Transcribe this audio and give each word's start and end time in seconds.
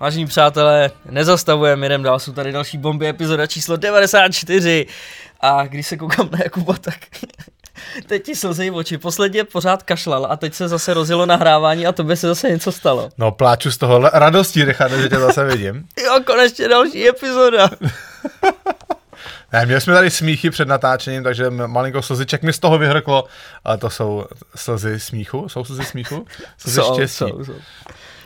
Vážení 0.00 0.26
přátelé, 0.26 0.90
nezastavujeme, 1.10 1.86
jdem 1.86 2.02
dál, 2.02 2.18
jsou 2.18 2.32
tady 2.32 2.52
další 2.52 2.78
bomby, 2.78 3.08
epizoda 3.08 3.46
číslo 3.46 3.76
94. 3.76 4.86
A 5.40 5.66
když 5.66 5.86
se 5.86 5.96
koukám 5.96 6.28
na 6.32 6.38
Jakuba, 6.44 6.74
tak 6.80 6.94
teď 8.06 8.24
ti 8.24 8.36
slzejí 8.36 8.70
oči. 8.70 8.98
Posledně 8.98 9.44
pořád 9.44 9.82
kašlal 9.82 10.26
a 10.30 10.36
teď 10.36 10.54
se 10.54 10.68
zase 10.68 10.94
rozjelo 10.94 11.26
nahrávání 11.26 11.86
a 11.86 11.92
tobě 11.92 12.16
se 12.16 12.26
zase 12.26 12.50
něco 12.50 12.72
stalo. 12.72 13.08
No 13.18 13.32
pláču 13.32 13.70
z 13.70 13.78
toho 13.78 13.98
radostí, 14.12 14.64
Richard, 14.64 14.92
že 14.92 15.08
tě 15.08 15.18
zase 15.18 15.44
vidím. 15.44 15.84
jo, 16.04 16.20
konečně 16.26 16.68
další 16.68 17.08
epizoda. 17.08 17.70
Ne, 19.52 19.66
měli 19.66 19.80
jsme 19.80 19.94
tady 19.94 20.10
smíchy 20.10 20.50
před 20.50 20.68
natáčením, 20.68 21.22
takže 21.22 21.50
malinko 21.50 22.02
slziček 22.02 22.42
mi 22.42 22.52
z 22.52 22.58
toho 22.58 22.78
vyhrklo, 22.78 23.24
ale 23.64 23.78
to 23.78 23.90
jsou 23.90 24.26
slzy 24.56 25.00
smíchu? 25.00 25.48
Jsou 25.48 25.64
slzy 25.64 25.84
smíchu? 25.84 26.26
Slzy 26.58 26.74
Jsou, 26.80 26.94
štěstí. 26.94 27.16
jsou, 27.18 27.44
jsou. 27.44 27.54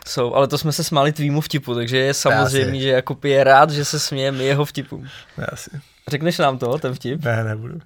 Jsou, 0.04 0.34
ale 0.34 0.48
to 0.48 0.58
jsme 0.58 0.72
se 0.72 0.84
smáli 0.84 1.12
tvýmu 1.12 1.40
vtipu, 1.40 1.74
takže 1.74 1.96
je 1.96 2.14
samozřejmě, 2.14 2.80
že 2.80 2.88
Jakub 2.88 3.24
je 3.24 3.44
rád, 3.44 3.70
že 3.70 3.84
se 3.84 4.00
smějeme 4.00 4.44
jeho 4.44 4.64
vtipům. 4.64 5.08
Ne, 5.38 5.46
asi. 5.46 5.70
Řekneš 6.08 6.38
nám 6.38 6.58
to, 6.58 6.78
ten 6.78 6.94
vtip? 6.94 7.24
Ne, 7.24 7.44
nebudu. 7.44 7.80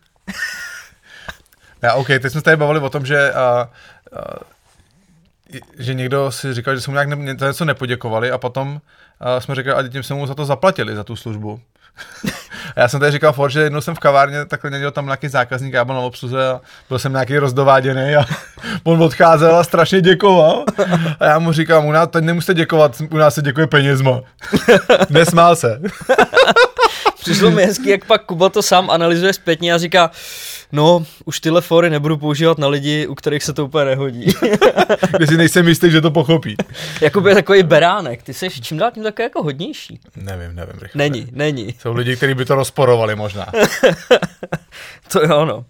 ne, 1.83 1.93
OK, 1.93 2.07
teď 2.07 2.23
jsme 2.23 2.31
se 2.31 2.43
tady 2.43 2.57
bavili 2.57 2.81
o 2.81 2.91
tom, 2.91 3.07
že, 3.07 3.33
a, 3.33 3.41
a, 3.43 3.71
že 5.79 5.95
někdo 5.95 6.33
si 6.33 6.55
říkal, 6.55 6.75
že 6.75 6.81
jsme 6.81 6.91
mu 6.91 6.95
nějak 6.95 7.09
ne, 7.09 7.47
něco 7.47 7.65
nepoděkovali 7.65 8.31
a 8.31 8.39
potom 8.39 8.81
a 9.21 9.41
jsme 9.41 9.55
říkali, 9.55 9.87
a 9.87 9.89
tím 9.89 10.03
jsme 10.03 10.17
mu 10.17 10.27
za 10.27 10.35
to 10.35 10.45
zaplatili, 10.45 10.97
za 10.97 11.05
tu 11.05 11.17
službu. 11.17 11.61
Já 12.77 12.89
jsem 12.89 13.01
tady 13.01 13.13
říkal 13.13 13.33
for, 13.33 13.51
že 13.51 13.61
jednou 13.61 13.81
jsem 13.81 13.95
v 13.95 13.99
kavárně, 13.99 14.45
takhle 14.45 14.71
někdo 14.71 14.91
tam 14.91 15.05
nějaký 15.05 15.29
zákazník, 15.29 15.75
já 15.75 15.85
byl 15.85 15.95
na 15.95 16.01
obsluze 16.01 16.49
a 16.49 16.61
byl 16.89 16.99
jsem 16.99 17.13
nějaký 17.13 17.39
rozdováděný 17.39 18.17
a 18.17 18.25
on 18.85 19.03
odcházel 19.03 19.57
a 19.57 19.65
strašně 19.65 20.01
děkoval. 20.01 20.65
A 21.21 21.25
já 21.25 21.39
mu 21.39 21.53
říkám, 21.53 21.87
u 21.87 21.93
nás 21.93 22.09
teď 22.09 22.25
nemusíte 22.25 22.55
děkovat, 22.55 23.03
u 23.11 23.17
nás 23.17 23.35
se 23.35 23.43
děkuje 23.43 23.67
penězma. 23.67 24.21
Nesmál 25.11 25.57
se. 25.57 25.81
Přišlo 27.31 27.51
mi 27.51 27.65
hezky, 27.65 27.91
jak 27.91 28.05
pak 28.05 28.25
Kuba 28.25 28.49
to 28.49 28.63
sám 28.63 28.91
analyzuje 28.91 29.33
zpětně 29.33 29.75
a 29.75 29.79
říká, 29.79 30.11
no, 30.73 31.07
už 31.25 31.41
tyhle 31.41 31.61
fory 31.61 31.91
nebudu 31.91 32.17
používat 32.17 32.59
na 32.59 32.69
lidi, 32.69 33.07
u 33.07 33.15
kterých 33.15 33.45
se 33.45 33.53
to 33.53 33.65
úplně 33.65 33.85
nehodí. 33.85 34.27
Když 35.17 35.29
si 35.29 35.37
nejsem 35.37 35.69
jistý, 35.69 35.91
že 35.91 36.01
to 36.01 36.11
pochopí. 36.11 36.57
Jakub 37.01 37.27
je 37.27 37.35
takový 37.35 37.63
beránek, 37.63 38.23
ty 38.23 38.35
jsi 38.35 38.51
čím 38.51 38.79
dál 38.79 38.91
tím 38.91 39.03
takový 39.03 39.25
jako 39.25 39.43
hodnější. 39.43 40.01
Nevím, 40.17 40.57
nevím. 40.57 40.75
Rychle. 40.81 40.99
Není, 40.99 41.27
není. 41.33 41.75
Jsou 41.81 41.95
lidi, 41.95 42.17
kteří 42.17 42.35
by 42.35 42.45
to 42.45 42.55
rozporovali 42.55 43.17
možná. 43.17 43.47
to 45.13 45.23
je 45.23 45.29
ono. 45.29 45.65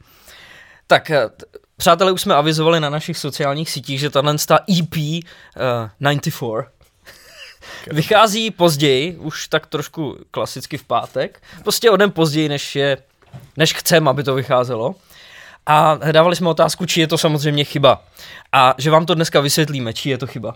Tak, 0.87 1.11
eh, 1.11 1.29
přátelé, 1.77 2.13
už 2.13 2.21
jsme 2.21 2.35
avizovali 2.35 2.81
na 2.81 2.91
našich 2.91 3.19
sociálních 3.19 3.71
sítích, 3.71 4.01
že 4.01 4.11
tahle 4.11 4.35
EP 4.81 4.97
uh, 4.97 5.23
94 6.01 6.67
vychází 7.91 8.51
později, 8.51 9.17
už 9.17 9.49
tak 9.49 9.67
trošku 9.67 10.19
klasicky 10.31 10.79
v 10.79 10.85
pátek, 10.85 11.43
prostě 11.63 11.91
o 11.91 11.97
den 11.97 12.11
později, 12.11 12.49
než 12.49 12.77
je, 12.77 12.97
než 13.57 13.75
chcem, 13.75 14.09
aby 14.09 14.23
to 14.23 14.35
vycházelo. 14.35 14.95
A 15.67 15.99
dávali 16.13 16.37
jsme 16.37 16.49
otázku, 16.49 16.87
či 16.87 17.01
je 17.01 17.07
to 17.07 17.19
samozřejmě 17.19 17.65
chyba. 17.65 18.03
A 18.53 18.75
že 18.79 18.91
vám 18.91 19.07
to 19.07 19.15
dneska 19.15 19.41
vysvětlíme, 19.41 19.93
či 19.93 20.11
je 20.11 20.19
to 20.19 20.27
chyba. 20.27 20.55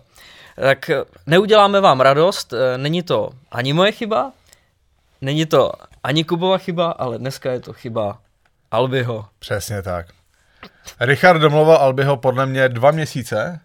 Tak 0.56 0.90
eh, 0.90 1.04
neuděláme 1.26 1.80
vám 1.80 2.00
radost, 2.00 2.52
eh, 2.52 2.78
není 2.78 3.02
to 3.02 3.30
ani 3.50 3.72
moje 3.72 3.92
chyba, 3.92 4.32
není 5.20 5.46
to 5.46 5.72
ani 6.04 6.24
Kubova 6.24 6.58
chyba, 6.58 6.90
ale 6.90 7.18
dneska 7.18 7.52
je 7.52 7.60
to 7.60 7.72
chyba 7.72 8.18
Albiho. 8.70 9.26
Přesně 9.38 9.82
tak. 9.82 10.06
Richard 11.00 11.38
domluval 11.38 11.76
Albiho 11.76 12.16
podle 12.16 12.46
mě 12.46 12.68
dva 12.68 12.90
měsíce, 12.90 13.60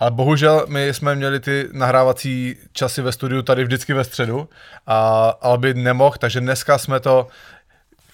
ale 0.00 0.10
bohužel 0.10 0.64
my 0.68 0.88
jsme 0.88 1.14
měli 1.14 1.40
ty 1.40 1.68
nahrávací 1.72 2.56
časy 2.72 3.02
ve 3.02 3.12
studiu 3.12 3.42
tady 3.42 3.64
vždycky 3.64 3.94
ve 3.94 4.04
středu 4.04 4.48
a 4.86 5.28
Albi 5.40 5.74
nemohl, 5.74 6.16
takže 6.18 6.40
dneska 6.40 6.78
jsme 6.78 7.00
to 7.00 7.26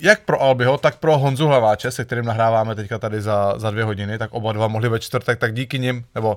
jak 0.01 0.21
pro 0.21 0.43
Albiho, 0.43 0.79
tak 0.79 0.97
pro 0.97 1.19
Honzu 1.19 1.47
Hlaváče, 1.47 1.91
se 1.91 2.05
kterým 2.05 2.25
nahráváme 2.25 2.75
teďka 2.75 2.99
tady 2.99 3.21
za, 3.21 3.55
za 3.57 3.71
dvě 3.71 3.85
hodiny, 3.85 4.19
tak 4.19 4.35
oba 4.35 4.53
dva 4.53 4.69
mohli 4.69 4.89
ve 4.89 5.01
čtvrtek, 5.01 5.39
tak 5.39 5.55
díky 5.55 5.79
nim, 5.79 6.05
nebo 6.15 6.37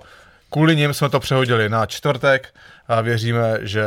kvůli 0.49 0.75
nim 0.75 0.93
jsme 0.93 1.09
to 1.09 1.19
přehodili 1.19 1.69
na 1.69 1.85
čtvrtek 1.85 2.53
a 2.87 3.01
věříme, 3.01 3.57
že 3.61 3.83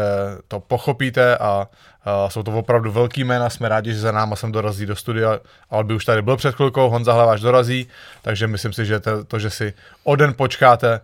to 0.48 0.60
pochopíte 0.60 1.38
a, 1.38 1.68
a 2.04 2.30
jsou 2.30 2.42
to 2.42 2.52
opravdu 2.52 2.92
velký 2.92 3.24
jména, 3.24 3.50
jsme 3.50 3.68
rádi, 3.68 3.92
že 3.92 4.00
za 4.00 4.12
náma 4.12 4.36
sem 4.36 4.52
dorazí 4.52 4.86
do 4.86 4.96
studia, 4.96 5.38
Albi 5.70 5.94
už 5.94 6.04
tady 6.04 6.22
byl 6.22 6.36
před 6.36 6.54
chvilkou, 6.54 6.88
Honza 6.88 7.12
Hlaváč 7.12 7.40
dorazí, 7.40 7.88
takže 8.22 8.46
myslím 8.46 8.72
si, 8.72 8.86
že 8.86 9.00
to, 9.00 9.24
to 9.24 9.38
že 9.38 9.50
si 9.50 9.74
o 10.04 10.16
den 10.16 10.34
počkáte, 10.34 11.00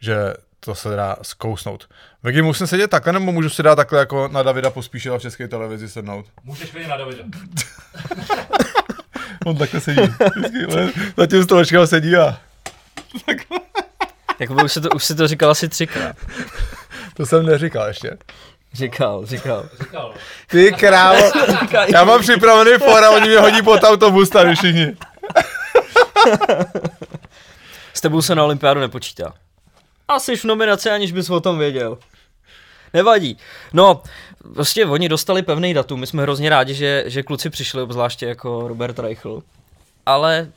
že 0.00 0.34
to 0.60 0.74
se 0.74 0.96
dá 0.96 1.16
zkousnout. 1.22 1.88
Vegy, 2.22 2.42
musím 2.42 2.66
sedět 2.66 2.88
takhle, 2.88 3.12
nebo 3.12 3.32
můžu 3.32 3.50
si 3.50 3.62
dát 3.62 3.76
takhle 3.76 3.98
jako 3.98 4.28
na 4.28 4.42
Davida 4.42 4.70
Pospíšila 4.70 5.18
v 5.18 5.22
české 5.22 5.48
televizi 5.48 5.88
sednout? 5.88 6.26
Můžeš 6.44 6.74
vidět 6.74 6.88
na 6.88 6.96
Davida. 6.96 7.24
On 9.46 9.56
takhle 9.56 9.80
sedí. 9.80 10.14
Za 11.16 11.26
tím 11.26 11.44
stolečkem 11.44 11.86
sedí 11.86 12.16
a... 12.16 12.38
Jakoby 14.38 14.64
už 14.64 14.72
si 14.72 14.80
to, 14.80 14.88
už 14.88 15.04
si 15.04 15.14
to 15.14 15.28
říkal 15.28 15.50
asi 15.50 15.68
třikrát. 15.68 16.16
To 17.14 17.26
jsem 17.26 17.46
neříkal 17.46 17.88
ještě. 17.88 18.16
Říkal, 18.72 19.26
říkal. 19.26 19.68
Říkal. 19.80 20.14
Ty 20.46 20.72
krávo, 20.72 21.30
já 21.92 22.04
mám 22.04 22.20
připravený 22.20 22.70
for 22.78 23.04
a 23.04 23.10
oni 23.10 23.28
mě 23.28 23.38
hodí 23.38 23.62
pod 23.62 23.84
autobus 23.84 24.28
tady 24.28 24.54
všichni. 24.54 24.96
S 27.94 28.00
tebou 28.00 28.22
se 28.22 28.34
na 28.34 28.44
olympiádu 28.44 28.80
nepočítá. 28.80 29.34
A 30.08 30.18
jsi 30.18 30.36
v 30.36 30.44
nominaci, 30.44 30.90
aniž 30.90 31.12
bys 31.12 31.30
o 31.30 31.40
tom 31.40 31.58
věděl. 31.58 31.98
Nevadí. 32.94 33.38
No, 33.72 34.02
prostě 34.54 34.86
oni 34.86 35.08
dostali 35.08 35.42
pevný 35.42 35.74
datum, 35.74 36.00
my 36.00 36.06
jsme 36.06 36.22
hrozně 36.22 36.50
rádi, 36.50 36.74
že, 36.74 37.04
že 37.06 37.22
kluci 37.22 37.50
přišli, 37.50 37.82
obzvláště 37.82 38.26
jako 38.26 38.68
Robert 38.68 38.98
Reichl. 38.98 39.42
Ale 40.06 40.48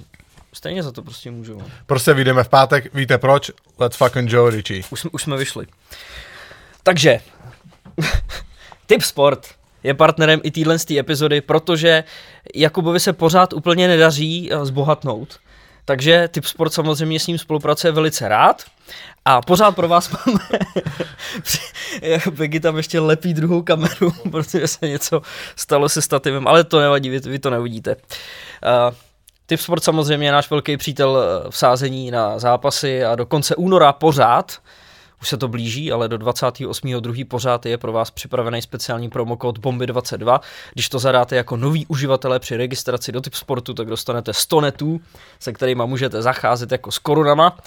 stejně 0.54 0.84
za 0.84 0.92
to 0.92 1.02
prostě 1.02 1.32
můžou. 1.32 1.64
Prostě 1.86 2.14
vyjdeme 2.14 2.44
v 2.44 2.50
pátek, 2.50 2.94
víte 2.94 3.18
proč? 3.18 3.52
Let's 3.80 3.98
fucking 3.98 4.32
Joe 4.32 4.52
Richie. 4.52 4.84
Už 4.90 5.00
jsme, 5.00 5.10
už 5.14 5.24
jsme 5.24 5.38
vyšli. 5.38 5.66
Takže, 6.84 7.20
Tip 8.86 9.02
Sport 9.02 9.48
je 9.84 9.94
partnerem 9.94 10.40
i 10.44 10.52
téhle 10.52 10.78
epizody, 11.00 11.42
protože 11.42 12.04
Jakubovi 12.56 13.00
se 13.00 13.14
pořád 13.14 13.54
úplně 13.54 13.88
nedaří 13.88 14.50
eh, 14.52 14.66
zbohatnout. 14.66 15.40
Takže 15.86 16.28
Tip 16.32 16.46
Sport 16.46 16.74
samozřejmě 16.74 17.20
s 17.20 17.28
ním 17.28 17.38
spolupracuje 17.38 17.94
velice 17.94 18.28
rád. 18.28 18.64
A 19.26 19.42
pořád 19.42 19.72
pro 19.76 19.88
vás 19.88 20.12
máme... 20.12 20.40
Begy 22.32 22.60
tam 22.60 22.78
ještě 22.78 23.00
lepí 23.00 23.34
druhou 23.34 23.62
kameru, 23.62 24.12
protože 24.32 24.68
se 24.68 24.88
něco 24.88 25.22
stalo 25.56 25.90
se 25.90 26.02
stativem, 26.02 26.48
ale 26.48 26.64
to 26.64 26.80
nevadí, 26.80 27.10
vy, 27.10 27.20
vy 27.20 27.40
to 27.40 27.50
neuvidíte. 27.50 27.96
Uh, 27.96 28.96
Tip 29.46 29.60
Sport 29.60 29.84
samozřejmě 29.84 30.28
je 30.28 30.32
náš 30.32 30.50
velký 30.50 30.78
přítel 30.78 31.18
v 31.50 31.58
sázení 31.58 32.12
na 32.12 32.40
zápasy 32.40 33.04
a 33.04 33.16
do 33.16 33.26
konce 33.26 33.56
února 33.56 33.94
pořád 33.94 34.58
už 35.22 35.30
se 35.30 35.38
to 35.38 35.48
blíží, 35.48 35.92
ale 35.92 36.10
do 36.10 36.18
28.2. 36.18 37.28
pořád 37.28 37.66
je 37.66 37.78
pro 37.78 37.92
vás 37.92 38.12
připravený 38.12 38.62
speciální 38.62 39.10
promokód 39.10 39.58
Bomby22. 39.58 40.40
Když 40.74 40.90
to 40.90 41.00
zadáte 41.00 41.36
jako 41.36 41.58
nový 41.58 41.86
uživatelé 41.86 42.40
při 42.40 42.58
registraci 42.58 43.12
do 43.12 43.22
Tip 43.22 43.34
Sportu, 43.34 43.74
tak 43.74 43.88
dostanete 43.88 44.34
100 44.34 44.62
netů, 44.62 45.02
se 45.40 45.54
kterými 45.54 45.84
můžete 45.86 46.22
zacházet 46.22 46.72
jako 46.72 46.92
s 46.92 47.00
korunama 47.00 47.58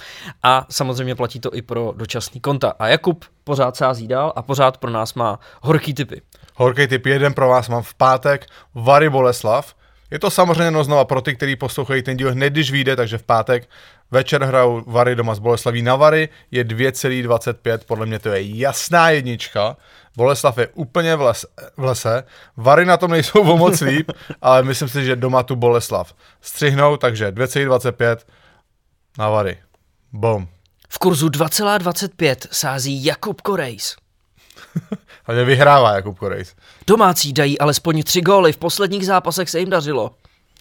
a 0.42 0.66
samozřejmě 0.70 1.14
platí 1.14 1.40
to 1.40 1.54
i 1.54 1.62
pro 1.62 1.92
dočasný 1.96 2.40
konta. 2.40 2.72
A 2.78 2.88
Jakub 2.88 3.24
pořád 3.44 3.76
sází 3.76 4.08
dál 4.08 4.32
a 4.36 4.42
pořád 4.42 4.78
pro 4.78 4.90
nás 4.90 5.14
má 5.14 5.38
horký 5.62 5.94
typy. 5.94 6.22
Horký 6.54 6.86
typ 6.86 7.06
jeden 7.06 7.34
pro 7.34 7.48
vás 7.48 7.68
mám 7.68 7.82
v 7.82 7.94
pátek, 7.94 8.46
Vary 8.74 9.10
Boleslav. 9.10 9.74
Je 10.14 10.20
to 10.20 10.30
samozřejmě 10.30 10.70
no 10.70 10.84
znova 10.84 11.04
pro 11.04 11.20
ty, 11.20 11.36
kteří 11.36 11.56
poslouchají 11.56 12.02
ten 12.02 12.16
díl 12.16 12.32
hned, 12.32 12.52
když 12.52 12.70
vyjde, 12.70 12.96
takže 12.96 13.18
v 13.18 13.22
pátek 13.22 13.68
večer 14.10 14.44
hrajou 14.44 14.82
Vary 14.86 15.14
doma 15.14 15.34
z 15.34 15.38
Boleslaví 15.38 15.82
na 15.82 15.96
Vary, 15.96 16.28
je 16.50 16.64
2,25, 16.64 17.78
podle 17.86 18.06
mě 18.06 18.18
to 18.18 18.28
je 18.28 18.56
jasná 18.58 19.10
jednička. 19.10 19.76
Boleslav 20.16 20.58
je 20.58 20.68
úplně 20.68 21.16
v, 21.16 21.20
les, 21.20 21.46
v 21.76 21.84
lese, 21.84 22.24
Vary 22.56 22.84
na 22.84 22.96
tom 22.96 23.10
nejsou 23.10 23.40
o 23.40 23.56
moc 23.56 23.80
líp, 23.80 24.12
ale 24.42 24.62
myslím 24.62 24.88
si, 24.88 25.04
že 25.04 25.16
doma 25.16 25.42
tu 25.42 25.56
Boleslav 25.56 26.14
střihnou, 26.40 26.96
takže 26.96 27.30
2,25 27.30 28.16
na 29.18 29.28
Vary. 29.28 29.58
Bom. 30.12 30.46
V 30.88 30.98
kurzu 30.98 31.28
2,25 31.28 32.36
sází 32.50 33.04
Jakub 33.04 33.40
Korejs. 33.40 33.96
Ale 35.26 35.44
vyhrává 35.44 35.94
Jakub 35.94 36.18
Korejs. 36.18 36.54
Domácí 36.86 37.32
dají 37.32 37.58
alespoň 37.58 38.02
tři 38.02 38.20
góly, 38.20 38.52
v 38.52 38.56
posledních 38.56 39.06
zápasech 39.06 39.50
se 39.50 39.60
jim 39.60 39.70
dařilo. 39.70 40.10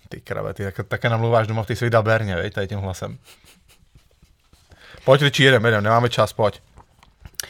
Ty 0.09 0.21
krave, 0.21 0.53
ty 0.53 0.63
tak, 0.63 0.87
také 0.87 1.09
namluváš 1.09 1.47
doma 1.47 1.63
v 1.63 1.67
té 1.67 1.75
své 1.75 1.89
daberně, 1.89 2.35
vej, 2.35 2.51
tady 2.51 2.67
tím 2.67 2.79
hlasem. 2.79 3.17
Pojď, 5.05 5.21
Riči, 5.21 5.43
jedem, 5.43 5.65
jedem, 5.65 5.83
nemáme 5.83 6.09
čas, 6.09 6.33
pojď. 6.33 6.61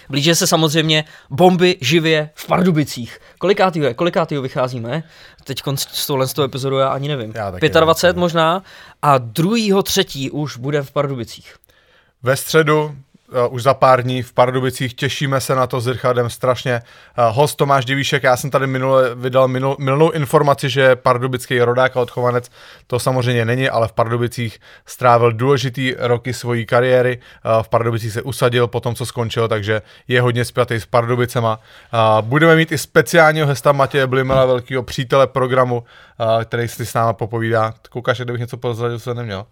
Blíže 0.09 0.35
se 0.35 0.47
samozřejmě 0.47 1.03
bomby 1.29 1.77
živě 1.81 2.29
v 2.35 2.47
Pardubicích. 2.47 3.19
Kolikátýho 3.37 3.85
je? 3.85 3.93
Kolikátýho 3.93 4.41
vycházíme? 4.41 5.03
Teď 5.43 5.61
s 5.77 6.07
touhle 6.07 6.27
z 6.27 6.33
toho 6.33 6.45
epizodu 6.45 6.77
já 6.77 6.87
ani 6.87 7.07
nevím. 7.07 7.33
Já 7.35 7.51
taky 7.51 7.69
25 7.69 8.09
nevím. 8.09 8.19
možná 8.19 8.63
a 9.01 9.17
druhýho 9.17 9.83
třetí 9.83 10.31
už 10.31 10.57
bude 10.57 10.81
v 10.81 10.91
Pardubicích. 10.91 11.55
Ve 12.23 12.35
středu 12.35 12.95
uh, 13.47 13.53
už 13.53 13.63
za 13.63 13.73
pár 13.73 14.03
dní 14.03 14.21
v 14.21 14.33
Pardubicích, 14.33 14.93
těšíme 14.93 15.41
se 15.41 15.55
na 15.55 15.67
to 15.67 15.81
s 15.81 15.87
Richardem 15.87 16.29
strašně. 16.29 16.81
Uh, 17.17 17.35
host 17.35 17.57
Tomáš 17.57 17.85
Divíšek, 17.85 18.23
já 18.23 18.37
jsem 18.37 18.49
tady 18.49 18.67
minule 18.67 19.15
vydal 19.15 19.47
minul, 19.47 19.75
minulou 19.79 20.11
informaci, 20.11 20.69
že 20.69 20.95
pardubický 20.95 21.61
rodák 21.61 21.97
a 21.97 22.01
odchovanec, 22.01 22.51
to 22.87 22.99
samozřejmě 22.99 23.45
není, 23.45 23.69
ale 23.69 23.87
v 23.87 23.91
Pardubicích 23.91 24.59
strávil 24.85 25.31
důležitý 25.31 25.95
roky 25.99 26.33
svojí 26.33 26.65
kariéry, 26.65 27.17
uh, 27.17 27.63
v 27.63 27.69
Pardubicích 27.69 28.13
se 28.13 28.21
usadil 28.21 28.67
po 28.67 28.79
tom, 28.79 28.95
co 28.95 29.05
skončil, 29.05 29.47
takže 29.47 29.81
je 30.07 30.21
hodně 30.21 30.45
spjatý 30.45 30.75
s 30.75 30.85
Pardubicema. 30.85 31.59
Budeme 32.21 32.55
mít 32.55 32.71
i 32.71 32.77
speciálního 32.77 33.47
hesta 33.47 33.71
Matěje 33.71 34.07
Blimela, 34.07 34.45
velkého 34.45 34.83
přítele 34.83 35.27
programu, 35.27 35.83
který 36.45 36.67
si 36.67 36.85
s 36.85 36.93
náma 36.93 37.13
popovídá. 37.13 37.73
Koukáš, 37.89 38.17
kdybych 38.17 38.41
něco 38.41 38.57
prozradil, 38.57 38.99
co 38.99 39.13
neměl. 39.13 39.45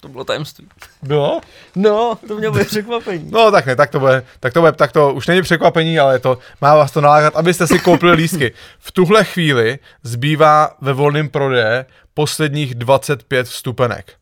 To 0.00 0.08
bylo 0.08 0.24
tajemství. 0.24 0.68
Bylo? 1.02 1.40
No, 1.76 2.18
to 2.28 2.36
mě 2.36 2.50
bude 2.50 2.64
překvapení. 2.64 3.30
No 3.30 3.50
tak 3.50 3.66
ne, 3.66 3.76
tak 3.76 3.90
to 3.90 4.00
bude, 4.00 4.22
tak 4.40 4.52
to 4.52 4.60
bude, 4.60 4.72
tak 4.72 4.92
to 4.92 5.12
už 5.12 5.26
není 5.26 5.42
překvapení, 5.42 5.98
ale 5.98 6.18
to 6.18 6.38
má 6.60 6.74
vás 6.74 6.92
to 6.92 7.00
nalákat, 7.00 7.36
abyste 7.36 7.66
si 7.66 7.78
koupili 7.78 8.12
lístky. 8.12 8.52
V 8.78 8.92
tuhle 8.92 9.24
chvíli 9.24 9.78
zbývá 10.02 10.70
ve 10.80 10.92
volném 10.92 11.28
prodeje 11.28 11.86
posledních 12.14 12.74
25 12.74 13.46
vstupenek. 13.46 14.12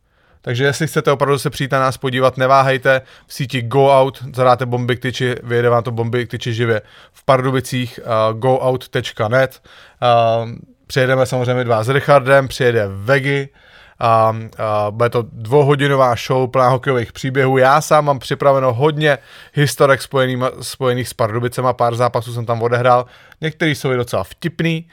Takže 0.41 0.63
jestli 0.63 0.87
chcete 0.87 1.11
opravdu 1.11 1.39
se 1.39 1.49
přijít 1.49 1.71
na 1.71 1.79
nás 1.79 1.97
podívat, 1.97 2.37
neváhejte 2.37 3.01
v 3.27 3.33
síti 3.33 3.61
Go 3.61 4.01
Out, 4.01 4.23
zadáte 4.33 4.65
bomby 4.65 4.95
k 4.95 4.99
tyči, 4.99 5.35
vyjede 5.43 5.69
vám 5.69 5.83
to 5.83 5.91
bomby 5.91 6.27
k 6.27 6.31
tyči 6.31 6.53
živě 6.53 6.81
v 7.13 7.25
Pardubicích, 7.25 7.99
uh, 8.03 8.39
goout.net. 8.39 9.61
Uh, 10.01 10.49
přijedeme 10.87 11.25
samozřejmě 11.25 11.63
dva 11.63 11.83
s 11.83 11.89
Richardem, 11.89 12.47
přijede 12.47 12.87
Vegi, 12.87 13.49
a, 13.99 14.35
a 14.57 14.91
bude 14.91 15.09
to 15.09 15.25
dvouhodinová 15.31 16.15
show 16.15 16.51
plná 16.51 16.69
hokejových 16.69 17.11
příběhů. 17.11 17.57
Já 17.57 17.81
sám 17.81 18.05
mám 18.05 18.19
připraveno 18.19 18.73
hodně 18.73 19.17
historek 19.53 20.01
spojených, 20.01 20.43
spojených 20.61 21.09
s 21.09 21.13
Pardubicema, 21.13 21.73
pár 21.73 21.95
zápasů 21.95 22.33
jsem 22.33 22.45
tam 22.45 22.61
odehrál, 22.61 23.05
některý 23.41 23.75
jsou 23.75 23.91
i 23.91 23.97
docela 23.97 24.23
vtipný, 24.23 24.87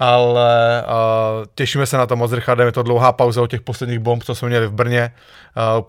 ale 0.00 0.84
uh, 0.86 1.44
těšíme 1.54 1.86
se 1.86 1.96
na 1.96 2.06
to 2.06 2.16
moc 2.16 2.32
Richardem, 2.32 2.66
je 2.66 2.72
to 2.72 2.82
dlouhá 2.82 3.12
pauza 3.12 3.42
od 3.42 3.50
těch 3.50 3.60
posledních 3.60 3.98
bomb, 3.98 4.24
co 4.24 4.34
jsme 4.34 4.48
měli 4.48 4.66
v 4.66 4.72
Brně, 4.72 5.14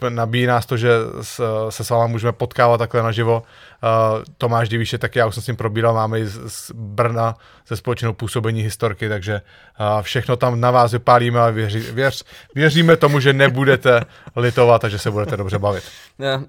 uh, 0.02 0.10
nabíjí 0.10 0.46
nás 0.46 0.66
to, 0.66 0.78
že 0.78 0.90
s, 1.22 1.42
se 1.70 1.84
s 1.84 1.90
vámi 1.90 2.12
můžeme 2.12 2.32
potkávat 2.32 2.78
takhle 2.78 3.04
naživo. 3.04 3.44
Uh, 3.44 4.24
Tomáš 4.38 4.70
Divíše, 4.70 4.98
tak 4.98 5.16
já 5.16 5.28
už 5.28 5.34
jsem 5.34 5.44
s 5.44 5.48
ním 5.48 5.56
probíral, 5.56 5.94
máme 5.94 6.20
i 6.20 6.26
z, 6.26 6.40
z 6.48 6.72
Brna 6.76 7.36
ze 7.68 7.76
společnou 7.76 8.14
působení 8.14 8.62
historky, 8.62 9.10
takže 9.10 9.42
uh, 9.80 10.02
všechno 10.02 10.36
tam 10.38 10.60
na 10.60 10.72
vás 10.72 10.92
vypálíme 10.92 11.40
a 11.40 11.50
věři, 11.50 11.80
věř, 11.80 12.24
věříme 12.56 12.98
tomu, 12.98 13.20
že 13.20 13.34
nebudete 13.34 14.02
litovat 14.36 14.84
a 14.84 14.90
že 14.90 15.00
se 15.00 15.12
budete 15.12 15.38
dobře 15.38 15.60
bavit. 15.60 15.84
Ne, 16.20 16.46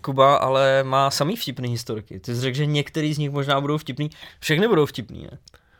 Kuba 0.00 0.36
ale 0.36 0.82
má 0.82 1.10
samý 1.10 1.36
vtipný 1.36 1.70
historky. 1.70 2.20
Ty 2.20 2.34
jsi 2.34 2.40
řekl, 2.40 2.56
že 2.56 2.66
některý 2.66 3.14
z 3.14 3.18
nich 3.18 3.30
možná 3.30 3.60
budou 3.60 3.78
vtipný, 3.78 4.10
všechny 4.40 4.68
budou 4.68 4.86
vtipný, 4.86 5.22
ne? 5.22 5.38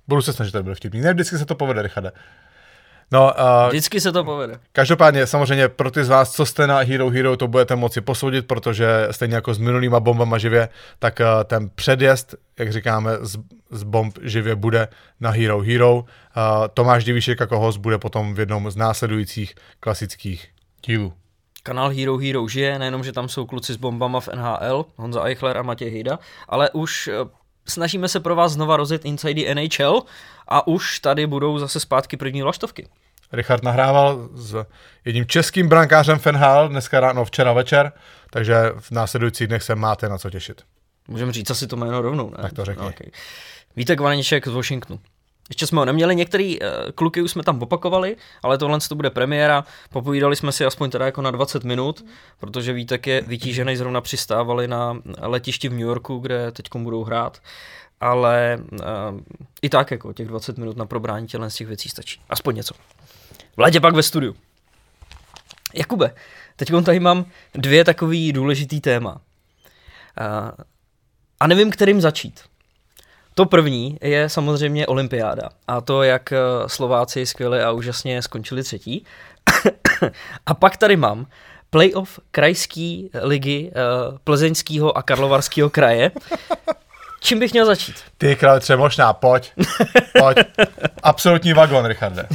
Budu 0.08 0.22
se 0.22 0.32
snažit, 0.32 0.54
aby 0.54 0.62
byl 0.62 0.74
vtipný. 0.74 1.00
Ne, 1.00 1.14
vždycky 1.14 1.38
se 1.38 1.46
to 1.46 1.54
povede, 1.54 1.82
Richarde. 1.82 2.12
No, 3.12 3.32
uh, 3.38 3.68
Vždycky 3.68 4.00
se 4.00 4.12
to 4.12 4.24
povede. 4.24 4.60
Každopádně, 4.72 5.26
samozřejmě 5.26 5.68
pro 5.68 5.90
ty 5.90 6.04
z 6.04 6.08
vás, 6.08 6.32
co 6.32 6.46
jste 6.46 6.66
na 6.66 6.78
Hero 6.78 7.10
Hero, 7.10 7.36
to 7.36 7.48
budete 7.48 7.76
moci 7.76 8.00
posoudit, 8.00 8.46
protože 8.46 9.08
stejně 9.10 9.34
jako 9.34 9.54
s 9.54 9.58
minulýma 9.58 10.00
bombama 10.00 10.38
živě, 10.38 10.68
tak 10.98 11.20
uh, 11.20 11.44
ten 11.44 11.70
předjezd, 11.74 12.34
jak 12.58 12.72
říkáme, 12.72 13.10
z, 13.20 13.38
z 13.70 13.82
bomb 13.82 14.18
živě 14.22 14.54
bude 14.54 14.88
na 15.20 15.30
Hero 15.30 15.60
Hero. 15.60 15.94
Uh, 15.96 16.04
Tomáš 16.74 17.04
Divíšek 17.04 17.40
jako 17.40 17.58
host 17.58 17.78
bude 17.78 17.98
potom 17.98 18.34
v 18.34 18.38
jednom 18.38 18.70
z 18.70 18.76
následujících 18.76 19.54
klasických 19.80 20.48
dílů. 20.86 21.12
Kanál 21.62 21.90
Hero 21.90 22.18
Hero 22.18 22.48
žije, 22.48 22.78
nejenom, 22.78 23.04
že 23.04 23.12
tam 23.12 23.28
jsou 23.28 23.46
kluci 23.46 23.72
s 23.72 23.76
bombama 23.76 24.20
v 24.20 24.28
NHL, 24.28 24.84
Honza 24.96 25.24
Eichler 25.24 25.58
a 25.58 25.62
Matěj 25.62 25.90
Hejda, 25.90 26.18
ale 26.48 26.70
už 26.70 27.10
snažíme 27.66 28.08
se 28.08 28.20
pro 28.20 28.34
vás 28.34 28.52
znova 28.52 28.76
rozjet 28.76 29.04
Inside 29.04 29.54
NHL 29.54 30.02
a 30.48 30.66
už 30.66 30.98
tady 30.98 31.26
budou 31.26 31.58
zase 31.58 31.80
zpátky 31.80 32.16
první 32.16 32.42
laštovky. 32.42 32.88
Richard 33.32 33.62
nahrával 33.62 34.28
s 34.34 34.64
jedním 35.04 35.26
českým 35.26 35.68
brankářem 35.68 36.18
Fenhal 36.18 36.68
dneska 36.68 37.00
ráno, 37.00 37.24
včera 37.24 37.52
večer, 37.52 37.92
takže 38.30 38.56
v 38.78 38.90
následujících 38.90 39.46
dnech 39.46 39.62
se 39.62 39.74
máte 39.74 40.08
na 40.08 40.18
co 40.18 40.30
těšit. 40.30 40.62
Můžeme 41.08 41.32
říct 41.32 41.50
asi 41.50 41.66
to 41.66 41.76
jméno 41.76 42.02
rovnou, 42.02 42.30
ne? 42.30 42.42
Tak 42.42 42.52
to 42.52 42.64
řekni. 42.64 42.86
Okay. 42.86 43.10
Vítek 43.76 44.00
Vaneček 44.00 44.48
z 44.48 44.50
Washingtonu. 44.50 45.00
Ještě 45.48 45.66
jsme 45.66 45.78
ho 45.78 45.84
neměli, 45.84 46.16
některý 46.16 46.60
uh, 46.60 46.66
kluky 46.94 47.22
už 47.22 47.30
jsme 47.30 47.42
tam 47.42 47.62
opakovali, 47.62 48.16
ale 48.42 48.58
tohle 48.58 48.78
to 48.88 48.94
bude 48.94 49.10
premiéra. 49.10 49.64
Popovídali 49.90 50.36
jsme 50.36 50.52
si 50.52 50.64
aspoň 50.64 50.90
teda 50.90 51.06
jako 51.06 51.22
na 51.22 51.30
20 51.30 51.64
minut, 51.64 52.04
protože 52.40 52.72
Vítek 52.72 53.06
je 53.06 53.20
vytížený, 53.20 53.76
zrovna 53.76 54.00
přistávali 54.00 54.68
na 54.68 55.02
letišti 55.20 55.68
v 55.68 55.72
New 55.72 55.80
Yorku, 55.80 56.18
kde 56.18 56.52
teď 56.52 56.66
budou 56.76 57.04
hrát. 57.04 57.38
Ale 58.00 58.58
uh, 58.72 58.78
i 59.62 59.68
tak 59.68 59.90
jako 59.90 60.12
těch 60.12 60.28
20 60.28 60.58
minut 60.58 60.76
na 60.76 60.86
probrání 60.86 61.26
těchto 61.26 61.50
z 61.50 61.54
těch 61.54 61.66
věcí 61.66 61.88
stačí. 61.88 62.20
Aspoň 62.28 62.56
něco. 62.56 62.74
Vladě 63.56 63.80
pak 63.80 63.94
ve 63.94 64.02
studiu. 64.02 64.36
Jakube, 65.74 66.14
teď 66.56 66.72
tady 66.84 67.00
mám 67.00 67.24
dvě 67.54 67.84
takový 67.84 68.32
důležitý 68.32 68.80
téma. 68.80 69.12
Uh, 69.12 70.50
a 71.40 71.46
nevím, 71.46 71.70
kterým 71.70 72.00
začít. 72.00 72.40
To 73.34 73.46
první 73.46 73.98
je 74.02 74.28
samozřejmě 74.28 74.86
olympiáda 74.86 75.48
a 75.68 75.80
to, 75.80 76.02
jak 76.02 76.32
eh, 76.32 76.36
Slováci 76.66 77.26
skvěle 77.26 77.64
a 77.64 77.70
úžasně 77.70 78.22
skončili 78.22 78.62
třetí. 78.62 79.04
a 80.46 80.54
pak 80.54 80.76
tady 80.76 80.96
mám 80.96 81.26
playoff 81.70 82.20
krajský 82.30 83.10
ligy 83.22 83.70
uh, 83.70 84.18
plzeňského 84.24 84.96
a 84.96 85.02
karlovarského 85.02 85.70
kraje. 85.70 86.10
Čím 87.20 87.38
bych 87.38 87.52
měl 87.52 87.66
začít? 87.66 87.94
Ty 88.18 88.36
král 88.36 88.60
možná, 88.76 89.12
pojď. 89.12 89.52
Pojď. 90.18 90.36
Absolutní 91.02 91.52
vagon, 91.52 91.84
Richarde. 91.84 92.26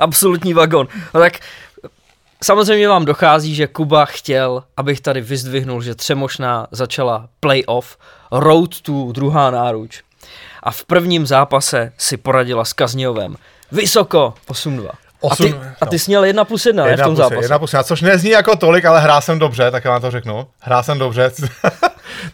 Absolutní 0.00 0.54
vagon. 0.54 0.88
No 1.14 1.20
tak 1.20 1.32
samozřejmě 2.42 2.88
vám 2.88 3.04
dochází, 3.04 3.54
že 3.54 3.66
Kuba 3.66 4.04
chtěl, 4.04 4.62
abych 4.76 5.00
tady 5.00 5.20
vyzdvihnul, 5.20 5.82
že 5.82 5.94
Třemošná 5.94 6.66
začala 6.70 7.28
playoff 7.40 7.98
Road 8.32 8.80
to 8.80 9.12
druhá 9.12 9.50
náruč. 9.50 10.02
A 10.62 10.70
v 10.70 10.84
prvním 10.84 11.26
zápase 11.26 11.92
si 11.98 12.16
poradila 12.16 12.64
s 12.64 12.72
Kaznějovem. 12.72 13.36
Vysoko 13.72 14.34
8-2. 14.48 14.90
8, 15.20 15.32
a 15.32 15.36
ty, 15.36 15.54
a 15.80 15.86
ty 15.86 15.96
no. 15.96 15.98
jsi 15.98 16.10
měl 16.10 16.24
1 16.24 16.44
plus 16.44 16.66
1, 16.66 16.86
1 16.86 17.04
v 17.04 17.06
tom 17.06 17.14
plus, 17.14 17.18
zápase. 17.18 17.44
1 17.44 17.58
plus 17.58 17.72
1, 17.72 17.82
což 17.82 18.00
nezní 18.00 18.30
jako 18.30 18.56
tolik, 18.56 18.84
ale 18.84 19.00
hrál 19.00 19.20
jsem 19.20 19.38
dobře, 19.38 19.70
tak 19.70 19.84
já 19.84 19.90
vám 19.90 20.00
to 20.00 20.10
řeknu. 20.10 20.46
Hrál 20.60 20.82
jsem 20.82 20.98
dobře. 20.98 21.30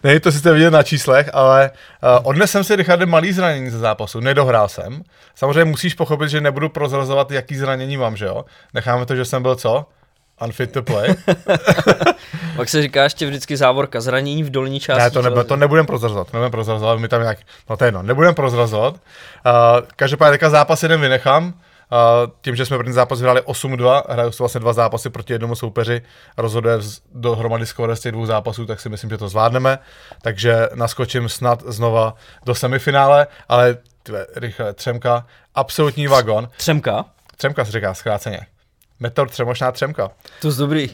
Není 0.03 0.19
to 0.19 0.31
si 0.31 0.39
jste 0.39 0.53
vidět 0.53 0.71
na 0.71 0.83
číslech, 0.83 1.29
ale 1.33 1.71
uh, 1.71 2.09
odnesem 2.23 2.63
si 2.63 2.75
Richarde 2.75 3.05
malý 3.05 3.31
zranění 3.31 3.69
ze 3.69 3.77
zápasu, 3.79 4.19
nedohrál 4.19 4.67
jsem. 4.67 5.03
Samozřejmě 5.35 5.65
musíš 5.65 5.93
pochopit, 5.93 6.29
že 6.29 6.41
nebudu 6.41 6.69
prozrazovat, 6.69 7.31
jaký 7.31 7.55
zranění 7.55 7.97
mám, 7.97 8.17
že 8.17 8.25
jo? 8.25 8.45
Necháme 8.73 9.05
to, 9.05 9.15
že 9.15 9.25
jsem 9.25 9.41
byl 9.41 9.55
co? 9.55 9.85
Unfit 10.41 10.71
to 10.71 10.83
play. 10.83 11.15
Pak 12.55 12.69
se 12.69 12.81
říká 12.81 13.03
ještě 13.03 13.25
vždycky 13.25 13.57
závorka, 13.57 14.01
zranění 14.01 14.43
v 14.43 14.49
dolní 14.49 14.79
části. 14.79 15.03
Ne, 15.03 15.11
to, 15.11 15.21
nebude, 15.21 15.43
to 15.43 15.55
nebudem 15.55 15.85
prozrazovat, 15.85 16.33
nebudem 16.33 16.51
prozrazovat, 16.51 16.99
my 16.99 17.07
tam 17.07 17.21
nějak, 17.21 17.37
no 17.69 17.77
to 17.77 17.85
je 17.85 17.91
no, 17.91 18.03
nebudem 18.03 18.35
prozrazovat. 18.35 18.93
Uh, 18.93 19.01
každopádně 19.95 20.49
zápas 20.49 20.83
jeden 20.83 21.01
vynechám, 21.01 21.53
tím, 22.41 22.55
že 22.55 22.65
jsme 22.65 22.77
první 22.77 22.93
zápas 22.93 23.19
hráli 23.19 23.41
8-2, 23.41 24.03
hrajou 24.09 24.31
se 24.31 24.43
vlastně 24.43 24.59
dva 24.59 24.73
zápasy 24.73 25.09
proti 25.09 25.33
jednomu 25.33 25.55
soupeři, 25.55 26.01
rozhoduje 26.37 26.79
dohromady 27.13 27.65
skoro 27.65 27.95
z 27.95 27.99
těch 27.99 28.11
dvou 28.11 28.25
zápasů, 28.25 28.65
tak 28.65 28.79
si 28.79 28.89
myslím, 28.89 29.09
že 29.09 29.17
to 29.17 29.29
zvládneme. 29.29 29.79
Takže 30.21 30.69
naskočím 30.75 31.29
snad 31.29 31.63
znova 31.65 32.13
do 32.45 32.55
semifinále, 32.55 33.27
ale 33.49 33.77
tve, 34.03 34.25
rychle, 34.35 34.73
Třemka, 34.73 35.25
absolutní 35.55 36.07
vagon. 36.07 36.49
Třemka? 36.57 37.05
Třemka 37.37 37.65
se 37.65 37.71
říká 37.71 37.93
zkráceně. 37.93 38.39
Meteor 38.99 39.29
třemošná 39.29 39.71
třemka. 39.71 40.11
To 40.41 40.47
je 40.47 40.53
dobrý. 40.53 40.89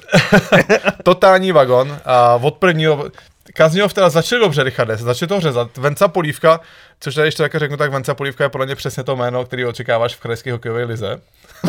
Totální 1.04 1.52
vagon. 1.52 1.98
A 2.06 2.36
od 2.36 2.58
prvního, 2.58 3.06
Kazňov 3.54 3.94
teda 3.94 4.10
začal 4.10 4.40
dobře, 4.40 4.64
Richarde, 4.64 4.98
začal 4.98 5.28
to 5.28 5.40
řezat. 5.40 5.78
Venca 5.78 6.08
Polívka, 6.08 6.60
což 7.00 7.16
tady 7.16 7.28
ještě 7.28 7.44
také 7.44 7.60
řeknu, 7.60 7.78
tak 7.78 7.92
Venca 7.92 8.14
Polívka 8.14 8.44
je 8.44 8.50
podle 8.50 8.66
mě 8.66 8.76
přesně 8.76 9.04
to 9.04 9.16
jméno, 9.16 9.46
který 9.46 9.66
očekáváš 9.66 10.16
v 10.16 10.20
krajské 10.20 10.52
hokejové 10.52 10.84
lize. 10.84 11.22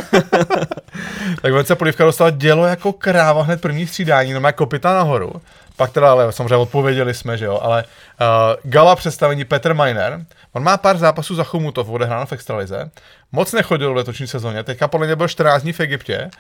tak 1.43 1.53
Venca 1.53 1.75
Polívka 1.75 2.05
dostala 2.05 2.31
dělo 2.31 2.67
jako 2.67 2.93
kráva 2.93 3.43
hned 3.43 3.61
první 3.61 3.87
střídání, 3.87 4.33
no 4.33 4.41
má 4.41 4.53
kopita 4.53 4.95
nahoru. 4.95 5.33
Pak 5.77 5.93
teda, 5.93 6.11
ale 6.11 6.33
samozřejmě 6.33 6.57
odpověděli 6.57 7.15
jsme, 7.15 7.39
že 7.39 7.45
jo, 7.45 7.59
ale 7.63 7.85
uh, 7.85 8.27
gala 8.71 8.97
představení 8.97 9.45
Petr 9.45 9.75
Miner, 9.75 10.25
on 10.53 10.63
má 10.63 10.77
pár 10.77 10.99
zápasů 10.99 11.35
za 11.35 11.45
Chomutov 11.45 11.89
odehráno 11.89 12.27
v 12.27 12.33
extralize, 12.33 12.91
moc 13.33 13.53
nechodil 13.53 13.93
v 13.93 13.97
letošní 13.97 14.27
sezóně, 14.27 14.63
teďka 14.63 14.89
podle 14.89 15.07
mě 15.07 15.17
byl 15.17 15.29
14 15.29 15.63
dní 15.63 15.73
v 15.73 15.81
Egyptě, 15.81 16.31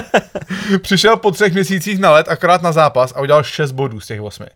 přišel 0.82 1.16
po 1.16 1.30
třech 1.30 1.52
měsících 1.52 1.98
na 1.98 2.10
let 2.10 2.28
akorát 2.28 2.62
na 2.62 2.72
zápas 2.72 3.12
a 3.16 3.20
udělal 3.20 3.42
6 3.42 3.72
bodů 3.72 4.00
z 4.00 4.06
těch 4.06 4.20
8. 4.20 4.46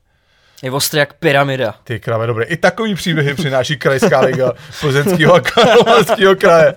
Je 0.64 0.70
ostrý 0.70 0.98
jak 0.98 1.12
pyramida. 1.12 1.74
Ty 1.84 2.00
krave, 2.00 2.26
dobré. 2.26 2.44
I 2.44 2.56
takový 2.56 2.94
příběhy 2.94 3.34
přináší 3.34 3.76
krajská 3.76 4.20
liga 4.20 4.52
plzeňského 4.80 5.34
a 5.34 5.40
karlovarského 5.40 6.36
kraje. 6.36 6.74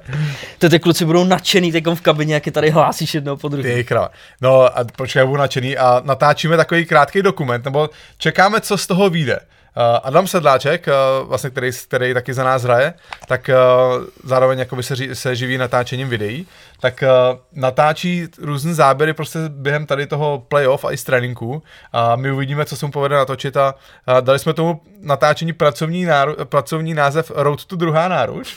To 0.60 0.70
ty 0.70 0.80
kluci 0.80 1.06
budou 1.06 1.24
nadšený 1.24 1.72
teď 1.72 1.86
v 1.94 2.02
kabině, 2.02 2.34
jak 2.34 2.46
je 2.46 2.52
tady 2.52 2.70
hlásíš 2.70 3.14
jednou 3.14 3.36
po 3.38 3.48
druhé. 3.48 3.74
Ty 3.74 3.84
krave. 3.84 4.08
No 4.42 4.78
a 4.78 4.86
počkej, 4.96 5.26
budu 5.26 5.38
nadšený 5.38 5.78
a 5.78 6.02
natáčíme 6.06 6.58
takový 6.58 6.86
krátký 6.86 7.22
dokument, 7.22 7.66
nebo 7.66 7.90
čekáme, 8.18 8.62
co 8.62 8.78
z 8.78 8.88
toho 8.88 9.10
vyjde. 9.10 9.40
Uh, 9.40 9.84
Adam 10.04 10.28
Sedláček, 10.28 10.88
uh, 10.88 11.28
vlastně, 11.28 11.50
který, 11.50 11.72
který 11.88 12.14
taky 12.14 12.34
za 12.34 12.44
nás 12.44 12.64
hraje, 12.64 12.94
tak 13.28 13.50
uh, 13.50 14.04
zároveň 14.24 14.60
jakoby 14.60 14.84
se, 14.84 15.16
se 15.16 15.36
živí 15.36 15.58
natáčením 15.58 16.10
videí, 16.10 16.48
tak 16.80 17.04
uh, 17.04 17.40
natáčí 17.52 18.28
různé 18.42 18.74
záběry 18.74 19.14
prostě 19.14 19.40
během 19.50 19.86
tady 19.86 20.08
toho 20.08 20.44
playoff 20.48 20.86
a 20.86 20.92
i 20.92 20.98
z 20.98 21.04
tréninku 21.04 21.64
a 21.94 22.16
my 22.16 22.32
uvidíme, 22.32 22.66
co 22.66 22.76
se 22.76 22.86
mu 22.86 22.92
povede 22.92 23.16
natočit 23.16 23.58
a 23.58 23.74
uh, 23.74 24.22
dali 24.22 24.40
jsme 24.40 24.54
tomu 24.54 24.82
natáčení 25.02 25.54
pracovní, 25.54 26.06
náru, 26.06 26.36
pracovní 26.44 26.94
název 26.94 27.32
Road 27.36 27.66
to 27.66 27.76
druhá 27.76 28.08
náruč. 28.08 28.56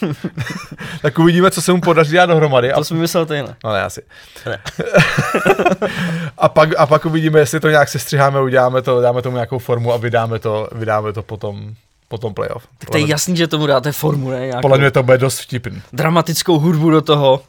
tak 1.03 1.19
uvidíme, 1.19 1.50
co 1.50 1.62
se 1.62 1.73
mu 1.73 1.81
podaří 1.81 2.12
dát 2.12 2.27
dohromady. 2.27 2.73
To 2.73 2.81
a... 2.81 2.85
jsem 2.85 2.97
myslel 2.97 3.27
ty 3.27 3.35
ne. 3.35 3.57
No 3.65 3.73
ne, 3.73 3.83
asi. 3.83 4.03
Ne. 4.47 4.59
a, 6.39 6.49
pak, 6.49 6.69
a 6.79 6.87
pak 6.87 7.05
uvidíme, 7.05 7.41
jestli 7.41 7.61
to 7.61 7.71
nějak 7.71 7.89
sestřiháme, 7.89 8.41
uděláme 8.41 8.83
to, 8.83 9.00
dáme 9.00 9.23
tomu 9.23 9.37
nějakou 9.37 9.59
formu 9.59 9.93
a 9.93 9.97
vydáme 9.97 10.39
to, 10.39 10.69
vydáme 10.73 11.12
to 11.12 11.23
potom 11.23 11.75
potom 12.11 12.35
playoff. 12.35 12.67
Tak 12.79 12.91
to 12.91 12.99
je 12.99 13.07
jasný, 13.07 13.37
že 13.37 13.47
tomu 13.47 13.67
dáte 13.67 13.93
formu, 13.93 14.31
ne? 14.31 14.41
Nějakou 14.41 14.61
Podle 14.61 14.79
mě 14.79 14.91
to 14.91 15.03
bude 15.03 15.19
dost 15.19 15.39
vtipný. 15.39 15.83
Dramatickou 15.93 16.59
hudbu 16.59 16.91
do 16.91 17.00
toho. 17.00 17.43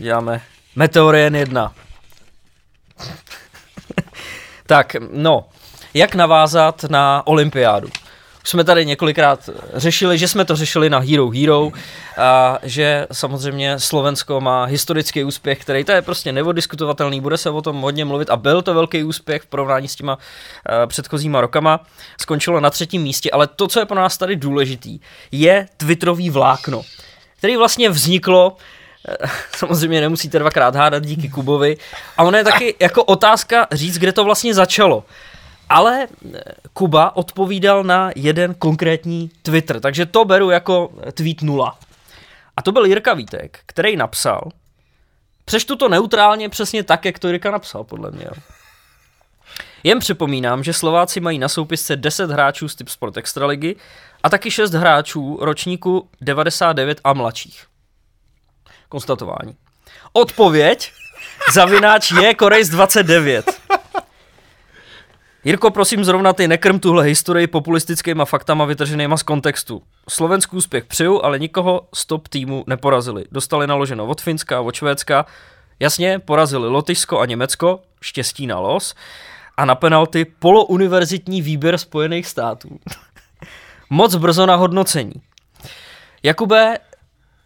Děláme 0.00 0.40
Meteorien 0.76 1.36
1. 1.36 1.72
tak, 4.66 4.96
no, 5.12 5.44
jak 5.94 6.14
navázat 6.14 6.84
na 6.84 7.26
olympiádu? 7.26 7.88
Už 8.42 8.50
jsme 8.50 8.64
tady 8.64 8.86
několikrát 8.86 9.50
řešili, 9.74 10.18
že 10.18 10.28
jsme 10.28 10.44
to 10.44 10.56
řešili 10.56 10.90
na 10.90 10.98
Hero 10.98 11.30
Hero 11.30 11.70
a 12.18 12.58
že 12.62 13.06
samozřejmě 13.12 13.78
Slovensko 13.78 14.40
má 14.40 14.64
historický 14.64 15.24
úspěch, 15.24 15.58
který 15.58 15.84
to 15.84 15.92
je 15.92 16.02
prostě 16.02 16.32
nevodiskutovatelný, 16.32 17.20
bude 17.20 17.36
se 17.36 17.50
o 17.50 17.62
tom 17.62 17.80
hodně 17.80 18.04
mluvit 18.04 18.30
a 18.30 18.36
byl 18.36 18.62
to 18.62 18.74
velký 18.74 19.04
úspěch 19.04 19.42
v 19.42 19.46
porovnání 19.46 19.88
s 19.88 19.96
těma 19.96 20.16
uh, 20.16 20.22
předchozíma 20.86 21.40
rokama. 21.40 21.80
Skončilo 22.20 22.60
na 22.60 22.70
třetím 22.70 23.02
místě, 23.02 23.30
ale 23.30 23.46
to, 23.46 23.68
co 23.68 23.80
je 23.80 23.86
pro 23.86 23.96
nás 23.96 24.18
tady 24.18 24.36
důležitý, 24.36 25.00
je 25.32 25.66
Twitterový 25.76 26.30
vlákno, 26.30 26.82
který 27.38 27.56
vlastně 27.56 27.90
vzniklo 27.90 28.56
samozřejmě 29.56 30.00
nemusíte 30.00 30.38
dvakrát 30.38 30.74
hádat 30.74 31.04
díky 31.04 31.28
Kubovi. 31.28 31.76
A 32.16 32.22
ono 32.22 32.38
je 32.38 32.44
taky 32.44 32.74
jako 32.80 33.04
otázka 33.04 33.66
říct, 33.72 33.98
kde 33.98 34.12
to 34.12 34.24
vlastně 34.24 34.54
začalo. 34.54 35.04
Ale 35.68 36.06
eh, 36.34 36.40
Kuba 36.72 37.16
odpovídal 37.16 37.84
na 37.84 38.10
jeden 38.16 38.54
konkrétní 38.54 39.30
Twitter, 39.42 39.80
takže 39.80 40.06
to 40.06 40.24
beru 40.24 40.50
jako 40.50 40.90
tweet 41.14 41.42
nula. 41.42 41.78
A 42.56 42.62
to 42.62 42.72
byl 42.72 42.84
Jirka 42.84 43.14
Vítek, 43.14 43.60
který 43.66 43.96
napsal, 43.96 44.48
přečtu 45.44 45.76
to 45.76 45.88
neutrálně 45.88 46.48
přesně 46.48 46.82
tak, 46.82 47.04
jak 47.04 47.18
to 47.18 47.28
Jirka 47.28 47.50
napsal, 47.50 47.84
podle 47.84 48.10
mě. 48.10 48.26
Jen 49.84 49.98
připomínám, 49.98 50.64
že 50.64 50.72
Slováci 50.72 51.20
mají 51.20 51.38
na 51.38 51.48
soupisce 51.48 51.96
10 51.96 52.30
hráčů 52.30 52.68
z 52.68 52.74
typ 52.74 52.88
Sport 52.88 53.16
Extraligy 53.16 53.76
a 54.22 54.28
taky 54.28 54.50
6 54.50 54.72
hráčů 54.72 55.38
ročníku 55.40 56.08
99 56.20 57.00
a 57.04 57.12
mladších. 57.12 57.67
Konstatování. 58.88 59.56
Odpověď 60.12 60.92
zavináč 61.52 62.10
je 62.10 62.34
Korejs 62.34 62.68
29. 62.68 63.60
Jirko, 65.44 65.70
prosím, 65.70 66.04
zrovna 66.04 66.32
ty 66.32 66.48
nekrm 66.48 66.80
tuhle 66.80 67.04
historii 67.04 67.46
populistickýma 67.46 68.24
faktama 68.24 68.64
vytrženýma 68.64 69.16
z 69.16 69.22
kontextu. 69.22 69.82
Slovenský 70.08 70.56
úspěch 70.56 70.84
přiju, 70.84 71.22
ale 71.22 71.38
nikoho 71.38 71.88
z 71.94 72.06
top 72.06 72.28
týmu 72.28 72.64
neporazili. 72.66 73.24
Dostali 73.32 73.66
naloženo 73.66 74.06
od 74.06 74.20
Finska, 74.20 74.60
od 74.60 74.74
Švédska. 74.74 75.26
Jasně, 75.80 76.18
porazili 76.18 76.68
Lotyšsko 76.68 77.20
a 77.20 77.26
Německo, 77.26 77.80
štěstí 78.00 78.46
na 78.46 78.58
los. 78.58 78.94
A 79.56 79.64
na 79.64 79.74
penalty 79.74 80.24
polouniverzitní 80.24 81.42
výběr 81.42 81.78
Spojených 81.78 82.26
států. 82.26 82.78
Moc 83.90 84.14
brzo 84.14 84.46
na 84.46 84.56
hodnocení. 84.56 85.12
Jakube, 86.22 86.78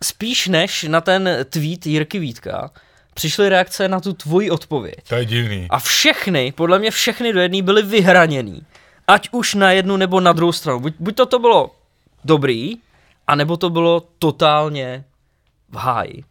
spíš 0.02 0.48
než 0.48 0.82
na 0.82 1.00
ten 1.00 1.46
tweet 1.50 1.86
Jirky 1.86 2.18
Vítka, 2.18 2.70
přišly 3.14 3.48
reakce 3.48 3.88
na 3.88 4.00
tu 4.00 4.12
tvoji 4.12 4.50
odpověď. 4.50 4.94
To 5.08 5.14
je 5.14 5.24
divný. 5.24 5.66
A 5.70 5.78
všechny, 5.78 6.52
podle 6.52 6.78
mě 6.78 6.90
všechny 6.90 7.32
do 7.32 7.40
jedné 7.40 7.62
byly 7.62 7.82
vyhraněný. 7.82 8.62
Ať 9.08 9.28
už 9.32 9.54
na 9.54 9.72
jednu 9.72 9.96
nebo 9.96 10.20
na 10.20 10.32
druhou 10.32 10.52
stranu. 10.52 10.80
Buď, 10.80 10.94
buď 10.98 11.16
to, 11.16 11.26
to 11.26 11.38
bylo 11.38 11.70
dobrý, 12.24 12.76
anebo 13.26 13.56
to 13.56 13.70
bylo 13.70 14.06
totálně 14.18 15.04
v 15.68 15.76
háji. 15.76 16.24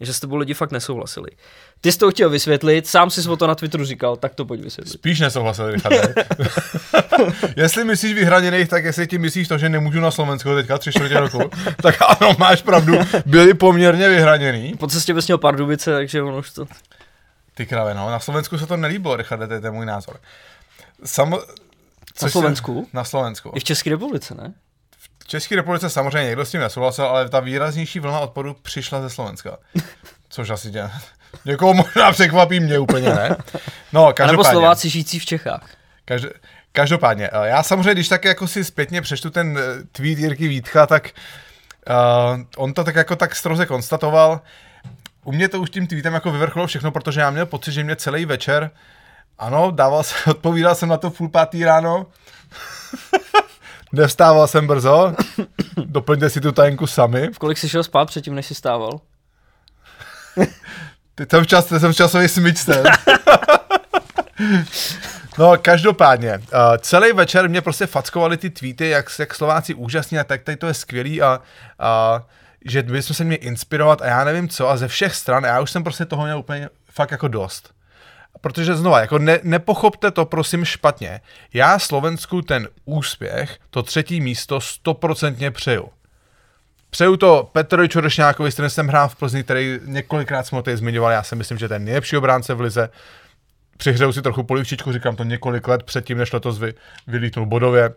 Že 0.00 0.12
s 0.14 0.20
tebou 0.20 0.36
lidi 0.36 0.54
fakt 0.54 0.70
nesouhlasili. 0.70 1.30
Ty 1.80 1.92
jsi 1.92 1.98
to 1.98 2.10
chtěl 2.10 2.30
vysvětlit, 2.30 2.86
sám 2.86 3.10
jsi 3.10 3.28
o 3.28 3.36
to 3.36 3.46
na 3.46 3.54
Twitteru 3.54 3.84
říkal, 3.84 4.16
tak 4.16 4.34
to 4.34 4.44
pojď 4.44 4.60
vysvětlit. 4.60 4.92
Spíš 4.92 5.20
nesouhlasil, 5.20 5.70
Richard. 5.70 6.14
jestli 7.56 7.84
myslíš 7.84 8.14
vyhraněných, 8.14 8.68
tak 8.68 8.84
jestli 8.84 9.06
ti 9.06 9.18
myslíš 9.18 9.48
to, 9.48 9.58
že 9.58 9.68
nemůžu 9.68 10.00
na 10.00 10.10
Slovensku 10.10 10.54
teďka 10.54 10.78
tři 10.78 10.90
čtvrtě 10.90 11.20
roku, 11.20 11.50
tak 11.82 11.96
ano, 12.08 12.34
máš 12.38 12.62
pravdu, 12.62 12.94
byli 13.26 13.54
poměrně 13.54 14.08
vyhraněný. 14.08 14.74
Po 14.78 14.86
cestě 14.86 15.14
bys 15.14 15.26
měl 15.26 15.38
Pardubice, 15.38 15.92
takže 15.92 16.22
ono 16.22 16.38
už 16.38 16.50
to... 16.50 16.66
Ty 17.54 17.66
krave, 17.66 17.94
no, 17.94 18.10
na 18.10 18.20
Slovensku 18.20 18.58
se 18.58 18.66
to 18.66 18.76
nelíbilo, 18.76 19.16
Richard, 19.16 19.46
to 19.46 19.54
je, 19.54 19.60
to 19.60 19.66
je 19.66 19.70
můj 19.70 19.86
názor. 19.86 20.20
Samo... 21.04 21.40
na 22.22 22.28
Slovensku? 22.28 22.86
Se... 22.90 22.96
Na 22.96 23.04
Slovensku. 23.04 23.52
I 23.54 23.60
v 23.60 23.64
České 23.64 23.90
republice, 23.90 24.34
ne? 24.34 24.54
V 25.28 25.30
České 25.30 25.56
republice 25.56 25.90
samozřejmě 25.90 26.26
někdo 26.26 26.44
s 26.44 26.50
tím 26.50 26.60
nesouhlasil, 26.60 27.04
ale 27.04 27.28
ta 27.28 27.40
výraznější 27.40 28.00
vlna 28.00 28.20
odporu 28.20 28.56
přišla 28.62 29.00
ze 29.00 29.10
Slovenska. 29.10 29.58
Což 30.28 30.50
asi 30.50 30.70
tě 30.70 30.90
Někoho 31.44 31.74
možná 31.74 32.12
překvapí, 32.12 32.60
mě 32.60 32.78
úplně 32.78 33.08
ne. 33.08 33.36
No, 33.92 34.12
každopádně. 34.12 34.32
Nebo 34.32 34.44
Slováci 34.44 34.88
žijící 34.88 35.18
v 35.18 35.24
Čechách. 35.24 35.70
Každopádně. 36.04 36.40
Každopádně, 36.72 37.30
eh, 37.32 37.48
já 37.48 37.62
samozřejmě, 37.62 37.94
když 37.94 38.08
tak 38.08 38.24
jako 38.24 38.46
si 38.46 38.64
zpětně 38.64 39.02
přečtu 39.02 39.30
ten 39.30 39.58
eh, 39.58 39.84
tweet 39.92 40.18
Jirky 40.18 40.48
Vítcha, 40.48 40.86
tak 40.86 41.10
uh, 41.88 42.40
on 42.56 42.74
to 42.74 42.84
tak 42.84 42.96
jako 42.96 43.16
tak 43.16 43.36
stroze 43.36 43.66
konstatoval. 43.66 44.40
U 45.24 45.32
mě 45.32 45.48
to 45.48 45.60
už 45.60 45.70
tím 45.70 45.86
tweetem 45.86 46.14
jako 46.14 46.30
vyvrcholo 46.32 46.66
všechno, 46.66 46.90
protože 46.90 47.20
já 47.20 47.30
měl 47.30 47.46
pocit, 47.46 47.72
že 47.72 47.84
mě 47.84 47.96
celý 47.96 48.24
večer, 48.24 48.70
ano, 49.38 49.70
dával 49.70 50.02
se, 50.02 50.14
odpovídal 50.30 50.74
jsem 50.74 50.88
na 50.88 50.96
to 50.96 51.10
půl 51.10 51.28
pátý 51.28 51.64
ráno, 51.64 52.06
nevstával 53.92 54.46
jsem 54.46 54.66
brzo, 54.66 55.14
doplňte 55.76 56.30
si 56.30 56.40
tu 56.40 56.52
tajenku 56.52 56.86
sami. 56.86 57.28
V 57.32 57.38
kolik 57.38 57.58
jsi 57.58 57.68
šel 57.68 57.82
spát 57.82 58.04
předtím, 58.06 58.34
než 58.34 58.46
jsi 58.46 58.54
stával? 58.54 59.00
Ty 61.14 61.26
jsem 61.30 61.44
včas, 61.44 61.64
ty 61.64 61.80
jsem 61.80 61.94
časový 61.94 62.28
smyčce. 62.28 62.82
No, 65.38 65.56
každopádně, 65.62 66.38
uh, 66.38 66.42
celý 66.78 67.12
večer 67.12 67.48
mě 67.48 67.60
prostě 67.60 67.86
fackovali 67.86 68.36
ty 68.36 68.50
tweety, 68.50 68.88
jak, 68.88 69.10
jak 69.18 69.34
Slováci 69.34 69.74
úžasní 69.74 70.18
a 70.18 70.24
tak 70.24 70.42
tady 70.42 70.56
to 70.56 70.66
je 70.66 70.74
skvělý 70.74 71.22
a, 71.22 71.40
a 71.78 72.22
že 72.64 72.82
bychom 72.82 73.16
se 73.16 73.24
měli 73.24 73.36
inspirovat 73.42 74.02
a 74.02 74.06
já 74.06 74.24
nevím 74.24 74.48
co 74.48 74.68
a 74.68 74.76
ze 74.76 74.88
všech 74.88 75.14
stran, 75.14 75.44
já 75.44 75.60
už 75.60 75.70
jsem 75.70 75.84
prostě 75.84 76.04
toho 76.04 76.24
měl 76.24 76.38
úplně 76.38 76.68
fakt 76.90 77.10
jako 77.10 77.28
dost. 77.28 77.74
Protože 78.40 78.76
znova, 78.76 79.00
jako 79.00 79.18
ne, 79.18 79.38
nepochopte 79.42 80.10
to 80.10 80.24
prosím 80.24 80.64
špatně. 80.64 81.20
Já 81.54 81.78
Slovensku 81.78 82.42
ten 82.42 82.68
úspěch, 82.84 83.58
to 83.70 83.82
třetí 83.82 84.20
místo 84.20 84.60
stoprocentně 84.60 85.50
přeju. 85.50 85.88
Přeju 86.90 87.16
to 87.16 87.48
Petrovi 87.52 87.88
Čorešňákovi, 87.88 88.50
s 88.50 88.54
kterým 88.54 88.70
jsem 88.70 88.88
hrál 88.88 89.08
v 89.08 89.16
Plzni, 89.16 89.44
který 89.44 89.78
několikrát 89.84 90.46
jsme 90.46 90.56
ho 90.56 90.62
tady 90.62 90.76
zmiňovali, 90.76 91.14
já 91.14 91.22
si 91.22 91.36
myslím, 91.36 91.58
že 91.58 91.68
ten 91.68 91.84
nejlepší 91.84 92.16
obránce 92.16 92.54
v 92.54 92.60
lize. 92.60 92.90
Přihřeju 93.76 94.12
si 94.12 94.22
trochu 94.22 94.42
polivčičku, 94.42 94.92
říkám 94.92 95.16
to 95.16 95.24
několik 95.24 95.68
let 95.68 95.82
předtím, 95.82 96.18
než 96.18 96.32
letos 96.32 96.58
vy, 96.58 96.74
vylítnul 97.06 97.46
bodově. 97.46 97.94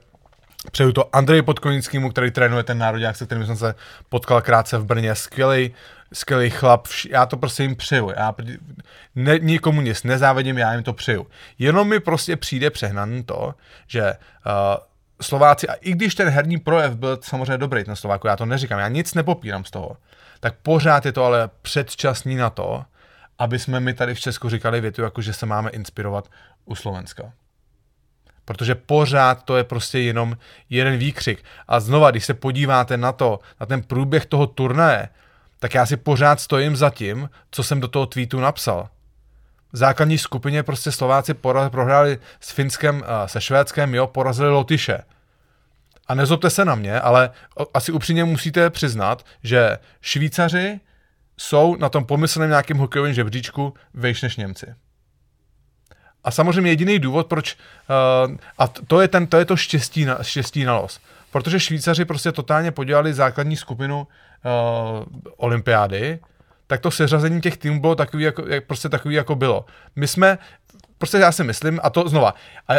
Přeju 0.72 0.91
to 0.91 1.15
Andreji 1.15 1.41
Podkonickému, 1.41 2.10
který 2.10 2.32
trénuje 2.32 2.63
ten 2.63 2.77
národák, 2.77 3.15
se 3.15 3.25
kterým 3.25 3.46
jsem 3.46 3.58
se 3.58 3.75
potkal 4.10 4.41
krátce 4.41 4.77
v 4.77 4.86
Brně. 4.86 5.15
Skvělý, 5.15 5.74
skvělý 6.13 6.50
chlap, 6.50 6.88
já 7.10 7.25
to 7.25 7.38
prostě 7.38 7.63
jim 7.63 7.75
přeju. 7.75 8.12
Já 8.18 8.36
ne, 9.15 9.39
nikomu 9.39 9.82
nic 9.82 10.03
nezávidím, 10.03 10.58
já 10.58 10.74
jim 10.74 10.84
to 10.84 10.94
přeju. 10.94 11.27
Jenom 11.60 11.88
mi 11.88 12.00
prostě 12.00 12.38
přijde 12.38 12.70
přehnaný 12.70 13.24
to, 13.24 13.53
že 13.88 14.03
uh, 14.03 14.13
Slováci, 15.22 15.68
a 15.68 15.74
i 15.74 15.91
když 15.91 16.15
ten 16.15 16.30
herní 16.30 16.58
projev 16.58 16.96
byl 16.96 17.20
samozřejmě 17.22 17.58
dobrý, 17.58 17.84
ten 17.84 17.96
Slováku, 17.96 18.27
já 18.27 18.36
to 18.36 18.46
neříkám, 18.46 18.80
já 18.80 18.88
nic 18.88 19.13
nepopírám 19.13 19.65
z 19.65 19.72
toho, 19.72 19.98
tak 20.39 20.56
pořád 20.63 21.06
je 21.06 21.12
to 21.12 21.25
ale 21.25 21.50
předčasný 21.62 22.36
na 22.36 22.50
to, 22.50 22.86
aby 23.39 23.60
jsme 23.60 23.80
mi 23.80 23.94
tady 23.94 24.15
v 24.15 24.20
Česku 24.20 24.50
říkali 24.50 24.82
větu, 24.82 25.01
jako 25.01 25.22
že 25.22 25.34
se 25.34 25.46
máme 25.46 25.70
inspirovat 25.70 26.30
u 26.65 26.75
Slovenska. 26.75 27.34
Protože 28.45 28.75
pořád 28.75 29.43
to 29.43 29.57
je 29.57 29.63
prostě 29.63 30.00
jenom 30.00 30.38
jeden 30.69 30.98
výkřik. 30.98 31.43
A 31.67 31.79
znova, 31.79 32.12
když 32.12 32.25
se 32.25 32.33
podíváte 32.33 32.98
na 32.98 33.12
to, 33.12 33.39
na 33.60 33.65
ten 33.65 33.83
průběh 33.83 34.25
toho 34.25 34.48
turnaje, 34.48 35.10
tak 35.60 35.74
já 35.74 35.86
si 35.86 35.98
pořád 35.98 36.39
stojím 36.39 36.75
za 36.75 36.89
tím, 36.89 37.29
co 37.51 37.63
jsem 37.63 37.79
do 37.79 37.88
toho 37.88 38.05
tweetu 38.05 38.39
napsal. 38.39 38.89
V 39.74 39.77
základní 39.77 40.17
skupině 40.17 40.63
prostě 40.63 40.91
Slováci 40.91 41.33
prohráli 41.69 42.19
s 42.39 42.51
Finskem, 42.51 43.03
a 43.05 43.27
se 43.27 43.41
Švédskem, 43.41 43.95
jo, 43.95 44.07
porazili 44.07 44.50
Lotyše. 44.50 44.98
A 46.07 46.15
nezlobte 46.15 46.50
se 46.50 46.65
na 46.65 46.75
mě, 46.75 47.00
ale 47.00 47.29
asi 47.74 47.91
upřímně 47.91 48.24
musíte 48.24 48.69
přiznat, 48.69 49.25
že 49.43 49.77
Švýcaři 50.01 50.79
jsou 51.38 51.75
na 51.75 51.89
tom 51.89 52.05
pomyslném 52.05 52.50
nějakým 52.50 52.77
hokejovém 52.77 53.13
žebříčku 53.13 53.74
vejš 53.93 54.21
než 54.21 54.36
Němci. 54.38 54.74
A 56.23 56.31
samozřejmě 56.31 56.71
jediný 56.71 56.99
důvod, 56.99 57.27
proč, 57.27 57.57
uh, 58.27 58.35
a 58.57 58.67
to 58.67 59.01
je, 59.01 59.07
ten, 59.07 59.27
to 59.27 59.37
je 59.37 59.45
to 59.45 59.57
štěstí 59.57 60.05
na, 60.05 60.17
štěstí 60.23 60.63
na 60.63 60.77
los. 60.77 60.99
Protože 61.31 61.59
Švýcaři 61.59 62.05
prostě 62.05 62.31
totálně 62.31 62.71
podělali 62.71 63.13
základní 63.13 63.55
skupinu 63.57 64.07
uh, 64.07 65.05
olympiády, 65.37 66.19
tak 66.67 66.81
to 66.81 66.91
seřazení 66.91 67.41
těch 67.41 67.57
týmů 67.57 67.81
bylo 67.81 67.95
takový, 67.95 68.23
jako, 68.23 68.47
jak, 68.47 68.65
prostě 68.65 68.89
takový, 68.89 69.15
jako 69.15 69.35
bylo. 69.35 69.65
My 69.95 70.07
jsme, 70.07 70.37
prostě 70.97 71.17
já 71.17 71.31
si 71.31 71.43
myslím, 71.43 71.79
a 71.83 71.89
to 71.89 72.09
znova, 72.09 72.33
a 72.67 72.73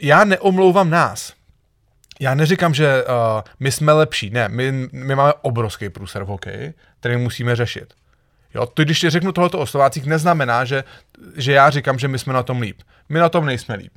já 0.00 0.24
neomlouvám 0.24 0.90
nás. 0.90 1.32
Já 2.20 2.34
neříkám, 2.34 2.74
že 2.74 3.04
uh, 3.04 3.42
my 3.60 3.72
jsme 3.72 3.92
lepší. 3.92 4.30
Ne, 4.30 4.48
my, 4.48 4.88
my 4.92 5.14
máme 5.14 5.32
obrovský 5.42 5.88
průser 5.88 6.24
v 6.24 6.26
hokeji, 6.26 6.74
který 7.00 7.16
musíme 7.16 7.56
řešit. 7.56 7.94
Jo, 8.54 8.66
to, 8.66 8.84
když 8.84 9.00
ti 9.00 9.10
řeknu 9.10 9.32
tohleto 9.32 9.58
o 9.58 9.66
Slovácích, 9.66 10.06
neznamená, 10.06 10.64
že, 10.64 10.84
že 11.36 11.52
já 11.52 11.70
říkám, 11.70 11.98
že 11.98 12.08
my 12.08 12.18
jsme 12.18 12.32
na 12.32 12.42
tom 12.42 12.60
líp. 12.60 12.82
My 13.08 13.18
na 13.18 13.28
tom 13.28 13.46
nejsme 13.46 13.74
líp. 13.74 13.92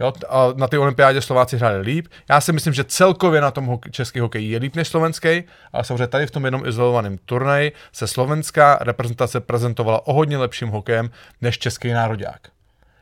Jo, 0.00 0.12
a 0.28 0.46
na 0.56 0.68
té 0.68 0.78
olympiádě 0.78 1.20
Slováci 1.20 1.56
hráli 1.56 1.80
líp. 1.80 2.06
Já 2.30 2.40
si 2.40 2.52
myslím, 2.52 2.74
že 2.74 2.84
celkově 2.84 3.40
na 3.40 3.50
tom 3.50 3.66
hokej, 3.66 3.92
český 3.92 4.20
hokej 4.20 4.48
je 4.48 4.58
líp 4.58 4.76
než 4.76 4.88
slovenský, 4.88 5.44
ale 5.72 5.84
samozřejmě 5.84 6.06
tady 6.06 6.26
v 6.26 6.30
tom 6.30 6.44
jednom 6.44 6.66
izolovaném 6.66 7.18
turnaji 7.18 7.72
se 7.92 8.06
slovenská 8.06 8.78
reprezentace 8.80 9.40
prezentovala 9.40 10.06
o 10.06 10.12
hodně 10.12 10.38
lepším 10.38 10.68
hokejem 10.68 11.10
než 11.40 11.58
český 11.58 11.92
národák. 11.92 12.40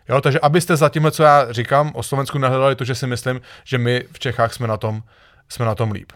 Jo, 0.09 0.21
takže 0.21 0.41
abyste 0.41 0.77
za 0.77 0.89
tímhle, 0.89 1.11
co 1.11 1.23
já 1.23 1.53
říkám, 1.53 1.93
o 1.95 2.03
Slovensku 2.03 2.39
nehledali 2.39 2.77
to, 2.77 2.85
že 2.85 2.95
si 2.95 3.07
myslím, 3.07 3.41
že 3.65 3.79
my 3.79 4.05
v 4.13 4.19
Čechách 4.19 4.55
jsme 4.55 4.67
na 4.67 4.77
tom, 4.77 5.03
jsme 5.49 5.67
na 5.67 5.75
tom 5.75 5.93
líp. 5.93 6.13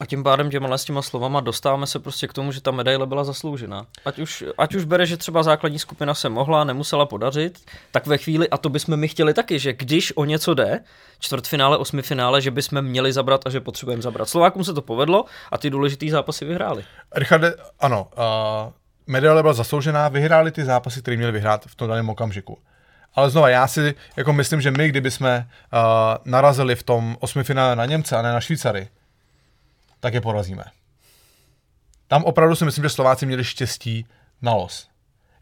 A 0.00 0.06
tím 0.06 0.24
pádem 0.24 0.50
těma 0.50 0.78
s 0.78 0.84
těma 0.84 1.02
slovama 1.02 1.40
dostáváme 1.40 1.86
se 1.86 1.98
prostě 1.98 2.28
k 2.28 2.32
tomu, 2.32 2.52
že 2.52 2.60
ta 2.60 2.70
medaile 2.70 3.06
byla 3.06 3.24
zasloužená. 3.24 3.86
Ať 4.04 4.18
už, 4.18 4.44
ať 4.58 4.74
už 4.74 4.84
bere, 4.84 5.06
že 5.06 5.16
třeba 5.16 5.42
základní 5.42 5.78
skupina 5.78 6.14
se 6.14 6.28
mohla, 6.28 6.64
nemusela 6.64 7.06
podařit, 7.06 7.60
tak 7.90 8.06
ve 8.06 8.18
chvíli, 8.18 8.48
a 8.48 8.58
to 8.58 8.68
bychom 8.68 8.96
my 8.96 9.08
chtěli 9.08 9.34
taky, 9.34 9.58
že 9.58 9.72
když 9.72 10.16
o 10.16 10.24
něco 10.24 10.54
jde, 10.54 10.80
čtvrtfinále, 11.18 11.76
osmifinále, 11.76 12.40
že 12.40 12.50
bychom 12.50 12.82
měli 12.82 13.12
zabrat 13.12 13.46
a 13.46 13.50
že 13.50 13.60
potřebujeme 13.60 14.02
zabrat. 14.02 14.28
Slovákům 14.28 14.64
se 14.64 14.74
to 14.74 14.82
povedlo 14.82 15.24
a 15.52 15.58
ty 15.58 15.70
důležitý 15.70 16.10
zápasy 16.10 16.44
vyhráli. 16.44 16.84
Richarde, 17.14 17.54
ano, 17.80 18.08
uh, 18.16 18.72
medaile 19.06 19.42
byla 19.42 19.54
zasloužená, 19.54 20.08
vyhráli 20.08 20.50
ty 20.50 20.64
zápasy, 20.64 21.02
které 21.02 21.16
měli 21.16 21.32
vyhrát 21.32 21.64
v 21.66 21.74
tom 21.74 21.88
daném 21.88 22.08
okamžiku. 22.08 22.58
Ale 23.14 23.30
znova, 23.30 23.48
já 23.48 23.66
si 23.66 23.94
jako 24.16 24.32
myslím, 24.32 24.60
že 24.60 24.70
my, 24.70 24.88
kdyby 24.88 25.10
jsme 25.10 25.48
uh, 25.72 25.78
narazili 26.24 26.76
v 26.76 26.82
tom 26.82 27.16
osmifinále 27.20 27.76
na 27.76 27.86
Němce 27.86 28.16
a 28.16 28.22
ne 28.22 28.32
na 28.32 28.40
Švýcary, 28.40 28.88
tak 30.00 30.14
je 30.14 30.20
porazíme. 30.20 30.64
Tam 32.08 32.24
opravdu 32.24 32.54
si 32.54 32.64
myslím, 32.64 32.84
že 32.84 32.88
Slováci 32.88 33.26
měli 33.26 33.44
štěstí 33.44 34.06
na 34.42 34.54
los. 34.54 34.88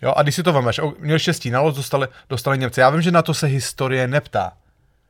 Jo, 0.02 0.12
a 0.16 0.22
když 0.22 0.34
si 0.34 0.42
to 0.42 0.52
vemeš, 0.52 0.80
měli 0.98 1.20
štěstí 1.20 1.50
na 1.50 1.60
los, 1.60 1.76
dostali, 1.76 2.08
dostali 2.28 2.58
Němce. 2.58 2.80
Já 2.80 2.90
vím, 2.90 3.02
že 3.02 3.10
na 3.10 3.22
to 3.22 3.34
se 3.34 3.46
historie 3.46 4.08
neptá. 4.08 4.52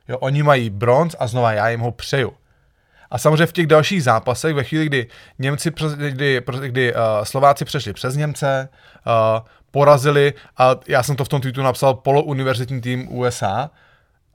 Jo, 0.07 0.17
oni 0.17 0.43
mají 0.43 0.69
bronz 0.69 1.15
a 1.19 1.27
znova 1.27 1.51
já 1.51 1.69
jim 1.69 1.79
ho 1.79 1.91
přeju. 1.91 2.33
A 3.11 3.17
samozřejmě 3.17 3.45
v 3.45 3.51
těch 3.51 3.67
dalších 3.67 4.03
zápasech, 4.03 4.53
ve 4.53 4.63
chvíli, 4.63 4.85
kdy 4.85 5.07
Němci, 5.39 5.71
kdy, 5.95 6.41
kdy 6.65 6.93
uh, 6.93 6.99
Slováci 7.23 7.65
přešli 7.65 7.93
přes 7.93 8.15
Němce, 8.15 8.69
uh, 9.05 9.47
porazili, 9.71 10.33
a 10.57 10.75
já 10.87 11.03
jsem 11.03 11.15
to 11.15 11.25
v 11.25 11.29
tom 11.29 11.41
tweetu 11.41 11.61
napsal, 11.61 11.93
polouniverzitní 11.93 12.81
tým 12.81 13.11
USA, 13.11 13.69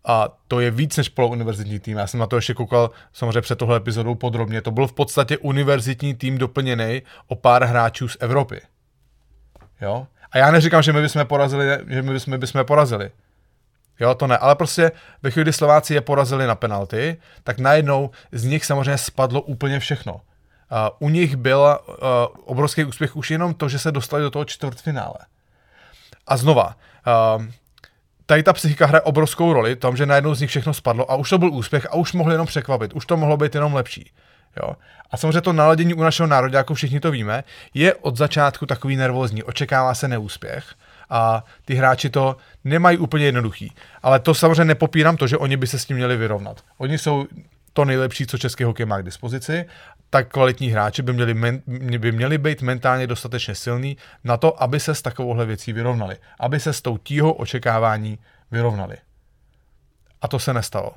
a 0.04 0.28
to 0.48 0.60
je 0.60 0.70
víc 0.70 0.96
než 0.96 1.08
polouniverzitní 1.08 1.80
tým. 1.80 1.98
Já 1.98 2.06
jsem 2.06 2.20
na 2.20 2.26
to 2.26 2.36
ještě 2.36 2.54
koukal 2.54 2.90
samozřejmě 3.12 3.40
před 3.40 3.58
tohle 3.58 3.76
epizodou 3.76 4.14
podrobně. 4.14 4.62
To 4.62 4.70
byl 4.70 4.86
v 4.86 4.92
podstatě 4.92 5.38
univerzitní 5.38 6.14
tým 6.14 6.38
doplněný 6.38 7.02
o 7.26 7.34
pár 7.34 7.64
hráčů 7.64 8.08
z 8.08 8.16
Evropy. 8.20 8.60
Jo? 9.80 10.06
A 10.32 10.38
já 10.38 10.50
neříkám, 10.50 10.82
že 10.82 10.92
my 10.92 11.02
bychom 11.02 11.26
porazili, 11.26 11.78
že 11.88 12.02
my 12.02 12.12
bychom, 12.12 12.38
bychom 12.38 12.64
porazili. 12.64 13.10
Jo, 14.00 14.14
to 14.14 14.26
ne, 14.26 14.38
ale 14.38 14.54
prostě 14.54 14.92
ve 15.22 15.30
chvíli, 15.30 15.44
kdy 15.44 15.52
Slováci 15.52 15.94
je 15.94 16.00
porazili 16.00 16.46
na 16.46 16.54
penalty, 16.54 17.16
tak 17.44 17.58
najednou 17.58 18.10
z 18.32 18.44
nich 18.44 18.64
samozřejmě 18.64 18.98
spadlo 18.98 19.40
úplně 19.40 19.80
všechno. 19.80 20.14
Uh, 20.14 20.18
u 20.98 21.08
nich 21.08 21.36
byl 21.36 21.78
uh, 21.88 21.94
obrovský 22.44 22.84
úspěch 22.84 23.16
už 23.16 23.30
jenom 23.30 23.54
to, 23.54 23.68
že 23.68 23.78
se 23.78 23.92
dostali 23.92 24.22
do 24.22 24.30
toho 24.30 24.44
čtvrtfinále. 24.44 25.18
A 26.26 26.36
znova, 26.36 26.76
uh, 27.36 27.44
tady 28.32 28.42
ta 28.42 28.52
psychika 28.52 28.86
hraje 28.86 29.00
obrovskou 29.00 29.52
roli, 29.52 29.76
tom, 29.76 29.96
že 29.96 30.06
najednou 30.06 30.34
z 30.34 30.40
nich 30.40 30.50
všechno 30.50 30.74
spadlo 30.74 31.10
a 31.10 31.14
už 31.14 31.30
to 31.30 31.38
byl 31.38 31.52
úspěch 31.52 31.86
a 31.86 31.94
už 31.94 32.12
mohli 32.12 32.34
jenom 32.34 32.46
překvapit, 32.46 32.92
už 32.92 33.06
to 33.06 33.16
mohlo 33.16 33.36
být 33.36 33.54
jenom 33.54 33.74
lepší. 33.74 34.10
Jo. 34.62 34.72
A 35.10 35.16
samozřejmě 35.16 35.40
to 35.40 35.52
naladění 35.52 35.94
u 35.94 36.02
našeho 36.02 36.26
národa, 36.26 36.58
jako 36.58 36.74
všichni 36.74 37.00
to 37.00 37.10
víme, 37.10 37.44
je 37.74 37.94
od 37.94 38.16
začátku 38.16 38.66
takový 38.66 38.96
nervózní, 38.96 39.42
očekává 39.42 39.94
se 39.94 40.08
neúspěch 40.08 40.64
a 41.10 41.44
ty 41.64 41.74
hráči 41.74 42.10
to 42.10 42.36
nemají 42.64 42.98
úplně 42.98 43.24
jednoduchý. 43.24 43.72
Ale 44.02 44.20
to 44.20 44.34
samozřejmě 44.34 44.64
nepopírám 44.64 45.16
to, 45.16 45.26
že 45.26 45.38
oni 45.38 45.56
by 45.56 45.66
se 45.66 45.78
s 45.78 45.84
tím 45.84 45.96
měli 45.96 46.16
vyrovnat. 46.16 46.60
Oni 46.78 46.98
jsou 46.98 47.26
to 47.72 47.84
nejlepší, 47.84 48.26
co 48.26 48.38
český 48.38 48.64
hokej 48.64 48.86
má 48.86 49.00
k 49.00 49.04
dispozici, 49.04 49.64
tak 50.12 50.28
kvalitní 50.28 50.68
hráči 50.68 51.02
by 51.02 51.12
měli, 51.12 51.34
men, 51.34 51.62
by 51.98 52.12
měli 52.12 52.38
být 52.38 52.62
mentálně 52.62 53.06
dostatečně 53.06 53.54
silní 53.54 53.96
na 54.24 54.36
to, 54.36 54.62
aby 54.62 54.80
se 54.80 54.94
s 54.94 55.02
takovouhle 55.02 55.46
věcí 55.46 55.72
vyrovnali. 55.72 56.16
Aby 56.40 56.60
se 56.60 56.72
s 56.72 56.82
tou 56.82 56.98
tíhou 56.98 57.32
očekávání 57.32 58.18
vyrovnali. 58.50 58.96
A 60.22 60.28
to 60.28 60.38
se 60.38 60.54
nestalo. 60.54 60.92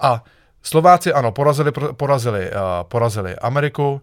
A 0.00 0.24
Slováci, 0.62 1.12
ano, 1.12 1.32
porazili, 1.32 1.72
porazili, 1.72 2.50
uh, 2.50 2.56
porazili 2.82 3.36
Ameriku. 3.36 3.92
Uh, 3.92 4.00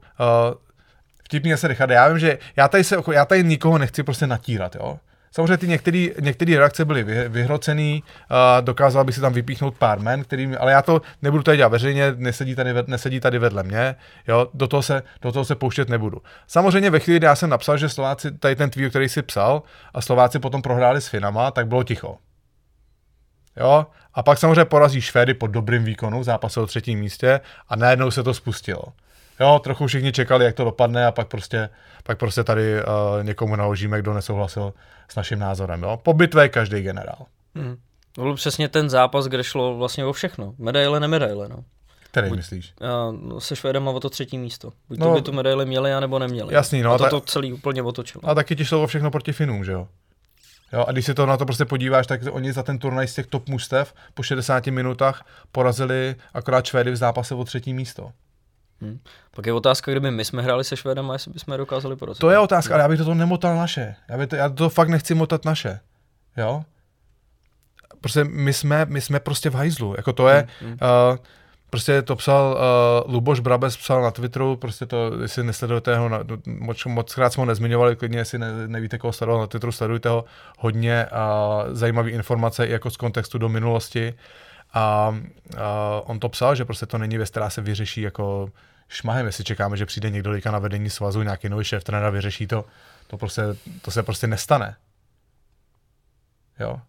vtipně 1.23 1.57
se 1.57 1.67
Richard, 1.67 1.89
já 1.91 2.07
vím, 2.07 2.19
že 2.19 2.37
já 2.55 2.67
tady, 2.67 2.83
se, 2.83 2.95
já 3.13 3.25
tady 3.25 3.43
nikoho 3.43 3.77
nechci 3.77 4.03
prostě 4.03 4.27
natírat, 4.27 4.75
jo. 4.75 4.99
Samozřejmě 5.31 5.57
ty 5.57 5.67
některé 6.21 6.57
reakce 6.57 6.85
byly 6.85 7.03
vy, 7.03 7.29
vyhrocený, 7.29 8.03
uh, 8.03 8.65
dokázal 8.65 9.03
by 9.03 9.13
si 9.13 9.21
tam 9.21 9.33
vypíchnout 9.33 9.77
pár 9.77 9.99
men, 9.99 10.23
kterým, 10.23 10.57
ale 10.59 10.71
já 10.71 10.81
to 10.81 11.01
nebudu 11.21 11.43
tady 11.43 11.57
dělat 11.57 11.69
veřejně, 11.69 12.13
nesedí 12.15 12.55
tady, 12.55 12.73
nesedí 12.87 13.19
tady 13.19 13.39
vedle 13.39 13.63
mě, 13.63 13.95
jo, 14.27 14.47
do 14.53 14.67
toho, 14.67 14.81
se, 14.81 15.03
do 15.21 15.31
toho 15.31 15.45
se 15.45 15.55
pouštět 15.55 15.89
nebudu. 15.89 16.21
Samozřejmě 16.47 16.89
ve 16.89 16.99
chvíli, 16.99 17.19
kdy 17.19 17.25
já 17.25 17.35
jsem 17.35 17.49
napsal, 17.49 17.77
že 17.77 17.89
Slováci, 17.89 18.31
tady 18.31 18.55
ten 18.55 18.69
tweet, 18.69 18.89
který 18.89 19.09
si 19.09 19.21
psal, 19.21 19.63
a 19.93 20.01
Slováci 20.01 20.39
potom 20.39 20.61
prohráli 20.61 21.01
s 21.01 21.07
Finama, 21.07 21.51
tak 21.51 21.67
bylo 21.67 21.83
ticho. 21.83 22.17
Jo, 23.57 23.85
a 24.13 24.23
pak 24.23 24.37
samozřejmě 24.37 24.65
porazí 24.65 25.01
Švédy 25.01 25.33
pod 25.33 25.47
dobrým 25.47 25.83
výkonu, 25.83 26.23
zápasu 26.23 26.61
o 26.61 26.65
třetím 26.65 26.99
místě 26.99 27.39
a 27.69 27.75
najednou 27.75 28.11
se 28.11 28.23
to 28.23 28.33
spustilo. 28.33 28.83
Jo, 29.39 29.59
trochu 29.63 29.87
všichni 29.87 30.11
čekali, 30.11 30.45
jak 30.45 30.55
to 30.55 30.63
dopadne 30.63 31.05
a 31.05 31.11
pak 31.11 31.27
prostě, 31.27 31.69
pak 32.03 32.19
prostě 32.19 32.43
tady 32.43 32.73
uh, 32.75 33.23
někomu 33.23 33.55
naložíme, 33.55 33.99
kdo 33.99 34.13
nesouhlasil 34.13 34.73
s 35.09 35.15
naším 35.15 35.39
názorem. 35.39 35.83
Jo. 35.83 35.99
Po 36.03 36.13
bitvě 36.13 36.43
je 36.43 36.49
každý 36.49 36.81
generál. 36.81 37.25
Hmm. 37.55 37.77
To 38.11 38.21
byl 38.21 38.35
přesně 38.35 38.67
ten 38.67 38.89
zápas, 38.89 39.25
kde 39.25 39.43
šlo 39.43 39.77
vlastně 39.77 40.05
o 40.05 40.13
všechno. 40.13 40.53
Medaile, 40.57 40.99
nemedaile. 40.99 41.49
No. 41.49 41.63
Který 42.11 42.29
Buď, 42.29 42.37
myslíš? 42.37 42.73
Uh, 43.31 43.39
se 43.39 43.55
Švédem 43.55 43.87
o 43.87 43.99
to 43.99 44.09
třetí 44.09 44.37
místo. 44.37 44.71
Buď 44.89 44.99
no, 44.99 45.07
to 45.07 45.13
by 45.13 45.21
tu 45.21 45.31
medaile 45.31 45.65
měli, 45.65 45.93
anebo 45.93 46.19
neměli. 46.19 46.53
Jasný, 46.53 46.81
no. 46.81 46.93
A 46.93 46.97
to, 46.97 47.03
ta... 47.03 47.09
to 47.09 47.21
celý 47.21 47.53
úplně 47.53 47.83
otočilo. 47.83 48.29
A 48.29 48.35
taky 48.35 48.55
ti 48.55 48.65
šlo 48.65 48.83
o 48.83 48.87
všechno 48.87 49.11
proti 49.11 49.33
Finům, 49.33 49.65
že 49.65 49.71
jo? 49.71 49.87
Jo, 50.73 50.85
a 50.87 50.91
když 50.91 51.05
si 51.05 51.13
to 51.13 51.25
na 51.25 51.37
to 51.37 51.45
prostě 51.45 51.65
podíváš, 51.65 52.07
tak 52.07 52.21
oni 52.31 52.53
za 52.53 52.63
ten 52.63 52.79
turnaj 52.79 53.07
z 53.07 53.15
těch 53.15 53.27
top 53.27 53.49
mustev 53.49 53.93
po 54.13 54.23
60 54.23 54.67
minutách 54.67 55.25
porazili 55.51 56.15
akorát 56.33 56.65
Švédy 56.65 56.91
v 56.91 56.95
zápase 56.95 57.35
o 57.35 57.43
třetí 57.43 57.73
místo. 57.73 58.11
Hmm. 58.81 58.99
Pak 59.35 59.45
je 59.45 59.53
otázka, 59.53 59.91
kdyby 59.91 60.11
my 60.11 60.25
jsme 60.25 60.41
hráli 60.41 60.63
se 60.63 60.77
Švédem 60.77 61.11
a 61.11 61.13
jestli 61.13 61.31
bychom 61.31 61.51
je 61.51 61.57
dokázali 61.57 61.95
porazit. 61.95 62.21
To 62.21 62.29
je 62.29 62.39
otázka, 62.39 62.73
ale 62.73 62.83
já 62.83 62.89
bych 62.89 62.99
to 62.99 63.13
nemotal 63.13 63.55
naše. 63.55 63.95
Já, 64.09 64.17
bych 64.17 64.27
to, 64.27 64.35
já 64.35 64.49
to 64.49 64.69
fakt 64.69 64.89
nechci 64.89 65.15
motat 65.15 65.45
naše. 65.45 65.79
Jo? 66.37 66.63
Prostě 68.01 68.23
my 68.23 68.53
jsme, 68.53 68.85
my 68.85 69.01
jsme 69.01 69.19
prostě 69.19 69.49
v 69.49 69.55
hajzlu. 69.55 69.93
Jako 69.97 70.13
to 70.13 70.27
je, 70.27 70.47
hmm. 70.61 70.71
uh, 70.71 70.77
prostě 71.69 72.01
to 72.01 72.15
psal 72.15 72.57
uh, 73.05 73.13
Luboš 73.13 73.39
Brabes, 73.39 73.77
psal 73.77 74.01
na 74.01 74.11
Twitteru, 74.11 74.55
prostě 74.55 74.85
to, 74.85 75.21
jestli 75.21 75.43
nesledujete 75.43 75.97
ho, 75.97 76.09
na, 76.09 76.19
moc, 76.45 76.85
moc 76.85 77.15
krát 77.15 77.33
jsme 77.33 77.41
ho 77.41 77.45
nezmiňovali, 77.45 77.95
klidně, 77.95 78.17
jestli 78.17 78.39
ne, 78.39 78.67
nevíte, 78.67 78.97
koho 78.97 79.13
sledoval 79.13 79.41
na 79.41 79.47
Twitteru, 79.47 79.71
sledujte 79.71 80.09
ho, 80.09 80.25
hodně 80.57 81.05
uh, 81.11 81.73
zajímavé 81.75 82.09
informace 82.09 82.65
i 82.65 82.71
jako 82.71 82.89
z 82.89 82.97
kontextu 82.97 83.37
do 83.37 83.49
minulosti. 83.49 84.13
A 84.73 85.09
uh, 85.09 85.59
on 86.03 86.19
to 86.19 86.29
psal, 86.29 86.55
že 86.55 86.65
prostě 86.65 86.85
to 86.85 86.97
není 86.97 87.17
věc, 87.17 87.29
která 87.29 87.49
se 87.49 87.61
vyřeší 87.61 88.01
jako 88.01 88.49
šmahem, 88.89 89.25
jestli 89.25 89.43
čekáme, 89.43 89.77
že 89.77 89.85
přijde 89.85 90.09
někdo 90.09 90.31
na 90.51 90.59
vedení 90.59 90.89
svazu, 90.89 91.21
nějaký 91.21 91.49
nový 91.49 91.65
šéf 91.65 91.83
trenéra 91.83 92.09
vyřeší 92.09 92.47
to, 92.47 92.65
to, 93.07 93.17
prostě, 93.17 93.41
to 93.81 93.91
se 93.91 94.03
prostě 94.03 94.27
nestane. 94.27 94.75
Jo. 96.59 96.81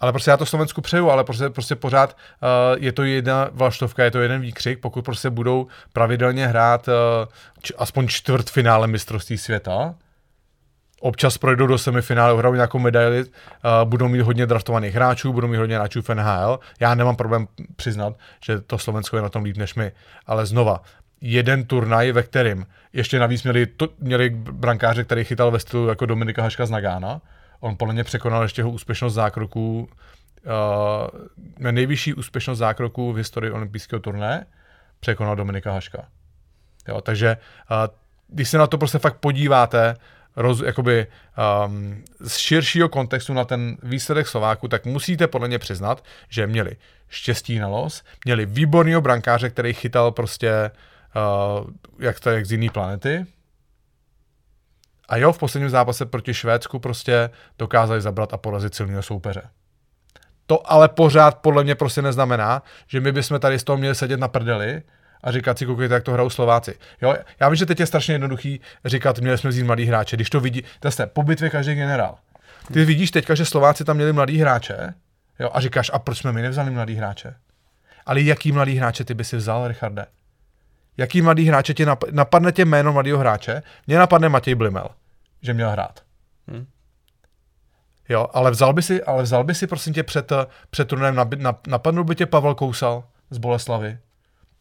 Ale 0.00 0.12
prostě 0.12 0.30
já 0.30 0.36
to 0.36 0.46
Slovensku 0.46 0.80
přeju, 0.80 1.10
ale 1.10 1.24
prostě, 1.24 1.50
prostě 1.50 1.76
pořád 1.76 2.16
uh, 2.16 2.82
je 2.84 2.92
to 2.92 3.02
jedna 3.02 3.48
vlaštovka, 3.52 4.04
je 4.04 4.10
to 4.10 4.20
jeden 4.20 4.40
výkřik, 4.40 4.80
pokud 4.80 5.04
prostě 5.04 5.30
budou 5.30 5.66
pravidelně 5.92 6.46
hrát 6.46 6.88
uh, 6.88 6.94
č- 7.62 7.74
aspoň 7.78 8.08
čtvrt 8.08 8.50
finále 8.50 8.86
mistrovství 8.86 9.38
světa, 9.38 9.94
občas 11.02 11.38
projdou 11.38 11.66
do 11.66 11.78
semifinále, 11.78 12.38
hrajou 12.38 12.54
nějakou 12.54 12.78
medaili, 12.78 13.20
uh, 13.20 13.28
budou 13.84 14.08
mít 14.08 14.20
hodně 14.20 14.46
draftovaných 14.46 14.94
hráčů, 14.94 15.32
budou 15.32 15.48
mít 15.48 15.56
hodně 15.56 15.76
hráčů 15.76 16.02
v 16.02 16.08
NHL. 16.08 16.60
Já 16.80 16.94
nemám 16.94 17.16
problém 17.16 17.48
přiznat, 17.76 18.14
že 18.44 18.60
to 18.60 18.78
Slovensko 18.78 19.16
je 19.16 19.22
na 19.22 19.28
tom 19.28 19.44
líp 19.44 19.56
než 19.56 19.74
my. 19.74 19.92
Ale 20.26 20.46
znova, 20.46 20.82
jeden 21.20 21.64
turnaj, 21.64 22.12
ve 22.12 22.22
kterým 22.22 22.66
ještě 22.92 23.18
navíc 23.18 23.42
měli, 23.42 23.66
to, 23.66 23.88
měli 23.98 24.30
brankáře, 24.30 25.04
který 25.04 25.24
chytal 25.24 25.50
ve 25.50 25.58
stylu 25.58 25.88
jako 25.88 26.06
Dominika 26.06 26.42
Haška 26.42 26.66
z 26.66 26.70
Nagána. 26.70 27.20
On 27.60 27.76
podle 27.76 27.94
mě 27.94 28.04
překonal 28.04 28.42
ještě 28.42 28.60
jeho 28.60 28.70
úspěšnost 28.70 29.14
zákroků, 29.14 29.88
uh, 31.58 31.70
nejvyšší 31.70 32.14
úspěšnost 32.14 32.58
zákroků 32.58 33.12
v 33.12 33.16
historii 33.16 33.50
olympijského 33.50 34.00
turné 34.00 34.46
překonal 35.00 35.36
Dominika 35.36 35.72
Haška. 35.72 36.04
Jo, 36.88 37.00
takže 37.00 37.36
uh, 37.70 37.76
když 38.28 38.48
se 38.48 38.58
na 38.58 38.66
to 38.66 38.78
prostě 38.78 38.98
fakt 38.98 39.16
podíváte, 39.16 39.96
roz, 40.36 40.60
jakoby, 40.60 41.06
um, 41.66 42.04
z 42.20 42.36
širšího 42.36 42.88
kontextu 42.88 43.32
na 43.32 43.44
ten 43.44 43.76
výsledek 43.82 44.28
Slováku, 44.28 44.68
tak 44.68 44.86
musíte 44.86 45.26
podle 45.26 45.48
mě 45.48 45.58
přiznat, 45.58 46.04
že 46.28 46.46
měli 46.46 46.76
štěstí 47.08 47.58
na 47.58 47.68
los, 47.68 48.02
měli 48.24 48.46
výborného 48.46 49.00
brankáře, 49.00 49.50
který 49.50 49.72
chytal 49.72 50.12
prostě 50.12 50.70
uh, 51.60 51.70
jak 51.98 52.20
to 52.20 52.30
jak 52.30 52.46
z 52.46 52.52
jiné 52.52 52.70
planety. 52.72 53.26
A 55.08 55.16
jo, 55.16 55.32
v 55.32 55.38
posledním 55.38 55.70
zápase 55.70 56.06
proti 56.06 56.34
Švédsku 56.34 56.78
prostě 56.78 57.30
dokázali 57.58 58.00
zabrat 58.00 58.34
a 58.34 58.36
porazit 58.36 58.74
silného 58.74 59.02
soupeře. 59.02 59.42
To 60.46 60.72
ale 60.72 60.88
pořád 60.88 61.38
podle 61.38 61.64
mě 61.64 61.74
prostě 61.74 62.02
neznamená, 62.02 62.62
že 62.86 63.00
my 63.00 63.12
bychom 63.12 63.40
tady 63.40 63.58
z 63.58 63.64
toho 63.64 63.76
měli 63.76 63.94
sedět 63.94 64.20
na 64.20 64.28
prdeli 64.28 64.82
a 65.22 65.32
říkat 65.32 65.58
si, 65.58 65.66
koukejte, 65.66 65.94
jak 65.94 66.02
to 66.02 66.12
hrajou 66.12 66.30
Slováci. 66.30 66.78
Jo, 67.02 67.14
já 67.40 67.48
vím, 67.48 67.56
že 67.56 67.66
teď 67.66 67.80
je 67.80 67.86
strašně 67.86 68.14
jednoduchý 68.14 68.60
říkat, 68.84 69.18
měli 69.18 69.38
jsme 69.38 69.50
vzít 69.50 69.62
mladý 69.62 69.84
hráče, 69.84 70.16
když 70.16 70.30
to 70.30 70.40
vidí, 70.40 70.64
zase 70.84 71.06
po 71.06 71.22
bitvě 71.22 71.50
každý 71.50 71.74
generál. 71.74 72.18
Ty 72.72 72.84
vidíš 72.84 73.10
teďka, 73.10 73.34
že 73.34 73.44
Slováci 73.44 73.84
tam 73.84 73.96
měli 73.96 74.12
mladý 74.12 74.38
hráče, 74.38 74.94
jo, 75.38 75.50
a 75.52 75.60
říkáš, 75.60 75.90
a 75.94 75.98
proč 75.98 76.18
jsme 76.18 76.32
my 76.32 76.42
nevzali 76.42 76.70
mladý 76.70 76.94
hráče? 76.94 77.34
Ale 78.06 78.20
jaký 78.20 78.52
mladý 78.52 78.74
hráče 78.74 79.04
ty 79.04 79.14
by 79.14 79.24
si 79.24 79.36
vzal, 79.36 79.68
Richarde? 79.68 80.06
Jaký 80.96 81.22
mladý 81.22 81.44
hráče 81.44 81.74
ti 81.74 81.86
napadne 82.10 82.52
tě 82.52 82.64
jméno 82.64 82.92
mladého 82.92 83.18
hráče? 83.18 83.62
Mně 83.86 83.98
napadne 83.98 84.28
Matěj 84.28 84.54
Blimel, 84.54 84.88
že 85.42 85.54
měl 85.54 85.70
hrát. 85.70 86.00
Hmm. 86.48 86.66
Jo, 88.08 88.26
ale 88.32 88.50
vzal 88.50 88.72
by 88.72 88.82
si, 88.82 89.02
ale 89.02 89.22
vzal 89.22 89.44
by 89.44 89.54
si 89.54 89.66
prosím 89.66 89.94
tě 89.94 90.02
před, 90.02 90.32
před 90.70 90.88
turnajem, 90.88 91.16
napadnul 91.66 92.04
by 92.04 92.14
tě 92.14 92.26
Pavel 92.26 92.54
Kousal 92.54 93.04
z 93.30 93.38
Boleslavy, 93.38 93.98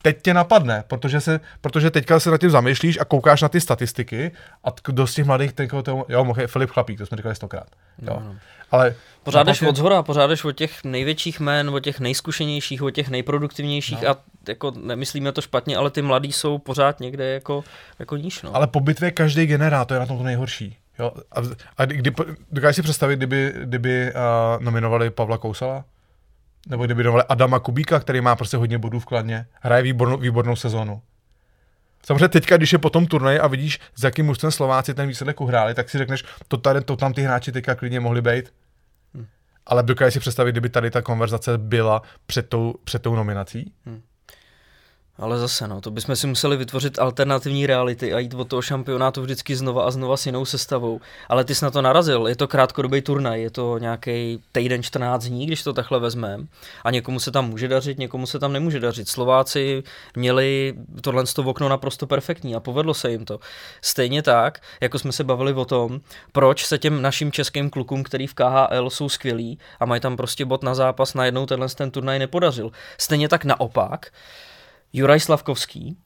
teď 0.01 0.21
tě 0.21 0.33
napadne, 0.33 0.83
protože, 0.87 1.21
se, 1.21 1.39
protože 1.61 1.91
teďka 1.91 2.19
se 2.19 2.31
na 2.31 2.37
tím 2.37 2.49
zamýšlíš 2.49 2.99
a 2.99 3.05
koukáš 3.05 3.41
na 3.41 3.49
ty 3.49 3.61
statistiky 3.61 4.31
a 4.63 4.69
kdo 4.85 5.07
z 5.07 5.13
těch 5.13 5.25
mladých, 5.25 5.53
tenko, 5.53 5.83
to, 5.83 6.05
jo, 6.09 6.25
mohl 6.25 6.47
Filip 6.47 6.69
Chlapík, 6.69 6.97
to 6.97 7.05
jsme 7.05 7.17
říkali 7.17 7.35
stokrát. 7.35 7.67
Jo. 8.01 8.07
No, 8.19 8.23
no. 8.25 8.35
Ale 8.71 8.95
pořád 9.23 9.43
jdeš 9.43 9.61
od 9.61 9.75
zhora, 9.75 10.03
pořád 10.03 10.27
jdeš 10.27 10.43
od 10.43 10.51
těch 10.51 10.83
největších 10.83 11.39
jmén, 11.39 11.69
od 11.69 11.79
těch 11.79 11.99
nejzkušenějších, 11.99 12.83
od 12.83 12.91
těch 12.91 13.09
nejproduktivnějších 13.09 14.01
no. 14.01 14.09
a 14.09 14.17
jako 14.47 14.71
nemyslíme 14.81 15.31
to 15.31 15.41
špatně, 15.41 15.77
ale 15.77 15.91
ty 15.91 16.01
mladí 16.01 16.31
jsou 16.31 16.57
pořád 16.57 16.99
někde 16.99 17.25
jako, 17.33 17.63
jako 17.99 18.17
níž. 18.17 18.41
No. 18.41 18.55
Ale 18.55 18.67
po 18.67 18.79
bitvě 18.79 19.11
každý 19.11 19.45
generátor 19.45 19.95
je 19.95 19.99
na 19.99 20.05
tom 20.05 20.17
to 20.17 20.23
nejhorší. 20.23 20.77
Jo? 20.99 21.11
A, 21.31 21.41
a 21.77 21.85
kdy, 21.85 22.11
dokážeš 22.51 22.75
si 22.75 22.81
představit, 22.81 23.15
kdyby, 23.15 23.53
kdyby 23.63 24.13
uh, 24.13 24.63
nominovali 24.63 25.09
Pavla 25.09 25.37
Kousala? 25.37 25.85
Nebo 26.67 26.85
kdyby 26.85 27.03
dovali 27.03 27.23
Adama 27.29 27.59
Kubíka, 27.59 27.99
který 27.99 28.21
má 28.21 28.35
prostě 28.35 28.57
hodně 28.57 28.77
bodů 28.77 28.99
v 28.99 29.05
kladně, 29.05 29.45
hraje 29.61 29.83
výbornou, 29.83 30.17
výbornou 30.17 30.55
sezónu. 30.55 31.01
Samozřejmě 32.05 32.27
teďka, 32.27 32.57
když 32.57 32.73
je 32.73 32.79
po 32.79 32.89
tom 32.89 33.07
turnaji 33.07 33.39
a 33.39 33.47
vidíš, 33.47 33.79
s 33.95 34.03
jakým 34.03 34.25
mužstvem 34.25 34.51
Slováci 34.51 34.93
ten 34.93 35.07
výsledek 35.07 35.41
uhráli, 35.41 35.73
tak 35.73 35.89
si 35.89 35.97
řekneš, 35.97 36.23
to, 36.47 36.57
tady, 36.57 36.81
to 36.81 36.95
tam 36.95 37.13
ty 37.13 37.21
hráči 37.21 37.51
teďka 37.51 37.75
klidně 37.75 37.99
mohli 37.99 38.21
být. 38.21 38.53
Hmm. 39.13 39.25
Ale 39.65 39.83
dokážeš 39.83 40.13
si 40.13 40.19
představit, 40.19 40.51
kdyby 40.51 40.69
tady 40.69 40.91
ta 40.91 41.01
konverzace 41.01 41.57
byla 41.57 42.01
před 42.25 42.49
tou, 42.49 42.75
před 42.83 43.01
tou 43.01 43.15
nominací? 43.15 43.73
Hmm. 43.85 44.01
Ale 45.21 45.39
zase, 45.39 45.67
no, 45.67 45.81
to 45.81 45.91
bychom 45.91 46.15
si 46.15 46.27
museli 46.27 46.57
vytvořit 46.57 46.99
alternativní 46.99 47.65
reality 47.65 48.13
a 48.13 48.19
jít 48.19 48.33
od 48.33 48.47
toho 48.47 48.61
šampionátu 48.61 49.21
vždycky 49.21 49.55
znova 49.55 49.83
a 49.83 49.91
znova 49.91 50.17
s 50.17 50.25
jinou 50.25 50.45
sestavou. 50.45 51.01
Ale 51.29 51.43
ty 51.43 51.55
jsi 51.55 51.65
na 51.65 51.71
to 51.71 51.81
narazil, 51.81 52.27
je 52.27 52.35
to 52.35 52.47
krátkodobý 52.47 53.01
turnaj, 53.01 53.41
je 53.41 53.49
to 53.49 53.77
nějaký 53.77 54.43
týden 54.51 54.83
14 54.83 55.25
dní, 55.25 55.45
když 55.45 55.63
to 55.63 55.73
takhle 55.73 55.99
vezmeme. 55.99 56.45
A 56.83 56.91
někomu 56.91 57.19
se 57.19 57.31
tam 57.31 57.49
může 57.49 57.67
dařit, 57.67 57.97
někomu 57.97 58.25
se 58.25 58.39
tam 58.39 58.53
nemůže 58.53 58.79
dařit. 58.79 59.09
Slováci 59.09 59.83
měli 60.15 60.73
tohle 61.01 61.23
to 61.35 61.43
okno 61.43 61.69
naprosto 61.69 62.07
perfektní 62.07 62.55
a 62.55 62.59
povedlo 62.59 62.93
se 62.93 63.11
jim 63.11 63.25
to. 63.25 63.39
Stejně 63.81 64.21
tak, 64.21 64.59
jako 64.81 64.99
jsme 64.99 65.11
se 65.11 65.23
bavili 65.23 65.53
o 65.53 65.65
tom, 65.65 66.01
proč 66.31 66.65
se 66.65 66.77
těm 66.77 67.01
našim 67.01 67.31
českým 67.31 67.69
klukům, 67.69 68.03
který 68.03 68.27
v 68.27 68.33
KHL 68.33 68.89
jsou 68.89 69.09
skvělí 69.09 69.59
a 69.79 69.85
mají 69.85 70.01
tam 70.01 70.17
prostě 70.17 70.45
bod 70.45 70.63
na 70.63 70.75
zápas, 70.75 71.13
najednou 71.13 71.45
tenhle 71.45 71.69
ten 71.69 71.91
turnaj 71.91 72.19
nepodařil. 72.19 72.71
Stejně 72.97 73.29
tak 73.29 73.45
naopak, 73.45 74.11
Juraj 74.93 75.19
Slavkovský, 75.19 75.97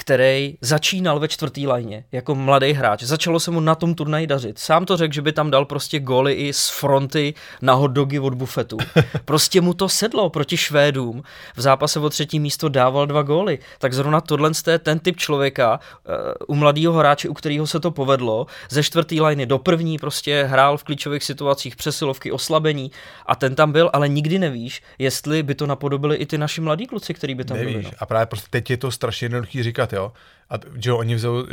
který 0.00 0.58
začínal 0.60 1.20
ve 1.20 1.28
čtvrtý 1.28 1.66
lajně 1.66 2.04
jako 2.12 2.34
mladý 2.34 2.72
hráč. 2.72 3.02
Začalo 3.02 3.40
se 3.40 3.50
mu 3.50 3.60
na 3.60 3.74
tom 3.74 3.94
turnaji 3.94 4.26
dařit. 4.26 4.58
Sám 4.58 4.84
to 4.84 4.96
řekl, 4.96 5.14
že 5.14 5.22
by 5.22 5.32
tam 5.32 5.50
dal 5.50 5.64
prostě 5.64 6.00
góly 6.00 6.32
i 6.32 6.52
z 6.52 6.68
fronty 6.68 7.34
na 7.62 7.74
hot 7.74 7.90
dogy 7.90 8.18
od 8.18 8.34
bufetu. 8.34 8.76
Prostě 9.24 9.60
mu 9.60 9.74
to 9.74 9.88
sedlo 9.88 10.30
proti 10.30 10.56
Švédům. 10.56 11.22
V 11.56 11.60
zápase 11.60 12.00
o 12.00 12.10
třetí 12.10 12.40
místo 12.40 12.68
dával 12.68 13.06
dva 13.06 13.22
góly. 13.22 13.58
Tak 13.78 13.92
zrovna 13.92 14.20
tohle 14.20 14.50
je 14.70 14.78
ten 14.78 14.98
typ 14.98 15.16
člověka 15.16 15.80
uh, 16.08 16.14
u 16.48 16.54
mladého 16.54 16.92
hráče, 16.92 17.28
u 17.28 17.34
kterého 17.34 17.66
se 17.66 17.80
to 17.80 17.90
povedlo. 17.90 18.46
Ze 18.70 18.82
čtvrtý 18.82 19.20
lajny 19.20 19.46
do 19.46 19.58
první 19.58 19.98
prostě 19.98 20.44
hrál 20.44 20.76
v 20.76 20.84
klíčových 20.84 21.24
situacích 21.24 21.76
přesilovky, 21.76 22.32
oslabení 22.32 22.90
a 23.26 23.36
ten 23.36 23.54
tam 23.54 23.72
byl, 23.72 23.90
ale 23.92 24.08
nikdy 24.08 24.38
nevíš, 24.38 24.82
jestli 24.98 25.42
by 25.42 25.54
to 25.54 25.66
napodobili 25.66 26.16
i 26.16 26.26
ty 26.26 26.38
naši 26.38 26.60
mladí 26.60 26.86
kluci, 26.86 27.14
kteří 27.14 27.34
by 27.34 27.44
tam 27.44 27.56
Nevíš. 27.56 27.72
byli. 27.72 27.84
No. 27.84 27.90
A 27.98 28.06
právě 28.06 28.26
prostě 28.26 28.46
teď 28.50 28.70
je 28.70 28.76
to 28.76 28.90
strašně 28.90 29.24
jednoduchý 29.24 29.62
říkat, 29.62 29.87
říkat, 29.88 29.96
jo. 29.96 30.12
A 30.50 30.54
že 30.76 30.92
oni 30.92 31.14
vzou, 31.14 31.44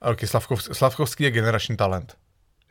okay, 0.00 0.28
Slavkov, 0.28 0.62
Slavkovský 0.62 1.24
je 1.24 1.30
generační 1.30 1.76
talent. 1.76 2.16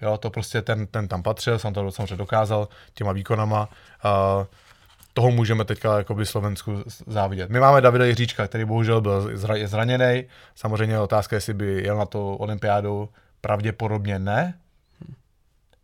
Jo, 0.02 0.18
to 0.18 0.30
prostě 0.30 0.62
ten, 0.62 0.88
ten 0.88 1.08
tam 1.08 1.24
patřil, 1.24 1.60
jsem 1.60 1.74
to 1.74 1.92
samozřejmě 1.92 2.18
dokázal 2.18 2.68
těma 2.94 3.12
výkonama. 3.12 3.70
Uh, 4.06 4.46
toho 5.14 5.32
můžeme 5.32 5.66
teďka 5.66 5.98
jakoby 5.98 6.26
Slovensku 6.26 6.84
závidět. 7.08 7.50
My 7.50 7.60
máme 7.60 7.82
Davida 7.82 8.06
Jiříčka, 8.06 8.48
který 8.48 8.66
bohužel 8.66 9.02
byl 9.02 9.38
zra, 9.38 9.56
zraněný. 9.66 10.24
Samozřejmě 10.56 10.96
je 10.96 11.00
otázka, 11.00 11.36
jestli 11.36 11.54
by 11.54 11.84
jel 11.84 11.98
na 11.98 12.06
to 12.06 12.38
olympiádu. 12.38 13.10
Pravděpodobně 13.42 14.20
ne. 14.20 14.54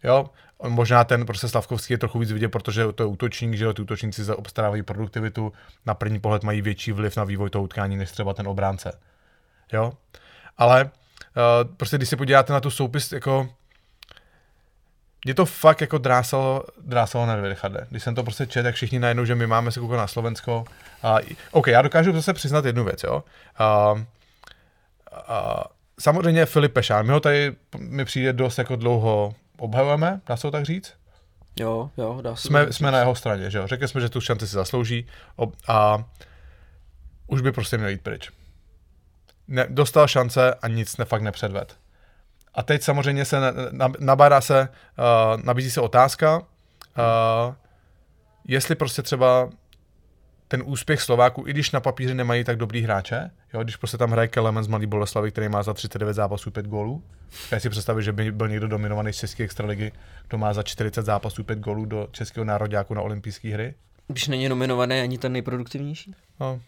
Jo, 0.03 0.29
on 0.57 0.71
možná 0.71 1.03
ten 1.03 1.25
prostě 1.25 1.47
Slavkovský 1.47 1.93
je 1.93 1.97
trochu 1.97 2.19
víc 2.19 2.31
vidět, 2.31 2.49
protože 2.49 2.93
to 2.93 3.03
je 3.03 3.07
útočník, 3.07 3.53
že 3.53 3.65
jo, 3.65 3.73
ty 3.73 3.81
útočníci 3.81 4.33
obstarávají 4.33 4.83
produktivitu, 4.83 5.53
na 5.85 5.93
první 5.93 6.19
pohled 6.19 6.43
mají 6.43 6.61
větší 6.61 6.91
vliv 6.91 7.17
na 7.17 7.23
vývoj 7.23 7.49
toho 7.49 7.63
utkání, 7.63 7.97
než 7.97 8.11
třeba 8.11 8.33
ten 8.33 8.47
obránce 8.47 8.91
jo. 9.73 9.93
Ale 10.57 10.83
uh, 10.83 11.73
prostě 11.77 11.97
když 11.97 12.09
se 12.09 12.17
podíváte 12.17 12.53
na 12.53 12.59
tu 12.59 12.71
soupis, 12.71 13.11
jako 13.11 13.49
mě 15.25 15.33
to 15.33 15.45
fakt 15.45 15.81
jako 15.81 15.97
drásalo, 15.97 16.63
drásalo 16.81 17.25
nervy, 17.25 17.49
Richarde. 17.49 17.87
Když 17.89 18.03
jsem 18.03 18.15
to 18.15 18.23
prostě 18.23 18.45
četl, 18.45 18.63
tak 18.63 18.75
všichni 18.75 18.99
najednou, 18.99 19.25
že 19.25 19.35
my 19.35 19.47
máme 19.47 19.71
se 19.71 19.79
koukat 19.79 19.97
na 19.97 20.07
Slovensko. 20.07 20.65
Uh, 21.03 21.19
OK, 21.51 21.67
já 21.67 21.81
dokážu 21.81 22.11
zase 22.13 22.33
přiznat 22.33 22.65
jednu 22.65 22.83
věc, 22.83 23.03
jo. 23.03 23.23
Uh, 23.59 23.99
uh, 23.99 24.03
samozřejmě 25.99 26.45
Filip 26.45 26.73
Pešán, 26.73 27.05
my 27.05 27.11
ho 27.11 27.19
tady, 27.19 27.55
mi 27.77 28.05
přijde 28.05 28.33
dost 28.33 28.57
jako 28.57 28.75
dlouho 28.75 29.35
obhajujeme, 29.57 30.21
dá 30.27 30.37
se 30.37 30.41
to 30.41 30.51
tak 30.51 30.65
říct? 30.65 30.93
Jo, 31.59 31.89
jo, 31.97 32.19
dá 32.21 32.35
se 32.35 32.47
jsme, 32.47 32.73
jsme 32.73 32.91
na 32.91 32.99
jeho 32.99 33.15
straně, 33.15 33.51
že 33.51 33.57
jo. 33.57 33.67
Řekli 33.67 33.87
jsme, 33.87 34.01
že 34.01 34.09
tu 34.09 34.21
šanci 34.21 34.47
si 34.47 34.53
zaslouží 34.53 35.07
a 35.67 36.03
už 37.27 37.41
by 37.41 37.51
prostě 37.51 37.77
měl 37.77 37.89
jít 37.89 38.01
pryč 38.01 38.29
ne, 39.47 39.65
dostal 39.69 40.07
šance 40.07 40.53
a 40.53 40.67
nic 40.67 40.97
ne, 40.97 41.05
fakt 41.05 41.21
nepředved. 41.21 41.77
A 42.53 42.63
teď 42.63 42.81
samozřejmě 42.81 43.25
se 43.25 43.37
nabádá 43.99 44.41
se, 44.41 44.69
uh, 44.97 45.43
nabízí 45.43 45.71
se 45.71 45.81
otázka, 45.81 46.37
uh, 46.37 46.43
jestli 48.47 48.75
prostě 48.75 49.01
třeba 49.01 49.49
ten 50.47 50.63
úspěch 50.65 51.01
Slováku, 51.01 51.47
i 51.47 51.51
když 51.51 51.71
na 51.71 51.79
papíře 51.79 52.13
nemají 52.13 52.43
tak 52.43 52.57
dobrý 52.57 52.81
hráče, 52.81 53.31
jo, 53.53 53.63
když 53.63 53.75
prostě 53.75 53.97
tam 53.97 54.11
hraje 54.11 54.27
Kelemen 54.27 54.63
z 54.63 54.67
Mladý 54.67 54.85
Boleslavy, 54.85 55.31
který 55.31 55.49
má 55.49 55.63
za 55.63 55.73
39 55.73 56.13
zápasů 56.13 56.51
5 56.51 56.67
gólů, 56.67 57.03
já 57.51 57.59
si 57.59 57.69
představit, 57.69 58.03
že 58.03 58.13
by 58.13 58.31
byl 58.31 58.47
někdo 58.47 58.67
dominovaný 58.67 59.13
z 59.13 59.17
České 59.17 59.43
extraligy, 59.43 59.91
kdo 60.27 60.37
má 60.37 60.53
za 60.53 60.63
40 60.63 61.05
zápasů 61.05 61.43
5 61.43 61.59
gólů 61.59 61.85
do 61.85 62.07
Českého 62.11 62.43
národňáku 62.43 62.93
na 62.93 63.01
olympijské 63.01 63.53
hry. 63.53 63.73
Když 64.07 64.27
není 64.27 64.49
nominovaný 64.49 64.99
ani 64.99 65.17
ten 65.17 65.31
nejproduktivnější? 65.31 66.15
No. 66.39 66.61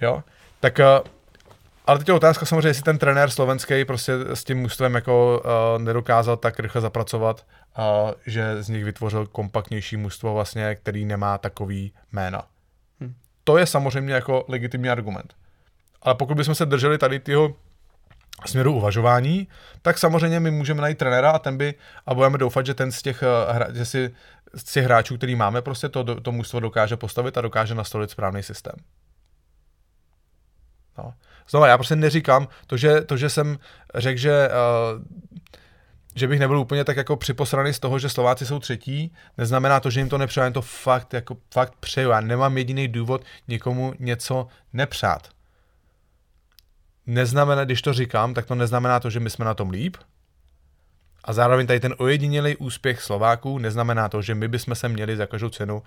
Jo, 0.00 0.22
tak 0.60 0.78
uh, 0.78 1.10
ale 1.86 1.98
teď 1.98 2.08
je 2.08 2.14
otázka 2.14 2.46
samozřejmě, 2.46 2.68
jestli 2.68 2.82
ten 2.82 2.98
trenér 2.98 3.30
slovenský 3.30 3.84
prostě 3.84 4.12
s 4.34 4.44
tím 4.44 4.58
mužstvem 4.58 4.94
jako 4.94 5.42
uh, 5.44 5.82
nedokázal 5.82 6.36
tak 6.36 6.60
rychle 6.60 6.80
zapracovat, 6.80 7.46
uh, 7.78 8.10
že 8.26 8.62
z 8.62 8.68
nich 8.68 8.84
vytvořil 8.84 9.26
kompaktnější 9.26 9.96
mužstvo 9.96 10.34
vlastně, 10.34 10.74
který 10.74 11.04
nemá 11.04 11.38
takový 11.38 11.92
jména. 12.12 12.42
Hm. 13.00 13.14
To 13.44 13.58
je 13.58 13.66
samozřejmě 13.66 14.14
jako 14.14 14.44
legitimní 14.48 14.90
argument. 14.90 15.34
Ale 16.02 16.14
pokud 16.14 16.36
bychom 16.36 16.54
se 16.54 16.66
drželi 16.66 16.98
tady 16.98 17.20
tyho 17.20 17.54
směru 18.46 18.74
uvažování, 18.74 19.48
tak 19.82 19.98
samozřejmě 19.98 20.40
my 20.40 20.50
můžeme 20.50 20.82
najít 20.82 20.98
trenéra 20.98 21.30
a 21.30 21.38
ten 21.38 21.56
by, 21.58 21.74
a 22.06 22.14
budeme 22.14 22.38
doufat, 22.38 22.66
že 22.66 22.74
ten 22.74 22.92
z 22.92 23.02
těch, 23.02 23.22
eh, 23.22 23.74
že 23.74 23.84
si, 23.84 24.14
z 24.54 24.64
těch 24.64 24.84
hráčů, 24.84 25.16
který 25.16 25.34
máme, 25.34 25.62
prostě 25.62 25.88
to, 25.88 26.20
to 26.20 26.32
mužstvo 26.32 26.60
dokáže 26.60 26.96
postavit 26.96 27.38
a 27.38 27.40
dokáže 27.40 27.74
nastolit 27.74 28.10
správný 28.10 28.42
systém. 28.42 28.74
No. 30.98 31.14
Znova, 31.50 31.68
já 31.68 31.78
prostě 31.78 31.96
neříkám, 31.96 32.48
to, 32.66 32.76
že, 32.76 33.00
to, 33.00 33.16
že 33.16 33.30
jsem 33.30 33.58
řekl, 33.94 34.18
že 34.18 34.48
uh, 34.48 35.02
že 36.14 36.28
bych 36.28 36.40
nebyl 36.40 36.58
úplně 36.58 36.84
tak 36.84 36.96
jako 36.96 37.16
připosraný 37.16 37.72
z 37.72 37.80
toho, 37.80 37.98
že 37.98 38.08
Slováci 38.08 38.46
jsou 38.46 38.58
třetí, 38.58 39.12
neznamená 39.38 39.80
to, 39.80 39.90
že 39.90 40.00
jim 40.00 40.08
to 40.08 40.18
nepřeju, 40.18 40.44
jen 40.44 40.52
to 40.52 40.62
fakt, 40.62 41.14
jako 41.14 41.36
fakt 41.50 41.74
přeju. 41.80 42.10
Já 42.10 42.20
nemám 42.20 42.58
jediný 42.58 42.88
důvod 42.88 43.24
někomu 43.48 43.94
něco 43.98 44.46
nepřát. 44.72 45.28
Neznamená, 47.06 47.64
když 47.64 47.82
to 47.82 47.92
říkám, 47.92 48.34
tak 48.34 48.46
to 48.46 48.54
neznamená 48.54 49.00
to, 49.00 49.10
že 49.10 49.20
my 49.20 49.30
jsme 49.30 49.44
na 49.44 49.54
tom 49.54 49.70
líp. 49.70 49.96
A 51.24 51.32
zároveň 51.32 51.66
tady 51.66 51.80
ten 51.80 51.94
ojedinělý 51.98 52.56
úspěch 52.56 53.02
Slováků 53.02 53.58
neznamená 53.58 54.08
to, 54.08 54.22
že 54.22 54.34
my 54.34 54.48
bychom 54.48 54.74
se 54.74 54.88
měli 54.88 55.16
za 55.16 55.26
každou 55.26 55.48
cenu 55.48 55.76
uh, 55.76 55.82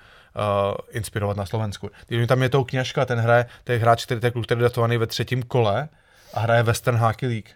inspirovat 0.90 1.38
na 1.38 1.46
Slovensku. 1.46 1.90
Když 2.08 2.28
tam 2.28 2.44
je 2.44 2.50
tou 2.50 2.64
kněžka, 2.64 3.06
ten 3.06 3.20
hraje, 3.20 3.46
ten 3.64 3.82
hráč, 3.82 4.06
který, 4.06 4.22
ten 4.22 4.32
kluk, 4.32 4.46
který 4.46 4.60
je 4.60 4.64
datovaný 4.64 4.98
ve 4.98 5.08
třetím 5.08 5.44
kole 5.44 5.90
a 6.34 6.40
hraje 6.40 6.64
Western 6.64 6.98
Hockey 6.98 7.30
League 7.30 7.50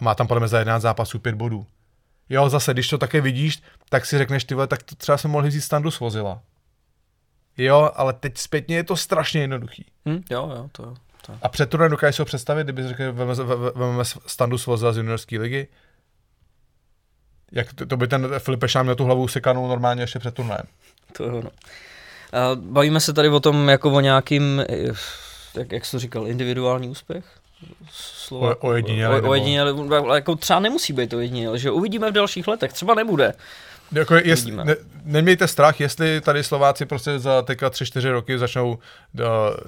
a 0.00 0.04
má 0.04 0.14
tam 0.14 0.26
podle 0.26 0.40
mě 0.40 0.48
za 0.48 0.58
11 0.58 0.82
zápasů 0.82 1.18
5 1.18 1.34
bodů. 1.34 1.66
Jo, 2.28 2.48
zase, 2.48 2.72
když 2.72 2.88
to 2.88 2.98
také 2.98 3.20
vidíš, 3.20 3.62
tak 3.88 4.06
si 4.06 4.18
řekneš, 4.18 4.44
ty 4.44 4.54
tak 4.66 4.82
to 4.82 4.94
třeba 4.94 5.18
jsme 5.18 5.30
mohli 5.30 5.48
vzít 5.48 5.60
standu 5.60 5.90
svozila. 5.90 6.42
Jo, 7.56 7.90
ale 7.94 8.12
teď 8.12 8.38
zpětně 8.38 8.76
je 8.76 8.84
to 8.84 8.96
strašně 8.96 9.40
jednoduchý. 9.40 9.86
Hm, 10.08 10.22
jo, 10.30 10.50
jo, 10.56 10.68
to, 10.72 10.94
to. 11.26 11.38
A 11.42 11.48
před 11.48 11.70
turnajem 11.70 11.90
dokážeš 11.90 12.16
si 12.16 12.22
ho 12.22 12.26
představit, 12.26 12.64
kdyby 12.64 12.88
řekl, 12.88 13.12
vezmeme 13.12 14.04
standu 14.04 14.58
svozila 14.58 14.92
z 14.92 14.96
juniorské 14.96 15.38
ligy? 15.38 15.68
Jak 17.52 17.72
to, 17.72 17.86
to 17.86 17.96
by 17.96 18.08
ten 18.08 18.28
Filipe 18.38 18.68
Šám 18.68 18.86
měl 18.86 18.96
tu 18.96 19.04
hlavu 19.04 19.28
sekanou 19.28 19.68
normálně 19.68 20.02
ještě 20.02 20.18
před 20.18 20.34
turnajem. 20.34 20.66
To 21.12 21.24
jo, 21.24 21.42
no. 21.42 21.50
Bavíme 22.54 23.00
se 23.00 23.12
tady 23.12 23.28
o 23.28 23.40
tom 23.40 23.68
jako 23.68 23.90
o 23.90 24.00
nějakým, 24.00 24.64
jak, 25.56 25.72
jak 25.72 25.84
jsi 25.84 25.90
to 25.90 25.98
říkal, 25.98 26.28
individuální 26.28 26.88
úspěch? 26.88 27.24
slova. 27.90 28.50
O, 28.62 28.68
ojedinělý. 28.68 29.20
O, 29.20 29.28
ojedinělý, 29.28 29.88
ale 29.88 30.16
jako 30.16 30.36
třeba 30.36 30.60
nemusí 30.60 30.92
být 30.92 31.12
ojedinělý, 31.12 31.58
že 31.58 31.70
uvidíme 31.70 32.10
v 32.10 32.14
dalších 32.14 32.48
letech, 32.48 32.72
třeba 32.72 32.94
nebude. 32.94 33.34
Jako 33.92 34.14
jest, 34.14 34.46
ne, 34.46 34.76
nemějte 35.04 35.48
strach, 35.48 35.80
jestli 35.80 36.20
tady 36.20 36.44
Slováci 36.44 36.86
prostě 36.86 37.18
za 37.18 37.42
teďka 37.42 37.68
3-4 37.68 38.10
roky 38.10 38.38
začnou 38.38 38.68
uh, 38.68 38.78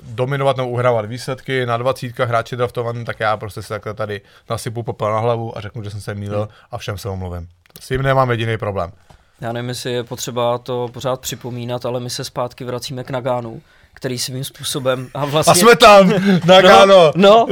dominovat 0.03 0.57
nebo 0.57 0.69
uhrávat 0.69 1.05
výsledky 1.05 1.67
na 1.67 1.77
dvacítkách 1.77 2.29
hráči 2.29 2.57
draftovaný, 2.57 3.05
tak 3.05 3.21
já 3.21 3.37
prostě 3.37 3.63
si 3.63 3.69
takhle 3.69 3.95
tady 3.95 4.21
nasypu 4.51 4.83
popel 4.83 5.13
na 5.13 5.19
hlavu 5.19 5.59
a 5.59 5.61
řeknu, 5.61 5.85
že 5.85 5.91
jsem 5.91 6.01
se 6.01 6.15
mýlil 6.15 6.39
hmm. 6.39 6.49
a 6.71 6.79
všem 6.79 6.99
se 6.99 7.09
omluvím. 7.09 7.49
S 7.81 7.89
tím 7.89 8.03
nemám 8.03 8.31
jediný 8.31 8.59
problém. 8.59 8.93
Já 9.41 9.53
nevím, 9.53 9.69
jestli 9.69 9.93
je 9.93 10.05
potřeba 10.05 10.59
to 10.59 10.89
pořád 10.93 11.21
připomínat, 11.21 11.87
ale 11.87 12.01
my 12.01 12.11
se 12.11 12.25
zpátky 12.25 12.65
vracíme 12.65 13.05
k 13.05 13.11
Nagánu 13.11 13.63
který 13.95 14.19
svým 14.19 14.45
způsobem 14.45 15.09
a 15.15 15.25
vlastně... 15.25 15.53
A 15.53 15.55
jsme 15.55 15.77
tam, 15.77 16.13
Nagano. 16.45 17.13
No. 17.17 17.47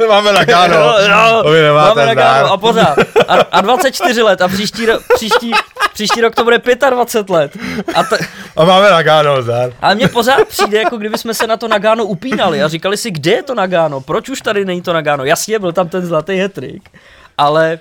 no. 0.00 0.06
máme 0.08 0.32
Nagano. 0.32 0.76
No, 0.76 1.42
no. 1.42 1.74
máme 1.74 2.06
Nagano 2.06 2.52
a 2.52 2.56
pořád. 2.56 2.98
A, 3.28 3.34
a 3.34 3.60
24 3.60 4.22
let 4.22 4.42
a 4.42 4.48
příští, 4.48 4.86
ro, 4.86 4.98
příští, 5.14 5.52
příští 5.94 6.20
rok 6.20 6.34
to 6.34 6.44
bude 6.44 6.60
25 6.90 7.30
let. 7.30 7.56
A, 7.94 8.02
t- 8.02 8.18
a 8.56 8.64
máme 8.64 8.90
Nagano, 8.90 9.42
zdar. 9.42 9.72
Ale 9.82 9.94
mně 9.94 10.08
pořád 10.08 10.48
přijde, 10.48 10.78
jako 10.78 10.96
kdyby 10.96 11.18
jsme 11.18 11.34
se 11.34 11.46
na 11.46 11.56
to 11.56 11.68
Nagano 11.68 12.04
upínali 12.04 12.62
a 12.62 12.68
říkali 12.68 12.96
si, 12.96 13.10
kde 13.10 13.30
je 13.30 13.42
to 13.42 13.54
Nagano, 13.54 14.00
proč 14.00 14.28
už 14.28 14.40
tady 14.40 14.64
není 14.64 14.82
to 14.82 14.92
Nagano. 14.92 15.24
Jasně, 15.24 15.58
byl 15.58 15.72
tam 15.72 15.88
ten 15.88 16.06
zlatý 16.06 16.36
hetrik, 16.36 16.90
ale 17.38 17.78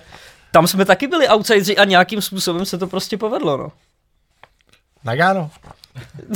tam 0.51 0.67
jsme 0.67 0.85
taky 0.85 1.07
byli 1.07 1.29
outsideri 1.29 1.77
a 1.77 1.85
nějakým 1.85 2.21
způsobem 2.21 2.65
se 2.65 2.77
to 2.77 2.87
prostě 2.87 3.17
povedlo, 3.17 3.57
no. 3.57 3.71
Nagano. 5.03 5.49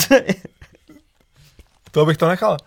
To 1.96 2.06
bych 2.06 2.18
to 2.18 2.28
nechal. 2.28 2.58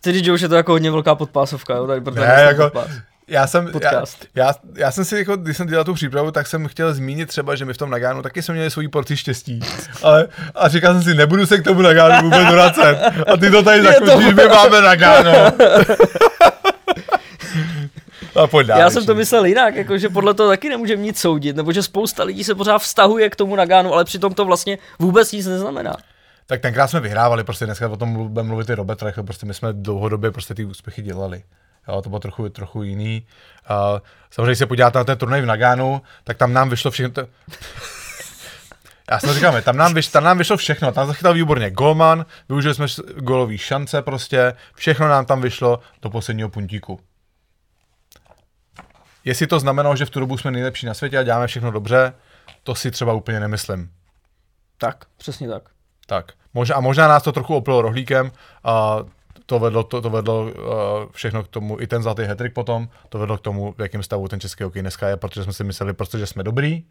Tedy, 0.00 0.24
že 0.24 0.32
už 0.32 0.40
je 0.40 0.48
to 0.48 0.54
jako 0.54 0.72
hodně 0.72 0.90
velká 0.90 1.14
podpásovka, 1.14 1.74
jo, 1.74 1.86
tady 1.86 2.00
protože 2.00 2.20
ne, 2.26 2.42
jako, 2.42 2.62
podpás. 2.62 2.90
Já 3.28 3.46
jsem, 3.46 3.70
já, 3.82 4.02
já, 4.34 4.54
já, 4.74 4.92
jsem 4.92 5.04
si, 5.04 5.16
jako, 5.16 5.36
když 5.36 5.56
jsem 5.56 5.66
dělal 5.66 5.84
tu 5.84 5.94
přípravu, 5.94 6.30
tak 6.30 6.46
jsem 6.46 6.68
chtěl 6.68 6.94
zmínit 6.94 7.28
třeba, 7.28 7.54
že 7.54 7.64
my 7.64 7.74
v 7.74 7.76
tom 7.76 7.90
Nagánu 7.90 8.22
taky 8.22 8.42
jsme 8.42 8.54
měli 8.54 8.70
svoji 8.70 8.88
porci 8.88 9.16
štěstí. 9.16 9.60
Ale, 10.02 10.28
a 10.54 10.68
říkal 10.68 10.94
jsem 10.94 11.02
si, 11.02 11.14
nebudu 11.14 11.46
se 11.46 11.58
k 11.58 11.64
tomu 11.64 11.82
Nagánu 11.82 12.22
vůbec 12.22 12.48
vracet. 12.52 12.98
A 13.26 13.36
ty 13.36 13.50
to 13.50 13.62
tady 13.62 13.82
zakončíš, 13.82 14.34
my 14.34 14.48
máme 14.48 14.80
Nagáno. 14.80 15.32
A 18.42 18.46
pojď 18.46 18.66
dál, 18.66 18.78
Já 18.78 18.90
jsem 18.90 19.06
to 19.06 19.14
myslel 19.14 19.44
jinak, 19.44 19.74
jako, 19.74 19.98
že 19.98 20.08
podle 20.08 20.34
toho 20.34 20.48
taky 20.48 20.68
nemůžeme 20.68 21.02
nic 21.02 21.18
soudit, 21.18 21.56
nebo 21.56 21.72
že 21.72 21.82
spousta 21.82 22.24
lidí 22.24 22.44
se 22.44 22.54
pořád 22.54 22.78
vztahuje 22.78 23.30
k 23.30 23.36
tomu 23.36 23.56
Nagánu, 23.56 23.94
ale 23.94 24.04
přitom 24.04 24.34
to 24.34 24.44
vlastně 24.44 24.78
vůbec 24.98 25.32
nic 25.32 25.46
neznamená 25.46 25.96
tak 26.48 26.60
tenkrát 26.60 26.88
jsme 26.88 27.00
vyhrávali, 27.00 27.44
prostě 27.44 27.66
dneska 27.66 27.88
o 27.88 27.96
tom 27.96 28.28
budeme 28.28 28.48
mluvit 28.48 28.70
i 28.70 28.74
Robert 28.74 29.02
Reichl, 29.02 29.22
prostě 29.22 29.46
my 29.46 29.54
jsme 29.54 29.72
dlouhodobě 29.72 30.30
prostě 30.30 30.54
ty 30.54 30.64
úspěchy 30.64 31.02
dělali. 31.02 31.42
Jo, 31.88 32.02
to 32.02 32.08
bylo 32.08 32.20
trochu, 32.20 32.48
trochu 32.48 32.82
jiný. 32.82 33.26
Uh, 33.70 33.98
samozřejmě, 34.30 34.50
když 34.50 34.58
se 34.58 34.66
podíváte 34.66 34.98
na 34.98 35.04
ten 35.04 35.18
turnaj 35.18 35.42
v 35.42 35.46
Nagánu, 35.46 36.02
tak 36.24 36.36
tam 36.36 36.52
nám 36.52 36.70
vyšlo 36.70 36.90
všechno. 36.90 37.10
To... 37.10 37.28
Já 39.10 39.18
jsem 39.18 39.34
říkám, 39.34 39.62
tam 39.62 39.76
nám, 39.76 39.94
vyš, 39.94 40.08
tam 40.08 40.24
nám 40.24 40.38
vyšlo 40.38 40.56
všechno, 40.56 40.92
tam 40.92 41.06
zachytal 41.06 41.34
výborně 41.34 41.70
golman, 41.70 42.26
využili 42.48 42.74
jsme 42.74 42.86
golový 43.16 43.58
šance 43.58 44.02
prostě, 44.02 44.54
všechno 44.74 45.08
nám 45.08 45.26
tam 45.26 45.40
vyšlo 45.40 45.80
do 46.02 46.10
posledního 46.10 46.48
puntíku. 46.48 47.00
Jestli 49.24 49.46
to 49.46 49.60
znamenalo, 49.60 49.96
že 49.96 50.04
v 50.04 50.10
tu 50.10 50.20
dobu 50.20 50.38
jsme 50.38 50.50
nejlepší 50.50 50.86
na 50.86 50.94
světě 50.94 51.18
a 51.18 51.22
děláme 51.22 51.46
všechno 51.46 51.70
dobře, 51.70 52.12
to 52.62 52.74
si 52.74 52.90
třeba 52.90 53.12
úplně 53.12 53.40
nemyslím. 53.40 53.90
Tak, 54.78 55.04
přesně 55.16 55.48
tak. 55.48 55.62
Tak. 56.06 56.37
Možná, 56.58 56.76
a 56.76 56.80
možná 56.80 57.08
nás 57.08 57.22
to 57.22 57.32
trochu 57.32 57.54
opilo 57.54 57.82
rohlíkem 57.82 58.32
a 58.64 58.98
to 59.46 59.58
vedlo, 59.58 59.82
to, 59.82 60.02
to 60.02 60.10
vedlo 60.10 60.42
uh, 60.42 60.50
všechno 61.12 61.42
k 61.42 61.48
tomu, 61.48 61.80
i 61.80 61.86
ten 61.86 62.02
zlatý 62.02 62.22
hetrik 62.22 62.54
potom, 62.54 62.88
to 63.08 63.18
vedlo 63.18 63.38
k 63.38 63.40
tomu, 63.40 63.74
v 63.78 63.80
jakém 63.82 64.02
stavu 64.02 64.28
ten 64.28 64.40
český 64.40 64.64
hokej 64.64 64.82
dneska 64.82 65.08
je, 65.08 65.16
protože 65.16 65.44
jsme 65.44 65.52
si 65.52 65.64
mysleli 65.64 65.92
prostě, 65.92 66.18
že 66.18 66.26
jsme 66.26 66.42
dobrý 66.42 66.84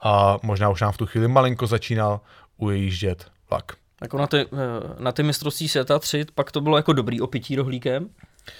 a 0.00 0.38
možná 0.42 0.68
už 0.68 0.80
nám 0.80 0.92
v 0.92 0.96
tu 0.96 1.06
chvíli 1.06 1.28
malinko 1.28 1.66
začínal 1.66 2.20
ujíždět 2.56 3.26
vlak. 3.50 3.72
Jako 4.02 4.18
na 4.18 4.26
ty, 4.26 4.40
eh, 4.40 4.46
na 4.98 5.12
ty 5.12 5.22
mistrovství 5.22 5.68
světa 5.68 5.98
3, 5.98 6.26
pak 6.34 6.52
to 6.52 6.60
bylo 6.60 6.76
jako 6.76 6.92
dobrý 6.92 7.20
opití 7.20 7.56
rohlíkem. 7.56 8.08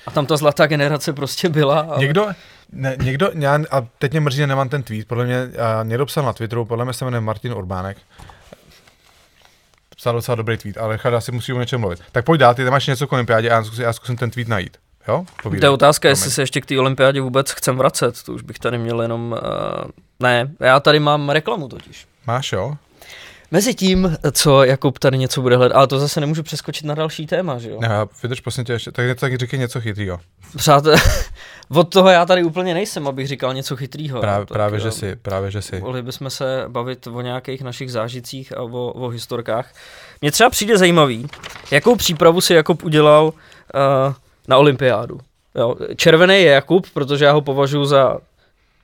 A 0.06 0.10
tam 0.10 0.26
ta 0.26 0.36
zlatá 0.36 0.66
generace 0.66 1.12
prostě 1.12 1.48
byla. 1.48 1.80
Ale... 1.80 1.98
Někdo, 1.98 2.28
ne, 2.72 2.96
někdo, 3.02 3.30
já, 3.34 3.58
a 3.70 3.80
teď 3.98 4.12
mě 4.12 4.20
mrzí, 4.20 4.46
nemám 4.46 4.68
ten 4.68 4.82
tweet, 4.82 5.08
podle 5.08 5.24
mě, 5.24 5.36
a 5.42 5.82
někdo 5.82 6.06
psal 6.06 6.24
na 6.24 6.32
Twitteru, 6.32 6.64
podle 6.64 6.84
mě 6.84 6.94
se 6.94 7.04
jmenuje 7.04 7.20
Martin 7.20 7.52
Urbánek, 7.52 7.98
psal 10.00 10.14
docela 10.14 10.34
dobrý 10.34 10.56
tweet, 10.56 10.78
ale 10.78 10.92
Richard 10.92 11.14
asi 11.14 11.32
musí 11.32 11.52
o 11.52 11.60
něčem 11.60 11.80
mluvit. 11.80 12.00
Tak 12.12 12.24
pojď 12.24 12.40
dál, 12.40 12.54
ty 12.54 12.64
tam 12.64 12.72
máš 12.72 12.86
něco 12.86 13.06
k 13.06 13.12
olympiádě 13.12 13.50
a 13.50 13.54
já 13.54 13.64
zkusím, 13.64 13.84
já 13.84 13.92
zkusím 13.92 14.16
ten 14.16 14.30
tweet 14.30 14.48
najít. 14.48 14.76
Jo? 15.08 15.24
To 15.42 15.54
je 15.54 15.70
otázka, 15.70 16.02
Promiň. 16.02 16.12
jestli 16.12 16.30
se 16.30 16.42
ještě 16.42 16.60
k 16.60 16.66
té 16.66 16.78
olympiádě 16.78 17.20
vůbec 17.20 17.50
chcem 17.50 17.76
vracet. 17.76 18.22
To 18.22 18.32
už 18.32 18.42
bych 18.42 18.58
tady 18.58 18.78
měl 18.78 19.02
jenom... 19.02 19.32
Uh, 19.32 19.90
ne, 20.20 20.50
já 20.60 20.80
tady 20.80 21.00
mám 21.00 21.30
reklamu 21.30 21.68
totiž. 21.68 22.06
Máš, 22.26 22.52
jo? 22.52 22.76
Mezi 23.50 23.74
tím, 23.74 24.16
co 24.32 24.64
Jakub 24.64 24.98
tady 24.98 25.18
něco 25.18 25.42
bude 25.42 25.56
hledat, 25.56 25.76
ale 25.76 25.86
to 25.86 25.98
zase 25.98 26.20
nemůžu 26.20 26.42
přeskočit 26.42 26.86
na 26.86 26.94
další 26.94 27.26
téma, 27.26 27.58
že 27.58 27.70
jo? 27.70 27.78
Ne, 27.80 27.88
vydrž 28.22 28.40
prosím 28.40 28.64
tě 28.64 28.72
ještě, 28.72 28.92
tak, 28.92 29.20
tak 29.20 29.36
říkej 29.36 29.58
něco 29.58 29.80
chytrýho. 29.80 30.20
Přátel, 30.56 30.96
od 31.68 31.84
toho 31.84 32.08
já 32.08 32.26
tady 32.26 32.44
úplně 32.44 32.74
nejsem, 32.74 33.08
abych 33.08 33.28
říkal 33.28 33.54
něco 33.54 33.76
chytrýho. 33.76 34.20
Právě, 34.20 34.46
tak, 34.46 34.52
právě 34.52 34.80
že 34.80 34.90
si, 34.90 35.16
právě 35.16 35.50
že 35.50 35.62
si. 35.62 35.80
Mohli 35.80 36.02
bychom 36.02 36.30
se 36.30 36.64
bavit 36.68 37.06
o 37.06 37.20
nějakých 37.20 37.62
našich 37.62 37.92
zážitcích 37.92 38.56
a 38.56 38.62
o, 38.62 38.92
o 38.92 39.08
historkách. 39.08 39.74
Mně 40.22 40.32
třeba 40.32 40.50
přijde 40.50 40.78
zajímavý, 40.78 41.26
jakou 41.70 41.96
přípravu 41.96 42.40
si 42.40 42.54
Jakub 42.54 42.84
udělal 42.84 43.24
uh, 43.24 43.32
na 44.48 44.56
olympiádu. 44.56 45.20
Jo, 45.54 45.76
červený 45.96 46.34
je 46.34 46.50
Jakub, 46.50 46.86
protože 46.90 47.24
já 47.24 47.32
ho 47.32 47.40
považuji 47.40 47.84
za 47.84 48.18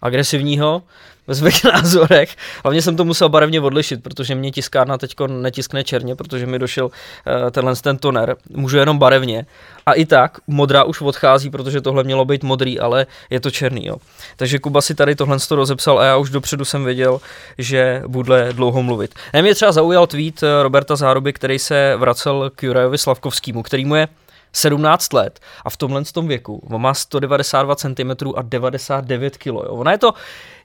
agresivního, 0.02 0.82
ve 1.26 1.34
svých 1.34 1.64
názorech. 1.72 2.36
Hlavně 2.64 2.82
jsem 2.82 2.96
to 2.96 3.04
musel 3.04 3.28
barevně 3.28 3.60
odlišit, 3.60 4.02
protože 4.02 4.34
mě 4.34 4.50
tiskárna 4.50 4.98
teď 4.98 5.14
netiskne 5.26 5.84
černě, 5.84 6.16
protože 6.16 6.46
mi 6.46 6.58
došel 6.58 6.84
uh, 6.84 7.50
tenhle 7.50 7.76
ten 7.76 7.98
toner. 7.98 8.36
Můžu 8.50 8.76
jenom 8.76 8.98
barevně. 8.98 9.46
A 9.86 9.92
i 9.92 10.04
tak, 10.04 10.38
modrá 10.46 10.84
už 10.84 11.00
odchází, 11.00 11.50
protože 11.50 11.80
tohle 11.80 12.04
mělo 12.04 12.24
být 12.24 12.42
modrý, 12.42 12.80
ale 12.80 13.06
je 13.30 13.40
to 13.40 13.50
černý. 13.50 13.86
Jo. 13.86 13.96
Takže 14.36 14.58
Kuba 14.58 14.80
si 14.80 14.94
tady 14.94 15.14
tohle 15.14 15.38
to 15.48 15.56
rozepsal 15.56 15.98
a 15.98 16.04
já 16.04 16.16
už 16.16 16.30
dopředu 16.30 16.64
jsem 16.64 16.84
věděl, 16.84 17.20
že 17.58 18.02
bude 18.06 18.52
dlouho 18.52 18.82
mluvit. 18.82 19.14
A 19.32 19.42
mě 19.42 19.54
třeba 19.54 19.72
zaujal 19.72 20.06
tweet 20.06 20.42
eh, 20.42 20.62
Roberta 20.62 20.96
Záruby, 20.96 21.32
který 21.32 21.58
se 21.58 21.96
vracel 21.96 22.50
k 22.54 22.62
Jurajovi 22.62 22.98
Slavkovskému, 22.98 23.62
který 23.62 23.84
mu 23.84 23.94
je 23.94 24.08
17 24.52 25.12
let 25.12 25.40
a 25.64 25.70
v 25.70 25.76
tomhle 25.76 26.04
tom 26.04 26.28
věku 26.28 26.62
on 26.70 26.80
má 26.80 26.94
192 26.94 27.76
cm 27.76 28.10
a 28.36 28.42
99 28.42 29.36
kg. 29.36 29.46
Jo. 29.46 29.60
Ona 29.60 29.92
je 29.92 29.98
to, 29.98 30.14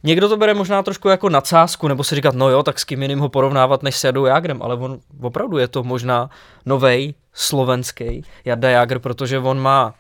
někdo 0.03 0.29
to 0.29 0.37
bere 0.37 0.53
možná 0.53 0.83
trošku 0.83 1.09
jako 1.09 1.29
nadsázku, 1.29 1.87
nebo 1.87 2.03
si 2.03 2.15
říkat, 2.15 2.35
no 2.35 2.49
jo, 2.49 2.63
tak 2.63 2.79
s 2.79 2.83
kým 2.83 3.01
jiným 3.01 3.19
ho 3.19 3.29
porovnávat 3.29 3.83
než 3.83 3.95
s 3.95 4.03
Jadou 4.03 4.25
Jágrem, 4.25 4.61
ale 4.61 4.75
on 4.75 4.99
opravdu 5.21 5.57
je 5.57 5.67
to 5.67 5.83
možná 5.83 6.29
novej 6.65 7.13
slovenský 7.33 8.23
Jada 8.45 8.69
Jágr, 8.69 8.99
protože 8.99 9.39
on 9.39 9.59
má 9.59 9.93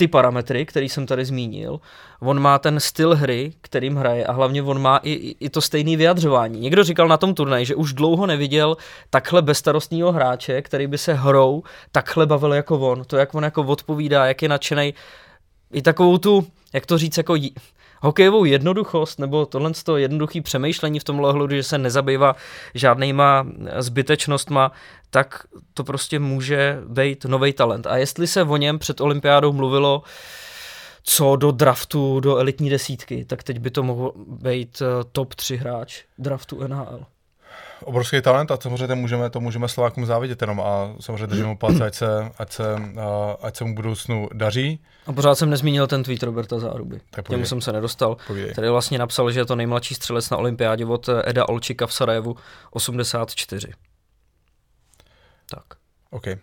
ty 0.00 0.08
parametry, 0.08 0.66
který 0.66 0.88
jsem 0.88 1.06
tady 1.06 1.24
zmínil, 1.24 1.80
on 2.20 2.40
má 2.40 2.58
ten 2.58 2.80
styl 2.80 3.14
hry, 3.14 3.52
kterým 3.60 3.96
hraje 3.96 4.26
a 4.26 4.32
hlavně 4.32 4.62
on 4.62 4.82
má 4.82 4.96
i, 5.02 5.36
i 5.40 5.50
to 5.50 5.60
stejné 5.60 5.96
vyjadřování. 5.96 6.60
Někdo 6.60 6.84
říkal 6.84 7.08
na 7.08 7.16
tom 7.16 7.34
turnaji, 7.34 7.66
že 7.66 7.74
už 7.74 7.92
dlouho 7.92 8.26
neviděl 8.26 8.76
takhle 9.10 9.42
bezstarostního 9.42 10.12
hráče, 10.12 10.62
který 10.62 10.86
by 10.86 10.98
se 10.98 11.14
hrou 11.14 11.62
takhle 11.92 12.26
bavil 12.26 12.52
jako 12.52 12.78
on. 12.78 13.04
To, 13.04 13.16
jak 13.16 13.34
on 13.34 13.44
jako 13.44 13.62
odpovídá, 13.62 14.26
jak 14.26 14.42
je 14.42 14.48
nadšený. 14.48 14.94
I 15.72 15.82
takovou 15.82 16.18
tu, 16.18 16.46
jak 16.72 16.86
to 16.86 16.98
říct, 16.98 17.16
jako 17.16 17.34
hokejovou 18.00 18.44
jednoduchost 18.44 19.18
nebo 19.18 19.46
tohle 19.46 19.72
to 19.84 19.96
jednoduchý 19.96 20.40
přemýšlení 20.40 20.98
v 20.98 21.04
tomhle 21.04 21.28
ohledu, 21.28 21.56
že 21.56 21.62
se 21.62 21.78
nezabývá 21.78 22.36
žádnýma 22.74 23.46
zbytečnostma, 23.78 24.72
tak 25.10 25.46
to 25.74 25.84
prostě 25.84 26.18
může 26.18 26.78
být 26.88 27.24
nový 27.24 27.52
talent. 27.52 27.86
A 27.86 27.96
jestli 27.96 28.26
se 28.26 28.42
o 28.42 28.56
něm 28.56 28.78
před 28.78 29.00
olympiádou 29.00 29.52
mluvilo, 29.52 30.02
co 31.02 31.36
do 31.36 31.50
draftu, 31.50 32.20
do 32.20 32.36
elitní 32.36 32.70
desítky, 32.70 33.24
tak 33.24 33.42
teď 33.42 33.58
by 33.58 33.70
to 33.70 33.82
mohl 33.82 34.12
být 34.26 34.82
eh, 34.82 35.04
top 35.12 35.34
3 35.34 35.56
hráč 35.56 36.04
draftu 36.18 36.66
NHL 36.66 37.06
obrovský 37.84 38.22
talent 38.22 38.50
a 38.50 38.58
samozřejmě 38.62 38.94
můžeme, 38.94 39.30
to 39.30 39.40
můžeme 39.40 39.68
Slovákům 39.68 40.06
závidět 40.06 40.40
jenom 40.40 40.60
a 40.60 40.92
samozřejmě 41.00 41.26
držím 41.26 41.46
mu 41.46 41.56
palce, 41.56 41.84
ať 41.84 41.94
se, 41.94 42.30
ať, 42.38 42.52
se, 42.52 42.64
ať 43.42 43.56
se 43.56 43.64
mu 43.64 43.74
budoucnu 43.74 44.28
daří. 44.34 44.80
A 45.06 45.12
pořád 45.12 45.34
jsem 45.34 45.50
nezmínil 45.50 45.86
ten 45.86 46.02
tweet 46.02 46.22
Roberta 46.22 46.58
Záruby. 46.58 47.00
Tak 47.10 47.28
Těmu 47.28 47.44
jsem 47.44 47.60
se 47.60 47.72
nedostal. 47.72 48.16
Povídej. 48.26 48.54
Tady 48.54 48.70
vlastně 48.70 48.98
napsal, 48.98 49.30
že 49.30 49.40
je 49.40 49.44
to 49.44 49.56
nejmladší 49.56 49.94
střelec 49.94 50.30
na 50.30 50.36
olympiádě 50.36 50.86
od 50.86 51.08
Eda 51.24 51.48
Olčika 51.48 51.86
v 51.86 51.92
Sarajevu 51.92 52.36
84. 52.70 53.72
Tak. 55.50 55.64
OK. 56.10 56.26
Uh, 56.26 56.34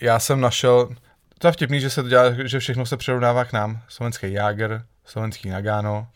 já 0.00 0.18
jsem 0.18 0.40
našel, 0.40 0.88
to 1.38 1.46
je 1.46 1.52
vtipný, 1.52 1.80
že 1.80 1.90
se 1.90 2.02
to 2.02 2.08
dělá, 2.08 2.24
že 2.44 2.58
všechno 2.58 2.86
se 2.86 2.96
přirovnává 2.96 3.44
k 3.44 3.52
nám. 3.52 3.82
Slovenský 3.88 4.32
Jager, 4.32 4.84
slovenský 5.04 5.50
Nagano. 5.50 6.06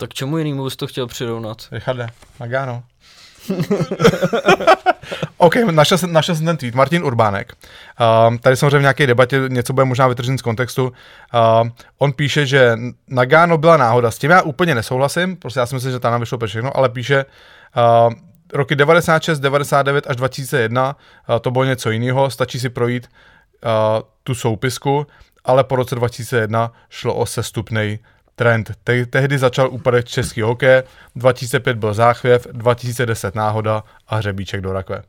Tak 0.00 0.14
čemu 0.14 0.38
jinému 0.38 0.64
bys 0.64 0.76
to 0.76 0.86
chtěl 0.86 1.06
přirovnat? 1.06 1.68
Richarde, 1.72 2.06
Nagano. 2.40 2.82
OK, 5.36 5.56
našel, 5.56 5.98
našel 6.06 6.34
jsem 6.34 6.46
ten 6.46 6.56
tweet. 6.56 6.74
Martin 6.74 7.04
Urbánek. 7.04 7.52
Uh, 8.00 8.36
tady 8.36 8.56
samozřejmě 8.56 8.78
v 8.78 8.80
nějaké 8.80 9.06
debatě 9.06 9.40
něco 9.48 9.72
bude 9.72 9.84
možná 9.84 10.08
vytržen 10.08 10.38
z 10.38 10.42
kontextu. 10.42 10.84
Uh, 10.84 11.68
on 11.98 12.12
píše, 12.12 12.46
že 12.46 12.76
Nagano 13.08 13.58
byla 13.58 13.76
náhoda. 13.76 14.10
S 14.10 14.18
tím 14.18 14.30
já 14.30 14.42
úplně 14.42 14.74
nesouhlasím, 14.74 15.36
prostě 15.36 15.60
já 15.60 15.66
si 15.66 15.74
myslím, 15.74 15.92
že 15.92 15.98
tam 15.98 16.20
vyšlo 16.20 16.38
všechno, 16.46 16.76
ale 16.76 16.88
píše, 16.88 17.24
uh, 17.76 18.12
roky 18.52 18.76
96, 18.76 19.40
99 19.40 20.06
až 20.10 20.16
2001 20.16 20.96
uh, 21.28 21.36
to 21.38 21.50
bylo 21.50 21.64
něco 21.64 21.90
jiného, 21.90 22.30
stačí 22.30 22.60
si 22.60 22.68
projít 22.68 23.08
uh, 23.64 23.70
tu 24.24 24.34
soupisku, 24.34 25.06
ale 25.44 25.64
po 25.64 25.76
roce 25.76 25.94
2001 25.94 26.72
šlo 26.88 27.14
o 27.14 27.26
sestupnej 27.26 27.98
trend. 28.38 28.70
Te- 28.84 29.06
tehdy 29.06 29.38
začal 29.38 29.70
úpadek 29.70 30.06
český 30.06 30.42
hokej, 30.42 30.82
2005 31.16 31.76
byl 31.76 31.94
záchvěv, 31.94 32.46
2010 32.52 33.34
náhoda 33.34 33.84
a 34.06 34.16
hřebíček 34.16 34.60
do 34.60 34.72
rakve. 34.72 35.02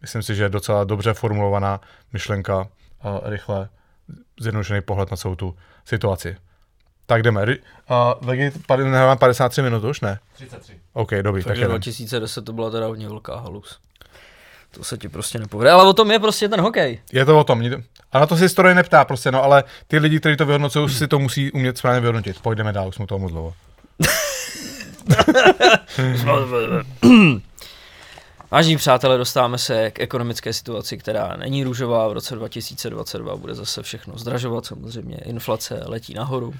Myslím 0.00 0.22
si, 0.22 0.34
že 0.34 0.42
je 0.42 0.48
docela 0.48 0.84
dobře 0.84 1.14
formulovaná 1.14 1.80
myšlenka 2.12 2.68
a 3.00 3.20
rychle 3.24 3.68
zjednodušený 4.40 4.80
pohled 4.80 5.10
na 5.10 5.16
celou 5.16 5.34
tu 5.34 5.56
situaci. 5.84 6.36
Tak 7.06 7.22
jdeme. 7.22 7.46
A 7.88 8.14
uh, 8.14 8.26
Vegi, 8.26 8.52
53 9.18 9.62
minut 9.62 9.84
už, 9.84 10.00
ne? 10.00 10.18
33. 10.32 10.80
OK, 10.92 11.10
dobrý. 11.22 11.44
Takže 11.44 11.62
tak 11.62 11.70
2010 11.70 12.44
to 12.44 12.52
byla 12.52 12.70
teda 12.70 12.86
hodně 12.86 13.08
velká 13.08 13.36
halus. 13.36 13.80
To 14.76 14.84
se 14.84 14.98
ti 14.98 15.08
prostě 15.08 15.38
nepovede. 15.38 15.70
Ale 15.70 15.88
o 15.88 15.92
tom 15.92 16.10
je 16.10 16.18
prostě 16.18 16.48
ten 16.48 16.60
hokej. 16.60 17.00
Je 17.12 17.24
to 17.24 17.38
o 17.38 17.44
tom. 17.44 17.62
A 18.12 18.18
na 18.18 18.26
to 18.26 18.36
se 18.36 18.42
historie 18.42 18.74
neptá 18.74 19.04
prostě, 19.04 19.32
no, 19.32 19.44
ale 19.44 19.64
ty 19.86 19.98
lidi, 19.98 20.20
kteří 20.20 20.36
to 20.36 20.46
vyhodnocují, 20.46 20.90
si 20.90 21.08
to 21.08 21.18
musí 21.18 21.52
umět 21.52 21.78
správně 21.78 22.00
vyhodnotit. 22.00 22.40
Pojďme 22.42 22.72
dál, 22.72 22.88
už 22.88 22.94
jsme 22.94 23.06
tomu 23.06 23.28
dlouho. 23.28 23.54
Vážení 28.50 28.76
přátelé, 28.76 29.18
dostáváme 29.18 29.58
se 29.58 29.90
k 29.90 30.00
ekonomické 30.00 30.52
situaci, 30.52 30.98
která 30.98 31.36
není 31.36 31.64
růžová. 31.64 32.08
V 32.08 32.12
roce 32.12 32.34
2022 32.34 33.36
bude 33.36 33.54
zase 33.54 33.82
všechno 33.82 34.18
zdražovat, 34.18 34.66
samozřejmě 34.66 35.16
inflace 35.24 35.82
letí 35.86 36.14
nahoru. 36.14 36.54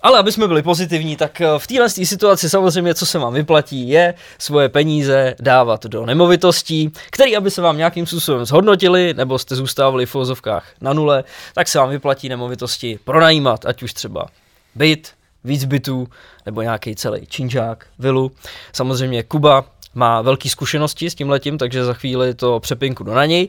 Ale 0.00 0.18
aby 0.18 0.32
jsme 0.32 0.48
byli 0.48 0.62
pozitivní, 0.62 1.16
tak 1.16 1.40
eh, 1.40 1.46
v 1.58 1.66
téhle 1.66 1.88
situaci 1.88 2.50
samozřejmě, 2.50 2.94
co 2.94 3.06
se 3.06 3.18
vám 3.18 3.34
vyplatí, 3.34 3.88
je 3.88 4.14
svoje 4.38 4.68
peníze 4.68 5.34
dávat 5.40 5.86
do 5.86 6.06
nemovitostí, 6.06 6.92
které, 7.10 7.36
aby 7.36 7.50
se 7.50 7.62
vám 7.62 7.76
nějakým 7.76 8.06
způsobem 8.06 8.44
zhodnotili, 8.44 9.14
nebo 9.14 9.38
jste 9.38 9.56
zůstávali 9.56 10.06
v 10.06 10.10
fozovkách 10.10 10.64
na 10.80 10.92
nule, 10.92 11.24
tak 11.54 11.68
se 11.68 11.78
vám 11.78 11.90
vyplatí 11.90 12.28
nemovitosti 12.28 12.98
pronajímat, 13.04 13.66
ať 13.66 13.82
už 13.82 13.92
třeba 13.92 14.26
byt, 14.74 15.12
víc 15.44 15.64
bytů, 15.64 16.08
nebo 16.46 16.62
nějaký 16.62 16.96
celý 16.96 17.26
činžák, 17.26 17.86
vilu. 17.98 18.32
Samozřejmě 18.72 19.22
Kuba 19.22 19.64
má 19.96 20.22
velké 20.22 20.48
zkušenosti 20.48 21.10
s 21.10 21.14
tím 21.14 21.30
letím, 21.30 21.58
takže 21.58 21.84
za 21.84 21.94
chvíli 21.94 22.34
to 22.34 22.60
přepinku 22.60 23.04
do 23.04 23.14
na 23.14 23.26
něj. 23.26 23.48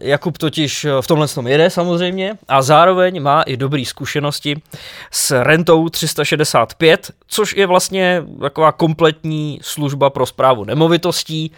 Jakub 0.00 0.38
totiž 0.38 0.86
v 1.00 1.06
tomhle 1.06 1.28
tom 1.28 1.46
jede 1.46 1.70
samozřejmě 1.70 2.38
a 2.48 2.62
zároveň 2.62 3.22
má 3.22 3.42
i 3.42 3.56
dobré 3.56 3.84
zkušenosti 3.84 4.62
s 5.10 5.42
rentou 5.42 5.88
365, 5.88 7.10
což 7.26 7.56
je 7.56 7.66
vlastně 7.66 8.22
taková 8.40 8.72
kompletní 8.72 9.58
služba 9.62 10.10
pro 10.10 10.26
zprávu 10.26 10.64
nemovitostí 10.64 11.52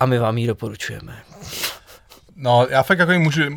a 0.00 0.06
my 0.06 0.18
vám 0.18 0.38
ji 0.38 0.46
doporučujeme. 0.46 1.16
No, 2.36 2.66
já 2.70 2.82
fakt 2.82 2.98
jako 2.98 3.12
můžu, 3.12 3.42
uh, 3.46 3.56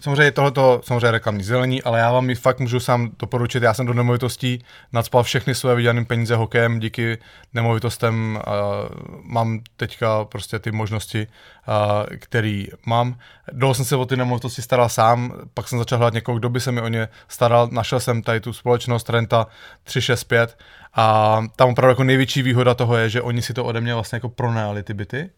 samozřejmě 0.00 0.32
tohleto 0.32 0.80
samozřejmě 0.84 1.10
reklamní 1.10 1.42
zelení, 1.44 1.82
ale 1.82 1.98
já 1.98 2.12
vám 2.12 2.30
ji 2.30 2.34
fakt 2.34 2.60
můžu 2.60 2.80
sám 2.80 3.10
doporučit. 3.18 3.62
Já 3.62 3.74
jsem 3.74 3.86
do 3.86 3.94
nemovitostí 3.94 4.64
nadspal 4.92 5.22
všechny 5.22 5.54
své 5.54 5.74
vydělané 5.74 6.04
peníze 6.04 6.36
hokejem, 6.36 6.78
díky 6.78 7.18
nemovitostem 7.54 8.38
uh, 8.46 9.22
mám 9.22 9.60
teďka 9.76 10.24
prostě 10.24 10.58
ty 10.58 10.72
možnosti, 10.72 11.26
uh, 11.26 12.16
které 12.16 12.64
mám. 12.86 13.18
Dlouho 13.52 13.74
jsem 13.74 13.84
se 13.84 13.96
o 13.96 14.06
ty 14.06 14.16
nemovitosti 14.16 14.62
staral 14.62 14.88
sám, 14.88 15.32
pak 15.54 15.68
jsem 15.68 15.78
začal 15.78 15.98
hledat 15.98 16.14
někoho, 16.14 16.38
kdo 16.38 16.48
by 16.48 16.60
se 16.60 16.72
mi 16.72 16.80
o 16.80 16.88
ně 16.88 17.08
staral. 17.28 17.68
Našel 17.72 18.00
jsem 18.00 18.22
tady 18.22 18.40
tu 18.40 18.52
společnost 18.52 19.10
Renta 19.10 19.46
365 19.84 20.58
a 20.94 21.38
tam 21.56 21.68
opravdu 21.68 21.90
jako 21.90 22.04
největší 22.04 22.42
výhoda 22.42 22.74
toho 22.74 22.96
je, 22.96 23.10
že 23.10 23.22
oni 23.22 23.42
si 23.42 23.54
to 23.54 23.64
ode 23.64 23.80
mě 23.80 23.94
vlastně 23.94 24.16
jako 24.16 24.28
pronajali 24.28 24.82
ty 24.82 24.94
byty 24.94 25.30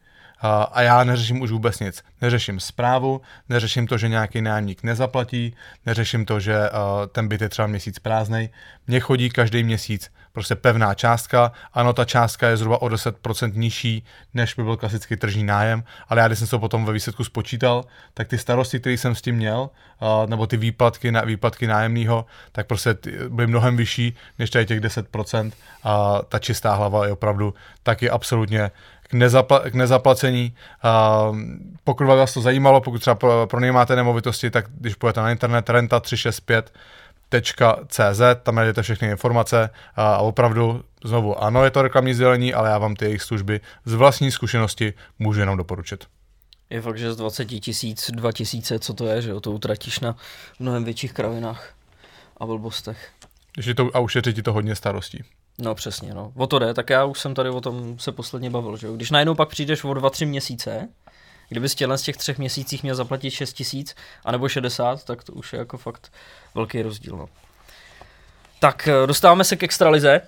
a 0.42 0.83
já 0.83 1.05
neřeším 1.05 1.40
už 1.40 1.50
vůbec 1.50 1.81
nic. 1.81 2.05
Neřeším 2.20 2.61
zprávu, 2.61 3.20
neřeším 3.48 3.87
to, 3.87 3.98
že 3.98 4.09
nějaký 4.09 4.42
nájemník 4.42 4.83
nezaplatí, 4.83 5.55
neřeším 5.87 6.24
to, 6.24 6.40
že 6.40 6.57
ten 7.12 7.29
byt 7.29 7.40
je 7.40 7.48
třeba 7.48 7.66
měsíc 7.68 7.98
prázdnej. 7.98 8.48
Mně 8.87 9.00
chodí 9.00 9.31
každý 9.31 9.64
měsíc 9.64 10.11
prostě 10.33 10.55
pevná 10.55 10.94
částka. 10.94 11.53
Ano, 11.72 11.92
ta 11.92 12.05
částka 12.05 12.48
je 12.48 12.57
zhruba 12.57 12.83
o 12.83 12.88
10% 12.88 13.53
nižší, 13.55 14.05
než 14.35 14.55
by 14.55 14.62
byl 14.62 14.76
klasický 14.76 15.16
tržní 15.16 15.44
nájem, 15.44 15.85
ale 16.09 16.20
já 16.20 16.26
když 16.26 16.38
jsem 16.38 16.48
to 16.48 16.59
potom 16.59 16.85
ve 16.85 16.92
výsledku 16.92 17.24
spočítal, 17.24 17.85
tak 18.14 18.29
ty 18.29 18.38
starosti, 18.38 18.81
které 18.81 18.94
jsem 18.94 19.14
s 19.14 19.22
tím 19.22 19.37
měl, 19.37 19.70
nebo 20.26 20.46
ty 20.46 20.57
výplatky, 20.57 21.12
na, 21.12 21.20
výplatky 21.20 21.66
nájemního, 21.66 22.26
tak 22.53 22.66
prostě 22.66 22.96
byly 23.29 23.46
mnohem 23.46 23.76
vyšší 23.76 24.16
než 24.38 24.50
tady 24.50 24.66
těch 24.66 24.81
10% 24.81 25.53
a 25.83 26.22
ta 26.29 26.38
čistá 26.38 26.74
hlava 26.74 27.07
je 27.07 27.12
opravdu 27.12 27.55
taky 27.83 28.11
absolutně 28.11 28.70
k, 29.11 29.14
nezapla- 29.14 29.70
k 29.70 29.75
nezaplacení. 29.75 30.55
Uh, 30.85 30.90
pokud 31.85 32.05
vás 32.05 32.35
to 32.35 32.40
zajímalo, 32.40 32.81
pokud 32.81 32.99
třeba 32.99 33.46
pronajímáte 33.46 33.96
nemovitosti, 33.96 34.51
tak 34.51 34.66
když 34.70 34.94
půjdete 34.94 35.20
na 35.20 35.31
internet 35.31 35.68
renta365.cz, 35.68 38.20
tam 38.42 38.55
najdete 38.55 38.83
všechny 38.83 39.09
informace 39.09 39.70
a 39.96 40.18
opravdu 40.18 40.85
znovu 41.05 41.42
ano, 41.42 41.64
je 41.64 41.70
to 41.70 41.83
reklamní 41.83 42.14
sdělení, 42.14 42.55
ale 42.55 42.70
já 42.70 42.79
vám 42.79 42.96
ty 42.96 43.05
jejich 43.05 43.23
služby 43.23 43.61
z 43.85 43.94
vlastní 43.94 44.31
zkušenosti 44.31 44.94
můžu 45.18 45.40
jenom 45.40 45.57
doporučit. 45.57 46.05
Je 46.70 46.81
fakt, 46.81 46.99
že 46.99 47.12
z 47.12 47.16
20 47.16 47.44
tisíc, 47.44 48.11
2 48.11 48.33
tisíce, 48.33 48.79
co 48.79 48.95
to 48.95 49.07
je, 49.07 49.22
že 49.22 49.34
to 49.41 49.53
utratíš 49.53 50.01
na 50.01 50.16
mnohem 50.59 50.84
větších 50.84 51.12
kravinách 51.12 51.74
a 52.37 52.47
blbostech. 52.47 53.11
Je 53.66 53.74
to, 53.74 53.91
a 53.95 53.99
ušetří 53.99 54.34
ti 54.34 54.43
to 54.43 54.53
hodně 54.53 54.74
starostí. 54.74 55.24
No 55.61 55.74
přesně, 55.74 56.14
no. 56.14 56.32
O 56.36 56.46
to 56.46 56.58
jde, 56.58 56.74
tak 56.74 56.90
já 56.90 57.04
už 57.04 57.20
jsem 57.20 57.34
tady 57.34 57.50
o 57.50 57.61
tom 57.61 57.98
se 57.98 58.12
posledně 58.12 58.50
bavil, 58.50 58.76
že 58.76 58.86
jo. 58.86 58.92
Když 58.92 59.11
najednou 59.11 59.34
pak 59.34 59.48
přijdeš 59.48 59.84
o 59.84 59.88
2-3 59.88 60.26
měsíce, 60.26 60.88
kdyby 61.48 61.68
z 61.68 61.76
z 61.96 62.02
těch 62.02 62.16
třech 62.16 62.38
měsících 62.38 62.82
měl 62.82 62.94
zaplatit 62.94 63.30
6 63.30 63.52
tisíc, 63.52 63.94
anebo 64.24 64.48
60, 64.48 65.04
tak 65.04 65.24
to 65.24 65.32
už 65.32 65.52
je 65.52 65.58
jako 65.58 65.78
fakt 65.78 66.12
velký 66.54 66.82
rozdíl, 66.82 67.16
no. 67.16 67.28
Tak 68.61 68.88
eh, 68.88 69.06
dostáváme 69.06 69.44
se 69.44 69.56
k 69.56 69.62
extralize. 69.62 70.20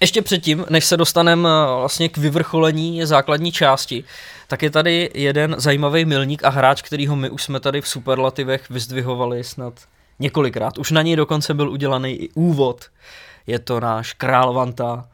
Ještě 0.00 0.22
předtím, 0.22 0.66
než 0.70 0.84
se 0.84 0.96
dostaneme 0.96 1.48
eh, 1.48 1.78
vlastně 1.78 2.08
k 2.08 2.16
vyvrcholení 2.16 3.06
základní 3.06 3.52
části, 3.52 4.04
tak 4.48 4.62
je 4.62 4.70
tady 4.70 5.10
jeden 5.14 5.54
zajímavý 5.58 6.04
milník 6.04 6.44
a 6.44 6.48
hráč, 6.48 6.82
kterýho 6.82 7.16
my 7.16 7.30
už 7.30 7.42
jsme 7.42 7.60
tady 7.60 7.80
v 7.80 7.88
superlativech 7.88 8.70
vyzdvihovali 8.70 9.44
snad 9.44 9.74
několikrát. 10.18 10.78
Už 10.78 10.90
na 10.90 11.02
něj 11.02 11.16
dokonce 11.16 11.54
byl 11.54 11.70
udělaný 11.70 12.12
i 12.12 12.28
úvod 12.34 12.84
je 13.50 13.58
to 13.58 13.80
náš 13.80 14.12
král 14.12 14.54
Vanta, 14.54 15.08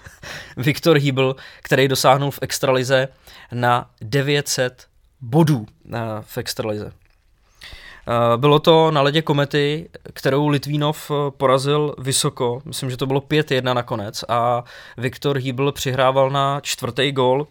Viktor 0.56 0.96
Hýbl, 0.96 1.36
který 1.62 1.88
dosáhnul 1.88 2.30
v 2.30 2.38
extralize 2.42 3.08
na 3.52 3.90
900 4.00 4.86
bodů 5.20 5.66
v 6.20 6.38
extralize. 6.38 6.92
Bylo 8.36 8.58
to 8.58 8.90
na 8.90 9.02
ledě 9.02 9.22
Komety, 9.22 9.88
kterou 10.12 10.48
Litvínov 10.48 11.10
porazil 11.30 11.94
vysoko, 11.98 12.62
myslím, 12.64 12.90
že 12.90 12.96
to 12.96 13.06
bylo 13.06 13.20
5-1 13.20 13.74
nakonec 13.74 14.24
a 14.28 14.64
Viktor 14.96 15.38
Hýbl 15.38 15.72
přihrával 15.72 16.30
na 16.30 16.60
čtvrtý 16.60 17.12
gol, 17.12 17.46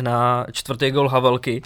na 0.00 0.46
čtvrtý 0.52 0.90
gol 0.90 1.08
Havelky 1.08 1.62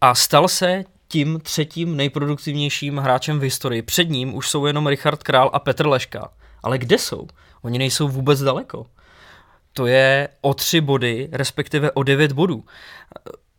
a 0.00 0.14
stal 0.14 0.48
se 0.48 0.84
tím 1.08 1.40
třetím 1.40 1.96
nejproduktivnějším 1.96 2.98
hráčem 2.98 3.38
v 3.38 3.42
historii. 3.42 3.82
Před 3.82 4.10
ním 4.10 4.34
už 4.34 4.50
jsou 4.50 4.66
jenom 4.66 4.86
Richard 4.86 5.22
Král 5.22 5.50
a 5.52 5.58
Petr 5.58 5.86
Leška. 5.86 6.30
Ale 6.64 6.78
kde 6.78 6.98
jsou? 6.98 7.26
Oni 7.62 7.78
nejsou 7.78 8.08
vůbec 8.08 8.40
daleko. 8.40 8.86
To 9.72 9.86
je 9.86 10.28
o 10.40 10.54
tři 10.54 10.80
body, 10.80 11.28
respektive 11.32 11.90
o 11.90 12.02
devět 12.02 12.32
bodů. 12.32 12.64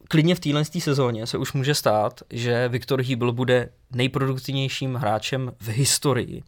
Klidně 0.08 0.36
v 0.36 0.40
téhle 0.40 0.66
sezóně 0.80 1.28
se 1.28 1.38
už 1.38 1.54
může 1.54 1.76
stát, 1.76 2.22
že 2.30 2.68
Viktor 2.68 3.02
Hýbl 3.02 3.32
bude 3.32 3.70
nejproduktivnějším 3.92 4.96
hráčem 4.96 5.52
v 5.60 5.68
historii. 5.68 6.44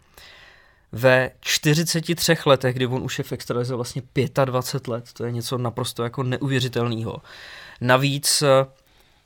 Ve 0.91 1.31
43 1.39 2.35
letech, 2.45 2.75
kdy 2.75 2.87
on 2.87 3.03
už 3.03 3.17
je 3.17 3.23
v 3.23 3.31
extralize 3.31 3.75
vlastně 3.75 4.01
25 4.45 4.91
let, 4.93 5.13
to 5.13 5.25
je 5.25 5.31
něco 5.31 5.57
naprosto 5.57 6.03
jako 6.03 6.23
neuvěřitelného. 6.23 7.21
Navíc 7.81 8.43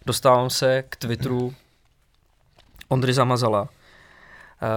dostávám 0.06 0.50
se 0.50 0.84
k 0.90 0.96
Twitteru 0.96 1.54
Ondry 2.88 3.14
Zamazala, 3.14 3.70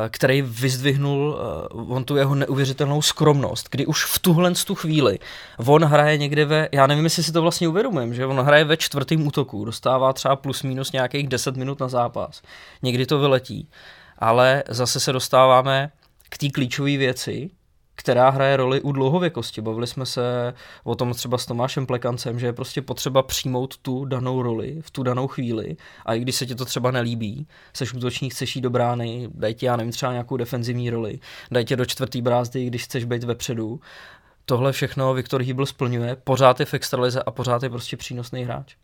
který 0.09 0.43
vyzdvihnul 0.43 1.39
eh, 1.39 1.69
on 1.75 2.05
tu 2.05 2.17
jeho 2.17 2.35
neuvěřitelnou 2.35 3.03
skromnost, 3.03 3.69
kdy 3.71 3.87
už 3.87 4.05
v 4.05 4.19
tuhle 4.19 4.53
tu 4.67 4.75
chvíli 4.75 5.19
on 5.67 5.85
hraje 5.85 6.19
někde 6.19 6.45
ve, 6.45 6.69
já 6.73 6.87
nevím, 6.87 7.05
jestli 7.05 7.23
si 7.23 7.33
to 7.33 7.43
vlastně 7.43 7.69
uvědomujem, 7.69 8.15
že 8.15 8.27
on 8.27 8.41
hraje 8.41 8.65
ve 8.65 8.77
čtvrtém 8.77 9.27
útoku, 9.27 9.65
dostává 9.65 10.13
třeba 10.13 10.37
plus 10.37 10.63
minus 10.63 10.93
nějakých 10.93 11.29
10 11.29 11.57
minut 11.57 11.81
na 11.81 11.89
zápas, 11.89 12.43
někdy 12.83 13.07
to 13.07 13.19
vyletí, 13.19 13.69
ale 14.19 14.63
zase 14.69 15.01
se 15.01 15.13
dostáváme 15.13 15.91
k 16.29 16.39
té 16.39 16.49
klíčové 16.49 16.97
věci, 16.97 17.51
která 17.95 18.31
hraje 18.31 18.57
roli 18.57 18.81
u 18.81 18.93
dlouhověkosti. 18.93 19.61
Bavili 19.61 19.87
jsme 19.87 20.07
se 20.07 20.55
o 20.85 20.95
tom 20.95 21.13
třeba 21.13 21.39
s 21.39 21.47
Tomášem 21.47 21.87
Plekancem, 21.87 22.39
že 22.39 22.47
je 22.47 22.53
prostě 22.53 22.83
potřeba 22.83 23.23
přijmout 23.23 23.77
tu 23.77 24.05
danou 24.05 24.43
roli 24.43 24.79
v 24.81 24.91
tu 24.91 25.03
danou 25.03 25.27
chvíli 25.27 25.77
a 26.07 26.15
i 26.15 26.21
když 26.21 26.37
se 26.37 26.47
ti 26.47 26.55
to 26.55 26.65
třeba 26.65 26.91
nelíbí, 26.91 27.47
seš 27.73 27.95
útočník, 27.95 28.33
chceš 28.33 28.57
jít 28.57 28.63
do 28.63 28.71
brány, 28.71 29.29
daj 29.35 29.55
ti, 29.55 29.67
já 29.67 29.77
nevím, 29.77 29.93
třeba 29.93 30.13
nějakou 30.13 30.37
defenzivní 30.37 30.91
roli, 30.91 31.19
daj 31.51 31.65
tě 31.65 31.77
do 31.77 31.85
čtvrtý 31.85 32.23
brázdy, 32.23 32.67
když 32.67 32.85
chceš 32.85 33.05
být 33.05 33.25
vepředu. 33.25 33.81
Tohle 34.45 34.73
všechno 34.73 35.15
Viktor 35.15 35.43
Hýbl 35.43 35.67
splňuje, 35.67 36.17
pořád 36.25 36.61
je 36.61 36.67
v 36.67 36.75
extralize 36.75 37.23
a 37.23 37.31
pořád 37.31 37.63
je 37.63 37.71
prostě 37.71 37.97
přínosný 37.97 38.45
hráč. 38.45 38.77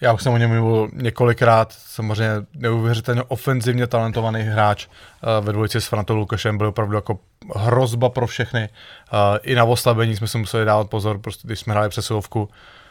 Já 0.00 0.12
už 0.12 0.22
jsem 0.22 0.32
o 0.32 0.38
něm 0.38 0.50
mluvil 0.50 0.88
několikrát, 0.92 1.72
samozřejmě 1.72 2.46
neuvěřitelně 2.54 3.22
ofenzivně 3.22 3.86
talentovaný 3.86 4.42
hráč 4.42 4.86
uh, 4.86 5.46
ve 5.46 5.52
dvojici 5.52 5.80
s 5.80 5.86
Frantou 5.86 6.16
Lukašem, 6.16 6.58
byl 6.58 6.66
opravdu 6.66 6.94
jako 6.96 7.18
hrozba 7.56 8.08
pro 8.08 8.26
všechny. 8.26 8.68
Uh, 9.12 9.18
I 9.42 9.54
na 9.54 9.64
oslabení 9.64 10.16
jsme 10.16 10.26
si 10.26 10.38
museli 10.38 10.64
dávat 10.64 10.90
pozor, 10.90 11.18
prostě 11.18 11.48
když 11.48 11.60
jsme 11.60 11.72
hráli 11.72 11.88
přesilovku, 11.88 12.48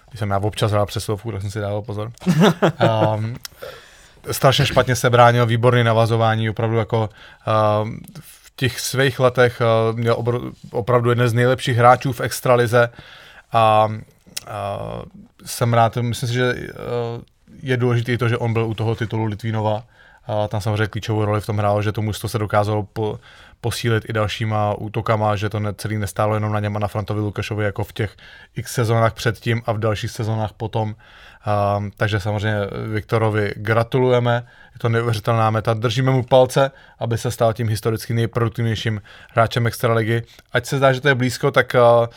když 0.10 0.20
jsem 0.20 0.30
já 0.30 0.40
občas 0.40 0.72
hrál 0.72 0.86
přesilovku, 0.86 1.32
tak 1.32 1.42
jsem 1.42 1.52
si 1.52 1.60
dával 1.60 1.82
pozor. 1.82 2.12
um, 3.16 3.38
strašně 4.32 4.66
špatně 4.66 4.96
se 4.96 5.10
bránil, 5.10 5.46
výborný 5.46 5.84
navazování, 5.84 6.50
opravdu 6.50 6.78
jako 6.78 7.00
uh, 7.00 7.90
v 8.20 8.52
těch 8.56 8.80
svých 8.80 9.20
letech 9.20 9.62
uh, 9.62 9.98
měl 9.98 10.16
obr- 10.16 10.52
opravdu 10.72 11.10
jeden 11.10 11.30
z 11.30 11.34
nejlepších 11.34 11.78
hráčů 11.78 12.14
v 12.14 12.22
extralize 12.22 12.90
a 13.52 13.86
uh, 13.86 13.98
jsem 15.46 15.74
rád, 15.74 15.98
myslím 15.98 16.30
si, 16.30 16.36
že 16.36 16.54
uh, 16.54 16.60
je 17.62 17.78
důležité 17.78 18.18
to, 18.18 18.30
že 18.30 18.38
on 18.38 18.54
byl 18.54 18.66
u 18.66 18.74
toho 18.74 18.96
titulu 18.96 19.26
Litvínova. 19.26 19.84
A 20.28 20.48
tam 20.48 20.62
samozřejmě 20.62 20.88
klíčovou 20.88 21.26
roli 21.26 21.42
v 21.42 21.46
tom 21.46 21.58
hrálo, 21.58 21.82
že 21.82 21.92
to 21.92 22.02
mužstvo 22.02 22.30
se 22.30 22.38
dokázalo 22.38 22.84
po, 22.84 23.20
posílit 23.62 24.10
i 24.10 24.14
dalšíma 24.14 24.74
útokama, 24.74 25.36
že 25.36 25.50
to 25.50 25.60
ne, 25.60 25.74
celý 25.74 25.98
nestálo 25.98 26.34
jenom 26.34 26.54
na 26.54 26.60
něm 26.60 26.76
a 26.76 26.80
na 26.80 26.88
Frantovi 26.88 27.20
Lukašovi 27.20 27.66
jako 27.66 27.84
v 27.84 27.94
těch 27.94 28.16
x 28.56 28.74
sezónách 28.74 29.14
předtím 29.14 29.62
a 29.66 29.72
v 29.72 29.80
dalších 29.80 30.12
sezónách 30.12 30.54
potom. 30.54 30.96
Um, 31.78 31.92
takže 31.98 32.20
samozřejmě 32.20 32.60
Viktorovi 32.94 33.54
gratulujeme, 33.56 34.48
je 34.74 34.80
to 34.80 34.90
neuvěřitelná 34.90 35.50
meta, 35.50 35.74
držíme 35.74 36.12
mu 36.12 36.24
palce, 36.24 36.72
aby 37.00 37.18
se 37.18 37.32
stal 37.32 37.54
tím 37.54 37.68
historicky 37.68 38.14
nejproduktivnějším 38.14 39.02
hráčem 39.32 39.68
extraligy. 39.68 40.22
Ať 40.52 40.66
se 40.66 40.78
zdá, 40.78 40.94
že 40.94 41.02
to 41.02 41.08
je 41.08 41.16
blízko, 41.16 41.52
tak 41.52 41.76
uh, 41.76 42.08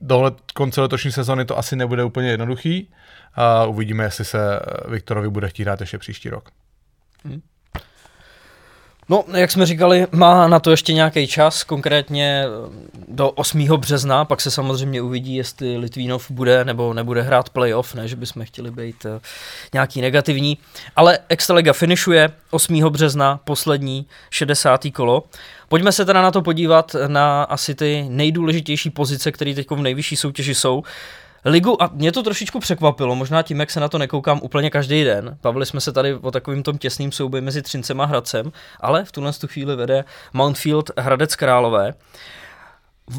do 0.00 0.36
konce 0.54 0.80
letošní 0.80 1.12
sezóny 1.12 1.44
to 1.44 1.58
asi 1.58 1.76
nebude 1.76 2.04
úplně 2.04 2.28
jednoduchý 2.28 2.90
a 3.34 3.64
uvidíme, 3.64 4.04
jestli 4.04 4.24
se 4.24 4.60
Viktorovi 4.88 5.28
bude 5.30 5.48
chtít 5.48 5.62
hrát 5.62 5.80
ještě 5.80 5.98
příští 5.98 6.30
rok. 6.30 6.50
Hmm. 7.24 7.42
No, 9.08 9.24
jak 9.34 9.50
jsme 9.50 9.66
říkali, 9.66 10.06
má 10.12 10.48
na 10.48 10.60
to 10.60 10.70
ještě 10.70 10.92
nějaký 10.92 11.26
čas, 11.26 11.64
konkrétně 11.64 12.44
eh, 12.46 12.70
do 13.08 13.30
8. 13.30 13.66
března, 13.76 14.24
pak 14.24 14.40
se 14.40 14.50
samozřejmě 14.50 15.02
uvidí, 15.02 15.36
jestli 15.36 15.76
Litvínov 15.76 16.30
bude 16.30 16.64
nebo 16.64 16.94
nebude 16.94 17.22
hrát 17.22 17.50
playoff, 17.50 17.94
ne, 17.94 18.08
že 18.08 18.16
bychom 18.16 18.44
chtěli 18.44 18.70
být 18.70 19.06
eh, 19.06 19.20
nějaký 19.72 20.00
negativní. 20.00 20.58
Ale 20.96 21.18
Extraliga 21.28 21.72
finišuje 21.72 22.30
8. 22.50 22.80
března, 22.88 23.40
poslední 23.44 24.06
60. 24.30 24.80
kolo. 24.92 25.22
Pojďme 25.68 25.92
se 25.92 26.04
teda 26.04 26.22
na 26.22 26.30
to 26.30 26.42
podívat 26.42 26.96
na 27.06 27.42
asi 27.42 27.74
ty 27.74 28.06
nejdůležitější 28.08 28.90
pozice, 28.90 29.32
které 29.32 29.54
teď 29.54 29.70
v 29.70 29.76
nejvyšší 29.76 30.16
soutěži 30.16 30.54
jsou 30.54 30.82
ligu, 31.44 31.82
a 31.82 31.90
mě 31.92 32.12
to 32.12 32.22
trošičku 32.22 32.60
překvapilo, 32.60 33.14
možná 33.14 33.42
tím, 33.42 33.60
jak 33.60 33.70
se 33.70 33.80
na 33.80 33.88
to 33.88 33.98
nekoukám 33.98 34.40
úplně 34.42 34.70
každý 34.70 35.04
den. 35.04 35.38
Bavili 35.42 35.66
jsme 35.66 35.80
se 35.80 35.92
tady 35.92 36.14
o 36.14 36.30
takovým 36.30 36.62
tom 36.62 36.78
těsným 36.78 37.12
souboji 37.12 37.42
mezi 37.42 37.62
Třincem 37.62 38.00
a 38.00 38.04
Hradcem, 38.04 38.52
ale 38.80 39.04
v 39.04 39.12
tuhle 39.12 39.32
chvíli 39.46 39.76
vede 39.76 40.04
Mountfield 40.32 40.90
Hradec 40.98 41.36
Králové 41.36 41.94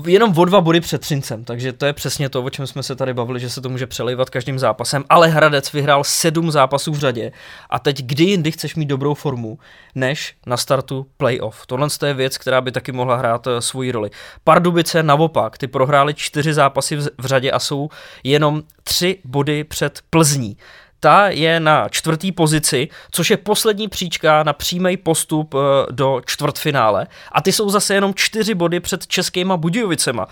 jenom 0.06 0.38
o 0.38 0.46
dva 0.46 0.62
body 0.62 0.82
před 0.82 1.02
Třincem, 1.02 1.44
takže 1.44 1.74
to 1.74 1.86
je 1.86 1.94
přesně 1.94 2.30
to, 2.30 2.44
o 2.44 2.50
čem 2.50 2.68
jsme 2.68 2.84
se 2.84 2.96
tady 2.96 3.14
bavili, 3.14 3.40
že 3.40 3.50
se 3.50 3.62
to 3.62 3.70
může 3.70 3.88
přelejvat 3.88 4.30
každým 4.30 4.60
zápasem, 4.60 5.04
ale 5.10 5.28
Hradec 5.28 5.74
vyhrál 5.74 6.04
sedm 6.04 6.52
zápasů 6.52 6.92
v 6.92 7.00
řadě 7.00 7.32
a 7.70 7.80
teď 7.80 8.04
kdy 8.04 8.24
jindy 8.24 8.52
chceš 8.52 8.76
mít 8.76 8.86
dobrou 8.86 9.14
formu, 9.14 9.60
než 9.96 10.36
na 10.46 10.58
startu 10.58 11.08
playoff. 11.18 11.66
Tohle 11.66 11.88
je 12.06 12.14
věc, 12.14 12.38
která 12.38 12.62
by 12.62 12.72
taky 12.72 12.92
mohla 12.92 13.16
hrát 13.16 13.48
uh, 13.48 13.54
svoji 13.60 13.92
roli. 13.92 14.10
Pardubice 14.44 15.04
naopak, 15.04 15.58
ty 15.58 15.68
prohráli 15.68 16.14
čtyři 16.14 16.54
zápasy 16.54 16.96
v 16.96 17.26
řadě 17.26 17.52
a 17.52 17.60
jsou 17.60 17.90
jenom 18.24 18.64
tři 18.84 19.20
body 19.24 19.64
před 19.64 20.00
Plzní 20.10 20.58
ta 21.00 21.30
je 21.30 21.60
na 21.60 21.90
čtvrtý 21.90 22.32
pozici, 22.32 22.90
což 23.12 23.30
je 23.30 23.38
poslední 23.38 23.88
příčka 23.88 24.44
na 24.44 24.54
přímý 24.54 24.98
postup 24.98 25.56
eh, 25.56 25.58
do 25.92 26.22
čtvrtfinále. 26.26 27.08
A 27.32 27.42
ty 27.42 27.52
jsou 27.52 27.70
zase 27.70 27.94
jenom 27.94 28.14
čtyři 28.14 28.54
body 28.54 28.80
před 28.80 29.08
českýma 29.08 29.58
Budějovicema. 29.58 30.28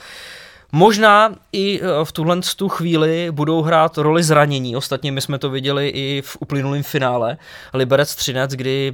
Možná 0.72 1.36
i 1.52 1.80
eh, 1.82 1.86
v 2.04 2.12
tuhle 2.12 2.40
tu 2.56 2.70
chvíli 2.70 3.28
budou 3.32 3.62
hrát 3.62 3.98
roli 3.98 4.24
zranění. 4.24 4.76
Ostatně 4.76 5.12
my 5.12 5.22
jsme 5.22 5.40
to 5.40 5.50
viděli 5.50 5.90
i 5.90 6.22
v 6.26 6.38
uplynulém 6.40 6.84
finále. 6.84 7.38
Liberec 7.74 8.16
13, 8.16 8.52
kdy 8.52 8.94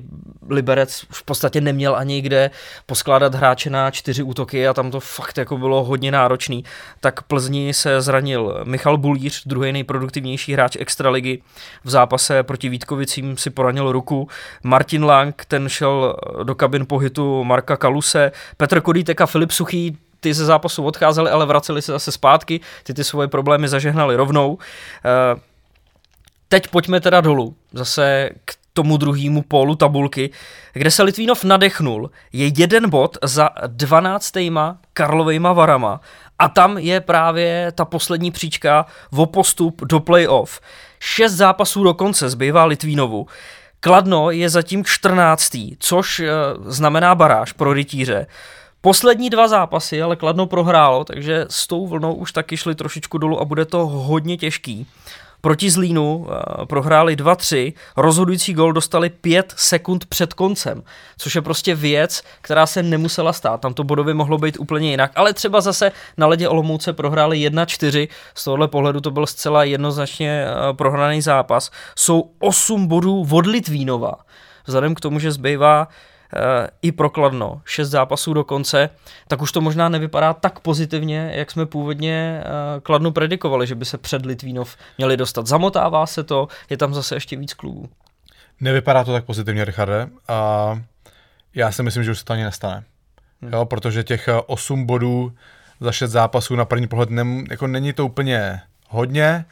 Liberec 0.49 1.05
v 1.11 1.24
podstatě 1.24 1.61
neměl 1.61 1.95
ani 1.95 2.22
kde 2.22 2.51
poskládat 2.86 3.36
hráče 3.36 3.69
na 3.69 3.91
čtyři 3.91 4.24
útoky 4.24 4.67
a 4.67 4.74
tam 4.74 4.91
to 4.91 4.99
fakt 4.99 5.38
jako 5.38 5.57
bylo 5.57 5.84
hodně 5.84 6.11
náročný. 6.11 6.63
Tak 6.99 7.22
Plzni 7.22 7.74
se 7.74 8.01
zranil 8.01 8.61
Michal 8.63 8.97
Bulíř, 8.97 9.43
druhý 9.45 9.72
nejproduktivnější 9.72 10.53
hráč 10.53 10.78
extraligy. 10.80 11.41
V 11.84 11.89
zápase 11.89 12.43
proti 12.43 12.69
Vítkovicím 12.69 13.38
si 13.38 13.49
poranil 13.49 13.91
ruku. 13.91 14.28
Martin 14.63 15.03
Lang, 15.03 15.45
ten 15.47 15.69
šel 15.69 16.15
do 16.43 16.55
kabin 16.55 16.86
po 16.86 16.97
hitu 16.97 17.43
Marka 17.43 17.78
Kaluse. 17.78 18.32
Petr 18.57 18.82
Kodítek 18.82 19.22
a 19.22 19.26
Filip 19.26 19.51
Suchý 19.51 19.97
ty 20.22 20.34
ze 20.34 20.45
zápasu 20.45 20.84
odcházeli, 20.86 21.30
ale 21.30 21.45
vraceli 21.45 21.82
se 21.82 21.91
zase 21.91 22.11
zpátky, 22.11 22.59
ty 22.84 22.93
ty 22.93 23.03
svoje 23.03 23.28
problémy 23.28 23.67
zažehnali 23.67 24.15
rovnou. 24.15 24.57
Eh, 25.05 25.39
teď 26.47 26.67
pojďme 26.67 26.99
teda 26.99 27.22
dolů, 27.22 27.55
zase 27.74 28.30
k 28.45 28.55
tomu 28.74 28.97
druhému 28.97 29.41
pólu 29.41 29.76
tabulky, 29.76 30.30
kde 30.74 30.91
se 30.91 31.03
Litvínov 31.03 31.43
nadechnul, 31.43 32.11
je 32.34 32.51
jeden 32.57 32.89
bod 32.89 33.17
za 33.24 33.49
12. 33.67 34.34
Karlovejma 34.93 35.53
varama 35.53 36.01
a 36.39 36.49
tam 36.49 36.78
je 36.78 37.01
právě 37.01 37.72
ta 37.76 37.86
poslední 37.86 38.32
příčka 38.32 38.86
o 39.15 39.26
postup 39.26 39.82
do 39.86 39.99
playoff. 39.99 40.61
Šest 40.99 41.34
zápasů 41.34 41.84
do 41.84 41.93
konce 41.93 42.30
zbývá 42.30 42.65
Litvínovu. 42.65 43.28
Kladno 43.80 44.32
je 44.32 44.49
zatím 44.49 44.86
14. 44.86 45.57
což 45.80 46.19
e, 46.19 46.30
znamená 46.65 47.15
baráž 47.15 47.51
pro 47.51 47.74
rytíře. 47.74 48.28
Poslední 48.84 49.29
dva 49.29 49.47
zápasy 49.47 50.01
ale 50.01 50.15
Kladno 50.15 50.45
prohrálo, 50.45 51.03
takže 51.03 51.45
s 51.49 51.67
tou 51.67 51.88
vlnou 51.88 52.13
už 52.13 52.32
taky 52.32 52.57
šli 52.57 52.75
trošičku 52.75 53.17
dolů 53.17 53.41
a 53.41 53.45
bude 53.45 53.65
to 53.65 53.88
hodně 53.88 54.38
těžký. 54.38 54.88
Proti 55.41 55.71
Zlínu 55.71 56.17
uh, 56.17 56.27
prohráli 56.65 57.15
2-3, 57.15 57.73
rozhodující 57.97 58.53
gol 58.53 58.73
dostali 58.73 59.09
5 59.09 59.53
sekund 59.57 60.05
před 60.05 60.34
koncem, 60.34 60.84
což 61.17 61.36
je 61.36 61.41
prostě 61.41 61.75
věc, 61.75 62.23
která 62.41 62.65
se 62.65 62.84
nemusela 62.84 63.34
stát. 63.34 63.61
Tam 63.61 63.73
to 63.73 63.84
bodově 63.84 64.13
mohlo 64.13 64.38
být 64.38 64.59
úplně 64.59 64.89
jinak, 64.89 65.11
ale 65.15 65.34
třeba 65.34 65.61
zase 65.61 65.91
na 66.17 66.27
ledě 66.27 66.47
Olomouce 66.47 66.93
prohráli 66.93 67.49
1-4, 67.49 68.07
z 68.36 68.43
tohohle 68.43 68.67
pohledu 68.67 69.01
to 69.01 69.11
byl 69.11 69.27
zcela 69.27 69.63
jednoznačně 69.63 70.45
uh, 70.45 70.77
prohraný 70.77 71.21
zápas. 71.21 71.71
Jsou 71.95 72.32
8 72.39 72.88
bodů 72.88 73.27
od 73.32 73.45
Litvínova. 73.45 74.13
vzhledem 74.65 74.95
k 74.95 74.99
tomu, 74.99 75.19
že 75.19 75.32
zbývá 75.32 75.88
i 76.82 76.91
prokladno, 76.91 77.61
šest 77.65 77.89
zápasů 77.89 78.34
do 78.34 78.43
konce, 78.43 78.89
tak 79.27 79.41
už 79.41 79.51
to 79.51 79.61
možná 79.61 79.89
nevypadá 79.89 80.34
tak 80.34 80.59
pozitivně, 80.59 81.32
jak 81.36 81.51
jsme 81.51 81.65
původně 81.65 82.43
uh, 82.43 82.82
kladno 82.82 83.11
predikovali, 83.11 83.67
že 83.67 83.75
by 83.75 83.86
se 83.86 83.97
před 83.97 84.25
Litvínov 84.25 84.77
měli 84.97 85.17
dostat. 85.17 85.47
Zamotává 85.47 86.05
se 86.05 86.23
to, 86.23 86.47
je 86.69 86.77
tam 86.77 86.93
zase 86.93 87.15
ještě 87.15 87.36
víc 87.36 87.53
klubů. 87.53 87.89
Nevypadá 88.59 89.03
to 89.03 89.11
tak 89.13 89.25
pozitivně, 89.25 89.65
Richarde, 89.65 90.07
a 90.27 90.82
já 91.55 91.71
si 91.71 91.84
myslím, 91.84 92.03
že 92.03 92.11
už 92.11 92.19
se 92.19 92.25
to 92.25 92.34
ani 92.34 92.43
nestane. 92.43 92.84
Hmm. 93.41 93.53
Jo, 93.53 93.65
protože 93.65 94.03
těch 94.03 94.29
8 94.45 94.86
bodů 94.86 95.34
za 95.79 95.91
6 95.91 96.11
zápasů 96.11 96.55
na 96.55 96.65
první 96.65 96.88
pohled 96.88 97.09
nem, 97.09 97.45
jako 97.51 97.67
není 97.67 97.93
to 97.93 98.05
úplně 98.05 98.61
hodně, 98.89 99.45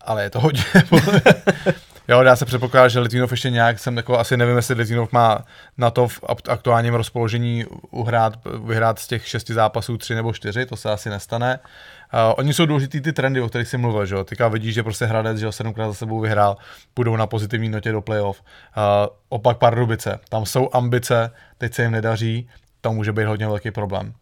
ale 0.00 0.22
je 0.22 0.30
to 0.30 0.40
hodně. 0.40 0.64
jo, 2.08 2.22
dá 2.22 2.36
se 2.36 2.44
předpokládat, 2.44 2.88
že 2.88 3.00
Litvinov 3.00 3.30
ještě 3.30 3.50
nějak, 3.50 3.78
jsem 3.78 3.96
jako 3.96 4.18
asi 4.18 4.36
nevím, 4.36 4.56
jestli 4.56 4.74
Litvinov 4.74 5.12
má 5.12 5.44
na 5.78 5.90
to 5.90 6.08
v 6.08 6.20
aktuálním 6.48 6.94
rozpoložení 6.94 7.64
uhrát, 7.90 8.32
vyhrát 8.64 8.98
z 8.98 9.06
těch 9.06 9.28
šesti 9.28 9.54
zápasů 9.54 9.96
tři 9.96 10.14
nebo 10.14 10.32
čtyři, 10.32 10.66
to 10.66 10.76
se 10.76 10.90
asi 10.90 11.10
nestane. 11.10 11.58
Uh, 12.14 12.34
oni 12.36 12.54
jsou 12.54 12.66
důležitý 12.66 13.00
ty 13.00 13.12
trendy, 13.12 13.40
o 13.40 13.48
kterých 13.48 13.68
jsem 13.68 13.80
mluvil, 13.80 14.06
že 14.06 14.14
jo. 14.14 14.24
Teďka 14.24 14.48
vidíš, 14.48 14.74
že 14.74 14.82
prostě 14.82 15.04
Hradec, 15.04 15.38
že 15.38 15.46
jo, 15.46 15.52
sedmkrát 15.52 15.88
za 15.88 15.94
sebou 15.94 16.20
vyhrál, 16.20 16.56
půjdou 16.94 17.16
na 17.16 17.26
pozitivní 17.26 17.68
notě 17.68 17.92
do 17.92 18.02
playoff. 18.02 18.42
Uh, 18.76 18.82
opak 19.28 19.58
Pardubice, 19.58 20.20
tam 20.28 20.46
jsou 20.46 20.68
ambice, 20.72 21.30
teď 21.58 21.74
se 21.74 21.82
jim 21.82 21.92
nedaří, 21.92 22.48
to 22.80 22.92
může 22.92 23.12
být 23.12 23.24
hodně 23.24 23.46
velký 23.46 23.70
problém. 23.70 24.14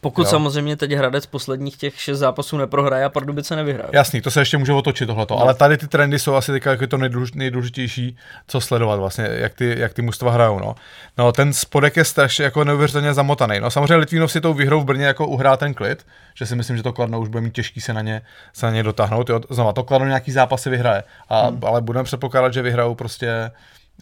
Pokud 0.00 0.22
jo. 0.22 0.30
samozřejmě 0.30 0.76
teď 0.76 0.92
Hradec 0.92 1.26
posledních 1.26 1.76
těch 1.76 2.00
šest 2.00 2.18
zápasů 2.18 2.56
neprohraje 2.58 3.04
a 3.04 3.08
Pardubice 3.08 3.56
nevyhraje. 3.56 3.90
Jasný, 3.92 4.20
to 4.20 4.30
se 4.30 4.40
ještě 4.40 4.58
může 4.58 4.72
otočit 4.72 5.06
tohleto, 5.06 5.34
no. 5.34 5.40
ale 5.40 5.54
tady 5.54 5.78
ty 5.78 5.88
trendy 5.88 6.18
jsou 6.18 6.34
asi 6.34 6.52
teďka 6.52 6.70
jako 6.70 6.86
to 6.86 6.98
nejdůležitější, 7.34 8.16
co 8.46 8.60
sledovat 8.60 8.96
vlastně, 8.96 9.28
jak 9.30 9.54
ty, 9.54 9.74
jak 9.78 9.94
ty 9.94 10.02
mužstva 10.02 10.32
hrajou. 10.32 10.58
No. 10.58 10.74
no. 11.18 11.32
ten 11.32 11.52
spodek 11.52 11.96
je 11.96 12.04
strašně 12.04 12.44
jako 12.44 12.64
neuvěřitelně 12.64 13.14
zamotaný. 13.14 13.60
No 13.60 13.70
samozřejmě 13.70 13.96
Litvínov 13.96 14.32
si 14.32 14.40
tou 14.40 14.54
výhrou 14.54 14.80
v 14.80 14.84
Brně 14.84 15.04
jako 15.04 15.26
uhrál 15.26 15.56
ten 15.56 15.74
klid, 15.74 16.06
že 16.34 16.46
si 16.46 16.56
myslím, 16.56 16.76
že 16.76 16.82
to 16.82 16.92
Kladno 16.92 17.20
už 17.20 17.28
bude 17.28 17.40
mít 17.40 17.54
těžký 17.54 17.80
se 17.80 17.92
na 17.92 18.00
ně, 18.00 18.22
se 18.52 18.66
na 18.66 18.72
ně 18.72 18.82
dotáhnout. 18.82 19.28
Jo, 19.28 19.40
znova, 19.50 19.72
to 19.72 19.82
Kladno 19.82 20.06
nějaký 20.06 20.32
zápasy 20.32 20.70
vyhraje, 20.70 21.02
a, 21.28 21.46
hmm. 21.46 21.60
ale 21.64 21.80
budeme 21.80 22.04
předpokládat, 22.04 22.52
že 22.52 22.62
vyhrajou 22.62 22.94
prostě, 22.94 23.50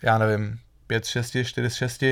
já 0.02 0.18
nevím, 0.18 0.58
5 0.86 1.04
6, 1.04 1.36
4 1.44 1.70
6. 1.70 2.02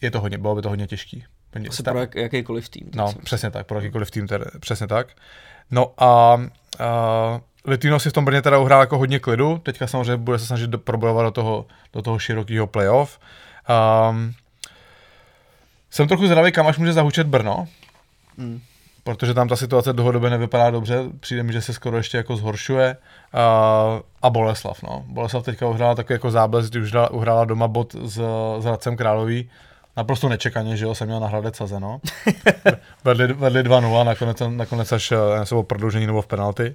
Je 0.00 0.10
to 0.10 0.20
hodně, 0.20 0.38
bylo 0.38 0.54
by 0.54 0.62
to 0.62 0.68
hodně 0.68 0.86
těžký. 0.86 1.24
Asi 1.68 1.82
pro 1.82 2.00
jak, 2.00 2.14
jakýkoliv 2.14 2.68
tým. 2.68 2.90
No, 2.94 3.12
přesně 3.24 3.50
tak, 3.50 3.66
pro 3.66 3.78
jakýkoliv 3.78 4.10
tým, 4.10 4.26
tedy, 4.26 4.44
přesně 4.60 4.86
tak. 4.86 5.06
No 5.70 5.92
a, 5.98 6.06
a 6.06 6.40
Litino 7.64 8.00
si 8.00 8.10
v 8.10 8.12
tom 8.12 8.24
Brně 8.24 8.42
teda 8.42 8.58
uhrál 8.58 8.80
jako 8.80 8.98
hodně 8.98 9.18
klidu, 9.18 9.58
teďka 9.58 9.86
samozřejmě 9.86 10.16
bude 10.16 10.38
se 10.38 10.46
snažit 10.46 10.70
probojovat 10.84 11.24
do 11.24 11.30
toho, 11.30 11.66
do 11.92 12.02
toho 12.02 12.18
širokého 12.18 12.66
playoff. 12.66 13.18
Um, 14.10 14.32
jsem 15.90 16.08
trochu 16.08 16.24
zvědavý, 16.24 16.52
kam 16.52 16.66
až 16.66 16.78
může 16.78 16.92
zahučet 16.92 17.26
Brno, 17.26 17.68
hmm. 18.38 18.60
protože 19.04 19.34
tam 19.34 19.48
ta 19.48 19.56
situace 19.56 19.92
dlouhodobě 19.92 20.30
nevypadá 20.30 20.70
dobře, 20.70 21.04
přijde 21.20 21.42
mi, 21.42 21.52
že 21.52 21.62
se 21.62 21.72
skoro 21.72 21.96
ještě 21.96 22.16
jako 22.16 22.36
zhoršuje. 22.36 22.96
Uh, 23.34 24.00
a 24.22 24.30
Boleslav, 24.30 24.82
no. 24.82 25.04
Boleslav 25.06 25.44
teďka 25.44 25.68
uhrála 25.68 25.94
takový 25.94 26.14
jako 26.14 26.30
záblesk, 26.30 26.70
kdy 26.70 26.80
už 26.80 26.92
uhrála 27.10 27.44
doma 27.44 27.68
bod 27.68 27.94
s, 27.94 28.20
s 28.58 28.64
Hradcem 28.64 28.96
Králový, 28.96 29.50
naprosto 29.96 30.28
nečekaně, 30.28 30.76
že 30.76 30.84
jo, 30.84 30.94
jsem 30.94 31.06
měl 31.06 31.20
na 31.20 31.26
Hradec 31.26 31.56
sazeno. 31.56 32.00
vedli, 33.04 33.32
vedli 33.32 33.62
2-0, 33.62 34.04
nakonec, 34.04 34.42
nakonec 34.48 34.92
až 34.92 35.10
nebo 35.50 35.60
eh, 35.60 35.64
prodloužení 35.64 36.06
nebo 36.06 36.22
v 36.22 36.26
penalty. 36.26 36.74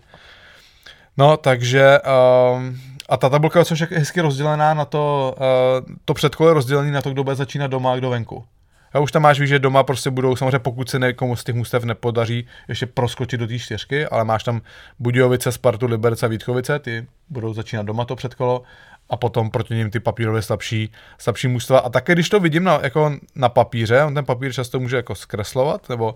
No, 1.18 1.38
takže 1.38 2.00
um, 2.00 2.80
a 3.10 3.18
ta 3.18 3.30
tabulka 3.30 3.60
je 3.60 3.88
hezky 3.92 4.22
rozdělená 4.22 4.74
na 4.74 4.86
to, 4.86 5.36
uh, 5.38 5.96
to 6.06 6.14
předkole 6.14 6.54
rozdělený 6.54 6.92
na 6.92 7.02
to, 7.02 7.10
kdo 7.10 7.24
bude 7.24 7.36
začínat 7.36 7.68
doma 7.68 7.94
a 7.94 7.96
kdo 7.96 8.10
venku. 8.10 8.46
A 8.94 9.00
už 9.00 9.12
tam 9.12 9.22
máš 9.22 9.40
víš, 9.40 9.50
že 9.50 9.60
doma 9.60 9.84
prostě 9.84 10.10
budou, 10.10 10.36
samozřejmě 10.36 10.60
pokud 10.60 10.90
se 10.90 11.00
někomu 11.00 11.36
z 11.36 11.44
těch 11.44 11.56
mustev 11.56 11.84
nepodaří 11.84 12.48
ještě 12.68 12.86
proskočit 12.86 13.40
do 13.40 13.48
té 13.48 13.60
čtyřky, 13.60 14.06
ale 14.06 14.24
máš 14.24 14.44
tam 14.44 14.62
Budějovice, 15.00 15.52
Spartu, 15.52 15.86
Liberce 15.86 16.26
a 16.26 16.30
Vítkovice, 16.30 16.80
ty 16.80 17.08
budou 17.30 17.54
začínat 17.54 17.86
doma 17.86 18.06
to 18.06 18.16
předkolo 18.16 18.64
a 19.10 19.18
potom 19.18 19.52
proti 19.52 19.76
ním 19.76 19.92
ty 19.92 20.00
papírově 20.00 20.42
slabší, 20.42 20.92
slabší 21.18 21.48
mužstva. 21.48 21.80
A 21.80 21.90
také, 21.90 22.14
když 22.14 22.30
to 22.30 22.40
vidím 22.40 22.64
na, 22.64 22.80
jako 22.84 23.12
na 23.36 23.50
papíře, 23.50 24.04
on 24.04 24.14
ten 24.14 24.26
papír 24.26 24.54
často 24.54 24.80
může 24.80 24.96
jako 24.96 25.16
zkreslovat, 25.16 25.90
nebo 25.90 26.16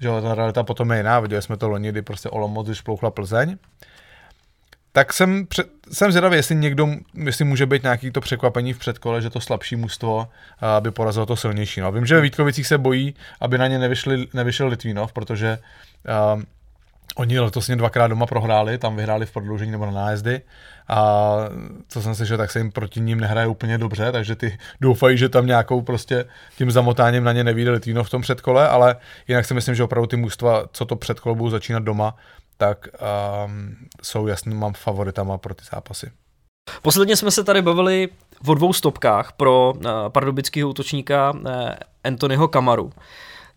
že 0.00 0.08
ta 0.22 0.34
realita 0.34 0.62
potom 0.62 0.90
je 0.90 0.96
jiná, 0.96 1.20
viděli 1.20 1.42
jsme 1.42 1.56
to 1.56 1.68
loni, 1.68 1.88
kdy 1.88 2.02
prostě 2.02 2.28
Olomouc, 2.28 2.66
když 2.66 2.80
plouchla 2.80 3.10
Plzeň, 3.10 3.56
tak 4.92 5.12
jsem, 5.12 5.46
před, 5.46 5.66
jsem 5.92 6.12
zvědavý, 6.12 6.36
jestli 6.36 6.54
někdo, 6.54 6.88
jestli 7.14 7.44
může 7.44 7.66
být 7.66 7.82
nějaký 7.82 8.10
to 8.10 8.20
překvapení 8.20 8.72
v 8.72 8.78
předkole, 8.78 9.22
že 9.22 9.30
to 9.30 9.40
slabší 9.40 9.76
mužstvo 9.76 10.28
aby 10.76 10.90
porazilo 10.90 11.26
to 11.26 11.36
silnější. 11.36 11.80
No. 11.80 11.92
Vím, 11.92 12.06
že 12.06 12.14
ve 12.14 12.20
Vítkovicích 12.20 12.66
se 12.66 12.78
bojí, 12.78 13.14
aby 13.40 13.58
na 13.58 13.66
ně 13.66 13.78
nevyšli, 13.78 14.26
nevyšel 14.34 14.68
Litvínov, 14.68 15.12
protože 15.12 15.58
uh, 16.34 16.42
Oni 17.16 17.38
letos 17.38 17.70
dvakrát 17.70 18.06
doma 18.06 18.26
prohráli, 18.26 18.78
tam 18.78 18.96
vyhráli 18.96 19.26
v 19.26 19.32
prodloužení 19.32 19.70
nebo 19.70 19.86
na 19.86 19.92
nájezdy 19.92 20.40
a 20.88 21.34
co 21.88 22.02
jsem 22.02 22.14
slyšel, 22.14 22.36
tak 22.36 22.50
se 22.50 22.58
jim 22.58 22.72
proti 22.72 23.00
ním 23.00 23.20
nehraje 23.20 23.46
úplně 23.46 23.78
dobře, 23.78 24.12
takže 24.12 24.36
ty 24.36 24.58
doufají, 24.80 25.18
že 25.18 25.28
tam 25.28 25.46
nějakou 25.46 25.82
prostě 25.82 26.24
tím 26.58 26.70
zamotáním 26.70 27.24
na 27.24 27.32
ně 27.32 27.44
nevíde 27.44 27.70
Litvíno 27.70 28.04
v 28.04 28.10
tom 28.10 28.22
předkole, 28.22 28.68
ale 28.68 28.96
jinak 29.28 29.44
si 29.44 29.54
myslím, 29.54 29.74
že 29.74 29.84
opravdu 29.84 30.06
ty 30.06 30.16
mužstva, 30.16 30.64
co 30.72 30.84
to 30.84 30.96
předkolo 30.96 31.34
budou 31.34 31.50
začínat 31.50 31.82
doma, 31.82 32.16
tak 32.56 32.88
um, 33.46 33.76
jsou 34.02 34.26
jasným 34.26 34.64
favoritama 34.76 35.38
pro 35.38 35.54
ty 35.54 35.64
zápasy. 35.72 36.10
Posledně 36.82 37.16
jsme 37.16 37.30
se 37.30 37.44
tady 37.44 37.62
bavili 37.62 38.08
o 38.46 38.54
dvou 38.54 38.72
stopkách 38.72 39.32
pro 39.32 39.72
uh, 39.76 39.82
pardubického 40.08 40.70
útočníka 40.70 41.32
uh, 41.32 41.40
Anthonyho 42.04 42.48
Kamaru 42.48 42.92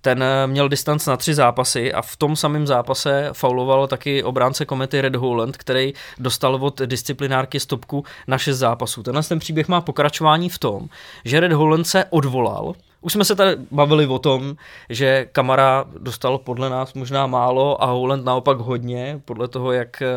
ten 0.06 0.24
eh, 0.24 0.48
měl 0.48 0.70
distanc 0.70 1.06
na 1.06 1.18
tři 1.18 1.34
zápasy 1.34 1.94
a 1.94 2.02
v 2.02 2.16
tom 2.16 2.36
samém 2.36 2.68
zápase 2.68 3.30
fauloval 3.34 3.88
taky 3.88 4.24
obránce 4.24 4.66
komety 4.66 5.02
Red 5.02 5.16
Holland, 5.16 5.58
který 5.58 5.94
dostal 6.20 6.56
od 6.56 6.82
disciplinárky 6.82 7.60
stopku 7.60 8.04
na 8.28 8.38
šest 8.38 8.58
zápasů. 8.58 9.04
Tenhle 9.04 9.24
ten 9.24 9.40
příběh 9.40 9.68
má 9.68 9.82
pokračování 9.82 10.50
v 10.50 10.60
tom, 10.60 10.88
že 11.26 11.40
Red 11.40 11.52
Holland 11.52 11.88
se 11.88 12.06
odvolal, 12.10 12.74
už 13.02 13.14
jsme 13.14 13.26
se 13.26 13.36
tady 13.36 13.56
bavili 13.72 14.08
o 14.08 14.20
tom, 14.20 14.56
že 14.90 15.28
Kamara 15.32 15.86
dostal 15.98 16.38
podle 16.38 16.70
nás 16.70 16.94
možná 16.94 17.28
málo 17.28 17.84
a 17.84 17.86
Holland 17.86 18.26
naopak 18.26 18.58
hodně, 18.58 19.22
podle 19.26 19.48
toho, 19.48 19.72
jak 19.72 20.02
eh, 20.02 20.08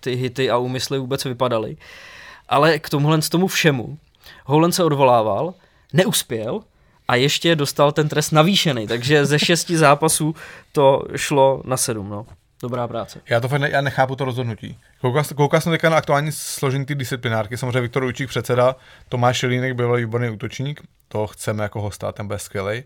ty 0.00 0.14
hity 0.14 0.50
a 0.50 0.58
úmysly 0.58 0.98
vůbec 0.98 1.24
vypadaly. 1.24 1.76
Ale 2.48 2.78
k 2.78 2.90
tomuhle 2.90 3.22
z 3.22 3.28
tomu 3.28 3.46
všemu 3.46 3.98
Holland 4.44 4.74
se 4.74 4.84
odvolával, 4.84 5.54
neuspěl 5.92 6.60
a 7.12 7.16
ještě 7.16 7.56
dostal 7.56 7.92
ten 7.92 8.08
trest 8.08 8.30
navýšený, 8.30 8.86
takže 8.86 9.26
ze 9.26 9.38
šesti 9.38 9.78
zápasů 9.78 10.34
to 10.72 11.02
šlo 11.16 11.62
na 11.64 11.76
sedm, 11.76 12.08
no. 12.08 12.26
Dobrá 12.62 12.88
práce. 12.88 13.20
Já 13.28 13.40
to 13.40 13.48
fakt 13.48 13.60
ne, 13.60 13.70
já 13.70 13.80
nechápu 13.80 14.16
to 14.16 14.24
rozhodnutí. 14.24 14.78
Koukal, 15.36 15.60
jsem 15.60 15.72
teďka 15.72 15.90
na 15.90 15.96
aktuální 15.96 16.32
složení 16.32 16.86
ty 16.86 16.94
disciplinárky, 16.94 17.56
samozřejmě 17.56 17.80
Viktor 17.80 18.04
Ujčík 18.04 18.28
předseda, 18.28 18.76
Tomáš 19.08 19.36
Šelínek 19.36 19.74
byl 19.74 19.96
výborný 19.96 20.30
útočník, 20.30 20.80
to 21.08 21.26
chceme 21.26 21.62
jako 21.62 21.80
hosta, 21.80 22.12
ten 22.12 22.26
bude 22.26 22.38
skvělý. 22.38 22.84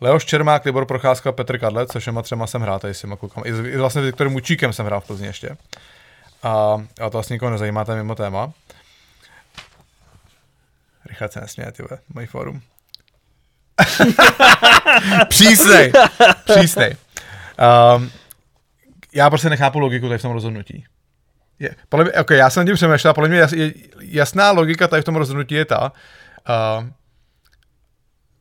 Leoš 0.00 0.24
Čermák, 0.24 0.64
Libor 0.64 0.86
Procházka, 0.86 1.32
Petr 1.32 1.58
Kadlec, 1.58 1.92
se 1.92 2.00
všema 2.00 2.22
třema 2.22 2.46
jsem 2.46 2.62
hrál, 2.62 2.78
tady 2.78 2.94
si 2.94 3.06
koukám. 3.18 3.44
I, 3.46 3.50
I 3.50 3.76
vlastně 3.76 4.02
Viktorem 4.02 4.32
Mučíkem 4.32 4.72
jsem 4.72 4.86
hrál 4.86 5.00
v 5.00 5.06
Plzni 5.06 5.26
ještě. 5.26 5.56
A, 6.42 6.50
a 7.00 7.04
to 7.04 7.10
vlastně 7.10 7.34
nikoho 7.34 7.50
nezajímá, 7.50 7.84
to 7.84 7.92
je 7.92 7.96
mimo 7.96 8.14
téma. 8.14 8.52
Richard 11.06 11.32
se 11.32 11.40
nesměje, 11.40 11.72
ty 11.72 11.82
můj 12.14 12.26
fórum. 12.26 12.62
přísnej, 15.28 15.92
přísnej. 16.44 16.96
Um, 17.96 18.10
já 19.14 19.30
prostě 19.30 19.50
nechápu 19.50 19.78
logiku 19.78 20.08
tady 20.08 20.18
v 20.18 20.22
tom 20.22 20.32
rozhodnutí. 20.32 20.84
Je, 21.58 21.74
podle 21.88 22.04
mě, 22.04 22.12
okay, 22.12 22.38
já 22.38 22.50
jsem 22.50 22.60
nad 22.60 22.66
tím 22.66 22.74
přemýšlel, 22.74 23.14
podle 23.14 23.28
mě 23.28 23.38
jas, 23.38 23.52
jasná 24.00 24.50
logika 24.50 24.88
tady 24.88 25.02
v 25.02 25.04
tom 25.04 25.16
rozhodnutí 25.16 25.54
je 25.54 25.64
ta, 25.64 25.92
uh, 26.48 26.86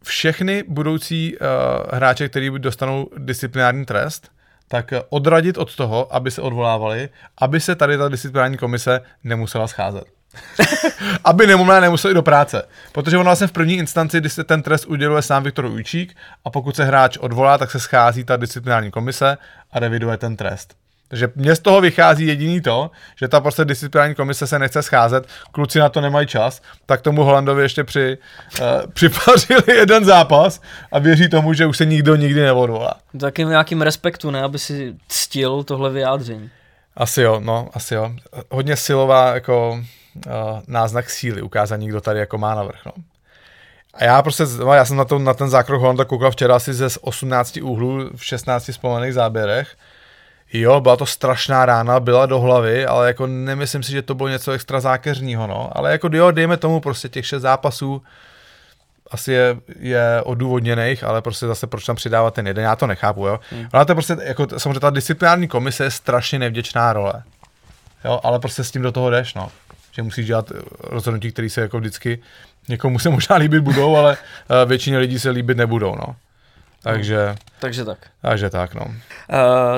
všechny 0.03 0.63
budoucí 0.67 1.37
uh, 1.37 1.47
hráče, 1.93 2.29
kteří 2.29 2.51
dostanou 2.57 3.09
disciplinární 3.17 3.85
trest, 3.85 4.31
tak 4.67 4.93
odradit 5.09 5.57
od 5.57 5.75
toho, 5.75 6.15
aby 6.15 6.31
se 6.31 6.41
odvolávali, 6.41 7.09
aby 7.37 7.59
se 7.59 7.75
tady 7.75 7.97
ta 7.97 8.09
disciplinární 8.09 8.57
komise 8.57 9.01
nemusela 9.23 9.67
scházet. 9.67 10.03
aby 11.23 11.47
nemohla 11.47 11.79
nemusel 11.79 12.11
jít 12.11 12.15
do 12.15 12.23
práce. 12.23 12.63
Protože 12.91 13.17
on 13.17 13.23
vlastně 13.23 13.47
v 13.47 13.51
první 13.51 13.77
instanci, 13.77 14.19
když 14.19 14.33
se 14.33 14.43
ten 14.43 14.61
trest 14.61 14.85
uděluje 14.85 15.21
sám 15.21 15.43
Viktor 15.43 15.65
Ujčík 15.65 16.15
a 16.45 16.49
pokud 16.49 16.75
se 16.75 16.85
hráč 16.85 17.17
odvolá, 17.17 17.57
tak 17.57 17.71
se 17.71 17.79
schází 17.79 18.23
ta 18.23 18.37
disciplinární 18.37 18.91
komise 18.91 19.37
a 19.71 19.79
reviduje 19.79 20.17
ten 20.17 20.35
trest. 20.35 20.75
Takže 21.07 21.31
mě 21.35 21.55
z 21.55 21.59
toho 21.59 21.81
vychází 21.81 22.27
jediný 22.27 22.61
to, 22.61 22.91
že 23.15 23.27
ta 23.27 23.39
prostě 23.39 23.65
disciplinární 23.65 24.15
komise 24.15 24.47
se 24.47 24.59
nechce 24.59 24.83
scházet, 24.83 25.27
kluci 25.51 25.79
na 25.79 25.89
to 25.89 26.01
nemají 26.01 26.27
čas, 26.27 26.61
tak 26.85 27.01
tomu 27.01 27.23
Holandovi 27.23 27.63
ještě 27.63 27.83
při, 27.83 28.17
uh, 28.59 28.91
připařili 28.93 29.77
jeden 29.77 30.05
zápas 30.05 30.61
a 30.91 30.99
věří 30.99 31.29
tomu, 31.29 31.53
že 31.53 31.65
už 31.65 31.77
se 31.77 31.85
nikdo 31.85 32.15
nikdy 32.15 32.41
neodvolá. 32.41 32.93
Takým 33.19 33.49
nějakým 33.49 33.81
respektu, 33.81 34.31
ne, 34.31 34.41
aby 34.41 34.59
si 34.59 34.95
ctil 35.07 35.63
tohle 35.63 35.89
vyjádření. 35.89 36.49
Asi 36.97 37.21
jo, 37.21 37.39
no, 37.43 37.69
asi 37.73 37.93
jo. 37.93 38.11
Hodně 38.51 38.75
silová, 38.75 39.33
jako 39.33 39.83
náznak 40.67 41.09
síly, 41.09 41.41
ukázání, 41.41 41.87
kdo 41.87 42.01
tady 42.01 42.19
jako 42.19 42.37
má 42.37 42.55
navrh. 42.55 42.79
No. 42.85 42.91
A 43.93 44.03
já 44.03 44.21
prostě, 44.21 44.43
no, 44.59 44.73
já 44.73 44.85
jsem 44.85 44.97
na, 44.97 45.05
to, 45.05 45.19
na 45.19 45.33
ten 45.33 45.49
zákrok 45.49 45.81
Holanda 45.81 46.05
koukal 46.05 46.31
včera 46.31 46.55
asi 46.55 46.73
ze 46.73 46.87
18 47.01 47.57
úhlů 47.57 48.09
v 48.15 48.25
16 48.25 48.67
vzpomených 48.67 49.13
záběrech. 49.13 49.75
Jo, 50.53 50.81
byla 50.81 50.95
to 50.95 51.05
strašná 51.05 51.65
rána, 51.65 51.99
byla 51.99 52.25
do 52.25 52.39
hlavy, 52.39 52.85
ale 52.85 53.07
jako 53.07 53.27
nemyslím 53.27 53.83
si, 53.83 53.91
že 53.91 54.01
to 54.01 54.15
bylo 54.15 54.29
něco 54.29 54.51
extra 54.51 54.79
zákeřního, 54.79 55.47
no. 55.47 55.69
Ale 55.77 55.91
jako 55.91 56.09
jo, 56.11 56.31
dejme 56.31 56.57
tomu 56.57 56.79
prostě 56.79 57.09
těch 57.09 57.25
šest 57.25 57.41
zápasů, 57.41 58.01
asi 59.11 59.31
je, 59.31 59.57
je 59.79 60.21
odůvodněných, 60.23 61.03
ale 61.03 61.21
prostě 61.21 61.47
zase 61.47 61.67
proč 61.67 61.85
tam 61.85 61.95
přidávat 61.95 62.33
ten 62.33 62.47
jeden, 62.47 62.63
já 62.63 62.75
to 62.75 62.87
nechápu, 62.87 63.27
jo. 63.27 63.39
Hmm. 63.51 63.67
Ona 63.73 63.85
to 63.85 63.91
je 63.91 63.95
prostě, 63.95 64.17
jako 64.23 64.47
samozřejmě 64.57 64.79
ta 64.79 64.89
disciplinární 64.89 65.47
komise 65.47 65.83
je 65.83 65.91
strašně 65.91 66.39
nevděčná 66.39 66.93
role. 66.93 67.23
Jo, 68.05 68.19
ale 68.23 68.39
prostě 68.39 68.63
s 68.63 68.71
tím 68.71 68.81
do 68.81 68.91
toho 68.91 69.09
jdeš, 69.09 69.33
no. 69.33 69.51
Že 69.95 70.03
musíš 70.03 70.25
dělat 70.25 70.51
rozhodnutí, 70.79 71.31
které 71.31 71.49
se 71.49 71.61
jako 71.61 71.79
vždycky 71.79 72.21
někomu 72.69 72.99
se 72.99 73.09
možná 73.09 73.35
líbit 73.35 73.59
budou, 73.59 73.95
ale 73.95 74.17
uh, 74.17 74.69
většině 74.69 74.97
lidí 74.97 75.19
se 75.19 75.29
líbit 75.29 75.57
nebudou, 75.57 75.95
no. 75.95 76.15
Takže, 76.83 77.25
no, 77.29 77.35
takže 77.59 77.85
tak. 77.85 77.97
Takže 78.21 78.49
tak, 78.49 78.73
no. 78.73 78.85
Uh, 78.85 78.93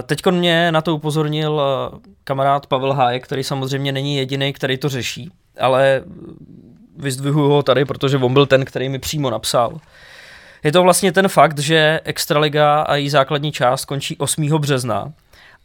Teď 0.04 0.26
mě 0.26 0.72
na 0.72 0.82
to 0.82 0.96
upozornil 0.96 1.54
uh, 1.54 2.00
kamarád 2.24 2.68
Pavel 2.68 2.94
Hájek, 2.94 3.24
který 3.24 3.44
samozřejmě 3.44 3.92
není 3.92 4.18
jediný, 4.18 4.54
který 4.54 4.78
to 4.78 4.90
řeší, 4.90 5.32
ale 5.60 6.02
vyzdvihuju 6.98 7.50
ho 7.50 7.64
tady, 7.64 7.86
protože 7.86 8.18
on 8.18 8.34
byl 8.34 8.46
ten, 8.46 8.66
který 8.66 8.90
mi 8.90 9.00
přímo 9.00 9.30
napsal. 9.30 9.80
Je 10.64 10.72
to 10.72 10.84
vlastně 10.84 11.12
ten 11.12 11.28
fakt, 11.28 11.60
že 11.60 12.00
Extraliga 12.04 12.82
a 12.82 12.96
její 12.96 13.10
základní 13.10 13.52
část 13.52 13.86
končí 13.86 14.18
8. 14.18 14.48
března 14.60 15.14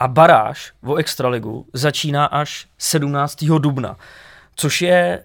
a 0.01 0.09
baráž 0.09 0.73
o 0.85 0.95
Extraligu 0.95 1.67
začíná 1.73 2.27
až 2.27 2.67
17. 2.79 3.45
dubna, 3.45 3.97
což 4.55 4.83
je 4.83 5.25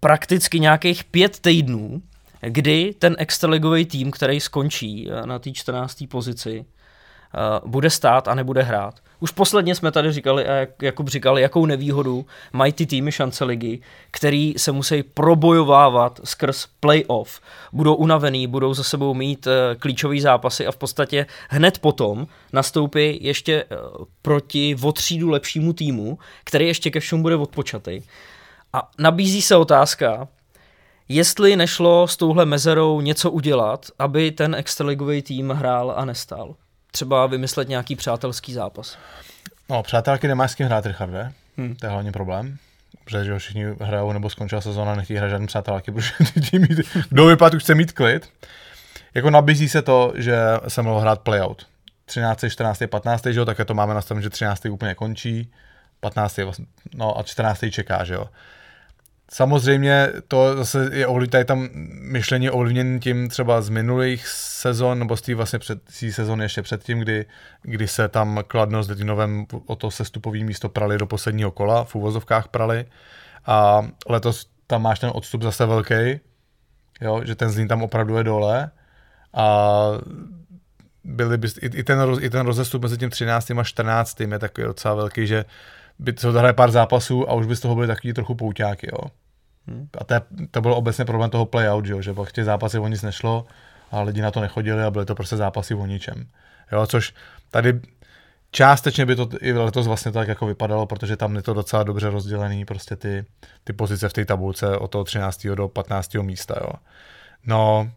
prakticky 0.00 0.60
nějakých 0.60 1.04
pět 1.04 1.40
týdnů, 1.40 2.02
kdy 2.40 2.94
ten 2.98 3.16
extraligový 3.18 3.84
tým, 3.84 4.10
který 4.10 4.40
skončí 4.40 5.08
eh, 5.10 5.26
na 5.26 5.38
té 5.38 5.52
14. 5.52 6.04
pozici, 6.08 6.64
uh, 7.36 7.70
bude 7.70 7.90
stát 7.90 8.28
a 8.28 8.34
nebude 8.34 8.62
hrát. 8.62 8.94
Už 9.20 9.30
posledně 9.30 9.74
jsme 9.74 9.92
tady 9.92 10.12
říkali, 10.12 10.46
a 10.46 10.52
jak 10.52 10.82
Jakub 10.82 11.08
říkal, 11.08 11.38
jakou 11.38 11.66
nevýhodu 11.66 12.26
mají 12.52 12.72
ty 12.72 12.86
týmy 12.86 13.12
šance 13.12 13.44
ligy, 13.44 13.80
který 14.10 14.54
se 14.56 14.72
musí 14.72 15.02
probojovávat 15.02 16.20
skrz 16.24 16.66
playoff. 16.80 17.40
Budou 17.72 17.94
unavený, 17.94 18.46
budou 18.46 18.74
za 18.74 18.82
sebou 18.82 19.14
mít 19.14 19.46
uh, 19.46 19.52
klíčové 19.78 20.20
zápasy 20.20 20.66
a 20.66 20.72
v 20.72 20.76
podstatě 20.76 21.26
hned 21.48 21.78
potom 21.78 22.26
nastoupí 22.52 23.18
ještě 23.24 23.64
proti 24.22 24.76
otřídu 24.82 25.30
lepšímu 25.30 25.72
týmu, 25.72 26.18
který 26.44 26.66
ještě 26.66 26.90
ke 26.90 27.00
všemu 27.00 27.22
bude 27.22 27.36
odpočatý. 27.36 28.02
A 28.76 28.88
nabízí 28.98 29.42
se 29.42 29.56
otázka, 29.56 30.28
jestli 31.08 31.56
nešlo 31.56 32.08
s 32.08 32.16
touhle 32.16 32.44
mezerou 32.44 33.00
něco 33.00 33.30
udělat, 33.30 33.86
aby 33.98 34.30
ten 34.30 34.54
extraligový 34.54 35.22
tým 35.22 35.50
hrál 35.50 35.94
a 35.96 36.04
nestál. 36.04 36.54
Třeba 36.92 37.26
vymyslet 37.26 37.68
nějaký 37.68 37.96
přátelský 37.96 38.52
zápas. 38.52 38.98
No, 39.68 39.82
přátelky 39.82 40.28
nemáš 40.28 40.50
s 40.50 40.54
kým 40.54 40.66
hrát, 40.66 40.86
Richarde. 40.86 41.32
Hmm. 41.56 41.76
To 41.76 41.86
je 41.86 41.90
hlavně 41.90 42.12
problém. 42.12 42.56
Protože 43.04 43.38
všichni 43.38 43.64
hrajou 43.80 44.12
nebo 44.12 44.30
skončila 44.30 44.60
sezóna, 44.60 44.94
nechtějí 44.94 45.18
hrát 45.18 45.28
žádný 45.28 45.46
přátelky, 45.46 45.92
protože 45.92 46.12
ty 46.50 46.58
mít, 46.58 46.80
kdo 47.08 47.26
vypadá, 47.26 47.58
chce 47.58 47.74
mít 47.74 47.92
klid. 47.92 48.28
Jako 49.14 49.30
nabízí 49.30 49.68
se 49.68 49.82
to, 49.82 50.12
že 50.16 50.36
se 50.68 50.82
mohl 50.82 51.00
hrát 51.00 51.20
playout. 51.20 51.66
13., 52.04 52.44
14., 52.48 52.82
15., 52.90 53.26
že 53.26 53.38
jo, 53.38 53.44
také 53.44 53.64
to 53.64 53.74
máme 53.74 53.94
nastavené, 53.94 54.22
že 54.22 54.30
13. 54.30 54.66
úplně 54.66 54.94
končí, 54.94 55.52
15. 56.00 56.38
Vlastně, 56.38 56.66
no 56.94 57.18
a 57.18 57.22
14. 57.22 57.64
čeká, 57.70 58.04
že 58.04 58.14
jo. 58.14 58.28
Samozřejmě 59.30 60.08
to 60.28 60.56
zase 60.56 60.90
je 60.92 61.06
ovlivněné, 61.06 61.44
tam 61.44 61.68
myšlení 62.00 62.50
ovlivněn 62.50 63.00
tím 63.00 63.28
třeba 63.28 63.62
z 63.62 63.68
minulých 63.68 64.26
sezon, 64.28 64.98
nebo 64.98 65.16
z 65.16 65.22
té 65.22 65.34
vlastně 65.34 65.58
před, 65.58 65.78
sezon 66.10 66.42
ještě 66.42 66.62
předtím, 66.62 66.98
kdy, 66.98 67.26
kdy 67.62 67.88
se 67.88 68.08
tam 68.08 68.40
Kladno 68.48 68.82
s 68.82 68.88
Letinovem 68.88 69.46
o 69.66 69.76
to 69.76 69.90
sestupový 69.90 70.44
místo 70.44 70.68
prali 70.68 70.98
do 70.98 71.06
posledního 71.06 71.50
kola, 71.50 71.84
v 71.84 71.94
úvozovkách 71.94 72.48
prali. 72.48 72.86
A 73.46 73.88
letos 74.08 74.46
tam 74.66 74.82
máš 74.82 74.98
ten 74.98 75.10
odstup 75.14 75.42
zase 75.42 75.66
velký, 75.66 76.20
jo, 77.00 77.20
že 77.24 77.34
ten 77.34 77.50
Zlín 77.50 77.68
tam 77.68 77.82
opravdu 77.82 78.16
je 78.16 78.24
dole. 78.24 78.70
A 79.34 79.66
byly 81.04 81.38
by, 81.38 81.48
i, 81.48 81.66
i, 81.66 81.84
ten, 81.84 81.98
i 82.20 82.30
ten 82.30 82.46
rozestup 82.46 82.82
mezi 82.82 82.98
tím 82.98 83.10
13. 83.10 83.50
a 83.50 83.64
14. 83.64 84.20
je 84.20 84.38
takový 84.38 84.66
docela 84.66 84.94
velký, 84.94 85.26
že 85.26 85.44
by 85.98 86.12
to 86.12 86.32
hraje 86.32 86.52
pár 86.52 86.70
zápasů 86.70 87.30
a 87.30 87.34
už 87.34 87.46
by 87.46 87.56
z 87.56 87.60
toho 87.60 87.74
byly 87.74 87.86
takový 87.86 88.12
trochu 88.12 88.34
pouťáky, 88.34 88.88
jo. 88.92 89.10
Hmm. 89.66 89.88
A 89.98 90.04
to, 90.04 90.14
to 90.50 90.60
byl 90.60 90.72
obecně 90.72 91.04
problém 91.04 91.30
toho 91.30 91.46
playout, 91.46 91.86
že, 91.86 91.92
jo? 91.92 92.02
že 92.02 92.12
v 92.12 92.32
těch 92.32 92.44
zápasech 92.44 92.80
o 92.80 92.88
nic 92.88 93.02
nešlo 93.02 93.46
a 93.90 94.02
lidi 94.02 94.20
na 94.20 94.30
to 94.30 94.40
nechodili 94.40 94.82
a 94.82 94.90
byly 94.90 95.06
to 95.06 95.14
prostě 95.14 95.36
zápasy 95.36 95.74
o 95.74 95.86
ničem. 95.86 96.26
Jo, 96.72 96.86
což 96.86 97.14
tady 97.50 97.80
částečně 98.50 99.06
by 99.06 99.16
to 99.16 99.28
i 99.40 99.52
letos 99.52 99.86
vlastně 99.86 100.12
tak 100.12 100.28
jako 100.28 100.46
vypadalo, 100.46 100.86
protože 100.86 101.16
tam 101.16 101.36
je 101.36 101.42
to 101.42 101.54
docela 101.54 101.82
dobře 101.82 102.10
rozdělený, 102.10 102.64
prostě 102.64 102.96
ty, 102.96 103.24
ty 103.64 103.72
pozice 103.72 104.08
v 104.08 104.12
té 104.12 104.24
tabulce 104.24 104.78
od 104.78 104.88
toho 104.88 105.04
13. 105.04 105.46
do 105.46 105.68
15. 105.68 106.14
místa, 106.14 106.54
jo. 106.60 106.72
No, 107.46 107.90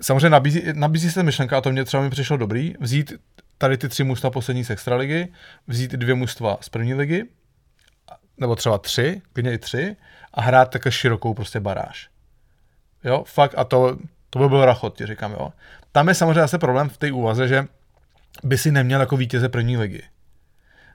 samozřejmě 0.00 0.30
nabízí, 0.30 0.62
nabízí 0.72 1.10
se 1.10 1.22
myšlenka, 1.22 1.58
a 1.58 1.60
to 1.60 1.72
mě 1.72 1.84
třeba 1.84 2.02
mi 2.02 2.10
přišlo 2.10 2.36
dobrý, 2.36 2.74
vzít 2.80 3.12
tady 3.60 3.78
ty 3.78 3.88
tři 3.88 4.04
mužstva 4.04 4.30
poslední 4.30 4.64
z 4.64 4.70
extraligy, 4.70 5.28
vzít 5.66 5.90
dvě 5.92 6.14
mužstva 6.14 6.58
z 6.60 6.68
první 6.68 6.94
ligy, 6.94 7.28
nebo 8.38 8.56
třeba 8.56 8.78
tři, 8.78 9.22
klidně 9.32 9.52
i 9.52 9.58
tři, 9.58 9.96
a 10.34 10.40
hrát 10.40 10.70
také 10.70 10.92
širokou 10.92 11.34
prostě 11.34 11.60
baráž. 11.60 12.08
Jo, 13.04 13.24
fakt, 13.26 13.54
a 13.56 13.64
to, 13.64 13.98
to 14.30 14.38
by 14.38 14.48
byl 14.48 14.64
rachot, 14.64 14.96
ti 14.96 15.06
říkám, 15.06 15.32
jo. 15.32 15.52
Tam 15.92 16.08
je 16.08 16.14
samozřejmě 16.14 16.40
zase 16.40 16.58
problém 16.58 16.88
v 16.88 16.98
té 16.98 17.12
úvaze, 17.12 17.48
že 17.48 17.66
by 18.42 18.58
si 18.58 18.72
neměl 18.72 19.00
jako 19.00 19.16
vítěze 19.16 19.48
první 19.48 19.76
ligy. 19.76 20.02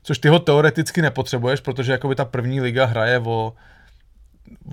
Což 0.03 0.17
ty 0.19 0.27
ho 0.27 0.39
teoreticky 0.39 1.01
nepotřebuješ, 1.01 1.59
protože 1.59 1.91
jakoby 1.91 2.15
ta 2.15 2.25
první 2.25 2.61
liga 2.61 2.85
hraje 2.85 3.19
o, 3.19 3.53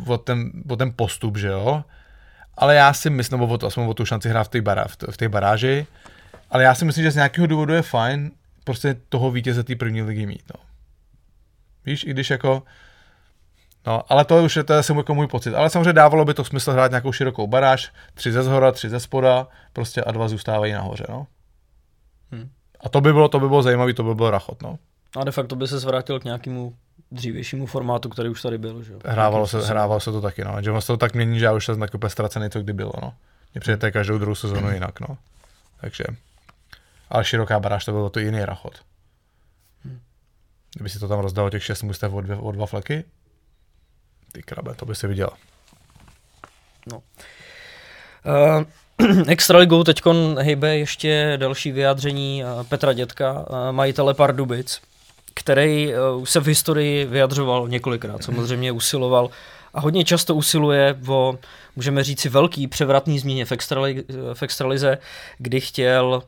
o, 0.07 0.19
ten, 0.19 0.53
o 0.69 0.77
ten 0.77 0.93
postup, 0.97 1.37
že 1.37 1.49
jo. 1.49 1.85
Ale 2.57 2.75
já 2.75 2.93
si 2.93 3.11
myslím, 3.11 3.41
nebo 3.41 3.55
o, 3.55 3.59
to, 3.59 3.67
aspoň 3.67 3.89
o 3.89 3.95
tu 3.95 4.05
šanci 4.05 4.29
hrát 4.29 4.45
v 4.45 4.49
té, 4.49 4.61
bará, 4.61 4.85
v 5.11 5.17
té 5.17 5.29
baráži, 5.29 5.87
ale 6.53 6.63
já 6.63 6.75
si 6.75 6.85
myslím, 6.85 7.05
že 7.05 7.11
z 7.11 7.15
nějakého 7.15 7.47
důvodu 7.47 7.75
je 7.75 7.83
fajn 7.83 8.31
prostě 8.65 8.97
toho 9.09 9.31
vítěze 9.31 9.65
té 9.65 9.77
první 9.77 10.03
ligy 10.03 10.27
mít. 10.27 10.43
No. 10.55 10.65
Víš, 11.85 12.05
i 12.05 12.11
když 12.11 12.31
jako... 12.31 12.63
No, 13.87 14.03
ale 14.09 14.25
to 14.25 14.45
už 14.45 14.57
je, 14.57 14.65
to 14.65 14.73
je 14.73 14.83
jako 14.97 15.15
můj 15.15 15.27
pocit. 15.27 15.55
Ale 15.55 15.71
samozřejmě 15.71 15.93
dávalo 15.93 16.25
by 16.25 16.35
to 16.35 16.45
smysl 16.45 16.73
hrát 16.73 16.91
nějakou 16.91 17.13
širokou 17.13 17.47
baráž, 17.47 17.93
tři 18.15 18.33
ze 18.33 18.43
zhora, 18.43 18.73
tři 18.73 18.89
ze 18.89 19.01
spoda, 19.01 19.47
prostě 19.73 20.03
a 20.03 20.13
dva 20.13 20.29
zůstávají 20.29 20.73
nahoře, 20.73 21.05
no. 21.09 21.27
Hmm. 22.33 22.51
A 22.81 22.89
to 22.89 23.01
by 23.01 23.13
bylo, 23.13 23.29
to 23.29 23.41
by 23.41 23.49
bylo 23.49 23.63
zajímavé, 23.63 23.95
to 23.95 24.03
by 24.03 24.15
bylo 24.15 24.31
rachot, 24.31 24.63
no. 24.63 24.79
A 25.17 25.25
de 25.25 25.31
facto 25.31 25.57
by 25.57 25.69
se 25.69 25.79
zvrátil 25.79 26.21
k 26.21 26.25
nějakému 26.25 26.77
dřívějšímu 27.11 27.67
formátu, 27.67 28.09
který 28.09 28.29
už 28.29 28.43
tady 28.43 28.59
byl, 28.59 28.83
že 28.83 28.93
jo? 28.93 28.99
Hrávalo 29.05 29.47
se, 29.47 29.61
hrávalo 29.67 30.01
se 30.01 30.13
to 30.13 30.21
taky, 30.21 30.45
no. 30.45 30.63
Že 30.63 30.71
se 30.79 30.87
to 30.87 30.97
tak 30.97 31.15
mění, 31.15 31.39
že 31.39 31.45
já 31.45 31.53
už 31.53 31.67
jsem 31.67 31.81
taky 31.81 31.99
ztracený, 32.09 32.51
co 32.51 32.61
kdy 32.61 32.73
bylo, 32.73 32.93
no. 33.03 33.15
Mně 33.55 33.61
přijete 33.61 33.91
každou 33.91 34.19
druhou 34.19 34.35
sezonu 34.35 34.71
jinak, 34.71 35.01
no. 35.01 35.19
Takže 35.81 36.05
ale 37.13 37.25
široká 37.25 37.61
baráž 37.61 37.85
to 37.85 37.93
bylo 37.93 38.11
to 38.11 38.21
jiný 38.21 38.45
rachot. 38.45 38.75
Kdyby 40.75 40.91
si 40.91 40.99
to 40.99 41.09
tam 41.09 41.19
rozdalo 41.19 41.51
těch 41.51 41.65
šest 41.65 41.83
mustev 41.83 42.13
o, 42.13 42.21
dvě, 42.21 42.37
o 42.37 42.53
dva 42.53 42.67
fleky, 42.67 43.05
ty 44.33 44.43
krabe, 44.43 44.75
to 44.75 44.87
by 44.87 44.95
si 44.95 45.07
viděl. 45.07 45.31
No. 46.93 47.03
Uh, 48.25 48.65
Extraligou 49.29 49.85
teď 49.85 50.03
hejbe 50.39 50.79
ještě 50.79 51.35
další 51.37 51.73
vyjádření 51.73 52.45
uh, 52.45 52.67
Petra 52.67 52.93
Dětka, 52.93 53.33
uh, 53.33 53.57
majitele 53.71 54.15
Pardubic, 54.15 54.81
který 55.35 55.93
se 56.25 56.41
v 56.41 56.47
historii 56.47 57.05
vyjadřoval 57.05 57.69
několikrát, 57.69 58.25
samozřejmě 58.25 58.73
usiloval 58.73 59.31
a 59.75 59.81
hodně 59.81 60.05
často 60.05 60.35
usiluje 60.35 60.99
o, 61.09 61.39
můžeme 61.77 62.05
říct 62.05 62.21
si, 62.21 62.29
velký 62.29 62.69
převratný 62.69 63.19
změně 63.19 63.45
v, 63.45 63.53
extrali, 63.53 64.05
v 64.35 64.43
extralize, 64.43 64.99
kdy 65.39 65.61
chtěl 65.61 66.23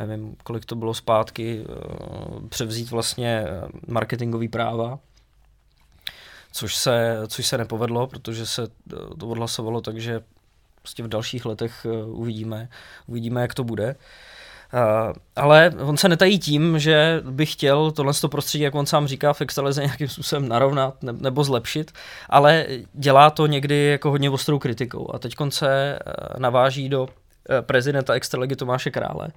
nevím, 0.00 0.36
kolik 0.44 0.64
to 0.64 0.76
bylo 0.76 0.94
zpátky, 0.94 1.64
eh, 1.64 2.48
převzít 2.48 2.90
vlastně 2.90 3.44
eh, 3.46 3.68
marketingový 3.86 4.48
práva, 4.48 4.98
což 6.52 6.76
se, 6.76 7.18
což 7.28 7.46
se 7.46 7.58
nepovedlo, 7.58 8.06
protože 8.06 8.46
se 8.46 8.62
eh, 8.62 8.96
to 9.18 9.28
odhlasovalo 9.28 9.80
tak, 9.80 9.98
že 9.98 10.20
prostě 10.78 11.02
v 11.02 11.08
dalších 11.08 11.44
letech 11.44 11.86
uvidíme, 12.06 12.68
uvidíme, 13.06 13.42
jak 13.42 13.54
to 13.54 13.64
bude. 13.64 13.96
Uh, 14.74 15.12
ale 15.36 15.72
on 15.80 15.96
se 15.96 16.08
netají 16.08 16.38
tím, 16.38 16.78
že 16.78 17.20
by 17.24 17.46
chtěl 17.46 17.90
tohle 17.90 18.12
prostředí, 18.30 18.64
jak 18.64 18.74
on 18.74 18.86
sám 18.86 19.06
říká, 19.06 19.32
v 19.32 19.40
extralize 19.40 19.82
nějakým 19.82 20.08
způsobem 20.08 20.48
narovnat 20.48 21.02
ne, 21.02 21.12
nebo 21.12 21.44
zlepšit, 21.44 21.92
ale 22.28 22.66
dělá 22.92 23.30
to 23.30 23.46
někdy 23.46 23.86
jako 23.86 24.10
hodně 24.10 24.30
ostrou 24.30 24.58
kritikou. 24.58 25.14
A 25.14 25.18
teď 25.18 25.34
se 25.48 25.98
naváží 26.38 26.88
do 26.88 27.08
prezidenta 27.60 28.14
extraligy 28.14 28.56
Tomáše 28.56 28.90
Krále, 28.90 29.28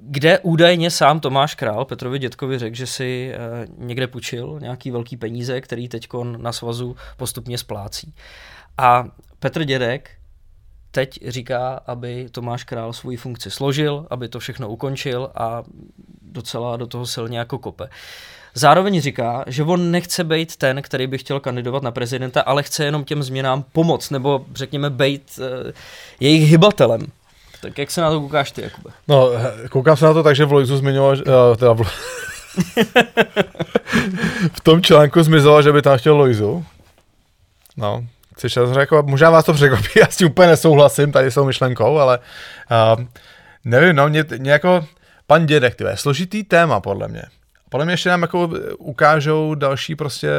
kde 0.00 0.38
údajně 0.38 0.90
sám 0.90 1.20
Tomáš 1.20 1.54
Král 1.54 1.84
Petrovi 1.84 2.18
dětkovi 2.18 2.58
řekl, 2.58 2.76
že 2.76 2.86
si 2.86 3.34
někde 3.78 4.06
půjčil 4.06 4.58
nějaký 4.60 4.90
velký 4.90 5.16
peníze, 5.16 5.60
který 5.60 5.88
teď 5.88 6.08
na 6.36 6.52
svazu 6.52 6.96
postupně 7.16 7.58
splácí. 7.58 8.14
A 8.78 9.08
Petr 9.38 9.64
Dědek 9.64 10.10
teď 10.90 11.18
říká, 11.28 11.80
aby 11.86 12.26
Tomáš 12.30 12.64
Král 12.64 12.92
svoji 12.92 13.16
funkci 13.16 13.50
složil, 13.50 14.06
aby 14.10 14.28
to 14.28 14.38
všechno 14.38 14.68
ukončil 14.68 15.30
a 15.34 15.62
docela 16.22 16.76
do 16.76 16.86
toho 16.86 17.06
silně 17.06 17.38
jako 17.38 17.58
kope. 17.58 17.88
Zároveň 18.54 19.00
říká, 19.00 19.44
že 19.46 19.62
on 19.62 19.90
nechce 19.90 20.24
být 20.24 20.56
ten, 20.56 20.82
který 20.82 21.06
by 21.06 21.18
chtěl 21.18 21.40
kandidovat 21.40 21.82
na 21.82 21.90
prezidenta, 21.90 22.40
ale 22.40 22.62
chce 22.62 22.84
jenom 22.84 23.04
těm 23.04 23.22
změnám 23.22 23.64
pomoct, 23.72 24.10
nebo 24.10 24.46
řekněme 24.54 24.90
být 24.90 25.38
uh, 25.38 25.70
jejich 26.20 26.50
hybatelem. 26.50 27.06
Tak 27.60 27.78
jak 27.78 27.90
se 27.90 28.00
na 28.00 28.10
to 28.10 28.20
koukáš 28.20 28.50
ty, 28.50 28.62
Jakube? 28.62 28.90
No, 29.08 29.30
koukám 29.70 29.96
se 29.96 30.04
na 30.04 30.12
to 30.12 30.22
tak, 30.22 30.36
že 30.36 30.44
v 30.44 30.52
Lojzu 30.52 30.76
zmiňoval, 30.76 31.16
uh, 31.16 31.56
teda 31.56 31.72
v, 31.72 31.82
v 34.52 34.60
tom 34.62 34.82
článku 34.82 35.22
zmizelo, 35.22 35.62
že 35.62 35.72
by 35.72 35.82
tam 35.82 35.98
chtěl 35.98 36.16
Lojzu. 36.16 36.64
No, 37.76 38.04
Chceš 38.38 38.58
jako, 38.78 39.02
možná 39.02 39.30
vás 39.30 39.44
to 39.44 39.52
překvapí, 39.52 39.88
já 39.96 40.06
s 40.06 40.16
tím 40.16 40.26
úplně 40.26 40.48
nesouhlasím 40.48 41.12
tady 41.12 41.30
s 41.30 41.34
tou 41.34 41.44
myšlenkou, 41.44 41.98
ale 41.98 42.18
uh, 42.18 43.04
nevím, 43.64 43.96
no, 43.96 44.08
mě, 44.08 44.24
mě 44.38 44.52
jako 44.52 44.86
pan 45.26 45.46
dědek, 45.46 45.74
tyhle, 45.74 45.96
složitý 45.96 46.44
téma 46.44 46.80
podle 46.80 47.08
mě. 47.08 47.22
Podle 47.68 47.84
mě 47.84 47.92
ještě 47.92 48.08
nám 48.08 48.22
jako 48.22 48.50
ukážou 48.78 49.54
další 49.54 49.96
prostě 49.96 50.30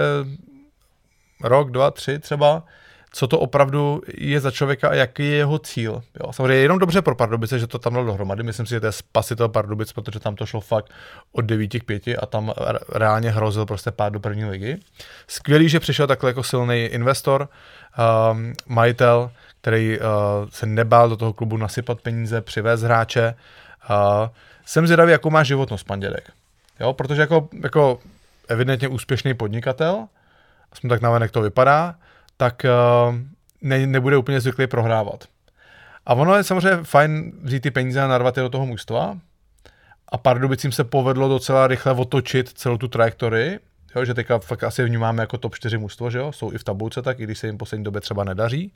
rok, 1.43 1.71
dva, 1.71 1.91
tři 1.91 2.19
třeba, 2.19 2.63
co 3.11 3.27
to 3.27 3.39
opravdu 3.39 4.01
je 4.17 4.39
za 4.39 4.51
člověka 4.51 4.89
a 4.89 4.93
jaký 4.93 5.23
je 5.23 5.35
jeho 5.35 5.59
cíl. 5.59 6.01
Jo, 6.23 6.33
samozřejmě 6.33 6.55
je 6.55 6.61
jenom 6.61 6.79
dobře 6.79 7.01
pro 7.01 7.15
Pardubice, 7.15 7.59
že 7.59 7.67
to 7.67 7.79
tam 7.79 7.93
dal 7.93 8.05
dohromady. 8.05 8.43
Myslím 8.43 8.65
si, 8.65 8.69
že 8.69 8.79
to 8.79 8.85
je 8.85 8.91
spasitel 8.91 9.49
Pardubic, 9.49 9.93
protože 9.93 10.19
tam 10.19 10.35
to 10.35 10.45
šlo 10.45 10.61
fakt 10.61 10.93
od 11.31 11.41
9 11.41 11.67
k 11.67 11.83
5 11.83 12.03
a 12.21 12.25
tam 12.25 12.53
reálně 12.95 13.31
hrozil 13.31 13.65
prostě 13.65 13.91
pád 13.91 14.13
do 14.13 14.19
první 14.19 14.45
ligy. 14.45 14.77
Skvělý, 15.27 15.69
že 15.69 15.79
přišel 15.79 16.07
takhle 16.07 16.29
jako 16.29 16.43
silný 16.43 16.83
investor, 16.83 17.49
um, 18.31 18.53
majitel, 18.67 19.31
který 19.61 19.99
uh, 19.99 20.05
se 20.49 20.65
nebál 20.65 21.09
do 21.09 21.17
toho 21.17 21.33
klubu 21.33 21.57
nasypat 21.57 22.01
peníze, 22.01 22.41
přivést 22.41 22.81
hráče. 22.81 23.35
Uh, 23.89 24.27
jsem 24.65 24.87
zvědavý, 24.87 25.11
jakou 25.11 25.29
má 25.29 25.43
životnost 25.43 25.87
pan 25.87 25.99
Dědek. 25.99 26.31
Jo, 26.79 26.93
protože 26.93 27.21
jako, 27.21 27.49
jako 27.63 27.99
evidentně 28.47 28.87
úspěšný 28.87 29.33
podnikatel, 29.33 30.07
aspoň 30.71 30.89
tak 30.89 31.01
navenek 31.01 31.31
to 31.31 31.41
vypadá, 31.41 31.95
tak 32.39 32.65
uh, 32.65 33.15
ne, 33.61 33.87
nebude 33.87 34.17
úplně 34.17 34.41
zvyklý 34.41 34.67
prohrávat. 34.67 35.23
A 36.05 36.13
ono 36.13 36.35
je 36.35 36.43
samozřejmě 36.43 36.83
fajn 36.83 37.31
vzít 37.43 37.59
ty 37.59 37.71
peníze 37.71 38.01
a 38.01 38.07
narvat 38.07 38.37
je 38.37 38.43
do 38.43 38.49
toho 38.49 38.65
mužstva. 38.65 39.17
A 40.11 40.17
Pardubicím 40.17 40.71
se 40.71 40.83
povedlo 40.83 41.29
docela 41.29 41.67
rychle 41.67 41.93
otočit 41.93 42.49
celou 42.49 42.77
tu 42.77 42.87
trajektorii, 42.87 43.59
jo, 43.95 44.05
že 44.05 44.13
teďka 44.13 44.39
fakt 44.39 44.63
asi 44.63 44.83
vnímáme 44.83 45.23
jako 45.23 45.37
top 45.37 45.55
4 45.55 45.77
mužstvo, 45.77 46.09
že 46.09 46.17
jo? 46.17 46.31
jsou 46.31 46.51
i 46.53 46.57
v 46.57 46.63
tabulce 46.63 47.01
tak, 47.01 47.19
i 47.19 47.23
když 47.23 47.37
se 47.37 47.47
jim 47.47 47.57
poslední 47.57 47.83
době 47.83 48.01
třeba 48.01 48.23
nedaří. 48.23 48.73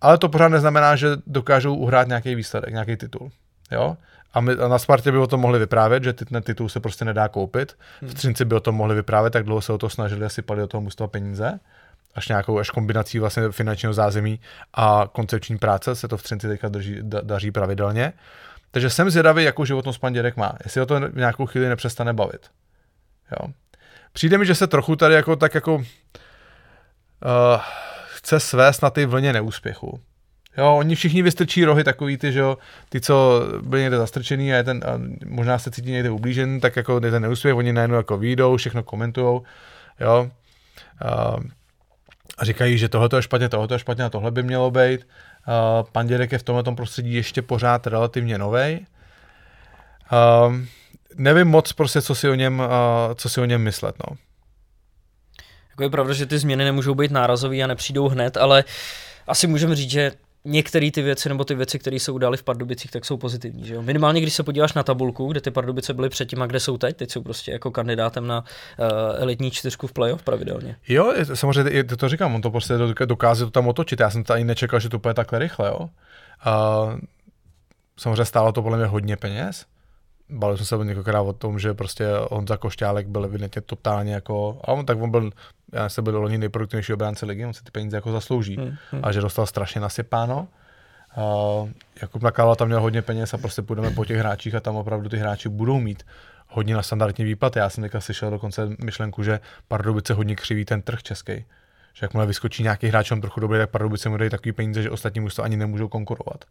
Ale 0.00 0.18
to 0.18 0.28
pořád 0.28 0.48
neznamená, 0.48 0.96
že 0.96 1.08
dokážou 1.26 1.74
uhrát 1.74 2.08
nějaký 2.08 2.34
výsledek, 2.34 2.72
nějaký 2.72 2.96
titul. 2.96 3.30
Jo? 3.72 3.96
A, 4.34 4.40
my, 4.40 4.52
a 4.52 4.68
na 4.68 4.78
Spartě 4.78 5.12
by 5.12 5.18
o 5.18 5.26
tom 5.26 5.40
mohli 5.40 5.58
vyprávět, 5.58 6.04
že 6.04 6.12
ten 6.12 6.42
titul 6.42 6.68
se 6.68 6.80
prostě 6.80 7.04
nedá 7.04 7.28
koupit. 7.28 7.76
V 8.02 8.14
Třinci 8.14 8.44
by 8.44 8.54
o 8.54 8.60
tom 8.60 8.74
mohli 8.74 8.94
vyprávět, 8.94 9.32
tak 9.32 9.44
dlouho 9.44 9.60
se 9.60 9.72
o 9.72 9.78
to 9.78 9.88
snažili 9.88 10.24
a 10.24 10.28
sypali 10.28 10.60
do 10.60 10.66
toho 10.66 10.80
mužstva 10.80 11.06
peníze 11.06 11.60
až 12.18 12.28
nějakou 12.28 12.58
až 12.58 12.70
kombinací 12.70 13.18
vlastně 13.18 13.50
finančního 13.50 13.94
zázemí 13.94 14.40
a 14.74 15.08
koncepční 15.12 15.58
práce 15.58 15.94
se 15.94 16.08
to 16.08 16.16
v 16.16 16.22
Třinci 16.22 16.48
teďka 16.48 16.68
drží, 16.68 16.96
da, 17.02 17.20
daří 17.20 17.50
pravidelně. 17.50 18.12
Takže 18.70 18.90
jsem 18.90 19.10
zvědavý, 19.10 19.44
jakou 19.44 19.64
životnost 19.64 20.00
pan 20.00 20.12
Dědek 20.12 20.36
má. 20.36 20.52
Jestli 20.64 20.80
o 20.80 20.86
to 20.86 21.00
v 21.00 21.16
nějakou 21.16 21.46
chvíli 21.46 21.68
nepřestane 21.68 22.12
bavit. 22.12 22.50
Jo. 23.30 23.48
Přijde 24.12 24.38
mi, 24.38 24.46
že 24.46 24.54
se 24.54 24.66
trochu 24.66 24.96
tady 24.96 25.14
jako 25.14 25.36
tak 25.36 25.54
jako 25.54 25.74
uh, 25.74 25.82
chce 28.06 28.40
svést 28.40 28.82
na 28.82 28.90
ty 28.90 29.06
vlně 29.06 29.32
neúspěchu. 29.32 30.00
Jo, 30.58 30.76
oni 30.76 30.94
všichni 30.94 31.22
vystrčí 31.22 31.64
rohy 31.64 31.84
takový 31.84 32.16
ty, 32.16 32.32
že 32.32 32.40
jo, 32.40 32.58
ty, 32.88 33.00
co 33.00 33.42
byli 33.62 33.82
někde 33.82 33.96
zastrčený 33.96 34.52
a, 34.52 34.56
je 34.56 34.64
ten, 34.64 34.80
a 34.86 35.00
možná 35.26 35.58
se 35.58 35.70
cítí 35.70 35.90
někde 35.90 36.10
ublížen, 36.10 36.60
tak 36.60 36.76
jako 36.76 37.00
je 37.04 37.10
ten 37.10 37.22
neúspěch, 37.22 37.54
oni 37.54 37.72
najednou 37.72 37.96
jako 37.96 38.18
výjdou, 38.18 38.56
všechno 38.56 38.82
komentujou, 38.82 39.42
jo. 40.00 40.30
Uh, 41.04 41.44
a 42.38 42.44
říkají, 42.44 42.78
že 42.78 42.88
tohle 42.88 43.08
je 43.16 43.22
špatně, 43.22 43.48
tohle 43.48 43.68
je 43.70 43.78
špatně 43.78 44.04
a 44.04 44.10
tohle 44.10 44.30
by 44.30 44.42
mělo 44.42 44.70
být. 44.70 45.06
Pan 45.92 46.06
Dědek 46.06 46.32
je 46.32 46.38
v 46.38 46.42
tomhle 46.42 46.62
prostředí 46.62 47.14
ještě 47.14 47.42
pořád 47.42 47.86
relativně. 47.86 48.38
Uh, 48.38 48.48
nevím 51.14 51.48
moc 51.48 51.72
prostě, 51.72 52.02
co 52.02 52.14
si 52.14 52.28
o 52.28 52.34
něm, 52.34 52.62
co 53.14 53.28
si 53.28 53.40
o 53.40 53.44
něm 53.44 53.62
myslet, 53.62 53.94
no. 54.08 54.16
Jako 55.70 55.82
je 55.82 55.90
pravda, 55.90 56.14
že 56.14 56.26
ty 56.26 56.38
změny 56.38 56.64
nemůžou 56.64 56.94
být 56.94 57.10
nárazové 57.10 57.56
a 57.56 57.66
nepřijdou 57.66 58.08
hned, 58.08 58.36
ale 58.36 58.64
asi 59.26 59.46
můžeme 59.46 59.76
říct, 59.76 59.90
že 59.90 60.12
některé 60.44 60.90
ty 60.90 61.02
věci 61.02 61.28
nebo 61.28 61.44
ty 61.44 61.54
věci, 61.54 61.78
které 61.78 62.00
se 62.00 62.12
udály 62.12 62.36
v 62.36 62.42
Pardubicích, 62.42 62.90
tak 62.90 63.04
jsou 63.04 63.16
pozitivní. 63.16 63.66
Že 63.66 63.74
jo? 63.74 63.82
Minimálně, 63.82 64.20
když 64.20 64.34
se 64.34 64.42
podíváš 64.42 64.74
na 64.74 64.82
tabulku, 64.82 65.26
kde 65.26 65.40
ty 65.40 65.50
Pardubice 65.50 65.94
byly 65.94 66.08
předtím 66.08 66.42
a 66.42 66.46
kde 66.46 66.60
jsou 66.60 66.78
teď, 66.78 66.96
teď 66.96 67.10
jsou 67.10 67.22
prostě 67.22 67.52
jako 67.52 67.70
kandidátem 67.70 68.26
na 68.26 68.44
uh, 68.78 68.86
elitní 69.22 69.50
čtyřku 69.50 69.86
v 69.86 69.92
playoff 69.92 70.22
pravidelně. 70.22 70.76
Jo, 70.88 71.14
samozřejmě 71.34 71.84
to, 71.84 72.08
říkám, 72.08 72.34
on 72.34 72.40
to 72.40 72.50
prostě 72.50 72.74
dokáže 73.04 73.44
to 73.44 73.50
tam 73.50 73.68
otočit. 73.68 74.00
Já 74.00 74.10
jsem 74.10 74.24
ani 74.28 74.44
nečekal, 74.44 74.80
že 74.80 74.88
to 74.88 74.98
bude 74.98 75.14
takhle 75.14 75.38
rychle. 75.38 75.68
Jo? 75.68 75.78
Uh, 75.78 75.88
samozřejmě 77.96 78.24
stálo 78.24 78.52
to 78.52 78.62
podle 78.62 78.78
mě 78.78 78.86
hodně 78.86 79.16
peněz. 79.16 79.66
Bavili 80.30 80.58
jsme 80.58 80.66
se 80.66 80.84
několikrát 80.84 81.22
o 81.22 81.32
tom, 81.32 81.58
že 81.58 81.74
prostě 81.74 82.06
Honza 82.30 82.56
Košťálek 82.56 83.06
byl 83.06 83.24
evidentně 83.24 83.62
totálně 83.62 84.14
jako, 84.14 84.60
a 84.64 84.72
on 84.72 84.86
tak 84.86 85.02
on 85.02 85.10
byl 85.10 85.30
já 85.72 85.88
se 85.88 86.02
byl 86.02 86.20
loni 86.20 86.38
nejproduktivnější 86.38 86.92
obránce 86.92 87.26
ligy, 87.26 87.46
on 87.46 87.52
se 87.52 87.64
ty 87.64 87.70
peníze 87.70 87.96
jako 87.96 88.12
zaslouží. 88.12 88.56
Hmm, 88.56 88.76
hmm. 88.90 89.00
A 89.04 89.12
že 89.12 89.20
dostal 89.20 89.46
strašně 89.46 89.80
nasypáno. 89.80 90.48
Uh, 91.16 91.68
Jakub 92.02 92.22
Nakála 92.22 92.54
tam 92.54 92.68
měl 92.68 92.80
hodně 92.80 93.02
peněz 93.02 93.34
a 93.34 93.38
prostě 93.38 93.62
půjdeme 93.62 93.90
po 93.90 94.04
těch 94.04 94.18
hráčích 94.18 94.54
a 94.54 94.60
tam 94.60 94.76
opravdu 94.76 95.08
ty 95.08 95.16
hráči 95.16 95.48
budou 95.48 95.80
mít 95.80 96.02
hodně 96.48 96.74
na 96.74 96.82
standardní 96.82 97.24
výplaty. 97.24 97.58
Já 97.58 97.70
jsem 97.70 97.82
teďka 97.82 98.00
slyšel 98.00 98.30
dokonce 98.30 98.68
myšlenku, 98.84 99.22
že 99.22 99.40
Pardubice 99.68 100.14
hodně 100.14 100.36
křiví 100.36 100.64
ten 100.64 100.82
trh 100.82 101.02
český. 101.02 101.44
Že 101.94 102.04
jakmile 102.04 102.26
vyskočí 102.26 102.62
nějaký 102.62 102.86
hráč 102.86 103.10
on 103.10 103.20
trochu 103.20 103.40
dobrý, 103.40 103.58
tak 103.58 103.70
Pardubice 103.70 104.08
mu 104.08 104.16
dají 104.16 104.30
takový 104.30 104.52
peníze, 104.52 104.82
že 104.82 104.90
ostatní 104.90 105.20
mužstva 105.20 105.44
ani 105.44 105.56
nemůžou 105.56 105.88
konkurovat. 105.88 106.44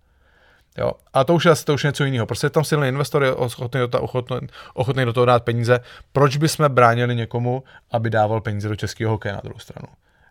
Jo. 0.77 0.91
A 1.13 1.23
to 1.23 1.33
už 1.33 1.45
je 1.45 1.55
to 1.55 1.73
už 1.73 1.83
něco 1.83 2.03
jiného. 2.03 2.25
Prostě 2.25 2.49
tam 2.49 2.63
silný 2.63 2.87
investor 2.87 3.23
je 3.23 3.33
ochotný 3.33 3.79
do, 3.79 3.87
toho, 3.87 4.03
ochotný, 4.03 4.47
ochotný 4.73 5.05
do 5.05 5.13
toho 5.13 5.25
dát 5.25 5.43
peníze. 5.43 5.79
Proč 6.11 6.37
bychom 6.37 6.69
bránili 6.69 7.15
někomu, 7.15 7.63
aby 7.91 8.09
dával 8.09 8.41
peníze 8.41 8.69
do 8.69 8.75
českého 8.75 9.11
hokeje 9.11 9.33
na 9.33 9.41
druhou 9.43 9.59
stranu? 9.59 9.87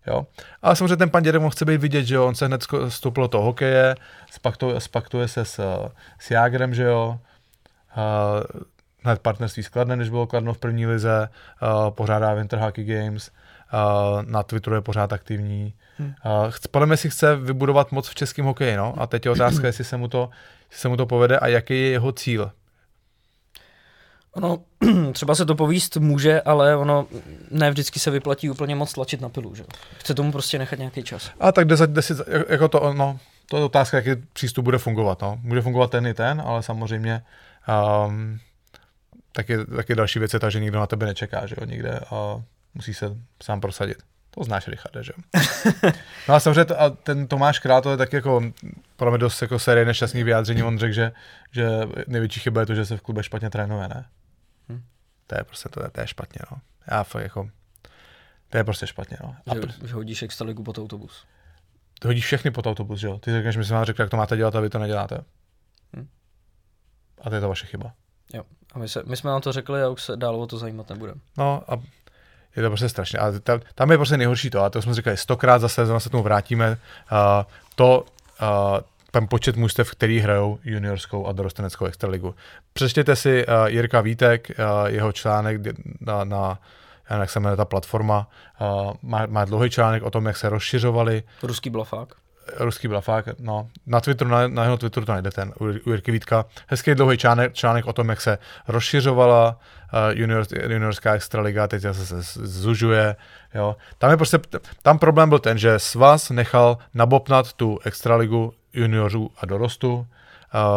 Jo. 0.07 0.27
Ale 0.63 0.77
samozřejmě 0.77 0.97
ten 0.97 1.11
pan 1.11 1.23
Dědek 1.23 1.43
chce 1.53 1.65
být 1.65 1.81
vidět, 1.81 2.05
že 2.05 2.15
jo, 2.15 2.27
on 2.27 2.35
se 2.35 2.47
hned 2.47 2.67
stoupil 2.89 3.25
do 3.25 3.29
toho 3.29 3.45
hokeje, 3.45 3.95
spaktuje, 4.31 4.81
spaktuje 4.81 5.29
se 5.29 5.45
s, 5.45 5.89
s 6.19 6.31
Jágrem, 6.31 6.75
že 6.75 6.83
jo, 6.83 7.19
uh, 7.97 8.61
hned 9.05 9.21
partnerství 9.21 9.63
s 9.63 9.69
Kladnem, 9.69 9.99
než 9.99 10.09
bylo 10.09 10.27
Kladno 10.27 10.55
v 10.55 10.59
první 10.59 10.87
lize, 10.87 11.29
uh, 11.63 11.91
pořádá 11.91 12.35
Winter 12.35 12.59
Hockey 12.59 12.85
Games, 12.85 13.31
na 14.27 14.43
Twitteru 14.43 14.77
je 14.77 14.81
pořád 14.81 15.13
aktivní, 15.13 15.75
Hmm. 15.99 16.15
Uh, 16.25 16.53
podle 16.71 16.87
mě 16.87 16.97
si 16.97 17.11
chce 17.11 17.37
vybudovat 17.37 17.93
moc 17.93 18.09
v 18.09 18.15
českém 18.15 18.45
hokeji, 18.45 18.77
no? 18.77 18.95
A 18.97 19.07
teď 19.07 19.25
je 19.25 19.31
otázka, 19.31 19.67
jestli 19.67 19.85
se 19.85 19.97
mu 19.97 20.09
to, 20.09 20.31
jestli 20.71 20.81
se 20.81 20.89
mu 20.89 20.97
to 20.97 21.07
povede 21.07 21.39
a 21.39 21.47
jaký 21.47 21.75
je 21.75 21.91
jeho 21.91 22.13
cíl. 22.13 22.53
Ono, 24.33 24.59
třeba 25.13 25.35
se 25.35 25.47
to 25.47 25.55
povíst 25.55 25.97
může, 25.97 26.41
ale 26.41 26.77
ono 26.77 27.07
ne 27.51 27.71
vždycky 27.71 28.01
se 28.01 28.11
vyplatí 28.11 28.51
úplně 28.51 28.75
moc 28.75 28.93
tlačit 28.93 29.21
na 29.21 29.29
pilu, 29.29 29.55
že? 29.55 29.65
Chce 29.99 30.15
tomu 30.15 30.33
prostě 30.33 30.59
nechat 30.59 30.79
nějaký 30.79 31.03
čas. 31.03 31.31
A 31.41 31.53
tak 31.53 31.67
deset, 31.67 31.91
deset, 31.91 32.19
jako 32.49 32.69
to, 32.69 32.93
no, 32.93 33.19
to 33.51 33.57
je 33.57 33.65
otázka, 33.65 33.97
jaký 33.97 34.23
přístup 34.33 34.65
bude 34.65 34.79
fungovat, 34.79 35.23
no. 35.23 35.39
Může 35.43 35.63
fungovat 35.63 35.91
ten 35.91 36.07
i 36.07 36.15
ten, 36.15 36.43
ale 36.47 36.63
samozřejmě 36.63 37.23
um, 38.07 38.39
taky, 39.33 39.65
taky 39.77 39.95
další 39.95 40.19
věc 40.19 40.35
je 40.35 40.41
ta, 40.41 40.51
že 40.51 40.61
nikdo 40.61 40.79
na 40.79 40.87
tebe 40.87 41.07
nečeká, 41.07 41.47
že 41.47 41.57
jo, 41.61 41.67
nikde 41.67 42.01
a 42.11 42.43
musí 42.77 42.95
se 42.95 43.17
sám 43.43 43.61
prosadit. 43.61 43.97
To 44.31 44.45
znáš, 44.45 44.69
Richarde, 44.69 45.03
že? 45.03 45.13
no 46.29 46.35
a 46.35 46.41
samozřejmě 46.41 46.65
to, 46.65 46.81
a 46.81 46.91
ten 46.91 47.29
Tomáš 47.29 47.59
Král, 47.59 47.83
to 47.83 47.91
je 47.91 47.97
tak 47.97 48.13
jako, 48.13 48.43
pro 48.97 49.11
mě 49.11 49.19
dost 49.19 49.43
jako 49.43 49.59
série 49.59 49.87
nešťastných 49.87 50.25
vyjádření, 50.25 50.63
on 50.63 50.79
řekl, 50.79 50.95
že, 50.95 51.13
že 51.51 51.69
největší 52.07 52.41
chyba 52.41 52.61
je 52.61 52.67
to, 52.67 52.75
že 52.75 52.87
se 52.87 52.97
v 52.97 53.01
klube 53.01 53.23
špatně 53.23 53.51
trénuje, 53.51 53.89
ne? 53.89 54.07
Hm. 54.69 54.83
To 55.27 55.39
je 55.39 55.45
prostě, 55.45 55.69
to 55.69 55.83
je, 55.83 55.91
to 55.91 56.01
je 56.01 56.07
špatně, 56.07 56.39
no. 56.53 56.59
Já 56.91 57.05
fakt 57.05 57.23
jako, 57.23 57.51
to 58.49 58.59
je 58.59 58.65
prostě 58.65 58.87
špatně, 58.87 59.17
no. 59.23 59.37
A 59.47 59.55
že, 59.55 59.61
pr- 59.61 59.87
že 59.87 59.95
hodíš 59.95 60.23
extraligu 60.23 60.63
pod 60.63 60.79
autobus. 60.79 61.27
Ty 62.01 62.09
hodíš 62.09 62.25
všechny 62.25 62.51
pod 62.51 62.67
autobus, 62.67 63.01
že 63.01 63.07
jo? 63.07 63.19
Ty 63.19 63.31
řekneš, 63.31 63.57
my 63.57 63.65
jsme 63.65 63.77
vám 63.77 63.85
řekli, 63.85 64.03
jak 64.03 64.11
to 64.11 64.17
máte 64.17 64.37
dělat 64.37 64.57
a 64.57 64.61
vy 64.61 64.71
to 64.71 64.79
neděláte. 64.79 65.25
Hm. 65.97 66.09
A 67.21 67.31
to 67.31 67.35
je 67.35 67.41
to 67.41 67.49
vaše 67.49 67.67
chyba. 67.67 67.93
Jo. 68.33 68.43
A 68.73 68.79
my, 68.79 68.89
se, 68.89 69.03
my 69.07 69.17
jsme 69.17 69.31
vám 69.31 69.41
to 69.41 69.53
řekli 69.53 69.83
a 69.83 69.89
už 69.89 70.03
se 70.03 70.17
dál 70.17 70.37
o 70.37 70.47
to 70.47 70.59
zajímat 70.59 70.91
nebudeme. 70.91 71.21
No 71.39 71.63
a 71.73 71.77
je 72.57 72.63
to 72.63 72.71
prostě 72.71 72.89
strašně. 72.89 73.19
A 73.19 73.33
tam, 73.43 73.61
tam 73.75 73.91
je 73.91 73.97
prostě 73.97 74.17
nejhorší 74.17 74.51
to, 74.51 74.63
a 74.63 74.71
to 74.71 74.83
jsme 74.83 74.95
říkali 74.95 75.17
stokrát 75.17 75.59
zase, 75.59 75.87
zase 75.87 76.05
se 76.05 76.11
tomu 76.11 76.23
vrátíme. 76.23 76.71
Uh, 76.71 77.19
to 77.75 78.05
uh, 78.43 78.79
ten 79.11 79.29
počet 79.29 79.57
mužstev, 79.57 79.91
který 79.91 80.21
hrajou 80.21 80.59
juniorskou 80.65 81.27
a 81.27 81.33
dorosteneckou 81.33 81.85
extraligu. 81.85 82.35
Přečtěte 82.73 83.17
si 83.17 83.47
uh, 83.47 83.67
Jirka 83.67 84.01
Vítek, 84.01 84.49
uh, 84.51 84.87
jeho 84.87 85.13
článek 85.13 85.61
na, 86.01 86.25
na 86.25 86.59
jak 87.11 87.31
se 87.31 87.41
jmenuje 87.41 87.57
ta 87.57 87.65
platforma, 87.65 88.31
uh, 88.61 88.93
má, 89.03 89.27
má 89.27 89.45
dlouhý 89.45 89.71
článek 89.71 90.03
o 90.03 90.11
tom, 90.11 90.27
jak 90.27 90.37
se 90.37 90.49
rozšiřovali. 90.49 91.23
Ruský 91.43 91.71
blafák. 91.71 92.15
Ruský 92.59 92.89
blafák, 92.89 93.29
no, 93.39 93.69
na 93.87 94.01
Twitteru, 94.01 94.31
na, 94.31 94.49
na 94.49 94.63
jeho 94.65 94.77
Twitteru 94.77 95.07
to 95.07 95.13
najdete, 95.13 95.45
u, 95.61 95.65
u 95.65 95.91
Jirky 95.91 96.13
Vítka. 96.13 96.45
Hezký 96.67 96.95
dlouhý 96.95 97.19
článek, 97.19 97.55
článek 97.55 97.87
o 97.87 97.93
tom, 97.93 98.09
jak 98.09 98.21
se 98.21 98.39
rozšiřovala 98.69 99.59
uh, 99.93 100.19
junior, 100.19 100.45
juniorská 100.69 101.15
extraliga, 101.15 101.69
teď 101.69 101.83
se, 101.83 102.23
se 102.23 102.41
zužuje, 102.47 103.17
jo. 103.55 103.77
Tam 103.99 104.11
je 104.11 104.17
prostě, 104.17 104.39
tam 104.83 104.99
problém 104.99 105.29
byl 105.29 105.39
ten, 105.39 105.59
že 105.59 105.79
Svaz 105.79 106.31
nechal 106.31 106.79
nabopnat 106.95 107.53
tu 107.53 107.79
extraligu 107.85 108.55
juniorů 108.73 109.31
a 109.39 109.47
dorostu. 109.47 110.07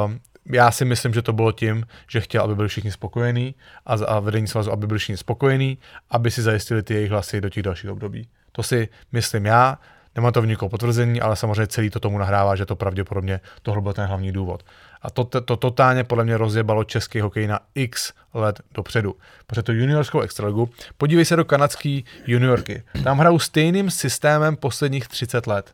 Um, 0.06 0.20
já 0.52 0.72
si 0.72 0.86
myslím, 0.86 1.14
že 1.14 1.22
to 1.22 1.34
bylo 1.34 1.52
tím, 1.52 1.86
že 2.08 2.22
chtěl, 2.22 2.44
aby 2.44 2.56
byli 2.56 2.68
všichni 2.68 2.92
spokojení 2.92 3.56
a, 3.86 3.94
a 3.94 4.20
vedení 4.20 4.48
svazu, 4.48 4.72
aby 4.72 4.88
byli 4.88 5.00
všichni 5.00 5.18
spokojení, 5.18 5.78
aby 6.10 6.32
si 6.32 6.42
zajistili 6.42 6.84
ty 6.84 6.94
jejich 6.94 7.12
hlasy 7.12 7.42
do 7.42 7.50
těch 7.50 7.64
dalších 7.64 7.90
období. 7.90 8.28
To 8.52 8.64
si 8.64 8.90
myslím 9.12 9.46
já, 9.46 9.78
nemám 10.20 10.34
to 10.34 10.42
v 10.42 10.48
nikoho 10.48 10.70
potvrzení, 10.70 11.22
ale 11.22 11.36
samozřejmě 11.36 11.68
celý 11.68 11.90
to 11.90 12.00
tomu 12.00 12.18
nahrává, 12.18 12.56
že 12.56 12.66
to 12.66 12.76
pravděpodobně 12.76 13.40
tohle 13.62 13.82
byl 13.82 13.94
ten 13.94 14.06
hlavní 14.06 14.32
důvod. 14.32 14.64
A 15.02 15.10
to, 15.10 15.24
to, 15.24 15.42
to 15.42 15.58
totálně 15.58 16.04
podle 16.04 16.24
mě 16.24 16.38
rozjebalo 16.38 16.84
český 16.84 17.20
hokej 17.20 17.48
na 17.48 17.60
x 17.76 18.14
let 18.34 18.62
dopředu. 18.74 19.16
Protože 19.48 19.64
to 19.64 19.72
juniorskou 19.72 20.20
extraligu, 20.20 20.70
podívej 20.98 21.26
se 21.26 21.36
do 21.36 21.46
kanadské 21.46 22.02
juniorky. 22.28 22.84
Tam 23.04 23.20
hrajou 23.20 23.40
stejným 23.40 23.92
systémem 23.92 24.56
posledních 24.56 25.08
30 25.08 25.48
let. 25.48 25.74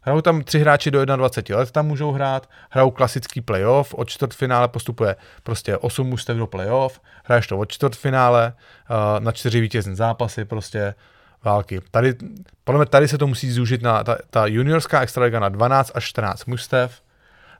Hrajou 0.00 0.20
tam 0.20 0.42
tři 0.42 0.58
hráči 0.58 0.90
do 0.90 1.04
21 1.04 1.58
let, 1.58 1.70
tam 1.70 1.86
můžou 1.86 2.12
hrát, 2.12 2.50
hrajou 2.70 2.90
klasický 2.90 3.40
playoff, 3.40 3.94
od 3.94 4.08
čtvrtfinále 4.08 4.68
postupuje 4.68 5.16
prostě 5.42 5.76
8 5.76 6.06
mužstev 6.06 6.36
do 6.36 6.46
playoff, 6.46 7.00
hraješ 7.24 7.46
to 7.46 7.58
od 7.58 7.72
čtvrtfinále, 7.72 8.52
uh, 8.90 9.24
na 9.24 9.32
čtyři 9.32 9.60
vítězné 9.60 9.96
zápasy, 9.96 10.44
prostě 10.44 10.94
války. 11.44 11.80
Tady, 11.90 12.14
podle 12.64 12.78
mě 12.78 12.86
tady 12.86 13.08
se 13.08 13.18
to 13.18 13.26
musí 13.26 13.50
zúžit 13.50 13.82
na 13.82 14.04
ta, 14.04 14.16
ta 14.30 14.46
juniorská 14.46 15.00
extraliga 15.00 15.40
na 15.40 15.48
12 15.48 15.92
až 15.94 16.04
14 16.04 16.44
mužstev, 16.44 17.02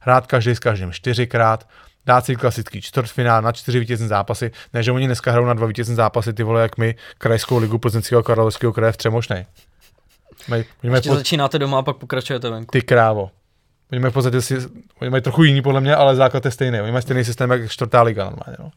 hrát 0.00 0.26
každý 0.26 0.50
s 0.50 0.58
každým 0.58 0.92
čtyřikrát, 0.92 1.68
dát 2.06 2.24
si 2.24 2.36
klasický 2.36 2.82
čtvrtfinál 2.82 3.42
na 3.42 3.52
čtyři 3.52 3.80
vítězné 3.80 4.08
zápasy, 4.08 4.50
ne, 4.74 4.82
že 4.82 4.92
oni 4.92 5.06
dneska 5.06 5.30
hrajou 5.30 5.46
na 5.46 5.54
dva 5.54 5.66
vítězné 5.66 5.94
zápasy, 5.94 6.32
ty 6.32 6.42
vole, 6.42 6.62
jak 6.62 6.78
my, 6.78 6.94
krajskou 7.18 7.58
ligu 7.58 7.78
plzeňského 7.78 8.22
karlovského 8.22 8.72
kraje 8.72 8.92
v 8.92 8.96
Třemošnej. 8.96 9.46
Mají, 10.48 10.64
Ještě 10.82 11.08
pod... 11.10 11.16
začínáte 11.16 11.58
doma 11.58 11.78
a 11.78 11.82
pak 11.82 11.96
pokračujete 11.96 12.50
venku. 12.50 12.72
Ty 12.72 12.82
krávo. 12.82 13.30
Oni 13.92 14.00
mají 14.00 14.10
v 14.10 14.14
podstatě 14.14 14.42
si, 14.42 14.58
oni 15.00 15.10
mají 15.10 15.22
trochu 15.22 15.44
jiný 15.44 15.62
podle 15.62 15.80
mě, 15.80 15.94
ale 15.94 16.16
základ 16.16 16.44
je 16.44 16.50
stejný. 16.50 16.80
Oni 16.80 16.92
mají 16.92 17.02
stejný 17.02 17.24
systém 17.24 17.50
jak 17.50 17.70
čtvrtá 17.70 18.02
liga 18.02 18.24
normálně. 18.24 18.56
No. 18.58 18.70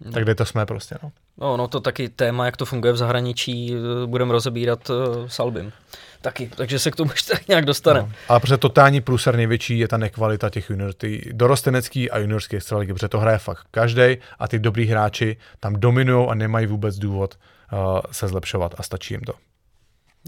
No. 0.00 0.12
Tak 0.12 0.22
kde 0.22 0.34
to 0.34 0.44
jsme 0.44 0.66
prostě. 0.66 0.96
No. 1.02 1.12
no, 1.38 1.56
no 1.56 1.68
to 1.68 1.80
taky 1.80 2.08
téma, 2.08 2.46
jak 2.46 2.56
to 2.56 2.64
funguje 2.64 2.92
v 2.92 2.96
zahraničí, 2.96 3.74
budeme 4.06 4.32
rozebírat 4.32 4.90
uh, 4.90 4.96
s 5.26 5.40
Albim. 5.40 5.72
Taky, 6.20 6.50
takže 6.56 6.78
se 6.78 6.90
k 6.90 6.96
tomu 6.96 7.10
ještě 7.14 7.32
tak 7.32 7.48
nějak 7.48 7.64
dostaneme. 7.64 8.08
No, 8.08 8.14
ale 8.28 8.40
protože 8.40 8.56
totální 8.56 9.00
průser 9.00 9.36
největší 9.36 9.78
je 9.78 9.88
ta 9.88 9.96
nekvalita 9.96 10.50
těch 10.50 10.70
junior, 10.70 10.92
ty 10.92 11.30
dorostenecký 11.32 12.10
a 12.10 12.18
juniorský 12.18 12.56
extraligy, 12.56 12.92
protože 12.92 13.08
to 13.08 13.20
hraje 13.20 13.38
fakt 13.38 13.66
každý 13.70 14.16
a 14.38 14.48
ty 14.48 14.58
dobrý 14.58 14.86
hráči 14.86 15.36
tam 15.60 15.74
dominují 15.74 16.28
a 16.28 16.34
nemají 16.34 16.66
vůbec 16.66 16.98
důvod 16.98 17.38
uh, 17.72 18.00
se 18.10 18.28
zlepšovat 18.28 18.74
a 18.78 18.82
stačí 18.82 19.14
jim 19.14 19.20
to. 19.20 19.32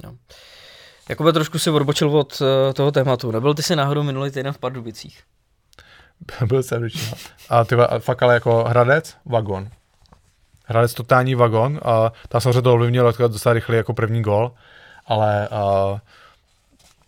No. 0.05 0.17
Jakoby 1.09 1.33
trošku 1.33 1.59
si 1.59 1.71
odbočil 1.71 2.17
od 2.19 2.41
uh, 2.41 2.47
toho 2.73 2.93
tématu. 2.93 3.31
Nebyl 3.31 3.55
ty 3.55 3.63
si 3.63 3.77
náhodou 3.77 4.03
minulý 4.03 4.31
týden 4.31 4.53
v 4.53 4.59
Pardubicích? 4.59 5.23
Byl 6.47 6.63
jsem 6.63 6.83
ručí, 6.83 7.15
A 7.49 7.65
ty 7.65 7.77
fakt 7.99 8.23
ale 8.23 8.35
jako 8.35 8.65
Hradec, 8.65 9.17
vagon. 9.27 9.69
Hradec 10.67 10.95
totální 10.95 11.35
vagon 11.35 11.81
a 11.85 12.13
ta 12.29 12.41
samozřejmě 12.41 12.63
to 12.63 12.73
ovlivnilo 12.73 13.13
docela 13.13 13.53
rychle 13.53 13.77
jako 13.77 13.95
první 13.95 14.23
gol, 14.23 14.53
ale 15.07 15.49
uh, 15.49 15.99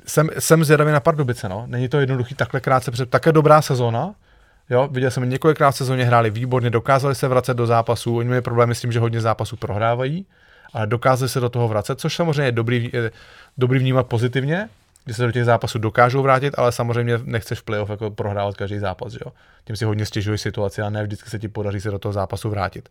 jsem, 0.06 0.30
jsem 0.38 0.64
zvědavý 0.64 0.92
na 0.92 1.00
Pardubice, 1.00 1.48
no. 1.48 1.64
Není 1.66 1.88
to 1.88 2.00
jednoduchý 2.00 2.34
takhle 2.34 2.60
krátce 2.60 2.90
před, 2.90 3.10
také 3.10 3.32
dobrá 3.32 3.62
sezóna, 3.62 4.14
Jo, 4.70 4.88
viděl 4.92 5.10
jsem 5.10 5.30
několikrát 5.30 5.70
v 5.70 5.76
sezóně 5.76 6.04
hráli 6.04 6.30
výborně, 6.30 6.70
dokázali 6.70 7.14
se 7.14 7.28
vracet 7.28 7.56
do 7.56 7.66
zápasů, 7.66 8.16
oni 8.16 8.28
měli 8.28 8.42
problémy 8.42 8.74
s 8.74 8.80
tím, 8.80 8.92
že 8.92 9.00
hodně 9.00 9.20
zápasů 9.20 9.56
prohrávají, 9.56 10.26
ale 10.72 10.86
dokázali 10.86 11.28
se 11.28 11.40
do 11.40 11.48
toho 11.48 11.68
vracet, 11.68 12.00
což 12.00 12.16
samozřejmě 12.16 12.42
je 12.42 12.52
dobrý, 12.52 12.90
je 12.92 13.10
dobrý 13.58 13.78
vnímat 13.78 14.06
pozitivně, 14.06 14.68
že 15.08 15.14
se 15.14 15.26
do 15.26 15.32
těch 15.32 15.44
zápasů 15.44 15.78
dokážou 15.78 16.22
vrátit, 16.22 16.54
ale 16.58 16.72
samozřejmě 16.72 17.18
nechceš 17.24 17.58
v 17.58 17.62
playoff 17.62 17.90
jako 17.90 18.10
prohrávat 18.10 18.56
každý 18.56 18.78
zápas, 18.78 19.12
jo. 19.12 19.32
Tím 19.64 19.76
si 19.76 19.84
hodně 19.84 20.06
stěžuješ 20.06 20.40
situaci 20.40 20.82
a 20.82 20.90
ne 20.90 21.02
vždycky 21.02 21.30
se 21.30 21.38
ti 21.38 21.48
podaří 21.48 21.80
se 21.80 21.90
do 21.90 21.98
toho 21.98 22.12
zápasu 22.12 22.50
vrátit. 22.50 22.88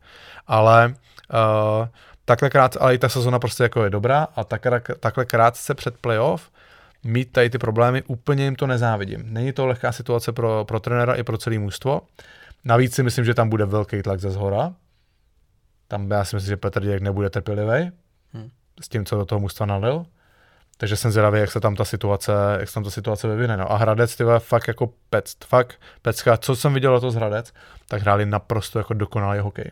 Ale 0.48 0.88
uh, 0.88 1.88
takhle 2.26 2.50
krátce, 2.50 2.80
ale 2.80 2.96
i 2.96 2.98
ta 2.98 3.10
sezona 3.10 3.40
prostě 3.40 3.64
jako 3.64 3.84
je 3.84 3.90
dobrá 3.90 4.28
a 4.36 4.44
takhle, 4.44 4.82
takhle 5.00 5.26
krátce 5.26 5.74
před 5.74 5.98
playoff 5.98 6.52
mít 7.04 7.32
tady 7.32 7.50
ty 7.50 7.58
problémy, 7.58 8.04
úplně 8.04 8.44
jim 8.44 8.56
to 8.56 8.68
nezávidím. 8.68 9.24
Není 9.26 9.54
to 9.54 9.68
lehká 9.68 9.92
situace 9.92 10.32
pro, 10.32 10.66
pro 10.66 10.80
trenéra 10.80 11.16
i 11.16 11.24
pro 11.24 11.38
celé 11.38 11.60
mužstvo. 11.60 12.02
Navíc 12.66 12.96
si 12.96 13.04
myslím, 13.04 13.26
že 13.26 13.34
tam 13.34 13.50
bude 13.50 13.66
velký 13.66 14.02
tlak 14.02 14.20
ze 14.20 14.32
zhora. 14.32 14.74
Tam 15.88 16.12
já 16.12 16.26
si 16.26 16.36
myslím, 16.36 16.50
že 16.50 16.58
Petr 16.58 16.84
Děk 16.84 17.02
nebude 17.02 17.30
trpělivý 17.30 17.92
hmm. 18.34 18.50
s 18.82 18.90
tím, 18.90 19.06
co 19.06 19.16
do 19.16 19.26
toho 19.26 19.40
mužstva 19.40 19.66
nalil. 19.66 20.06
Takže 20.78 20.96
jsem 20.96 21.12
zvědavý, 21.12 21.40
jak 21.40 21.52
se 21.52 21.60
tam 21.60 21.76
ta 21.76 21.86
situace, 21.86 22.32
jak 22.60 22.68
se 22.70 22.74
tam 22.74 22.84
ta 22.84 22.90
situace 22.90 23.28
vyvine. 23.28 23.58
No 23.58 23.72
a 23.72 23.78
Hradec, 23.78 24.16
ty 24.16 24.24
fakt 24.40 24.68
jako 24.68 24.90
pec, 25.10 25.36
fakt 25.48 25.82
pecka. 26.02 26.38
Co 26.38 26.56
jsem 26.56 26.74
viděl 26.74 27.00
to 27.00 27.12
z 27.12 27.16
Hradec, 27.16 27.54
tak 27.88 28.02
hráli 28.02 28.26
naprosto 28.26 28.80
jako 28.80 28.94
dokonalý 28.94 29.40
hokej. 29.40 29.72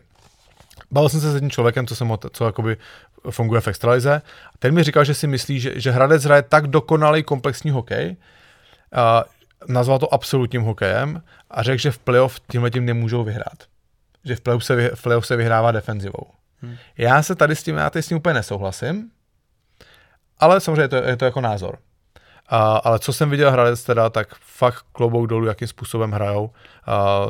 Bavil 0.90 1.08
jsem 1.08 1.20
se 1.20 1.30
s 1.30 1.34
jedním 1.34 1.50
člověkem, 1.50 1.86
co, 1.86 1.96
jsem, 1.96 2.12
co 2.32 2.46
jakoby 2.46 2.76
funguje 3.30 3.60
v 3.60 3.68
extralize. 3.68 4.22
Ten 4.58 4.74
mi 4.74 4.82
říkal, 4.82 5.04
že 5.04 5.14
si 5.14 5.26
myslí, 5.26 5.60
že, 5.60 5.80
že 5.80 5.90
Hradec 5.90 6.24
hraje 6.24 6.42
tak 6.42 6.66
dokonalý 6.66 7.22
komplexní 7.22 7.70
hokej, 7.70 8.16
a 8.92 9.24
nazval 9.68 9.98
to 9.98 10.14
absolutním 10.14 10.62
hokejem 10.62 11.22
a 11.50 11.62
řekl, 11.62 11.78
že 11.78 11.90
v 11.90 11.98
playoff 11.98 12.40
tímhle 12.50 12.70
tím 12.70 12.84
nemůžou 12.84 13.24
vyhrát. 13.24 13.64
Že 14.24 14.36
v 14.36 14.40
playoff 14.40 14.64
se, 14.64 14.90
v 14.94 15.02
playoff 15.02 15.26
se 15.26 15.36
vyhrává 15.36 15.72
defenzivou. 15.72 16.30
Hmm. 16.62 16.76
Já 16.98 17.22
se 17.22 17.34
tady 17.34 17.56
s 17.56 17.62
tím, 17.62 17.76
já 17.76 17.90
tady 17.90 18.02
s 18.02 18.08
tím 18.08 18.16
úplně 18.16 18.34
nesouhlasím, 18.34 19.10
ale 20.38 20.60
samozřejmě 20.60 20.82
je 20.82 20.88
to, 20.88 20.96
je 20.96 21.16
to 21.16 21.24
jako 21.24 21.40
názor. 21.40 21.78
A, 22.48 22.76
ale 22.76 22.98
co 22.98 23.12
jsem 23.12 23.30
viděl 23.30 23.50
Hradec 23.50 23.84
teda, 23.84 24.10
tak 24.10 24.34
fakt 24.34 24.84
klobouk 24.92 25.26
dolů, 25.26 25.46
jakým 25.46 25.68
způsobem 25.68 26.12
hrajou. 26.12 26.50
A, 26.86 27.26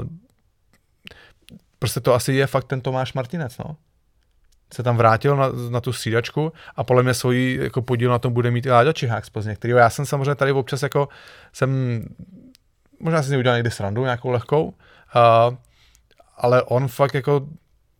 prostě 1.78 2.00
to 2.00 2.14
asi 2.14 2.32
je 2.32 2.46
fakt 2.46 2.64
ten 2.64 2.80
Tomáš 2.80 3.12
Martinec, 3.12 3.58
no. 3.58 3.76
Se 4.74 4.82
tam 4.82 4.96
vrátil 4.96 5.36
na, 5.36 5.48
na 5.70 5.80
tu 5.80 5.92
střídačku 5.92 6.52
a 6.76 6.84
podle 6.84 7.02
mě 7.02 7.14
svoji 7.14 7.58
jako 7.62 7.82
podíl 7.82 8.10
na 8.10 8.18
tom 8.18 8.32
bude 8.32 8.50
mít 8.50 8.66
i 8.66 8.70
Láďa 8.70 8.92
Čihák 8.92 9.24
z 9.24 9.30
Plzně, 9.30 9.54
který 9.54 9.72
já 9.72 9.90
jsem 9.90 10.06
samozřejmě 10.06 10.34
tady 10.34 10.52
občas 10.52 10.82
jako 10.82 11.08
jsem, 11.52 12.02
možná 13.00 13.22
si 13.22 13.36
udělal 13.36 13.56
někdy 13.56 13.70
srandu 13.70 14.02
nějakou 14.02 14.30
lehkou, 14.30 14.74
a, 15.14 15.50
ale 16.36 16.62
on 16.62 16.88
fakt 16.88 17.14
jako, 17.14 17.48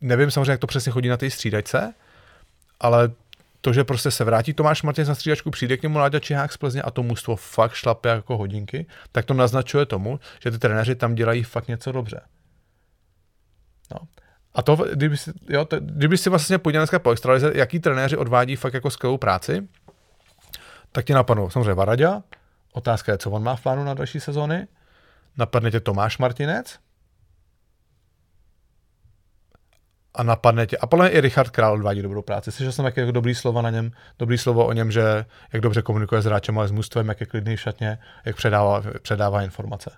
nevím 0.01 0.31
samozřejmě, 0.31 0.51
jak 0.51 0.59
to 0.59 0.67
přesně 0.67 0.91
chodí 0.91 1.09
na 1.09 1.17
té 1.17 1.29
střídačce, 1.29 1.93
ale 2.79 3.11
to, 3.67 3.73
že 3.73 3.83
prostě 3.83 4.11
se 4.11 4.23
vrátí 4.23 4.53
Tomáš 4.53 4.83
Martin 4.83 5.07
na 5.07 5.15
střídačku, 5.15 5.51
přijde 5.51 5.77
k 5.77 5.83
němu 5.83 5.97
Láďa 5.97 6.19
Čihák 6.19 6.53
z 6.53 6.57
Plzně 6.57 6.81
a 6.81 6.91
to 6.91 7.03
mužstvo 7.03 7.35
fakt 7.35 7.73
šlape 7.73 8.09
jako 8.09 8.37
hodinky, 8.37 8.85
tak 9.11 9.25
to 9.25 9.33
naznačuje 9.33 9.85
tomu, 9.85 10.19
že 10.43 10.51
ty 10.51 10.57
trenéři 10.57 10.95
tam 10.95 11.15
dělají 11.15 11.43
fakt 11.43 11.67
něco 11.67 11.91
dobře. 11.91 12.21
No. 13.91 13.99
A 14.53 14.61
to, 14.61 14.75
kdyby 14.75 15.17
si, 15.17 15.31
jo, 15.49 15.65
to, 15.65 15.79
kdyby 15.79 16.17
si 16.17 16.29
vlastně 16.29 16.57
podíval 16.57 16.81
dneska 16.81 16.99
po 16.99 17.11
extralize, 17.11 17.51
jaký 17.55 17.79
trenéři 17.79 18.17
odvádí 18.17 18.55
fakt 18.55 18.73
jako 18.73 18.89
skvělou 18.89 19.17
práci, 19.17 19.67
tak 20.91 21.05
ti 21.05 21.13
napadnou 21.13 21.49
samozřejmě 21.49 21.73
Varadě, 21.73 22.09
otázka 22.73 23.11
je, 23.11 23.17
co 23.17 23.31
on 23.31 23.43
má 23.43 23.55
v 23.55 23.63
plánu 23.63 23.83
na 23.83 23.93
další 23.93 24.19
sezóny, 24.19 24.67
napadne 25.37 25.71
tě 25.71 25.79
Tomáš 25.79 26.17
Martinec, 26.17 26.79
a 30.17 30.23
napadne 30.23 30.67
tě. 30.67 30.77
A 30.77 30.87
podle 30.87 31.05
mě 31.05 31.17
i 31.17 31.21
Richard 31.21 31.49
Král 31.49 31.73
odvádí 31.73 32.01
dobrou 32.01 32.21
práci. 32.21 32.51
Slyšel 32.51 32.71
jsem 32.71 32.85
jaké 32.85 33.11
dobrý 33.11 33.35
slovo 33.35 33.61
na 33.61 33.69
něm, 33.69 33.91
dobrý 34.19 34.37
slovo 34.37 34.65
o 34.65 34.73
něm, 34.73 34.91
že 34.91 35.25
jak 35.53 35.61
dobře 35.61 35.81
komunikuje 35.81 36.21
s 36.21 36.25
hráčem, 36.25 36.57
ale 36.57 36.67
s 36.67 36.71
mužstvem, 36.71 37.07
jak 37.07 37.19
je 37.19 37.25
klidný 37.25 37.55
v 37.55 37.61
šatně, 37.61 37.97
jak 38.25 38.35
předává, 38.35 38.83
předává 39.01 39.41
informace. 39.41 39.91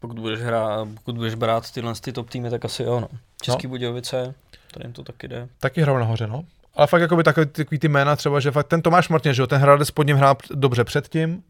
Pokud 0.00 0.18
budeš, 0.18 0.40
hrát, 0.40 0.88
pokud 0.94 1.16
budeš 1.16 1.34
brát 1.34 1.70
tyhle 1.70 1.94
ty 2.00 2.12
top 2.12 2.30
týmy, 2.30 2.50
tak 2.50 2.64
asi 2.64 2.82
jo, 2.82 3.00
no. 3.00 3.08
Český 3.42 3.66
no. 3.66 3.70
Budějovice, 3.70 4.34
tady 4.74 4.84
jim 4.84 4.92
to 4.92 5.02
taky 5.02 5.28
jde. 5.28 5.48
Taky 5.60 5.82
hrál 5.82 5.98
nahoře, 5.98 6.26
no. 6.26 6.44
Ale 6.74 6.86
fakt 6.86 7.00
jako 7.00 7.16
by 7.16 7.22
takový, 7.22 7.46
takový 7.46 7.78
ty 7.78 7.88
jména 7.88 8.16
třeba, 8.16 8.40
že 8.40 8.50
fakt 8.50 8.68
ten 8.68 8.82
Tomáš 8.82 9.08
Martin, 9.08 9.34
že 9.34 9.42
jo, 9.42 9.46
ten 9.46 9.60
Hradec 9.60 9.90
pod 9.90 10.06
ním 10.06 10.16
hrál 10.16 10.36
dobře 10.54 10.84
předtím, 10.84 11.42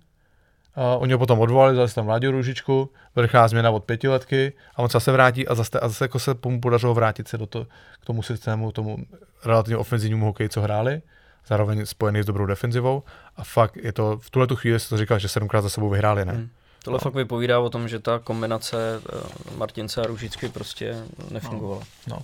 Uh, 0.76 1.02
oni 1.02 1.12
ho 1.12 1.18
potom 1.18 1.40
odvolali, 1.40 1.76
dali 1.76 1.90
tam 1.90 2.04
Vláďu 2.04 2.30
Růžičku, 2.30 2.90
vrchá 3.16 3.48
změna 3.48 3.70
od 3.70 3.84
pětiletky 3.84 4.52
a 4.76 4.78
on 4.78 4.88
se 4.88 5.12
vrátí 5.12 5.48
a 5.48 5.54
zase, 5.54 5.80
a 5.80 5.88
zase 5.88 6.04
jako 6.04 6.18
se 6.18 6.34
mu 6.44 6.60
podařilo 6.60 6.94
vrátit 6.94 7.28
se 7.28 7.38
do 7.38 7.46
to, 7.46 7.66
k 8.00 8.04
tomu 8.04 8.22
systému, 8.22 8.72
tomu 8.72 8.98
relativně 9.44 9.76
ofenzivnímu 9.76 10.26
hokeji, 10.26 10.48
co 10.48 10.60
hráli, 10.60 11.02
zároveň 11.46 11.86
spojený 11.86 12.22
s 12.22 12.26
dobrou 12.26 12.46
defenzivou 12.46 13.02
a 13.36 13.44
fakt 13.44 13.76
je 13.76 13.92
to, 13.92 14.18
v 14.18 14.30
tuhle 14.30 14.46
tu 14.46 14.56
chvíli 14.56 14.80
se 14.80 14.88
to 14.88 14.96
říkal, 14.96 15.18
že 15.18 15.28
sedmkrát 15.28 15.62
za 15.62 15.68
sebou 15.68 15.88
vyhráli, 15.88 16.24
ne? 16.24 16.32
Hmm. 16.32 16.48
Tohle 16.84 16.98
fakt 17.00 17.14
vypovídá 17.14 17.60
o 17.60 17.70
tom, 17.70 17.88
že 17.88 17.98
ta 17.98 18.18
kombinace 18.18 19.00
eh, 19.12 19.56
Martince 19.56 20.00
a 20.00 20.06
Růžičky 20.06 20.48
prostě 20.48 20.96
nefungovala. 21.30 21.82
No. 22.06 22.18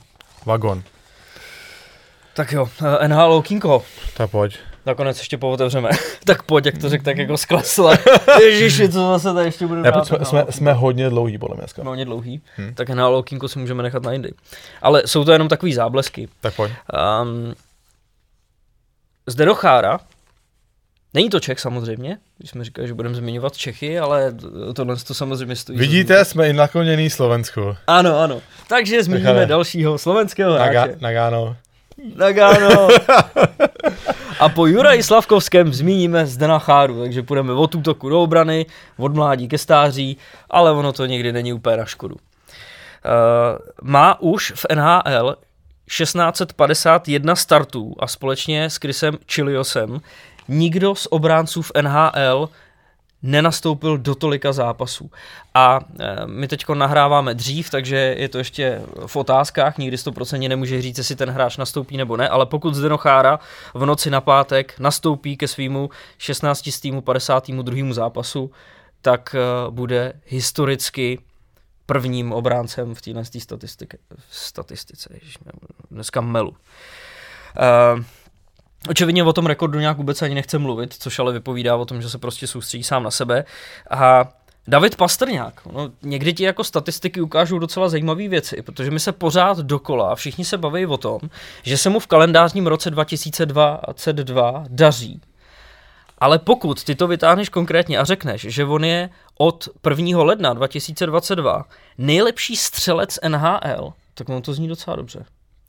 Vagon. 0.47 0.83
Tak 2.35 2.53
jo, 2.53 2.69
eh, 3.03 3.09
NHL 3.09 3.33
Okýnko. 3.33 3.85
Tak 4.17 4.31
pojď. 4.31 4.59
Nakonec 4.87 5.19
ještě 5.19 5.39
pootevřeme. 5.39 5.91
tak 6.25 6.43
pojď, 6.43 6.67
jak 6.67 6.79
to 6.79 6.89
řekl, 6.89 7.05
tak 7.05 7.19
jako 7.19 7.37
sklesle. 7.37 7.99
Ježiši, 8.41 8.89
co 8.89 8.99
zase 9.09 9.35
tady 9.35 9.47
ještě 9.47 9.67
bude 9.67 9.81
Ne, 9.81 9.93
jsme, 10.05 10.25
jsme, 10.25 10.45
jsme 10.51 10.73
hodně 10.73 11.11
dlouhý, 11.11 11.39
podle 11.39 11.55
mě 11.57 11.61
dneska. 11.61 11.83
Jsme 11.83 11.89
hodně 11.89 12.05
dlouhý, 12.05 12.43
Hm. 12.59 12.75
tak 12.75 12.89
NHL 12.89 13.15
Okýnko 13.15 13.49
si 13.49 13.59
můžeme 13.59 13.83
nechat 13.83 14.03
na 14.03 14.13
jindy. 14.13 14.33
Ale 14.83 15.03
jsou 15.07 15.25
to 15.25 15.33
jenom 15.33 15.49
takový 15.49 15.75
záblesky. 15.75 16.29
Tak 16.41 16.55
pojď. 16.55 16.73
Um, 17.23 17.55
zde 19.27 19.45
do 19.45 19.55
Chára, 19.55 19.99
není 21.15 21.31
to 21.31 21.41
Čech 21.41 21.61
samozřejmě, 21.61 22.19
když 22.39 22.51
jsme 22.51 22.65
říkali, 22.65 22.89
že 22.89 22.95
budeme 22.95 23.15
zmiňovat 23.15 23.57
Čechy, 23.57 23.99
ale 23.99 24.35
tohle 24.75 24.97
to 24.97 25.15
samozřejmě 25.15 25.57
stojí. 25.57 25.79
Vidíte, 25.79 26.25
jsme 26.25 26.49
i 26.49 26.53
nakloněný 26.53 27.11
Slovensku. 27.11 27.77
Ano, 27.87 28.19
ano. 28.21 28.41
Takže 28.69 29.03
zmíníme 29.03 29.47
dalšího 29.47 29.99
slovenského 29.99 30.59
Naga, 30.59 30.83
hráče. 30.83 30.99
Nagano. 31.01 31.57
Nagano. 32.17 32.89
A 34.41 34.49
po 34.49 34.67
Juraji 34.67 35.03
Slavkovském 35.03 35.75
zmíníme 35.75 36.27
Zdena 36.27 36.59
Cháru, 36.59 37.01
takže 37.01 37.23
půjdeme 37.23 37.53
od 37.53 37.75
útoku 37.75 38.09
do 38.09 38.23
obrany, 38.23 38.67
od 38.97 39.15
mládí 39.15 39.49
ke 39.49 39.59
stáří, 39.59 40.17
ale 40.51 40.73
ono 40.73 40.93
to 40.93 41.07
někdy 41.07 41.33
není 41.33 41.53
úplně 41.53 41.77
na 41.77 41.85
škodu. 41.85 42.15
Uh, 42.15 42.21
má 43.83 44.21
už 44.21 44.53
v 44.57 44.67
NHL 44.75 45.37
1651 45.87 47.37
startů 47.37 47.95
a 47.99 48.07
společně 48.07 48.65
s 48.65 48.77
Chrisem 48.77 49.19
Chiliosem 49.33 50.01
nikdo 50.49 50.95
z 50.95 51.09
obránců 51.11 51.63
v 51.63 51.73
NHL 51.83 52.49
nenastoupil 53.23 53.99
do 53.99 54.15
tolika 54.15 54.53
zápasů. 54.53 55.11
A 55.55 55.81
e, 56.01 56.27
my 56.27 56.49
teď 56.49 56.65
nahráváme 56.75 57.35
dřív, 57.35 57.71
takže 57.71 57.97
je 57.97 58.29
to 58.29 58.39
ještě 58.39 58.83
v 59.07 59.17
otázkách, 59.17 59.79
nikdy 59.79 59.97
100% 59.97 60.49
nemůže 60.49 60.83
říct, 60.83 60.99
jestli 60.99 61.17
ten 61.17 61.31
hráč 61.31 61.57
nastoupí 61.57 61.97
nebo 61.97 62.17
ne, 62.17 62.29
ale 62.29 62.47
pokud 62.47 62.75
Zdeno 62.75 62.99
Chára 62.99 63.39
v 63.75 63.87
noci 63.87 64.11
na 64.11 64.21
pátek 64.21 64.75
nastoupí 64.79 65.37
ke 65.37 65.49
svýmu 65.49 65.91
16 66.19 66.69
z 66.69 66.81
týmu 66.81 67.01
52. 67.01 67.95
zápasu, 67.95 68.51
tak 69.03 69.35
e, 69.35 69.71
bude 69.71 70.13
historicky 70.27 71.19
prvním 71.87 72.33
obráncem 72.33 72.95
v 72.95 73.03
téhle 73.03 73.23
statistice. 74.31 75.15
dneska 75.91 76.21
melu. 76.21 76.51
Uh, 76.51 78.05
Očividně 78.89 79.25
o 79.25 79.33
tom 79.33 79.47
rekordu 79.47 79.79
nějak 79.79 79.97
vůbec 79.97 80.23
ani 80.23 80.35
nechce 80.35 80.59
mluvit, 80.59 80.95
což 80.99 81.19
ale 81.19 81.33
vypovídá 81.33 81.77
o 81.77 81.85
tom, 81.85 82.03
že 82.03 82.11
se 82.11 82.19
prostě 82.19 82.47
soustředí 82.47 82.85
sám 82.85 83.03
na 83.03 83.11
sebe. 83.11 83.45
A 83.91 84.29
David 84.69 84.97
Pastrňák, 84.97 85.67
no, 85.73 85.91
někdy 86.03 86.33
ti 86.33 86.45
jako 86.45 86.65
statistiky 86.65 87.21
ukážou 87.21 87.59
docela 87.59 87.89
zajímavé 87.89 88.29
věci, 88.29 88.63
protože 88.63 88.91
my 88.91 89.01
se 89.01 89.13
pořád 89.13 89.59
dokola, 89.59 90.15
všichni 90.15 90.45
se 90.45 90.59
baví 90.59 90.87
o 90.87 90.97
tom, 90.97 91.19
že 91.63 91.79
se 91.79 91.91
mu 91.91 92.01
v 92.01 92.07
kalendářním 92.07 92.67
roce 92.67 92.91
2022 92.91 94.65
daří. 94.69 95.21
Ale 96.19 96.39
pokud 96.39 96.85
ty 96.85 96.95
to 96.95 97.07
vytáhneš 97.07 97.49
konkrétně 97.49 97.99
a 97.99 98.05
řekneš, 98.05 98.41
že 98.41 98.65
on 98.65 98.85
je 98.85 99.11
od 99.39 99.69
1. 99.91 100.23
ledna 100.23 100.53
2022 100.53 101.65
nejlepší 101.99 102.57
střelec 102.57 103.19
NHL, 103.29 103.93
tak 104.15 104.29
on 104.29 104.43
to 104.43 104.55
zní 104.55 104.69
docela 104.69 104.97
dobře. 104.97 105.25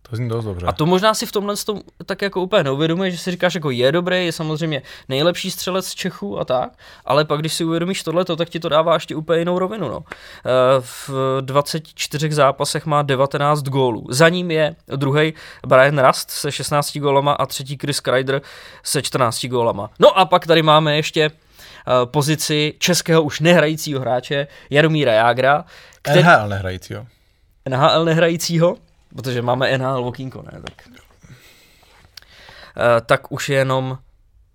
To 0.10 0.16
zní 0.16 0.30
dost 0.30 0.46
dobře. 0.46 0.66
A 0.66 0.72
to 0.72 0.86
možná 0.86 1.14
si 1.14 1.26
v 1.26 1.32
tomhle 1.32 1.56
tom 1.56 1.82
tak 2.06 2.22
jako 2.22 2.42
úplně 2.42 2.64
neuvědomuje, 2.64 3.12
že 3.12 3.18
si 3.18 3.32
říkáš, 3.32 3.56
jako 3.56 3.72
je 3.72 3.92
dobrý, 3.92 4.26
je 4.26 4.32
samozřejmě 4.32 4.82
nejlepší 5.10 5.52
střelec 5.52 5.88
z 5.88 5.96
Čechů 5.96 6.40
a 6.40 6.46
tak, 6.46 6.70
ale 7.06 7.26
pak 7.26 7.40
když 7.40 7.54
si 7.54 7.64
uvědomíš 7.64 8.04
tohleto, 8.04 8.36
tak 8.36 8.50
ti 8.50 8.60
to 8.60 8.70
dává 8.70 8.94
ještě 8.94 9.16
úplně 9.16 9.40
jinou 9.40 9.60
rovinu. 9.60 9.90
No. 9.90 10.04
Eh, 10.10 10.50
V 10.82 11.10
24 11.42 12.32
zápasech 12.32 12.86
má 12.86 13.02
19 13.02 13.62
gólů. 13.64 14.06
Za 14.10 14.30
ním 14.30 14.52
je 14.52 14.76
druhý 14.96 15.34
Brian 15.68 16.00
Rust 16.08 16.30
se 16.30 16.52
16 16.52 16.98
gólama 16.98 17.34
a 17.34 17.46
třetí 17.46 17.78
Chris 17.82 18.00
Kreider 18.00 18.42
se 18.84 19.02
14 19.02 19.46
gólama. 19.46 19.90
No 20.00 20.20
a 20.20 20.26
pak 20.26 20.48
tady 20.48 20.62
máme 20.62 20.96
ještě 20.96 21.24
eh, 21.26 21.32
pozici 22.06 22.74
českého 22.80 23.24
už 23.24 23.40
nehrajícího 23.40 24.00
hráče 24.02 24.48
Jaromíra 24.70 25.12
Jágra, 25.14 25.66
který, 26.02 26.24
NHL 26.24 26.48
nehrajícího. 26.50 27.06
NHL 27.70 28.06
nehrajícího, 28.06 28.76
protože 29.16 29.42
máme 29.42 29.78
NHL 29.78 30.04
Vokínko, 30.04 30.42
ne? 30.42 30.62
Tak, 30.62 30.88
Eh, 32.80 33.02
tak 33.02 33.32
už 33.32 33.50
je 33.50 33.58
jenom 33.58 33.98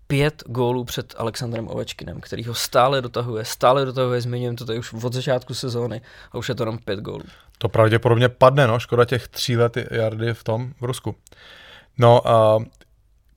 pět 0.06 0.42
gólů 0.46 0.84
před 0.84 1.14
Alexandrem 1.18 1.68
Ovečkinem, 1.68 2.20
který 2.20 2.44
ho 2.44 2.54
stále 2.54 3.02
dotahuje, 3.02 3.44
stále 3.44 3.84
dotahuje, 3.84 4.20
zmiňujeme 4.20 4.56
to 4.56 4.64
tady 4.64 4.78
už 4.78 4.92
od 4.92 5.12
začátku 5.12 5.54
sezóny 5.54 6.00
a 6.32 6.38
už 6.38 6.48
je 6.48 6.54
to 6.54 6.62
jenom 6.62 6.78
pět 6.78 7.00
gólů. 7.00 7.24
To 7.58 7.68
pravděpodobně 7.68 8.28
padne, 8.28 8.66
no, 8.66 8.78
škoda 8.78 9.04
těch 9.04 9.28
tří 9.28 9.56
let 9.56 9.76
jardy 9.90 10.34
v 10.34 10.44
tom, 10.44 10.72
v 10.80 10.84
Rusku. 10.84 11.16
No, 11.98 12.22
uh, 12.56 12.64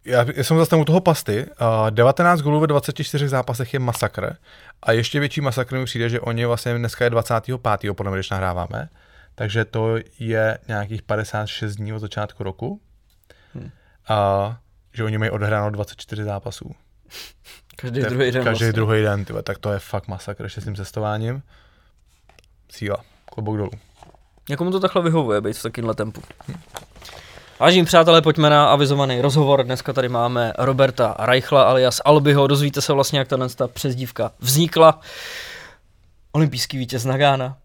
já, 0.05 0.25
já 0.35 0.43
jsem 0.43 0.57
zase 0.57 0.75
u 0.75 0.85
toho 0.85 1.01
pasty. 1.01 1.45
Uh, 1.61 1.89
19 1.89 2.41
gólů 2.41 2.59
ve 2.59 2.67
24 2.67 3.27
zápasech 3.27 3.73
je 3.73 3.79
masakr. 3.79 4.35
A 4.83 4.91
ještě 4.91 5.19
větší 5.19 5.41
masakr 5.41 5.75
mi 5.75 5.85
přijde, 5.85 6.09
že 6.09 6.19
oni 6.19 6.45
vlastně 6.45 6.77
dneska 6.77 7.03
je 7.03 7.09
25. 7.09 7.93
podle 7.93 8.11
mě, 8.11 8.17
když 8.17 8.29
nahráváme. 8.29 8.89
Takže 9.39 9.65
to 9.65 9.97
je 10.19 10.57
nějakých 10.67 11.01
56 11.01 11.75
dní 11.75 11.93
od 11.93 11.99
začátku 11.99 12.43
roku. 12.43 12.81
Hmm. 13.53 13.69
A 14.07 14.57
že 14.93 15.03
oni 15.03 15.17
mají 15.17 15.31
odehráno 15.31 15.69
24 15.69 16.23
zápasů. 16.23 16.71
Každý 17.75 18.01
druhý 18.01 18.31
den. 18.31 18.43
Každý 18.43 18.65
vlastně. 18.65 18.73
druhý 18.73 19.01
den, 19.01 19.25
tyhle, 19.25 19.43
tak 19.43 19.57
to 19.57 19.71
je 19.71 19.79
fakt 19.79 20.07
masakr 20.07 20.43
ještě 20.43 20.61
s 20.61 20.63
tím 20.63 20.75
cestováním. 20.75 21.43
Síla, 22.71 22.97
klobouk 23.25 23.57
dolů. 23.57 23.71
Někomu 24.49 24.71
to 24.71 24.79
takhle 24.79 25.03
vyhovuje, 25.03 25.41
být 25.41 25.57
v 25.57 25.63
takovémhle 25.63 25.95
tempu. 25.95 26.21
Vážení 27.59 27.85
přátelé, 27.85 28.21
pojďme 28.21 28.49
na 28.49 28.69
avizovaný 28.69 29.21
rozhovor. 29.21 29.63
Dneska 29.63 29.93
tady 29.93 30.09
máme 30.09 30.53
Roberta 30.57 31.15
Reichla 31.19 31.63
alias 31.63 32.01
Albiho. 32.05 32.47
Dozvíte 32.47 32.81
se 32.81 32.93
vlastně, 32.93 33.19
jak 33.19 33.27
ta 33.27 33.67
přezdívka 33.67 34.31
vznikla. 34.39 34.99
Olympijský 36.31 36.77
vítěz 36.77 37.05
Nagána, 37.05 37.57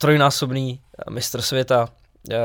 trojnásobný 0.00 0.80
eh, 0.80 1.10
mistr 1.10 1.42
světa. 1.42 1.88
Eh, 2.30 2.36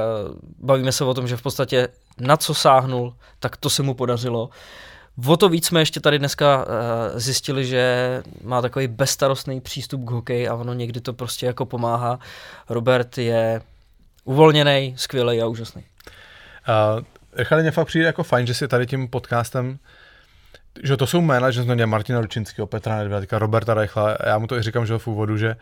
Bavíme 0.60 0.91
se 0.91 1.03
o 1.03 1.14
tom, 1.14 1.28
že 1.28 1.38
v 1.38 1.41
podstatě 1.41 1.88
na 2.20 2.38
co 2.38 2.53
sáhnul, 2.53 3.16
tak 3.39 3.58
to 3.58 3.70
se 3.70 3.84
mu 3.84 3.93
podařilo. 3.93 4.49
O 5.28 5.38
to 5.38 5.49
víc 5.49 5.66
jsme 5.66 5.82
ještě 5.82 5.99
tady 5.99 6.20
dneska 6.20 6.58
uh, 6.58 7.20
zjistili, 7.20 7.66
že 7.66 8.24
má 8.43 8.62
takový 8.62 8.88
bezstarostný 8.88 9.62
přístup 9.62 10.06
k 10.06 10.12
hokeji 10.12 10.47
a 10.47 10.56
ono 10.56 10.74
někdy 10.74 11.01
to 11.01 11.14
prostě 11.14 11.45
jako 11.45 11.66
pomáhá. 11.66 12.20
Robert 12.70 13.18
je 13.18 13.62
uvolněný, 14.24 14.93
skvělý 14.97 15.41
a 15.41 15.47
úžasný. 15.47 15.84
Uh, 16.97 17.03
Richard, 17.34 17.62
mě 17.62 17.72
fakt 17.72 17.88
přijde 17.88 18.06
jako 18.06 18.24
fajn, 18.24 18.47
že 18.47 18.53
si 18.53 18.68
tady 18.68 18.88
tím 18.88 19.08
podcastem 19.08 19.80
že 20.84 20.98
to 20.98 21.08
jsou 21.08 21.22
jména, 21.22 21.52
že 21.52 21.64
jsme 21.64 21.86
Martina 21.86 22.22
Ručinského, 22.22 22.68
Petra 22.68 22.98
Nedvědka, 22.98 23.40
Roberta 23.40 23.74
Reichla, 23.74 24.18
já 24.26 24.38
mu 24.38 24.48
to 24.48 24.58
i 24.58 24.62
říkám, 24.62 24.86
že 24.86 24.98
v 24.98 25.08
úvodu, 25.08 25.38
že 25.38 25.50
uh, 25.50 25.56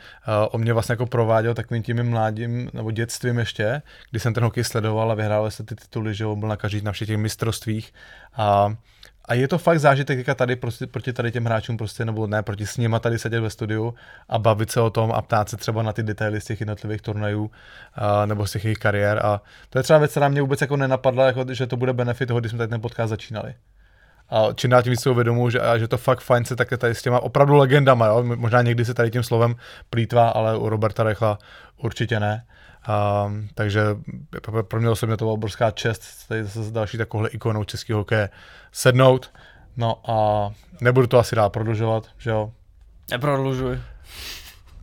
on 0.51 0.61
mě 0.61 0.73
vlastně 0.73 0.93
jako 0.93 1.05
prováděl 1.05 1.53
takovým 1.53 1.83
tím 1.83 2.03
mládím 2.03 2.69
nebo 2.73 2.91
dětstvím 2.91 3.39
ještě, 3.39 3.81
kdy 4.11 4.19
jsem 4.19 4.33
ten 4.33 4.43
hokej 4.43 4.63
sledoval 4.63 5.11
a 5.11 5.15
vyhrál 5.15 5.51
se 5.51 5.63
ty 5.63 5.75
tituly, 5.75 6.13
že 6.13 6.25
on 6.25 6.39
byl 6.39 6.49
na 6.49 6.57
každý 6.57 6.81
na 6.81 6.91
všech 6.91 7.07
těch 7.07 7.17
mistrovstvích. 7.17 7.93
A 8.33 8.75
a 9.25 9.33
je 9.33 9.47
to 9.47 9.57
fakt 9.57 9.79
zážitek 9.79 10.35
tady 10.35 10.55
prostě, 10.55 10.87
proti 10.87 11.13
tady 11.13 11.31
těm 11.31 11.45
hráčům 11.45 11.77
prostě, 11.77 12.05
nebo 12.05 12.27
ne, 12.27 12.43
proti 12.43 12.67
s 12.67 12.77
nima 12.77 12.99
tady 12.99 13.19
sedět 13.19 13.39
ve 13.39 13.49
studiu 13.49 13.93
a 14.29 14.39
bavit 14.39 14.71
se 14.71 14.81
o 14.81 14.89
tom 14.89 15.11
a 15.11 15.21
ptát 15.21 15.49
se 15.49 15.57
třeba 15.57 15.83
na 15.83 15.93
ty 15.93 16.03
detaily 16.03 16.41
z 16.41 16.45
těch 16.45 16.59
jednotlivých 16.59 17.01
turnajů 17.01 17.51
a, 17.93 18.25
nebo 18.25 18.47
z 18.47 18.51
těch 18.51 18.65
jejich 18.65 18.77
kariér. 18.77 19.25
A 19.25 19.41
to 19.69 19.79
je 19.79 19.83
třeba 19.83 19.99
věc, 19.99 20.11
která 20.11 20.27
mě 20.27 20.41
vůbec 20.41 20.61
jako 20.61 20.77
nenapadla, 20.77 21.25
jako, 21.25 21.53
že 21.53 21.67
to 21.67 21.77
bude 21.77 21.93
benefit 21.93 22.27
toho, 22.27 22.39
když 22.39 22.49
jsme 22.49 22.57
tady 22.57 22.69
ten 22.69 22.81
podcast 22.81 23.09
začínali. 23.09 23.53
A 24.29 24.47
čím 24.55 24.69
dál 24.69 24.83
tím 24.83 24.91
víc 24.91 25.01
si 25.01 25.09
uvědomuji, 25.09 25.49
že, 25.49 25.59
že 25.77 25.87
to 25.87 25.97
fakt 25.97 26.21
fajn 26.21 26.45
se 26.45 26.55
také 26.55 26.77
tady 26.77 26.95
s 26.95 27.01
těma 27.01 27.19
opravdu 27.19 27.55
legendama, 27.55 28.05
jo? 28.05 28.23
možná 28.23 28.61
někdy 28.61 28.85
se 28.85 28.93
tady 28.93 29.11
tím 29.11 29.23
slovem 29.23 29.55
plítvá, 29.89 30.29
ale 30.29 30.57
u 30.57 30.69
Roberta 30.69 31.03
Rechla 31.03 31.37
určitě 31.77 32.19
ne. 32.19 32.45
Um, 33.25 33.47
takže 33.55 33.81
pro 34.67 34.79
mě 34.79 34.89
osobně 34.89 35.17
to 35.17 35.25
byla 35.25 35.33
obrovská 35.33 35.71
čest 35.71 36.27
tady 36.27 36.43
zase 36.43 36.63
s 36.63 36.71
další 36.71 36.97
takovouhle 36.97 37.29
ikonou 37.29 37.63
českého 37.63 37.99
hokeje 37.99 38.29
sednout. 38.71 39.31
No 39.77 40.11
a 40.11 40.49
nebudu 40.81 41.07
to 41.07 41.19
asi 41.19 41.35
dál 41.35 41.49
prodlužovat, 41.49 42.03
že 42.17 42.29
jo. 42.29 42.51
Neprodlužuj. 43.11 43.79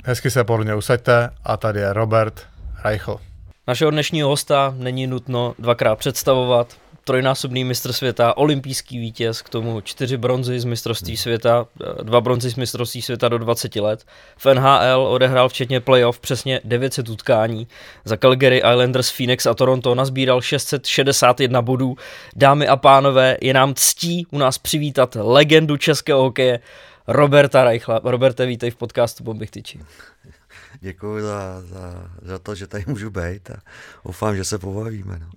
Hezky 0.04 0.30
se 0.30 0.44
pohodlně 0.44 0.74
usaďte 0.74 1.30
a 1.44 1.56
tady 1.56 1.80
je 1.80 1.92
Robert 1.92 2.46
Reichl. 2.84 3.20
Našeho 3.66 3.90
dnešního 3.90 4.28
hosta 4.28 4.74
není 4.76 5.06
nutno 5.06 5.54
dvakrát 5.58 5.96
představovat. 5.96 6.76
Trojnásobný 7.10 7.64
mistr 7.64 7.92
světa, 7.92 8.36
olympijský 8.36 8.98
vítěz, 8.98 9.42
k 9.42 9.48
tomu 9.48 9.80
čtyři 9.80 10.16
bronzy 10.16 10.60
z 10.60 10.64
mistrovství 10.64 11.16
světa, 11.16 11.66
dva 12.02 12.20
bronzy 12.20 12.50
z 12.50 12.54
mistrovství 12.54 13.02
světa 13.02 13.28
do 13.28 13.38
20 13.38 13.76
let. 13.76 14.04
V 14.36 14.54
NHL 14.54 15.06
odehrál 15.08 15.48
včetně 15.48 15.80
playoff 15.80 16.20
přesně 16.20 16.60
900 16.64 17.08
utkání. 17.08 17.68
Za 18.04 18.16
Calgary 18.16 18.56
Islanders, 18.56 19.10
Phoenix 19.10 19.46
a 19.46 19.54
Toronto 19.54 19.94
nazbíral 19.94 20.40
661 20.40 21.62
bodů. 21.62 21.96
Dámy 22.36 22.66
a 22.68 22.76
pánové, 22.76 23.36
je 23.40 23.54
nám 23.54 23.74
ctí 23.74 24.26
u 24.30 24.38
nás 24.38 24.58
přivítat 24.58 25.16
legendu 25.20 25.76
českého 25.76 26.22
hokeje 26.22 26.60
Roberta 27.06 27.64
Reichla. 27.64 28.00
Roberte, 28.04 28.46
vítej 28.46 28.70
v 28.70 28.76
podcastu 28.76 29.24
Bombich 29.24 29.50
tyčí. 29.50 29.80
Děkuji 30.80 31.22
za, 31.22 31.62
za, 31.62 32.10
za, 32.22 32.38
to, 32.38 32.54
že 32.54 32.66
tady 32.66 32.84
můžu 32.86 33.10
být 33.10 33.50
a 33.50 33.56
doufám, 34.04 34.36
že 34.36 34.44
se 34.44 34.58
pobavíme. 34.58 35.20
No. 35.20 35.28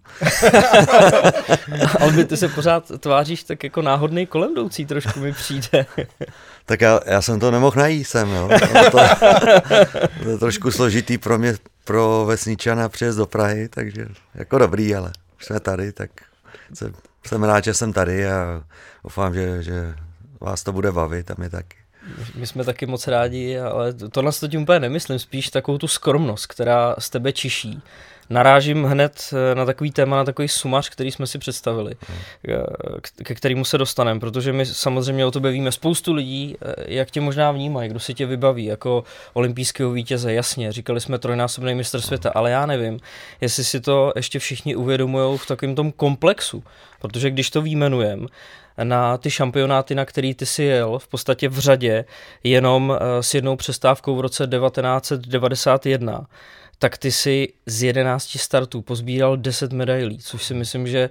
Ale 2.00 2.26
ty 2.26 2.38
se 2.38 2.50
pořád 2.50 2.92
tváříš 3.00 3.44
tak 3.44 3.64
jako 3.64 3.82
náhodný 3.82 4.26
kolem 4.28 4.52
jdoucí, 4.52 4.86
trošku 4.86 5.20
mi 5.20 5.34
přijde. 5.34 5.86
tak 6.66 6.82
já, 6.82 7.00
já 7.06 7.22
jsem 7.22 7.40
to 7.40 7.52
nemohl 7.52 7.76
najít 7.78 8.04
sem, 8.04 8.30
jo. 8.30 8.50
To, 8.92 9.00
to 10.24 10.30
je 10.30 10.38
trošku 10.38 10.72
složitý 10.72 11.18
pro 11.18 11.38
mě, 11.38 11.56
pro 11.84 12.26
vesničana 12.28 12.90
přijet 12.90 13.16
do 13.16 13.26
Prahy, 13.26 13.70
takže 13.70 14.08
jako 14.36 14.58
dobrý, 14.58 14.96
ale 14.96 15.12
už 15.38 15.46
jsme 15.46 15.60
tady, 15.60 15.92
tak 15.92 16.12
jsem, 16.74 16.94
jsem 17.26 17.44
rád, 17.44 17.64
že 17.64 17.74
jsem 17.74 17.94
tady 17.94 18.28
a 18.28 18.64
doufám, 19.04 19.34
že, 19.34 19.64
že 19.64 19.96
vás 20.42 20.64
to 20.64 20.72
bude 20.72 20.92
bavit 20.92 21.32
a 21.32 21.36
mě 21.38 21.50
taky. 21.50 21.83
My 22.36 22.48
jsme 22.48 22.64
taky 22.64 22.86
moc 22.86 23.08
rádi, 23.08 23.60
ale 23.60 23.94
to 23.94 24.22
nás 24.22 24.40
to 24.40 24.48
tím 24.48 24.62
úplně 24.62 24.80
nemyslím, 24.80 25.20
spíš 25.20 25.50
takovou 25.50 25.78
tu 25.78 25.88
skromnost, 25.88 26.46
která 26.46 26.96
z 27.00 27.10
tebe 27.10 27.32
čiší. 27.32 27.82
Narážím 28.30 28.84
hned 28.84 29.34
eh, 29.34 29.56
na 29.56 29.66
takový 29.66 29.92
téma, 29.92 30.18
na 30.18 30.24
takový 30.24 30.48
sumař, 30.48 30.90
který 30.90 31.12
jsme 31.12 31.28
si 31.28 31.38
představili, 31.38 31.96
eh, 32.48 33.24
ke 33.24 33.36
kterému 33.36 33.66
se 33.66 33.78
dostaneme, 33.78 34.20
protože 34.20 34.54
my 34.54 34.66
samozřejmě 34.66 35.26
o 35.26 35.32
tobě 35.32 35.52
víme 35.52 35.72
spoustu 35.72 36.14
lidí, 36.14 36.56
eh, 36.62 36.74
jak 36.88 37.12
tě 37.12 37.22
možná 37.22 37.52
vnímají, 37.52 37.90
kdo 37.90 38.00
si 38.00 38.14
tě 38.14 38.26
vybaví 38.26 38.66
jako 38.66 39.04
olympijského 39.34 39.92
vítěze, 39.92 40.34
jasně, 40.34 40.72
říkali 40.72 41.02
jsme 41.02 41.20
trojnásobný 41.20 41.76
mistr 41.76 42.02
světa, 42.02 42.32
ale 42.36 42.52
já 42.52 42.66
nevím, 42.66 43.00
jestli 43.42 43.64
si 43.64 43.82
to 43.82 44.14
ještě 44.16 44.40
všichni 44.40 44.76
uvědomují 44.76 45.38
v 45.38 45.46
takovém 45.46 45.76
tom 45.76 45.92
komplexu, 45.92 46.64
protože 47.02 47.30
když 47.30 47.50
to 47.50 47.62
výjmenujeme, 47.62 48.28
na 48.84 49.18
ty 49.18 49.32
šampionáty, 49.32 49.96
na 49.96 50.06
který 50.06 50.34
ty 50.34 50.46
si 50.46 50.64
jel, 50.64 51.00
v 51.00 51.08
podstatě 51.08 51.50
v 51.50 51.60
řadě, 51.60 52.06
jenom 52.44 52.98
eh, 53.00 53.24
s 53.24 53.34
jednou 53.34 53.56
přestávkou 53.56 54.16
v 54.16 54.22
roce 54.22 54.48
1991, 54.48 56.28
tak 56.80 56.98
ty 56.98 57.12
si 57.12 57.54
z 57.66 57.84
11 57.84 58.40
startů 58.40 58.82
pozbíral 58.82 59.38
10 59.38 59.74
medailí, 59.74 60.18
což 60.18 60.44
si 60.44 60.54
myslím, 60.54 60.88
že 60.88 61.10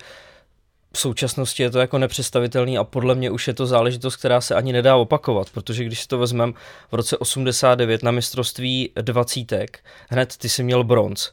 v 0.92 0.98
současnosti 0.98 1.62
je 1.62 1.70
to 1.70 1.78
jako 1.78 1.98
nepředstavitelný 1.98 2.78
a 2.78 2.84
podle 2.84 3.14
mě 3.14 3.30
už 3.30 3.48
je 3.48 3.54
to 3.54 3.66
záležitost, 3.66 4.16
která 4.16 4.40
se 4.40 4.54
ani 4.54 4.72
nedá 4.72 4.96
opakovat, 4.96 5.50
protože 5.50 5.84
když 5.84 6.00
si 6.00 6.08
to 6.08 6.18
vezmeme 6.18 6.52
v 6.90 6.94
roce 6.94 7.16
89 7.16 8.02
na 8.02 8.10
mistrovství 8.10 8.90
dvacítek, 9.02 9.84
hned 10.08 10.36
ty 10.36 10.48
si 10.48 10.62
měl 10.62 10.84
bronz. 10.84 11.32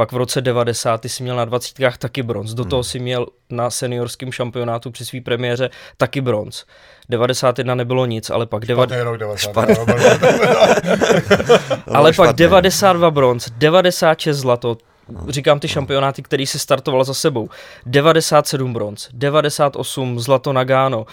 Pak 0.00 0.12
v 0.12 0.16
roce 0.16 0.40
90 0.40 1.00
ty 1.00 1.08
si 1.08 1.22
měl 1.22 1.36
na 1.36 1.44
dvacítkách 1.44 1.98
taky 1.98 2.22
bronz. 2.22 2.54
Do 2.54 2.64
toho 2.64 2.80
hmm. 2.80 2.84
si 2.84 2.98
měl 2.98 3.26
na 3.50 3.70
seniorském 3.70 4.32
šampionátu 4.32 4.90
při 4.90 5.04
své 5.04 5.20
premiéře 5.20 5.70
taky 5.96 6.20
bronz. 6.20 6.64
91 7.08 7.74
nebylo 7.74 8.06
nic, 8.06 8.30
ale 8.30 8.46
pak... 8.46 8.66
Deva... 8.66 8.84
Špatný 8.84 9.02
rok 9.02 9.18
90. 9.18 9.56
ale 11.86 12.12
pak 12.12 12.32
92 12.32 13.10
bronz, 13.10 13.50
96 13.58 14.36
zlato. 14.36 14.76
Říkám 15.28 15.60
ty 15.60 15.68
šampionáty, 15.68 16.22
který 16.22 16.46
se 16.46 16.58
startoval 16.58 17.04
za 17.04 17.14
sebou. 17.14 17.48
97 17.86 18.72
bronz, 18.72 19.08
98 19.12 20.20
zlato 20.20 20.52
Nagano, 20.52 20.98
uh, 21.00 21.06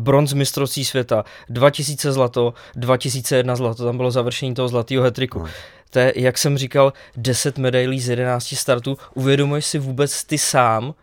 bronz 0.00 0.32
mistrovství 0.32 0.84
světa, 0.84 1.24
2000 1.48 2.12
zlato, 2.12 2.54
2001 2.76 3.56
zlato, 3.56 3.84
tam 3.84 3.96
bylo 3.96 4.10
završení 4.10 4.54
toho 4.54 4.68
zlatého 4.68 5.02
hetriku. 5.02 5.44
To 5.90 5.98
je, 5.98 6.12
jak 6.16 6.38
jsem 6.38 6.58
říkal, 6.58 6.92
10 7.16 7.58
medailí 7.58 8.00
z 8.00 8.08
11 8.08 8.56
startů. 8.56 8.98
Uvědomuješ 9.14 9.66
si 9.66 9.78
vůbec 9.78 10.24
ty 10.24 10.38
sám, 10.38 10.94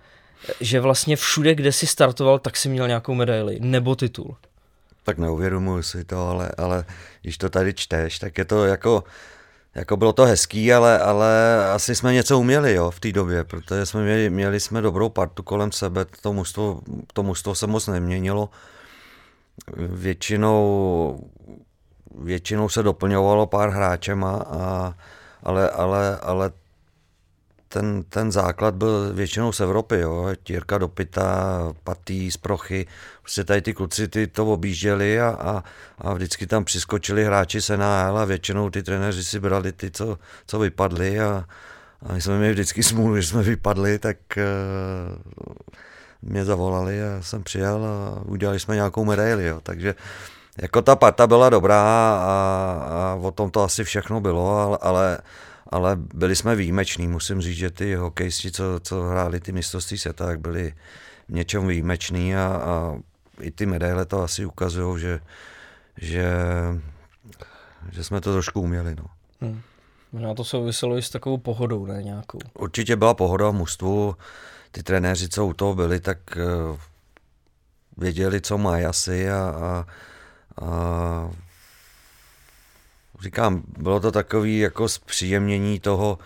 že 0.62 0.80
vlastně 0.80 1.16
všude, 1.16 1.56
kde 1.56 1.72
jsi 1.72 1.88
startoval, 1.88 2.40
tak 2.40 2.58
si 2.58 2.70
měl 2.70 2.88
nějakou 2.88 3.14
medaili 3.14 3.58
nebo 3.62 3.96
titul? 3.96 4.38
Tak 5.04 5.18
neuvědomuji 5.18 5.84
si 5.84 6.04
to, 6.04 6.28
ale, 6.28 6.52
ale 6.58 6.86
když 7.22 7.38
to 7.38 7.50
tady 7.50 7.74
čteš, 7.74 8.20
tak 8.20 8.38
je 8.38 8.46
to 8.46 8.66
jako, 8.66 9.04
jako 9.76 9.98
bylo 9.98 10.14
to 10.14 10.26
hezký, 10.26 10.74
ale, 10.74 11.00
ale 11.00 11.66
asi 11.74 11.96
jsme 11.96 12.14
něco 12.14 12.40
uměli 12.40 12.74
jo, 12.74 12.92
v 12.92 13.00
té 13.00 13.12
době, 13.12 13.44
protože 13.44 13.86
jsme 13.86 14.04
měli, 14.04 14.30
měli 14.30 14.60
jsme 14.60 14.82
dobrou 14.82 15.10
partu 15.10 15.44
kolem 15.44 15.72
sebe, 15.72 16.06
to 16.22 16.34
mužstvo, 16.34 16.82
to 17.14 17.24
mužstvo 17.24 17.56
se 17.56 17.68
moc 17.68 17.88
neměnilo. 17.88 18.50
Většinou 19.78 21.30
většinou 22.18 22.70
se 22.70 22.84
doplňovalo 22.84 23.48
pár 23.48 23.70
hráčema, 23.70 24.46
a, 24.50 24.94
ale, 25.44 25.70
ale, 25.70 26.18
ale 26.18 26.52
ten, 27.68 28.04
ten 28.04 28.32
základ 28.32 28.76
byl 28.76 29.14
většinou 29.14 29.52
z 29.52 29.60
Evropy, 29.60 30.00
jo. 30.00 30.28
Tírka 30.44 30.78
Dopita, 30.78 31.60
Patý 31.84 32.32
z 32.32 32.38
Prochy, 32.38 32.88
prostě 33.22 33.44
tady 33.44 33.62
ty 33.62 33.74
kluci 33.74 34.08
ty 34.08 34.28
to 34.28 34.46
objížděli 34.46 35.22
a, 35.22 35.28
a, 35.28 35.64
a 35.98 36.14
vždycky 36.14 36.48
tam 36.48 36.66
přiskočili 36.66 37.26
hráči 37.26 37.62
se 37.62 37.78
na 37.78 38.08
a 38.10 38.26
většinou 38.26 38.70
ty 38.70 38.84
trenéři 38.84 39.24
si 39.24 39.40
brali 39.40 39.72
ty, 39.72 39.92
co, 39.92 40.18
co 40.48 40.60
vypadli 40.60 41.20
a, 41.20 41.46
a 42.02 42.14
my 42.14 42.22
jsme 42.22 42.38
měli 42.38 42.54
vždycky 42.54 42.84
smůlu, 42.84 43.16
že 43.16 43.28
jsme 43.28 43.44
vypadli, 43.44 44.00
tak 44.00 44.18
uh, 44.38 45.54
mě 46.22 46.46
zavolali 46.46 47.04
a 47.04 47.22
jsem 47.22 47.44
přijel 47.44 47.86
a 47.86 48.22
udělali 48.26 48.60
jsme 48.60 48.76
nějakou 48.76 49.06
medaili, 49.06 49.46
jo. 49.46 49.60
takže 49.64 49.96
jako 50.62 50.82
ta 50.82 50.96
parta 50.96 51.28
byla 51.28 51.50
dobrá 51.50 51.82
a, 51.82 52.88
a 52.90 53.16
o 53.16 53.32
tom 53.32 53.52
to 53.52 53.64
asi 53.64 53.84
všechno 53.84 54.22
bylo, 54.22 54.58
ale, 54.58 54.78
ale, 54.82 55.20
ale 55.70 55.96
byli 55.96 56.36
jsme 56.36 56.56
výjimeční. 56.56 57.08
Musím 57.08 57.42
říct, 57.42 57.58
že 57.58 57.72
ty 57.72 57.96
hokejisti, 57.96 58.52
co, 58.52 58.64
co 58.84 59.02
hráli 59.04 59.40
ty 59.40 59.52
mistrovství 59.52 59.98
světa, 59.98 60.26
tak 60.26 60.40
byli 60.40 60.74
v 61.30 61.34
něčem 61.34 61.68
výjimeční 61.68 62.36
a, 62.36 62.62
a 62.64 62.96
i 63.40 63.52
ty 63.52 63.66
medaile 63.66 64.06
to 64.06 64.22
asi 64.22 64.46
ukazují, 64.46 65.02
že, 65.02 65.20
že, 65.98 66.34
že 67.92 68.04
jsme 68.04 68.22
to 68.22 68.34
trošku 68.34 68.62
uměli. 68.62 68.96
No. 68.96 69.06
Hmm. 69.42 69.62
Možná 70.12 70.34
to 70.34 70.44
souviselo 70.44 70.98
i 70.98 71.02
s 71.02 71.10
takovou 71.10 71.38
pohodou, 71.38 71.86
ne 71.86 72.04
nějakou? 72.04 72.40
Určitě 72.54 72.96
byla 72.96 73.14
pohoda 73.14 73.50
v 73.50 73.54
mužstvu. 73.54 74.16
Ty 74.72 74.84
trenéři, 74.84 75.30
co 75.30 75.46
u 75.46 75.54
toho 75.54 75.76
byli, 75.76 76.00
tak 76.00 76.18
uh, 76.38 76.78
věděli, 77.98 78.42
co 78.42 78.58
mají 78.58 78.86
asi 78.86 79.30
a, 79.32 79.38
a 79.38 79.86
a 80.62 81.30
říkám, 83.22 83.64
bylo 83.78 84.00
to 84.00 84.12
takový 84.12 84.60
jako 84.60 84.90
zpříjemnění 84.90 85.80
toho, 85.80 86.18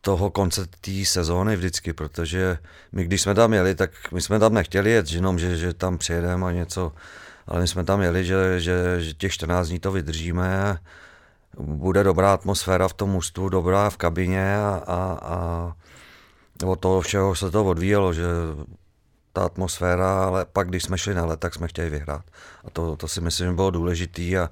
toho 0.00 0.30
konce 0.30 0.66
té 0.80 1.04
sezóny 1.04 1.56
vždycky, 1.56 1.92
protože 1.92 2.58
my 2.92 3.04
když 3.04 3.22
jsme 3.22 3.34
tam 3.34 3.52
jeli, 3.52 3.74
tak 3.74 3.90
my 4.12 4.20
jsme 4.20 4.38
tam 4.38 4.54
nechtěli 4.54 4.90
jet, 4.90 5.12
jenom, 5.12 5.38
že, 5.38 5.56
že 5.56 5.74
tam 5.74 5.98
přijedeme 5.98 6.46
a 6.46 6.52
něco, 6.52 6.92
ale 7.46 7.60
my 7.60 7.68
jsme 7.68 7.84
tam 7.84 8.00
jeli, 8.00 8.24
že, 8.24 8.60
že, 8.60 8.96
že 8.98 9.14
těch 9.14 9.32
14 9.32 9.68
dní 9.68 9.78
to 9.78 9.92
vydržíme, 9.92 10.78
bude 11.58 12.04
dobrá 12.04 12.34
atmosféra 12.34 12.88
v 12.88 12.94
tom 12.94 13.16
ústu, 13.16 13.48
dobrá 13.48 13.90
v 13.90 13.96
kabině 13.96 14.56
a, 14.56 14.82
a, 14.86 15.18
a 15.22 15.74
od 16.66 16.80
toho 16.80 17.00
všeho 17.00 17.34
se 17.34 17.50
to 17.50 17.64
odvíjelo, 17.64 18.12
že 18.12 18.24
ta 19.32 19.44
atmosféra, 19.44 20.24
ale 20.24 20.44
pak, 20.44 20.68
když 20.68 20.82
jsme 20.82 20.98
šli 20.98 21.14
na 21.14 21.24
let, 21.24 21.40
tak 21.40 21.54
jsme 21.54 21.68
chtěli 21.68 21.90
vyhrát. 21.90 22.24
A 22.64 22.70
to, 22.70 22.96
to 22.96 23.08
si 23.08 23.20
myslím, 23.20 23.46
že 23.46 23.52
bylo 23.52 23.70
důležitý 23.70 24.38
a, 24.38 24.50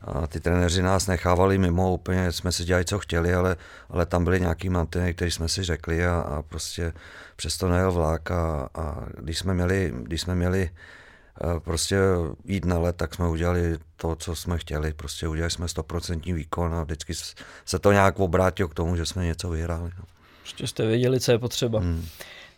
a 0.00 0.26
ty 0.26 0.40
trenéři 0.40 0.82
nás 0.82 1.06
nechávali 1.06 1.58
mimo, 1.58 1.92
úplně 1.92 2.32
jsme 2.32 2.52
si 2.52 2.64
dělali, 2.64 2.84
co 2.84 2.98
chtěli, 2.98 3.34
ale, 3.34 3.56
ale 3.90 4.06
tam 4.06 4.24
byly 4.24 4.40
nějaký 4.40 4.68
mantiny, 4.68 5.14
které 5.14 5.30
jsme 5.30 5.48
si 5.48 5.62
řekli 5.62 6.06
a, 6.06 6.20
a 6.20 6.42
prostě 6.42 6.92
přesto 7.36 7.68
nejel 7.68 7.92
vlak 7.92 8.30
a, 8.30 8.68
a 8.74 9.06
když 9.18 9.38
jsme 9.38 9.54
měli, 9.54 9.92
když 10.02 10.20
jsme 10.20 10.34
měli 10.34 10.70
eh, 10.70 11.60
prostě 11.60 11.98
jít 12.44 12.64
na 12.64 12.78
let, 12.78 12.96
tak 12.96 13.14
jsme 13.14 13.28
udělali 13.28 13.78
to, 13.96 14.16
co 14.16 14.36
jsme 14.36 14.58
chtěli. 14.58 14.92
Prostě 14.92 15.28
udělali 15.28 15.50
jsme 15.50 15.68
stoprocentní 15.68 16.32
výkon 16.32 16.74
a 16.74 16.82
vždycky 16.82 17.14
se 17.64 17.78
to 17.78 17.92
nějak 17.92 18.20
obrátilo 18.20 18.68
k 18.68 18.74
tomu, 18.74 18.96
že 18.96 19.06
jsme 19.06 19.24
něco 19.24 19.48
vyhráli. 19.48 19.90
No. 19.98 20.04
Ještě 20.44 20.66
jste 20.66 20.86
věděli, 20.86 21.20
co 21.20 21.32
je 21.32 21.38
potřeba. 21.38 21.78
Hmm. 21.80 22.06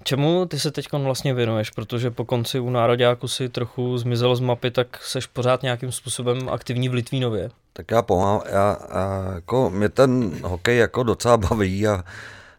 Čemu 0.05 0.47
ty 0.47 0.59
se 0.59 0.71
teď 0.71 0.93
vlastně 0.93 1.35
věnuješ? 1.35 1.71
Protože 1.71 2.11
po 2.11 2.25
konci 2.25 2.61
u 2.61 2.71
Nároďáku 2.71 3.29
si 3.29 3.49
trochu 3.49 3.99
zmizel 3.99 4.37
z 4.37 4.41
mapy, 4.41 4.71
tak 4.71 5.03
seš 5.03 5.27
pořád 5.27 5.63
nějakým 5.63 5.93
způsobem 5.93 6.49
aktivní 6.49 6.89
v 6.89 6.95
Litvínově. 6.95 7.51
Tak 7.73 7.91
já 7.91 8.03
pomáhám, 8.03 8.41
já, 8.53 8.79
já, 8.95 9.33
jako, 9.35 9.71
mě 9.71 9.89
ten 9.89 10.31
hokej 10.43 10.79
jako 10.79 11.03
docela 11.03 11.37
baví 11.37 11.87
a, 11.87 12.05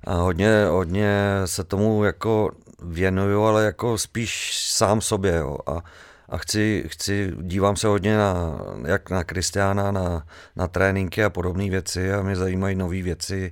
a 0.03 0.13
hodně, 0.13 0.65
hodně 0.65 1.11
se 1.45 1.63
tomu 1.63 2.03
jako 2.03 2.51
věnuju, 2.83 3.43
ale 3.43 3.65
jako 3.65 3.97
spíš 3.97 4.51
sám 4.63 5.01
sobě, 5.01 5.35
jo. 5.35 5.57
A, 5.67 5.81
a 6.29 6.37
chci, 6.37 6.83
chci, 6.87 7.31
dívám 7.41 7.75
se 7.75 7.87
hodně 7.87 8.17
na, 8.17 8.59
jak 8.85 9.09
na 9.09 9.23
Kristiána, 9.23 9.91
na, 9.91 10.25
na 10.55 10.67
tréninky 10.67 11.23
a 11.23 11.29
podobné 11.29 11.69
věci 11.69 12.13
a 12.13 12.21
mě 12.21 12.35
zajímají 12.35 12.75
nové 12.75 13.01
věci 13.01 13.51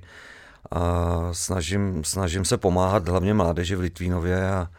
a 0.70 1.28
snažím, 1.32 2.04
snažím 2.04 2.44
se 2.44 2.56
pomáhat 2.56 3.08
hlavně 3.08 3.34
mládeži 3.34 3.76
v 3.76 3.80
Litvínově 3.80 4.50
a, 4.50 4.70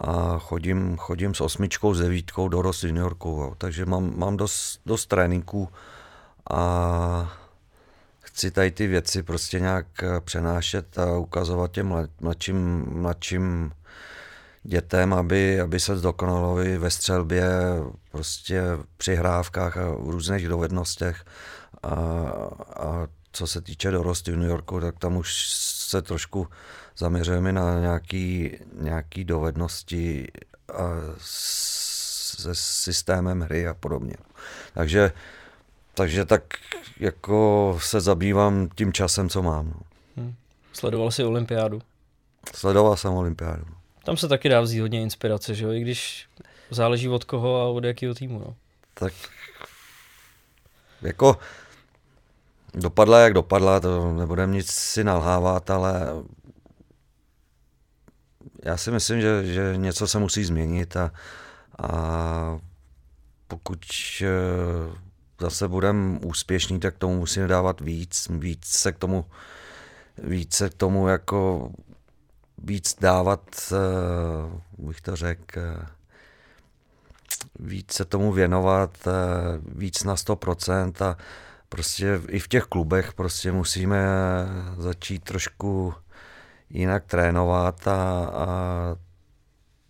a 0.00 0.38
chodím, 0.38 0.96
chodím 0.96 1.34
s 1.34 1.40
osmičkou, 1.40 1.94
s 1.94 2.00
devítkou 2.00 2.48
do 2.48 2.62
Rost 2.62 2.84
juniorkou, 2.84 3.54
takže 3.58 3.86
mám, 3.86 4.18
mám 4.18 4.36
dost, 4.36 4.80
dost 4.86 5.06
tréninků 5.06 5.68
a 6.50 7.36
chci 8.20 8.50
tady 8.50 8.70
ty 8.70 8.86
věci 8.86 9.22
prostě 9.22 9.60
nějak 9.60 9.86
přenášet 10.20 10.98
a 10.98 11.16
ukazovat 11.16 11.70
těm 11.70 12.08
mladším, 12.20 12.86
mladším 12.88 13.72
dětem, 14.62 15.12
aby, 15.12 15.60
aby 15.60 15.80
se 15.80 15.96
zdokonalovi 15.96 16.78
ve 16.78 16.90
střelbě, 16.90 17.48
prostě 18.12 18.62
při 18.96 19.14
hrávkách 19.14 19.76
a 19.76 19.90
v 19.90 20.10
různých 20.10 20.48
dovednostech. 20.48 21.24
A, 21.82 21.94
a 22.76 23.06
co 23.36 23.46
se 23.46 23.60
týče 23.60 23.90
dorostu 23.90 24.32
v 24.32 24.36
New 24.36 24.48
Yorku, 24.48 24.80
tak 24.80 24.98
tam 24.98 25.16
už 25.16 25.48
se 25.50 26.02
trošku 26.02 26.48
zaměřujeme 26.96 27.52
na 27.52 27.80
nějaký, 27.80 28.56
nějaký 28.72 29.24
dovednosti 29.24 30.28
a 30.68 30.82
se 31.18 32.54
systémem 32.54 33.40
hry 33.40 33.68
a 33.68 33.74
podobně. 33.74 34.14
Takže, 34.74 35.12
takže 35.94 36.24
tak 36.24 36.42
jako 37.00 37.78
se 37.82 38.00
zabývám 38.00 38.68
tím 38.74 38.92
časem, 38.92 39.28
co 39.28 39.42
mám. 39.42 39.66
No. 39.66 39.80
Hmm. 40.16 40.34
Sledoval 40.72 41.10
jsi 41.10 41.24
olympiádu? 41.24 41.82
Sledoval 42.54 42.96
jsem 42.96 43.12
olympiádu. 43.12 43.64
Tam 44.04 44.16
se 44.16 44.28
taky 44.28 44.48
dá 44.48 44.60
vzít 44.60 44.80
hodně 44.80 45.02
inspirace, 45.02 45.54
že 45.54 45.64
jo? 45.64 45.72
I 45.72 45.80
když 45.80 46.28
záleží 46.70 47.08
od 47.08 47.24
koho 47.24 47.60
a 47.60 47.64
od 47.64 47.84
jakého 47.84 48.14
týmu, 48.14 48.38
no. 48.38 48.54
Tak 48.94 49.12
jako 51.02 51.38
dopadla, 52.74 53.20
jak 53.20 53.34
dopadla, 53.34 53.80
to 53.80 54.12
nebudeme 54.12 54.52
nic 54.52 54.70
si 54.70 55.04
nalhávat, 55.04 55.70
ale 55.70 56.06
já 58.64 58.76
si 58.76 58.90
myslím, 58.90 59.20
že, 59.20 59.46
že 59.46 59.76
něco 59.76 60.08
se 60.08 60.18
musí 60.18 60.44
změnit 60.44 60.96
a, 60.96 61.12
a 61.78 62.58
pokud 63.48 63.78
eh, 64.22 64.26
zase 65.40 65.68
budeme 65.68 66.18
úspěšní, 66.18 66.80
tak 66.80 66.98
tomu 66.98 67.18
musíme 67.18 67.46
dávat 67.46 67.80
víc, 67.80 68.28
víc 68.30 68.66
se 68.66 68.92
k 68.92 68.98
tomu, 68.98 69.24
víc 70.18 70.54
se 70.54 70.70
k 70.70 70.74
tomu 70.74 71.08
jako 71.08 71.70
víc 72.58 72.96
dávat, 73.00 73.72
eh, 73.72 74.60
bych 74.78 75.00
to 75.00 75.16
řekl, 75.16 75.60
eh, 75.60 75.86
víc 77.58 77.92
se 77.92 78.04
tomu 78.04 78.32
věnovat, 78.32 79.08
víc 79.74 80.04
na 80.04 80.16
100% 80.16 81.02
a 81.02 81.16
prostě 81.68 82.20
i 82.28 82.38
v 82.38 82.48
těch 82.48 82.64
klubech 82.64 83.12
prostě 83.12 83.52
musíme 83.52 84.06
začít 84.78 85.24
trošku 85.24 85.94
jinak 86.70 87.04
trénovat 87.04 87.88
a, 87.88 88.30
a 88.34 88.46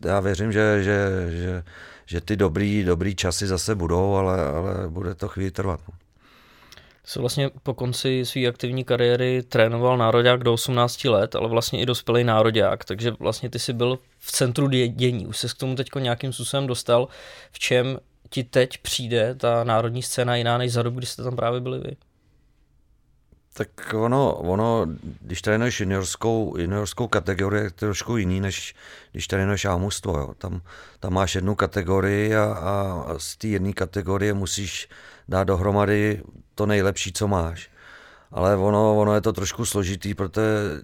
já 0.05 0.21
věřím, 0.21 0.53
že, 0.53 0.83
že, 0.83 1.09
že, 1.31 1.65
že 2.07 2.21
ty 2.21 2.37
dobrý, 2.37 2.85
dobrý 2.85 3.15
časy 3.15 3.47
zase 3.47 3.75
budou, 3.75 4.15
ale, 4.15 4.45
ale 4.45 4.89
bude 4.89 5.15
to 5.15 5.29
chvíli 5.29 5.51
trvat. 5.51 5.81
No. 5.89 5.95
Jsi 7.05 7.19
vlastně 7.19 7.51
po 7.63 7.75
konci 7.75 8.25
své 8.25 8.47
aktivní 8.47 8.85
kariéry 8.85 9.43
trénoval 9.43 9.99
národák 9.99 10.45
do 10.45 10.53
18 10.53 11.05
let, 11.05 11.37
ale 11.37 11.49
vlastně 11.49 11.81
i 11.81 11.87
dospělý 11.87 12.25
národák, 12.25 12.85
takže 12.85 13.11
vlastně 13.19 13.51
ty 13.51 13.59
jsi 13.59 13.73
byl 13.73 13.99
v 14.19 14.33
centru 14.33 14.69
dění. 14.69 15.27
Už 15.27 15.37
se 15.37 15.49
k 15.49 15.55
tomu 15.55 15.75
teď 15.75 15.89
nějakým 15.99 16.33
způsobem 16.33 16.67
dostal. 16.67 17.09
V 17.53 17.59
čem 17.59 17.99
ti 18.31 18.45
teď 18.45 18.79
přijde 18.79 19.35
ta 19.35 19.65
národní 19.65 20.03
scéna 20.03 20.37
jiná 20.37 20.59
než 20.59 20.73
za 20.73 20.83
dobu, 20.83 20.99
kdy 20.99 21.07
jste 21.07 21.23
tam 21.23 21.37
právě 21.37 21.61
byli 21.61 21.81
vy? 21.81 21.97
Tak 23.53 23.95
ono, 23.95 24.35
ono 24.35 24.87
když 25.21 25.43
trénuješ 25.43 25.81
juniorskou, 25.81 26.55
juniorskou 26.59 27.09
kategorii, 27.09 27.65
je 27.65 27.71
trošku 27.71 28.17
jiný, 28.17 28.41
než 28.41 28.75
když 29.13 29.27
trénuješ 29.27 29.65
ámustvo. 29.65 30.19
Jo. 30.19 30.35
Tam, 30.39 30.61
tam 31.01 31.13
máš 31.13 31.35
jednu 31.35 31.55
kategorii 31.55 32.37
a, 32.37 32.45
a 32.45 33.15
z 33.19 33.37
té 33.37 33.49
jedné 33.49 33.73
kategorie 33.73 34.35
musíš 34.35 34.89
dát 35.29 35.45
dohromady 35.45 36.23
to 36.55 36.67
nejlepší, 36.67 37.13
co 37.13 37.29
máš. 37.29 37.71
Ale 38.31 38.57
ono, 38.57 38.99
ono 38.99 39.15
je 39.15 39.21
to 39.21 39.33
trošku 39.33 39.65
složitý, 39.65 40.15
protože 40.15 40.83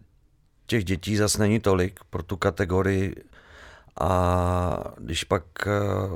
těch 0.67 0.85
dětí 0.85 1.17
zase 1.17 1.39
není 1.39 1.61
tolik 1.61 2.01
pro 2.11 2.23
tu 2.23 2.37
kategorii 2.37 3.15
a 4.01 4.95
když 4.99 5.25
pak 5.25 5.45
eh, 5.67 5.71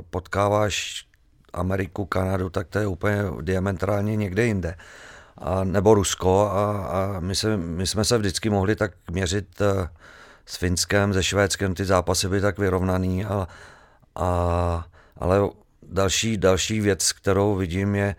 potkáváš 0.09 1.06
Ameriku, 1.53 2.05
Kanadu, 2.05 2.49
tak 2.49 2.67
to 2.67 2.79
je 2.79 2.87
úplně 2.87 3.23
diametrálně 3.41 4.15
někde 4.15 4.45
jinde. 4.45 4.75
A, 5.37 5.63
nebo 5.63 5.93
Rusko 5.93 6.49
a, 6.51 6.85
a 6.85 7.19
my, 7.19 7.35
se, 7.35 7.57
my 7.57 7.87
jsme 7.87 8.05
se 8.05 8.17
vždycky 8.17 8.49
mohli 8.49 8.75
tak 8.75 8.91
měřit 9.11 9.61
uh, 9.61 9.87
s 10.45 10.55
Finskem, 10.57 11.13
se 11.13 11.23
Švédskem, 11.23 11.73
ty 11.73 11.85
zápasy 11.85 12.27
byly 12.27 12.41
tak 12.41 12.57
vyrovnaný, 12.57 13.25
a, 13.25 13.47
a, 14.15 14.85
ale 15.17 15.49
další, 15.83 16.37
další 16.37 16.81
věc, 16.81 17.11
kterou 17.11 17.55
vidím 17.55 17.95
je, 17.95 18.15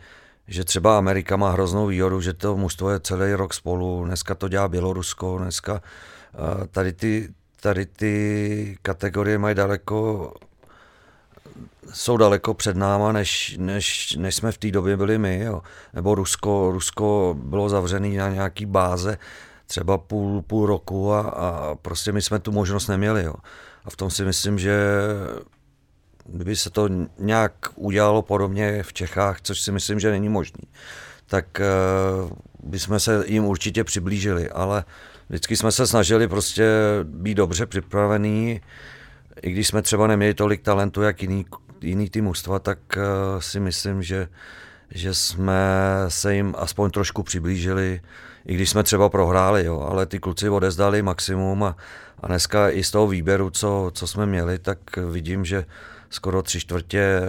že 0.48 0.64
třeba 0.64 0.98
Amerika 0.98 1.36
má 1.36 1.50
hroznou 1.50 1.86
výhodu, 1.86 2.20
že 2.20 2.32
to 2.32 2.56
mužstvo 2.56 2.90
je 2.90 3.00
celý 3.00 3.34
rok 3.34 3.54
spolu, 3.54 4.04
dneska 4.04 4.34
to 4.34 4.48
dělá 4.48 4.68
Bělorusko, 4.68 5.38
dneska 5.38 5.72
uh, 5.72 6.66
tady 6.66 6.92
ty, 6.92 7.28
tady 7.60 7.86
ty 7.86 8.78
kategorie 8.82 9.38
mají 9.38 9.54
daleko 9.54 10.32
jsou 11.92 12.16
daleko 12.16 12.54
před 12.54 12.76
náma, 12.76 13.12
než, 13.12 13.56
než, 13.58 14.16
než 14.16 14.34
jsme 14.34 14.52
v 14.52 14.58
té 14.58 14.70
době 14.70 14.96
byli 14.96 15.18
my. 15.18 15.40
Jo. 15.44 15.62
Nebo 15.94 16.14
Rusko, 16.14 16.70
Rusko 16.72 17.36
bylo 17.38 17.68
zavřené 17.68 18.08
na 18.08 18.28
nějaký 18.28 18.66
báze 18.66 19.18
třeba 19.66 19.98
půl, 19.98 20.42
půl 20.42 20.66
roku 20.66 21.12
a, 21.12 21.20
a 21.20 21.74
prostě 21.74 22.12
my 22.12 22.22
jsme 22.22 22.38
tu 22.38 22.52
možnost 22.52 22.86
neměli. 22.86 23.24
Jo. 23.24 23.34
A 23.84 23.90
v 23.90 23.96
tom 23.96 24.10
si 24.10 24.24
myslím, 24.24 24.58
že 24.58 24.80
kdyby 26.28 26.56
se 26.56 26.70
to 26.70 26.88
nějak 27.18 27.52
udělalo 27.74 28.22
podobně 28.22 28.82
v 28.82 28.92
Čechách, 28.92 29.40
což 29.40 29.60
si 29.60 29.72
myslím, 29.72 30.00
že 30.00 30.10
není 30.10 30.28
možný, 30.28 30.62
tak 31.26 31.60
uh, 32.24 32.30
bychom 32.62 33.00
se 33.00 33.24
jim 33.26 33.44
určitě 33.44 33.84
přiblížili, 33.84 34.50
ale 34.50 34.84
vždycky 35.28 35.56
jsme 35.56 35.72
se 35.72 35.86
snažili 35.86 36.28
prostě 36.28 36.68
být 37.04 37.34
dobře 37.34 37.66
připravený, 37.66 38.60
i 39.42 39.50
když 39.50 39.68
jsme 39.68 39.82
třeba 39.82 40.06
neměli 40.06 40.34
tolik 40.34 40.62
talentu, 40.62 41.02
jak 41.02 41.22
jiný 41.22 41.44
jiný 41.80 42.10
tým 42.10 42.24
mužstva, 42.24 42.58
tak 42.58 42.78
uh, 42.96 43.40
si 43.40 43.60
myslím, 43.60 44.02
že, 44.02 44.28
že 44.90 45.14
jsme 45.14 45.60
se 46.08 46.34
jim 46.34 46.54
aspoň 46.58 46.90
trošku 46.90 47.22
přiblížili, 47.22 48.00
i 48.46 48.54
když 48.54 48.70
jsme 48.70 48.82
třeba 48.82 49.08
prohráli, 49.08 49.64
jo, 49.64 49.80
ale 49.80 50.06
ty 50.06 50.18
kluci 50.18 50.48
odezdali 50.48 51.02
maximum 51.02 51.64
a, 51.64 51.76
a 52.20 52.26
dneska 52.26 52.70
i 52.70 52.84
z 52.84 52.90
toho 52.90 53.08
výběru, 53.08 53.50
co, 53.50 53.90
co 53.94 54.06
jsme 54.06 54.26
měli, 54.26 54.58
tak 54.58 54.78
vidím, 54.96 55.44
že 55.44 55.64
skoro 56.10 56.42
tři 56.42 56.60
čtvrtě, 56.60 57.20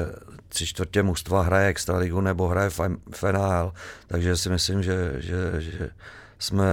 tři 0.50 0.68
čtvrtě 0.68 1.04
mužstva 1.04 1.42
hraje 1.42 1.68
extraligu 1.68 2.22
nebo 2.22 2.48
hraje 2.48 2.70
FNL, 3.12 3.74
takže 4.08 4.38
si 4.38 4.50
myslím, 4.50 4.84
že, 4.84 5.14
že, 5.18 5.62
že 5.62 5.90
jsme 6.40 6.66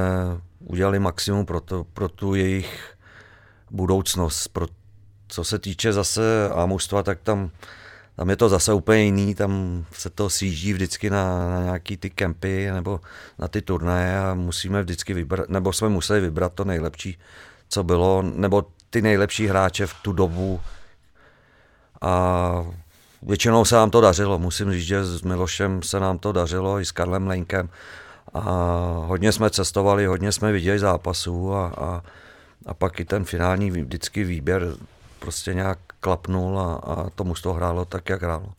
udělali 0.58 0.98
maximum 0.98 1.46
pro, 1.46 1.60
to, 1.60 1.84
pro 1.84 2.08
tu 2.08 2.34
jejich 2.34 2.94
budoucnost, 3.70 4.48
pro, 4.48 4.66
co 5.28 5.44
se 5.44 5.58
týče 5.58 5.92
zase 5.92 6.50
mužstva, 6.66 7.02
tak 7.02 7.18
tam, 7.22 7.50
tam 8.16 8.30
je 8.30 8.36
to 8.36 8.48
zase 8.48 8.72
úplně 8.72 9.02
jiný, 9.02 9.34
tam 9.34 9.84
se 9.92 10.10
to 10.10 10.30
sjíždí 10.30 10.72
vždycky 10.72 11.10
na, 11.10 11.50
na 11.50 11.62
nějaký 11.62 11.96
ty 11.96 12.10
kempy 12.10 12.70
nebo 12.72 13.00
na 13.38 13.48
ty 13.48 13.62
turnaje 13.62 14.18
a 14.18 14.34
musíme 14.34 14.82
vždycky 14.82 15.14
vybrat, 15.14 15.48
nebo 15.48 15.72
jsme 15.72 15.88
museli 15.88 16.20
vybrat 16.20 16.52
to 16.52 16.64
nejlepší, 16.64 17.18
co 17.68 17.84
bylo, 17.84 18.22
nebo 18.22 18.66
ty 18.90 19.02
nejlepší 19.02 19.46
hráče 19.46 19.86
v 19.86 19.94
tu 20.02 20.12
dobu. 20.12 20.60
A 22.00 22.64
většinou 23.22 23.64
se 23.64 23.74
nám 23.74 23.90
to 23.90 24.00
dařilo, 24.00 24.38
musím 24.38 24.72
říct, 24.72 24.86
že 24.86 25.04
s 25.04 25.22
Milošem 25.22 25.82
se 25.82 26.00
nám 26.00 26.18
to 26.18 26.32
dařilo 26.32 26.80
i 26.80 26.84
s 26.84 26.92
Karlem 26.92 27.26
Lenkem. 27.26 27.68
A 28.34 28.40
hodně 29.06 29.32
jsme 29.32 29.50
cestovali, 29.50 30.06
hodně 30.06 30.32
jsme 30.32 30.52
viděli 30.52 30.78
zápasů 30.78 31.54
a, 31.54 31.66
a, 31.66 32.02
a 32.66 32.74
pak 32.74 33.00
i 33.00 33.04
ten 33.04 33.24
finální 33.24 33.70
vždycky 33.70 34.24
výběr 34.24 34.74
prostě 35.18 35.54
nějak 35.54 35.78
klapnul 36.00 36.60
a, 36.60 36.74
a 36.74 37.10
tomu 37.10 37.34
z 37.34 37.42
toho 37.42 37.54
hrálo 37.54 37.84
tak, 37.84 38.08
jak 38.08 38.22
hrálo. 38.22 38.52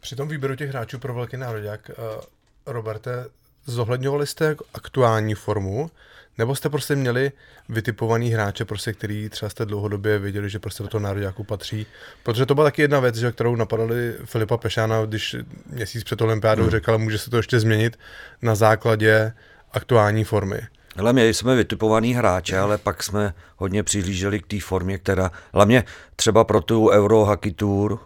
Při 0.00 0.16
tom 0.16 0.28
výběru 0.28 0.56
těch 0.56 0.70
hráčů 0.70 0.98
pro 0.98 1.14
velký 1.14 1.36
národák, 1.36 1.90
uh, 2.16 2.22
Roberte, 2.66 3.26
zohledňovali 3.66 4.26
jste 4.26 4.56
aktuální 4.74 5.34
formu, 5.34 5.90
nebo 6.38 6.54
jste 6.54 6.68
prostě 6.68 6.96
měli 6.96 7.32
vytipovaný 7.68 8.30
hráče, 8.30 8.64
prostě, 8.64 8.92
který 8.92 9.28
třeba 9.28 9.50
jste 9.50 9.66
dlouhodobě 9.66 10.18
věděli, 10.18 10.50
že 10.50 10.58
prostě 10.58 10.82
do 10.82 10.88
toho 10.88 11.00
nároďáku 11.00 11.44
patří? 11.44 11.86
Protože 12.22 12.46
to 12.46 12.54
byla 12.54 12.66
taky 12.66 12.82
jedna 12.82 13.00
věc, 13.00 13.16
že, 13.16 13.32
kterou 13.32 13.56
napadali 13.56 14.14
Filipa 14.24 14.56
Pešána, 14.56 15.06
když 15.06 15.36
měsíc 15.66 16.04
před 16.04 16.20
olympiádou 16.20 16.62
hmm. 16.62 16.70
řekl, 16.70 16.98
může 16.98 17.18
se 17.18 17.30
to 17.30 17.36
ještě 17.36 17.60
změnit 17.60 17.98
na 18.42 18.54
základě 18.54 19.32
aktuální 19.72 20.24
formy. 20.24 20.60
Ale 20.98 21.12
měli 21.12 21.34
jsme 21.34 21.56
vytipovaný 21.56 22.14
hráče, 22.14 22.58
ale 22.58 22.78
pak 22.78 23.02
jsme 23.02 23.34
hodně 23.56 23.82
přihlíželi 23.82 24.40
k 24.40 24.46
té 24.46 24.60
formě, 24.60 24.98
která, 24.98 25.30
hlavně 25.54 25.84
třeba 26.16 26.44
pro 26.44 26.60
tu 26.60 26.88
Euro 26.88 27.24
Hockey 27.24 27.52
Tour 27.52 27.98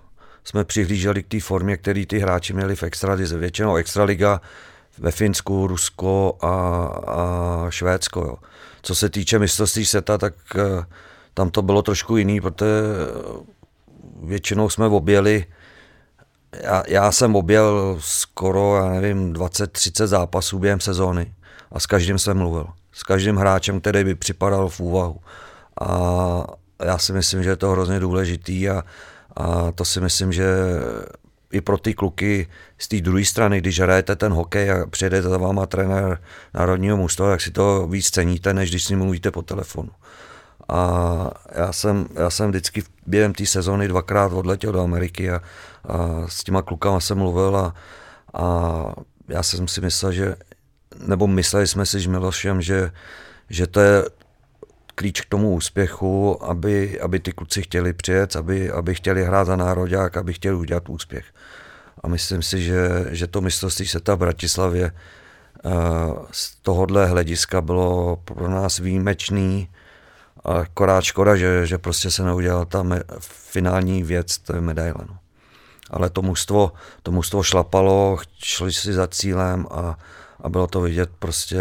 jsme 0.45 0.65
přihlíželi 0.65 1.23
k 1.23 1.29
té 1.29 1.41
formě, 1.41 1.77
který 1.77 2.07
ty 2.07 2.19
hráči 2.19 2.53
měli 2.53 2.77
v 2.77 2.83
extralize. 2.83 3.39
Většinou 3.39 3.77
extraliga 3.77 4.41
ve 4.99 5.11
Finsku, 5.11 5.67
Rusko 5.67 6.37
a, 6.41 6.47
a 7.07 7.67
Švédsko. 7.71 8.21
Jo. 8.21 8.37
Co 8.83 8.95
se 8.95 9.09
týče 9.09 9.39
mistrovství 9.39 9.87
seta, 9.87 10.19
tak 10.19 10.35
uh, 10.55 10.85
tam 11.35 11.51
to 11.51 11.63
bylo 11.63 11.83
trošku 11.83 12.17
jiný, 12.17 12.41
protože 12.41 12.83
většinou 14.23 14.69
jsme 14.69 14.87
objeli 14.87 15.47
já, 16.63 16.83
já 16.89 17.13
jsem 17.13 17.37
objel 17.37 17.97
skoro, 18.01 18.77
já 18.77 18.89
nevím, 19.01 19.33
20-30 19.33 20.07
zápasů 20.07 20.59
během 20.59 20.81
sezóny 20.81 21.35
a 21.73 21.81
s 21.81 21.87
každým 21.87 22.19
jsem 22.19 22.39
mluvil. 22.39 22.67
S 22.93 23.03
každým 23.03 23.37
hráčem, 23.37 23.81
který 23.81 24.05
by 24.05 24.15
připadal 24.15 24.69
v 24.69 24.81
úvahu. 24.81 25.21
A, 25.81 26.47
já 26.85 26.99
si 26.99 27.13
myslím, 27.13 27.43
že 27.43 27.51
je 27.51 27.57
to 27.57 27.71
hrozně 27.71 28.01
důležitý 28.01 28.69
a, 28.69 28.83
a 29.37 29.73
to 29.73 29.85
si 29.85 30.01
myslím, 30.01 30.33
že 30.33 30.47
i 31.53 31.61
pro 31.61 31.79
ty 31.79 31.95
kluky 31.95 32.49
z 32.79 32.89
té 32.89 33.01
druhé 33.01 33.25
strany, 33.25 33.61
když 33.61 33.81
hrajete 33.81 34.17
ten 34.17 34.33
hokej 34.33 34.71
a 34.71 34.87
přijede 34.87 35.23
za 35.23 35.39
váma 35.39 35.67
trenér 35.67 36.19
národního 36.55 36.97
mužstva, 36.97 37.31
tak 37.31 37.41
si 37.41 37.51
to 37.51 37.87
víc 37.87 38.11
ceníte, 38.11 38.55
než 38.55 38.71
když 38.71 38.85
s 38.85 38.89
ním 38.89 38.99
mluvíte 38.99 39.31
po 39.31 39.43
telefonu. 39.43 39.91
A 40.69 41.31
já 41.55 41.73
jsem, 41.73 42.07
já 42.15 42.31
jsem 42.31 42.51
vždycky 42.51 42.83
během 43.07 43.33
té 43.35 43.47
sezóny 43.47 43.89
dvakrát 43.89 44.33
odletěl 44.33 44.73
do 44.73 44.81
Ameriky 44.81 45.31
a, 45.31 45.41
a 45.85 46.25
s 46.29 46.45
těma 46.45 46.63
klukama 46.63 47.01
jsem 47.01 47.19
mluvil 47.19 47.57
a, 47.57 47.75
a 48.35 48.83
já 49.29 49.43
jsem 49.43 49.69
si 49.69 49.81
myslel, 49.81 50.13
že, 50.13 50.37
nebo 50.99 51.27
mysleli 51.27 51.67
jsme 51.67 51.87
si 51.87 52.01
s 52.01 52.07
Milošem, 52.07 52.63
že, 52.63 52.91
že 53.51 53.67
to 53.67 53.81
je 53.81 54.05
klíč 54.95 55.21
k 55.21 55.29
tomu 55.29 55.55
úspěchu, 55.55 56.45
aby, 56.45 57.01
aby 57.01 57.21
ty 57.21 57.33
kluci 57.33 57.63
chtěli 57.63 57.93
přijet, 57.93 58.37
aby, 58.37 58.71
aby 58.71 58.95
chtěli 58.95 59.25
hrát 59.25 59.45
za 59.45 59.57
národák, 59.57 60.17
aby 60.17 60.33
chtěli 60.33 60.57
udělat 60.57 60.89
úspěch. 60.89 61.25
A 62.03 62.09
myslím 62.09 62.43
si, 62.43 62.63
že, 62.63 63.07
že 63.11 63.27
to 63.27 63.41
mistrovství 63.41 63.87
světa 63.87 64.15
v 64.15 64.19
Bratislavě 64.19 64.93
uh, 65.65 65.73
z 66.33 66.57
tohohle 66.63 67.07
hlediska 67.07 67.61
bylo 67.61 68.17
pro 68.25 68.49
nás 68.49 68.79
výjimečný. 68.79 69.69
A 70.45 70.53
akorát 70.53 71.05
škoda, 71.05 71.37
že, 71.37 71.67
že 71.67 71.79
prostě 71.79 72.11
se 72.11 72.23
neudělala 72.23 72.65
ta 72.65 72.83
me, 72.83 73.03
finální 73.21 74.03
věc, 74.03 74.39
to 74.39 74.55
je 74.55 74.61
medaile. 74.61 75.05
No. 75.09 75.19
Ale 75.91 76.11
to 76.11 76.23
mužstvo, 76.23 76.73
to 77.03 77.13
mužstvo 77.13 77.43
šlapalo, 77.43 78.19
šli 78.45 78.73
si 78.73 78.93
za 78.93 79.07
cílem 79.07 79.67
a, 79.71 79.99
a 80.41 80.49
bylo 80.49 80.67
to 80.67 80.81
vidět 80.81 81.11
prostě 81.19 81.59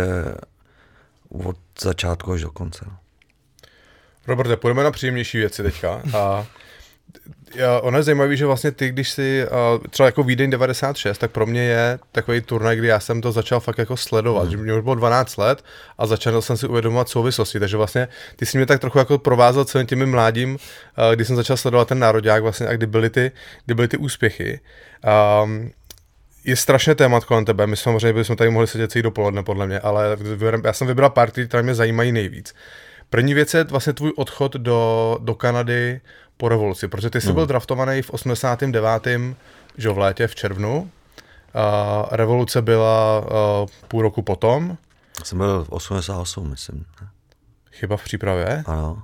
od 1.30 1.57
začátku 1.80 2.31
až 2.31 2.41
do 2.41 2.52
konce. 2.52 2.85
No. 2.88 2.97
Roberte, 4.27 4.57
půjdeme 4.57 4.84
na 4.84 4.91
příjemnější 4.91 5.38
věci 5.38 5.64
teďka. 5.64 6.02
A 6.14 6.45
ono 7.81 7.97
je 7.97 8.03
zajímavé, 8.03 8.35
že 8.35 8.45
vlastně 8.45 8.72
ty, 8.72 8.89
když 8.89 9.10
si 9.10 9.45
třeba 9.89 10.06
jako 10.06 10.23
Vídeň 10.23 10.49
96, 10.49 11.18
tak 11.18 11.31
pro 11.31 11.45
mě 11.45 11.61
je 11.61 11.99
takový 12.11 12.41
turnaj, 12.41 12.76
kdy 12.76 12.88
já 12.88 12.99
jsem 12.99 13.22
to 13.22 13.31
začal 13.31 13.60
fakt 13.60 13.77
jako 13.77 13.97
sledovat, 13.97 14.43
mm. 14.43 14.52
že 14.52 14.57
mě 14.57 14.73
už 14.73 14.84
bylo 14.84 14.95
12 14.95 15.38
let 15.38 15.64
a 15.97 16.06
začal 16.06 16.41
jsem 16.41 16.57
si 16.57 16.68
uvědomovat 16.68 17.10
souvislosti, 17.10 17.60
takže 17.60 17.77
vlastně 17.77 18.07
ty 18.35 18.45
si 18.45 18.57
mě 18.57 18.65
tak 18.65 18.81
trochu 18.81 18.97
jako 18.97 19.18
provázal 19.18 19.65
celým 19.65 19.88
tím 19.88 20.06
mládím, 20.06 20.57
kdy 21.15 21.26
jsem 21.26 21.35
začal 21.35 21.57
sledovat 21.57 21.88
ten 21.88 21.99
národák 21.99 22.43
vlastně 22.43 22.68
a 22.68 22.73
kdy 22.73 22.85
byly 22.85 23.10
ty, 23.10 23.31
kdy 23.65 23.73
byly 23.73 23.88
ty 23.88 23.97
úspěchy. 23.97 24.60
Um, 25.43 25.72
je 26.46 26.56
strašně 26.56 26.96
témat 26.96 27.26
kolem 27.26 27.46
tebe, 27.46 27.68
my 27.68 27.78
samozřejmě 27.78 28.14
bychom 28.14 28.36
tady 28.36 28.50
mohli 28.50 28.68
sedět 28.68 28.92
celý 28.92 29.04
dopoledne 29.04 29.44
podle 29.44 29.68
mě, 29.68 29.80
ale 29.80 30.18
já 30.64 30.74
jsem 30.74 30.88
vybral 30.88 31.10
party, 31.10 31.48
které 31.48 31.64
mě 31.64 31.76
zajímají 31.76 32.12
nejvíc. 32.12 32.56
První 33.10 33.34
věc 33.34 33.54
je 33.54 33.64
vlastně 33.64 33.94
tvůj 33.94 34.14
odchod 34.16 34.54
do, 34.54 35.18
do 35.22 35.36
Kanady 35.36 36.02
po 36.38 36.50
revoluci, 36.50 36.88
protože 36.88 37.10
ty 37.10 37.22
jsi 37.22 37.28
hmm. 37.28 37.36
byl 37.36 37.46
draftovaný 37.46 38.02
v 38.02 38.10
89. 38.10 39.08
Že 39.78 39.90
v 39.90 39.98
létě, 39.98 40.28
v 40.28 40.36
červnu. 40.36 40.92
A 41.54 42.06
revoluce 42.12 42.62
byla 42.62 43.20
uh, 43.20 43.70
půl 43.88 44.02
roku 44.02 44.22
potom. 44.22 44.78
Jsem 45.24 45.38
byl 45.38 45.64
v 45.64 45.70
88, 45.70 46.50
myslím. 46.50 46.86
Chyba 47.72 47.98
v 47.98 48.04
přípravě? 48.04 48.64
Ano. 48.66 49.04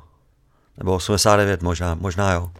Nebo 0.77 0.93
89 0.93 1.61
možná, 1.61 1.95
možná 1.95 2.33
jo. 2.33 2.51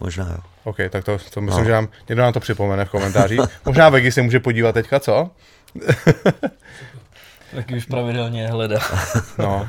Možná 0.00 0.28
jo. 0.30 0.38
OK, 0.64 0.76
tak 0.90 1.04
to, 1.04 1.18
to 1.30 1.40
myslím, 1.40 1.64
no. 1.64 1.68
že 1.68 1.72
nám, 1.72 1.88
někdo 2.08 2.22
nám 2.22 2.32
to 2.32 2.40
připomene 2.40 2.84
v 2.84 2.90
komentářích. 2.90 3.40
možná 3.64 3.88
Vegi 3.88 4.12
se 4.12 4.22
může 4.22 4.40
podívat 4.40 4.72
teďka, 4.72 5.00
co? 5.00 5.30
Taky 7.54 7.74
už 7.76 7.84
pravidelně 7.84 8.48
hledá. 8.48 8.78
no. 9.38 9.68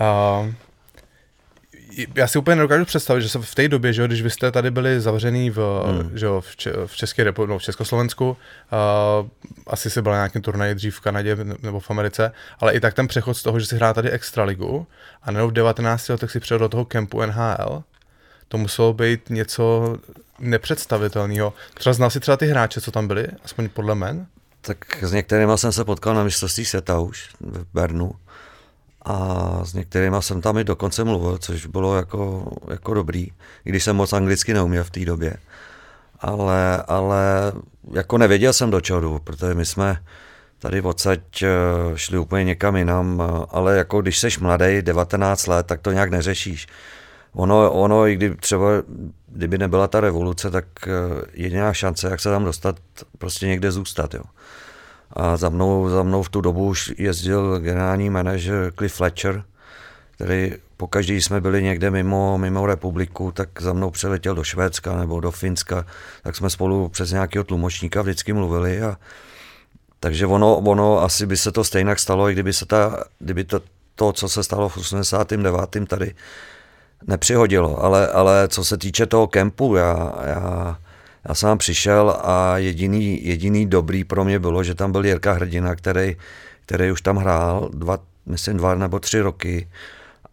Uh, 0.00 0.52
já 2.14 2.26
si 2.26 2.38
úplně 2.38 2.56
nedokážu 2.56 2.84
představit, 2.84 3.22
že 3.22 3.28
se 3.28 3.38
v 3.38 3.54
té 3.54 3.68
době, 3.68 3.92
že 3.92 4.06
když 4.06 4.22
vy 4.22 4.30
jste 4.30 4.50
tady 4.50 4.70
byli 4.70 5.00
zavřený 5.00 5.50
v, 5.50 5.58
hmm. 5.86 6.18
že 6.18 6.26
v, 6.40 6.56
Če- 6.56 6.86
v 6.86 6.96
České 6.96 7.24
republice, 7.24 7.52
no, 7.52 7.58
v 7.58 7.62
Československu, 7.62 8.30
uh, 8.30 9.28
asi 9.66 9.90
se 9.90 10.02
byl 10.02 10.12
nějaký 10.12 10.40
turnaj 10.40 10.74
dřív 10.74 10.96
v 10.96 11.00
Kanadě 11.00 11.36
nebo 11.62 11.80
v 11.80 11.90
Americe, 11.90 12.32
ale 12.60 12.72
i 12.74 12.80
tak 12.80 12.94
ten 12.94 13.08
přechod 13.08 13.34
z 13.34 13.42
toho, 13.42 13.60
že 13.60 13.66
si 13.66 13.76
hrál 13.76 13.94
tady 13.94 14.10
extraligu 14.10 14.86
a 15.22 15.30
nebo 15.30 15.48
v 15.48 15.52
19 15.52 16.08
letech 16.08 16.30
si 16.30 16.40
přijel 16.40 16.58
do 16.58 16.68
toho 16.68 16.84
kempu 16.84 17.20
NHL, 17.20 17.82
to 18.50 18.58
muselo 18.58 18.92
být 18.92 19.30
něco 19.30 19.96
nepředstavitelného. 20.38 21.52
Třeba 21.74 21.92
znal 21.92 22.10
si 22.10 22.20
třeba 22.20 22.36
ty 22.36 22.46
hráče, 22.46 22.80
co 22.80 22.90
tam 22.90 23.08
byli, 23.08 23.26
aspoň 23.44 23.68
podle 23.68 23.94
men? 23.94 24.26
Tak 24.60 25.02
s 25.02 25.12
některými 25.12 25.52
jsem 25.56 25.72
se 25.72 25.84
potkal 25.84 26.14
na 26.14 26.24
mistrovství 26.24 26.64
světa 26.64 26.98
už 26.98 27.28
v 27.40 27.66
Bernu 27.74 28.12
a 29.02 29.60
s 29.64 29.74
některými 29.74 30.16
jsem 30.20 30.40
tam 30.40 30.58
i 30.58 30.64
dokonce 30.64 31.04
mluvil, 31.04 31.38
což 31.38 31.66
bylo 31.66 31.96
jako, 31.96 32.52
jako 32.70 32.94
dobrý, 32.94 33.22
i 33.64 33.68
když 33.68 33.84
jsem 33.84 33.96
moc 33.96 34.12
anglicky 34.12 34.54
neuměl 34.54 34.84
v 34.84 34.90
té 34.90 35.04
době. 35.04 35.34
Ale, 36.20 36.82
ale 36.86 37.52
jako 37.92 38.18
nevěděl 38.18 38.52
jsem 38.52 38.70
do 38.70 38.80
čeho 38.80 39.00
jdu, 39.00 39.18
protože 39.18 39.54
my 39.54 39.66
jsme 39.66 40.02
tady 40.58 40.80
odsaď 40.80 41.42
eh, 41.42 41.48
šli 41.94 42.18
úplně 42.18 42.44
někam 42.44 42.76
jinam, 42.76 43.22
ale 43.50 43.76
jako 43.76 44.02
když 44.02 44.18
jsi 44.18 44.28
mladý, 44.40 44.82
19 44.82 45.46
let, 45.46 45.66
tak 45.66 45.80
to 45.80 45.92
nějak 45.92 46.10
neřešíš. 46.10 46.66
Ono, 47.32 47.72
ono 47.72 48.06
i 48.06 48.16
kdy 48.16 48.36
třeba, 48.36 48.66
kdyby 49.26 49.58
nebyla 49.58 49.88
ta 49.88 50.00
revoluce, 50.00 50.50
tak 50.50 50.64
eh, 50.86 50.90
jediná 51.32 51.72
šance, 51.72 52.08
jak 52.10 52.20
se 52.20 52.30
tam 52.30 52.44
dostat, 52.44 52.76
prostě 53.18 53.46
někde 53.46 53.72
zůstat, 53.72 54.14
jo. 54.14 54.22
A 55.12 55.36
za 55.36 55.48
mnou, 55.48 55.88
za 55.88 56.02
mnou 56.02 56.22
v 56.22 56.28
tu 56.28 56.40
dobu 56.40 56.66
už 56.66 56.92
jezdil 56.98 57.60
generální 57.60 58.10
manažer 58.10 58.72
Cliff 58.78 58.94
Fletcher, 58.94 59.44
který 60.10 60.52
pokaždý 60.76 61.20
jsme 61.20 61.40
byli 61.40 61.62
někde 61.62 61.90
mimo, 61.90 62.38
mimo 62.38 62.66
republiku, 62.66 63.32
tak 63.32 63.62
za 63.62 63.72
mnou 63.72 63.90
přeletěl 63.90 64.34
do 64.34 64.44
Švédska 64.44 64.96
nebo 64.96 65.20
do 65.20 65.30
Finska, 65.30 65.86
tak 66.22 66.36
jsme 66.36 66.50
spolu 66.50 66.88
přes 66.88 67.10
nějakého 67.10 67.44
tlumočníka 67.44 68.02
vždycky 68.02 68.32
mluvili 68.32 68.82
a 68.82 68.96
takže 70.00 70.26
ono, 70.26 70.56
ono 70.56 71.02
asi 71.02 71.26
by 71.26 71.36
se 71.36 71.52
to 71.52 71.64
stejně 71.64 71.96
stalo, 71.96 72.30
i 72.30 72.32
kdyby 72.32 72.52
se 72.52 72.66
ta, 72.66 73.04
kdyby 73.18 73.44
to, 73.44 73.60
to, 73.94 74.12
co 74.12 74.28
se 74.28 74.42
stalo 74.42 74.68
v 74.68 74.76
89. 74.76 75.88
tady 75.88 76.14
nepřihodilo, 77.06 77.84
ale, 77.84 78.08
ale 78.08 78.48
co 78.48 78.64
se 78.64 78.78
týče 78.78 79.06
toho 79.06 79.26
kempu, 79.26 79.76
já, 79.76 80.14
já 80.26 80.76
já 81.28 81.34
tam 81.34 81.58
přišel 81.58 82.16
a 82.22 82.58
jediný, 82.58 83.26
jediný 83.26 83.66
dobrý 83.66 84.04
pro 84.04 84.24
mě 84.24 84.38
bylo, 84.38 84.64
že 84.64 84.74
tam 84.74 84.92
byl 84.92 85.06
Jirka 85.06 85.32
Hrdina, 85.32 85.74
který, 85.74 86.16
který 86.66 86.92
už 86.92 87.02
tam 87.02 87.16
hrál 87.16 87.70
dva, 87.74 87.98
myslím 88.26 88.56
dva 88.56 88.74
nebo 88.74 88.98
tři 88.98 89.20
roky 89.20 89.68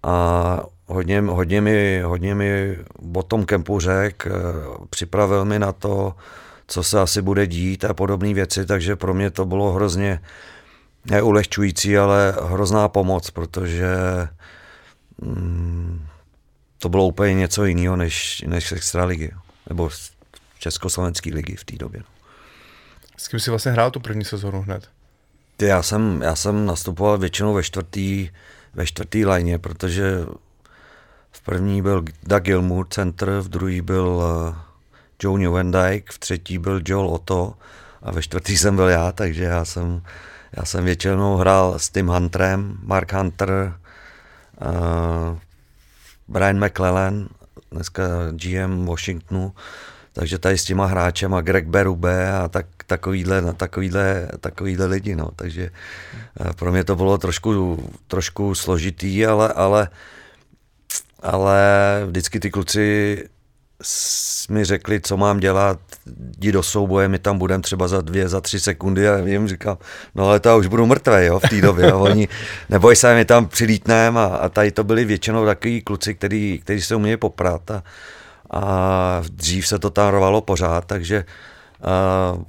a 0.03 0.63
hodně, 0.85 1.21
hodně, 1.21 1.61
mi, 1.61 2.01
hodně 2.01 2.35
mi 2.35 2.77
o 3.15 3.23
tom 3.23 3.45
kempu 3.45 3.79
řek, 3.79 4.27
připravil 4.89 5.45
mi 5.45 5.59
na 5.59 5.71
to, 5.71 6.15
co 6.67 6.83
se 6.83 6.99
asi 6.99 7.21
bude 7.21 7.47
dít 7.47 7.85
a 7.85 7.93
podobné 7.93 8.33
věci, 8.33 8.65
takže 8.65 8.95
pro 8.95 9.13
mě 9.13 9.31
to 9.31 9.45
bylo 9.45 9.71
hrozně 9.71 10.21
neulehčující, 11.05 11.97
ale 11.97 12.35
hrozná 12.43 12.87
pomoc, 12.87 13.29
protože 13.29 13.87
mm, 15.21 16.05
to 16.79 16.89
bylo 16.89 17.07
úplně 17.07 17.33
něco 17.33 17.65
jiného 17.65 17.95
než, 17.95 18.43
než 18.47 18.71
extraligy, 18.71 19.31
nebo 19.69 19.89
Československé 20.59 21.29
ligy 21.33 21.55
v 21.55 21.63
té 21.63 21.75
době. 21.75 22.03
S 23.17 23.27
kým 23.27 23.39
jsi 23.39 23.49
vlastně 23.49 23.71
hrál 23.71 23.91
tu 23.91 23.99
první 23.99 24.25
sezónu 24.25 24.61
hned? 24.61 24.89
Já 25.61 25.83
jsem, 25.83 26.21
já 26.21 26.35
jsem 26.35 26.65
nastupoval 26.65 27.17
většinou 27.17 27.53
ve 27.53 27.63
čtvrtý, 27.63 28.29
ve 28.73 28.85
čtvrtý 28.85 29.25
lajně, 29.25 29.59
protože 29.59 30.25
v 31.31 31.41
první 31.41 31.81
byl 31.81 32.05
Doug 32.23 32.43
Gilmour, 32.43 32.87
center, 32.89 33.29
v 33.39 33.49
druhý 33.49 33.81
byl 33.81 34.23
eh, 34.23 34.55
Joe 35.23 35.39
Newendike, 35.39 36.13
v 36.13 36.19
třetí 36.19 36.57
byl 36.57 36.81
Joel 36.85 37.07
Otto 37.07 37.53
a 38.01 38.11
ve 38.11 38.21
čtvrtý 38.21 38.57
jsem 38.57 38.75
byl 38.75 38.87
já, 38.87 39.11
takže 39.11 39.43
já 39.43 39.65
jsem, 39.65 40.01
já 40.57 40.65
jsem 40.65 40.85
většinou 40.85 41.35
hrál 41.35 41.79
s 41.79 41.89
Tim 41.89 42.07
Hunterem, 42.07 42.77
Mark 42.83 43.13
Hunter, 43.13 43.73
uh, 44.61 45.37
Brian 46.27 46.65
McClellan, 46.65 47.27
dneska 47.71 48.03
GM 48.31 48.85
Washingtonu, 48.85 49.53
takže 50.13 50.37
tady 50.37 50.57
s 50.57 50.63
těma 50.63 50.85
hráčem 50.85 51.33
a 51.33 51.41
Greg 51.41 51.67
Berube 51.67 52.33
a 52.33 52.47
tak, 52.47 52.65
takovýhle, 52.87 53.53
takovýhle, 53.53 54.27
takovýhle 54.39 54.85
lidi, 54.85 55.15
no. 55.15 55.29
Takže 55.35 55.69
eh, 56.39 56.53
pro 56.53 56.71
mě 56.71 56.83
to 56.83 56.95
bylo 56.95 57.17
trošku, 57.17 57.83
trošku 58.07 58.55
složitý, 58.55 59.25
ale, 59.25 59.53
ale, 59.53 59.89
ale 61.19 61.59
vždycky 62.07 62.39
ty 62.39 62.51
kluci 62.51 63.23
mi 64.49 64.65
řekli, 64.65 65.01
co 65.01 65.17
mám 65.17 65.39
dělat, 65.39 65.79
jdi 66.37 66.51
do 66.51 66.63
souboje, 66.63 67.07
my 67.07 67.19
tam 67.19 67.37
budeme 67.37 67.63
třeba 67.63 67.87
za 67.87 68.01
dvě, 68.01 68.29
za 68.29 68.41
tři 68.41 68.59
sekundy. 68.59 69.09
A 69.09 69.17
jim 69.17 69.47
říkám, 69.47 69.77
no 70.15 70.29
ale 70.29 70.39
to 70.39 70.57
už 70.57 70.67
budu 70.67 70.85
mrtvý 70.85 71.25
jo, 71.25 71.39
v 71.39 71.49
té 71.49 71.61
době. 71.61 71.91
A 71.91 71.95
oni, 71.95 72.27
neboj 72.69 72.95
se, 72.95 73.15
my 73.15 73.25
tam 73.25 73.45
přilítneme 73.45 74.19
a, 74.19 74.25
a 74.25 74.49
tady 74.49 74.71
to 74.71 74.83
byli 74.83 75.05
většinou 75.05 75.45
takový 75.45 75.81
kluci, 75.81 76.15
který, 76.15 76.59
který 76.63 76.81
se 76.81 76.95
uměli 76.95 77.17
poprat. 77.17 77.71
A, 77.71 77.83
a 78.51 79.23
dřív 79.29 79.67
se 79.67 79.79
to 79.79 79.89
tam 79.89 80.09
rovalo 80.09 80.41
pořád, 80.41 80.85
takže 80.85 81.25
uh, 82.35 82.43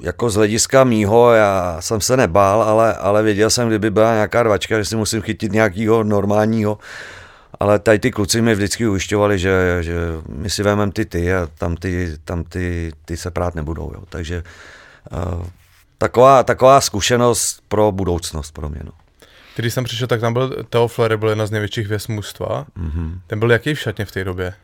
jako 0.00 0.30
z 0.30 0.34
hlediska 0.34 0.84
mýho, 0.84 1.32
já 1.32 1.76
jsem 1.80 2.00
se 2.00 2.16
nebál, 2.16 2.62
ale, 2.62 2.94
ale 2.94 3.22
věděl 3.22 3.50
jsem, 3.50 3.68
kdyby 3.68 3.90
byla 3.90 4.14
nějaká 4.14 4.42
rvačka, 4.42 4.78
že 4.78 4.84
si 4.84 4.96
musím 4.96 5.22
chytit 5.22 5.52
nějakého 5.52 6.04
normálního 6.04 6.78
ale 7.60 7.78
tady 7.78 7.98
ty 7.98 8.10
kluci 8.10 8.42
mi 8.42 8.54
vždycky 8.54 8.88
ujišťovali, 8.88 9.38
že, 9.38 9.78
že 9.80 9.94
my 10.28 10.50
si 10.50 10.62
vezmeme 10.62 10.92
ty 10.92 11.04
ty 11.04 11.34
a 11.34 11.48
tam 11.58 11.76
ty, 11.76 12.16
tam 12.24 12.44
ty, 12.44 12.92
ty 13.04 13.16
se 13.16 13.30
prát 13.30 13.54
nebudou. 13.54 13.92
Jo. 13.94 14.02
Takže 14.08 14.42
uh, 15.12 15.46
taková, 15.98 16.42
taková 16.42 16.80
zkušenost 16.80 17.62
pro 17.68 17.92
budoucnost 17.92 18.50
pro 18.50 18.68
mě. 18.68 18.80
No. 18.84 18.92
Když 19.56 19.74
jsem 19.74 19.84
přišel, 19.84 20.08
tak 20.08 20.20
tam 20.20 20.32
byl 20.32 20.64
Theo 20.70 20.88
Flery, 20.88 21.16
byl 21.16 21.28
jedna 21.28 21.46
z 21.46 21.50
největších 21.50 21.86
hvězd 21.86 22.08
mužstva. 22.08 22.66
Mm-hmm. 22.76 23.20
Ten 23.26 23.38
byl 23.38 23.52
jaký 23.52 23.74
v 23.74 23.80
šatně 23.80 24.04
v 24.04 24.12
té 24.12 24.24
době? 24.24 24.54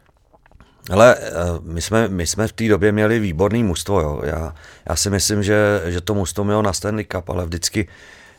Ale 0.90 1.16
my 1.62 1.82
jsme, 1.82 2.09
my 2.09 2.27
jsme 2.27 2.48
v 2.48 2.52
té 2.52 2.69
době 2.69 2.93
měli 2.93 3.19
výborný 3.19 3.65
mužstvo. 3.65 4.01
Jo. 4.01 4.20
Já, 4.24 4.55
já 4.89 4.97
si 4.97 5.11
myslím, 5.11 5.43
že, 5.43 5.82
že 5.86 6.01
to 6.01 6.15
mužstvo 6.15 6.44
mělo 6.44 6.62
na 6.62 6.73
Stanley 6.73 7.05
Cup, 7.05 7.28
ale 7.28 7.44
vždycky, 7.44 7.89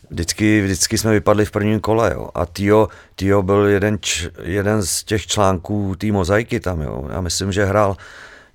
vždycky, 0.09 0.61
vždycky 0.61 0.97
jsme 0.97 1.11
vypadli 1.11 1.45
v 1.45 1.51
prvním 1.51 1.79
kole. 1.79 2.11
Jo. 2.13 2.29
A 2.35 2.45
Tio, 2.45 2.87
Tio 3.15 3.41
byl 3.41 3.65
jeden, 3.65 3.97
č, 4.01 4.29
jeden 4.43 4.83
z 4.83 5.03
těch 5.03 5.27
článků 5.27 5.95
té 5.95 6.11
mozaiky 6.11 6.59
tam. 6.59 6.81
Jo. 6.81 7.07
Já 7.11 7.21
myslím, 7.21 7.51
že 7.51 7.65
hrál, 7.65 7.97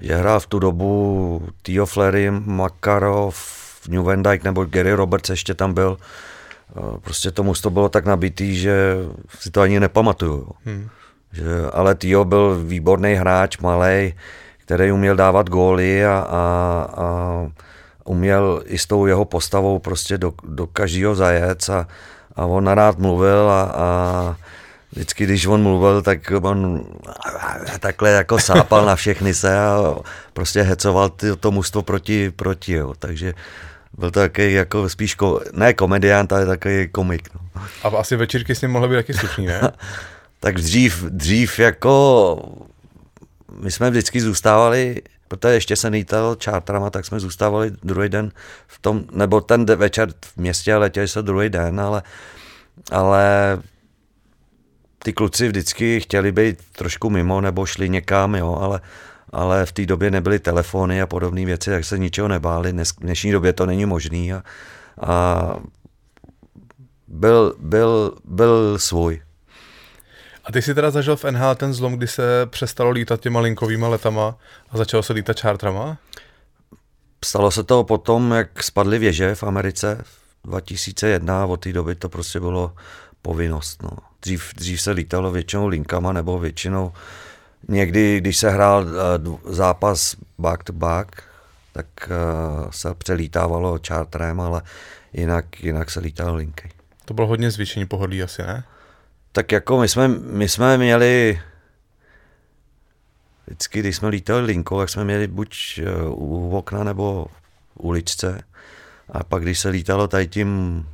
že 0.01 0.17
hrál 0.17 0.41
v 0.41 0.47
tu 0.47 0.59
dobu 0.59 1.49
Tio 1.63 1.87
Flery, 1.87 2.31
Makarov, 2.31 3.61
New 3.89 4.03
Van 4.03 4.23
Dyke 4.23 4.45
nebo 4.45 4.65
Gary 4.65 4.93
Roberts 4.93 5.31
ještě 5.31 5.55
tam 5.55 5.75
byl. 5.75 5.97
Prostě 7.01 7.31
to 7.31 7.43
mužstvo 7.43 7.71
bylo 7.71 7.89
tak 7.89 8.05
nabitý, 8.05 8.57
že 8.57 8.95
si 9.39 9.51
to 9.51 9.61
ani 9.61 9.81
nepamatuju. 9.81 10.37
Jo. 10.37 10.51
Hmm. 10.65 10.89
Že, 11.33 11.45
ale 11.73 11.95
Tio 11.95 12.25
byl 12.25 12.61
výborný 12.65 13.15
hráč, 13.15 13.59
malý, 13.59 14.15
který 14.59 14.93
uměl 14.93 15.17
dávat 15.17 15.51
góly 15.51 16.07
a, 16.07 16.13
a, 16.13 16.87
a 16.97 17.07
uměl 18.11 18.63
i 18.67 18.79
s 18.79 18.87
tou 18.87 19.07
jeho 19.07 19.25
postavou 19.25 19.79
prostě 19.79 20.19
do, 20.19 20.33
do 20.43 20.67
každého 20.67 21.15
zajet 21.15 21.71
a, 21.71 21.87
a 22.37 22.45
on 22.45 22.65
narád 22.65 22.99
mluvil 22.99 23.51
a, 23.51 23.63
a 23.63 24.37
vždycky, 24.93 25.25
když 25.25 25.47
on 25.47 25.63
mluvil, 25.63 26.03
tak 26.03 26.33
on 26.43 26.87
takhle 27.81 28.11
jako 28.11 28.39
sápal 28.39 28.85
na 28.87 28.97
všechny 28.97 29.35
se 29.35 29.59
a 29.59 29.95
prostě 30.33 30.63
hecoval 30.63 31.09
ty, 31.09 31.37
to 31.37 31.51
mužstvo 31.51 31.83
proti, 31.83 32.31
proti 32.31 32.73
jo. 32.73 32.95
takže 32.99 33.35
byl 33.99 34.11
to 34.11 34.21
takový 34.21 34.53
jako 34.53 34.89
spíš, 34.89 35.15
ko, 35.15 35.41
ne 35.53 35.75
komediant, 35.75 36.33
ale 36.33 36.47
takový 36.47 36.89
komik. 36.89 37.29
No. 37.35 37.63
A 37.83 37.99
asi 37.99 38.17
večírky 38.17 38.55
s 38.55 38.63
ním 38.63 38.71
mohly 38.71 38.89
být 38.89 39.07
taky 39.07 39.15
slušný, 39.15 39.47
ne? 39.47 39.61
tak 40.41 40.55
dřív, 40.55 41.03
dřív 41.03 41.59
jako 41.59 41.95
my 43.61 43.71
jsme 43.71 43.91
vždycky 43.91 44.21
zůstávali, 44.21 45.03
protože 45.31 45.55
ještě 45.55 45.77
se 45.77 45.89
lítal 45.89 46.35
čártrama, 46.35 46.91
tak 46.91 47.07
jsme 47.07 47.21
zůstávali 47.21 47.71
druhý 47.71 48.09
den 48.09 48.33
v 48.67 48.79
tom, 48.79 49.05
nebo 49.13 49.41
ten 49.41 49.65
večer 49.65 50.09
v 50.25 50.37
městě 50.37 50.75
a 50.75 50.79
letěli 50.79 51.09
se 51.09 51.23
druhý 51.23 51.49
den, 51.49 51.81
ale, 51.81 52.03
ale 52.93 53.59
ty 54.99 55.13
kluci 55.13 55.49
vždycky 55.49 56.01
chtěli 56.01 56.33
být 56.33 56.59
trošku 56.73 57.11
mimo 57.11 57.41
nebo 57.41 57.67
šli 57.67 57.89
někam, 57.89 58.35
jo, 58.35 58.59
ale, 58.61 58.81
ale 59.33 59.67
v 59.67 59.73
té 59.73 59.87
době 59.87 60.11
nebyly 60.11 60.39
telefony 60.39 61.03
a 61.03 61.07
podobné 61.07 61.45
věci, 61.45 61.71
tak 61.71 61.85
se 61.85 61.99
ničeho 61.99 62.29
nebáli. 62.29 62.73
Dnes, 62.73 62.91
v 62.91 63.01
dnešní 63.01 63.33
době 63.33 63.53
to 63.53 63.67
není 63.67 63.87
možný 63.87 64.33
a, 64.33 64.43
a 65.01 65.57
byl, 67.09 67.55
byl, 67.59 68.15
byl 68.25 68.79
svůj. 68.79 69.23
A 70.51 70.53
ty 70.53 70.63
jsi 70.63 70.75
teda 70.75 70.91
zažil 70.91 71.17
v 71.17 71.25
NHL 71.25 71.55
ten 71.55 71.75
zlom, 71.75 71.97
kdy 71.97 72.07
se 72.07 72.47
přestalo 72.47 72.91
lítat 72.91 73.21
těma 73.21 73.41
linkovýma 73.41 73.89
letama 73.89 74.37
a 74.71 74.77
začalo 74.77 75.03
se 75.03 75.13
lítat 75.13 75.37
čártrama? 75.37 75.99
Stalo 77.25 77.51
se 77.51 77.65
to 77.65 77.85
potom, 77.85 78.33
jak 78.33 78.63
spadly 78.63 78.99
věže 78.99 79.35
v 79.35 79.43
Americe 79.43 79.99
v 80.45 80.49
2001 80.49 81.43
a 81.43 81.47
od 81.47 81.61
té 81.61 81.73
doby 81.73 81.95
to 81.95 82.09
prostě 82.09 82.41
bylo 82.41 82.75
povinnost. 83.23 83.83
No. 83.83 83.91
Dřív, 84.23 84.55
dřív 84.55 84.83
se 84.83 84.91
lítalo 84.91 85.31
většinou 85.31 85.67
linkama 85.67 86.13
nebo 86.13 86.39
většinou 86.39 86.93
někdy, 87.69 88.21
když 88.21 88.37
se 88.37 88.51
hrál 88.51 88.87
uh, 89.27 89.39
zápas 89.45 90.17
back 90.39 90.65
to 90.65 90.73
back, 90.73 91.23
tak 91.73 91.87
uh, 92.07 92.71
se 92.71 92.95
přelítávalo 92.95 93.79
čártrem, 93.79 94.41
ale 94.41 94.63
jinak, 95.13 95.63
jinak 95.63 95.91
se 95.91 96.01
lítalo 96.01 96.35
linky. 96.35 96.71
To 97.05 97.15
bylo 97.15 97.27
hodně 97.27 97.51
zvýšení 97.51 97.87
pohodlí 97.87 98.23
asi, 98.23 98.43
ne? 98.43 98.65
Tak 99.33 99.53
jako 99.53 99.81
my 99.81 99.89
jsme, 99.89 100.09
my 100.09 100.49
jsme 100.49 100.79
měli 100.79 101.41
vždycky, 103.47 103.81
když 103.81 103.97
jsme 103.97 104.09
lítali 104.09 104.43
linkou, 104.45 104.79
tak 104.79 104.89
jsme 104.89 105.05
měli 105.05 105.27
buď 105.27 105.81
eh, 105.83 106.07
u 106.07 106.57
okna 106.57 106.85
nebo 106.85 107.27
uličce. 107.75 108.43
A 109.09 109.25
pak, 109.25 109.43
když 109.43 109.59
se 109.59 109.69
lítalo 109.69 110.09
tady 110.09 110.29
tím 110.29 110.87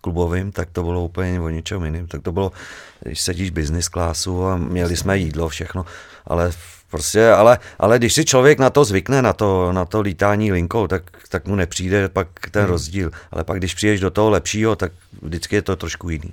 klubovým, 0.00 0.52
tak 0.52 0.70
to 0.70 0.82
bylo 0.82 1.04
úplně 1.04 1.40
o 1.40 1.48
něčem 1.48 1.84
jiným. 1.84 2.06
Tak 2.06 2.22
to 2.22 2.32
bylo, 2.32 2.52
když 3.00 3.20
sedíš 3.20 3.50
business 3.50 3.88
klásu 3.88 4.44
a 4.44 4.56
měli 4.56 4.96
jsme 4.96 5.18
jídlo, 5.18 5.48
všechno, 5.48 5.86
ale 6.26 6.52
prostě, 6.92 7.30
ale, 7.30 7.58
ale 7.78 7.98
když 7.98 8.14
si 8.14 8.24
člověk 8.24 8.58
na 8.58 8.70
to 8.70 8.84
zvykne, 8.84 9.22
na 9.22 9.32
to, 9.32 9.72
na 9.72 9.84
to 9.84 10.00
lítání 10.00 10.52
linkou, 10.52 10.86
tak, 10.86 11.02
tak 11.28 11.46
mu 11.46 11.56
nepřijde 11.56 12.08
pak 12.08 12.28
ten 12.50 12.62
hmm. 12.62 12.70
rozdíl. 12.70 13.10
Ale 13.30 13.44
pak, 13.44 13.58
když 13.58 13.74
přijdeš 13.74 14.00
do 14.00 14.10
toho 14.10 14.30
lepšího, 14.30 14.76
tak 14.76 14.92
vždycky 15.22 15.56
je 15.56 15.62
to 15.62 15.76
trošku 15.76 16.10
jiný. 16.10 16.32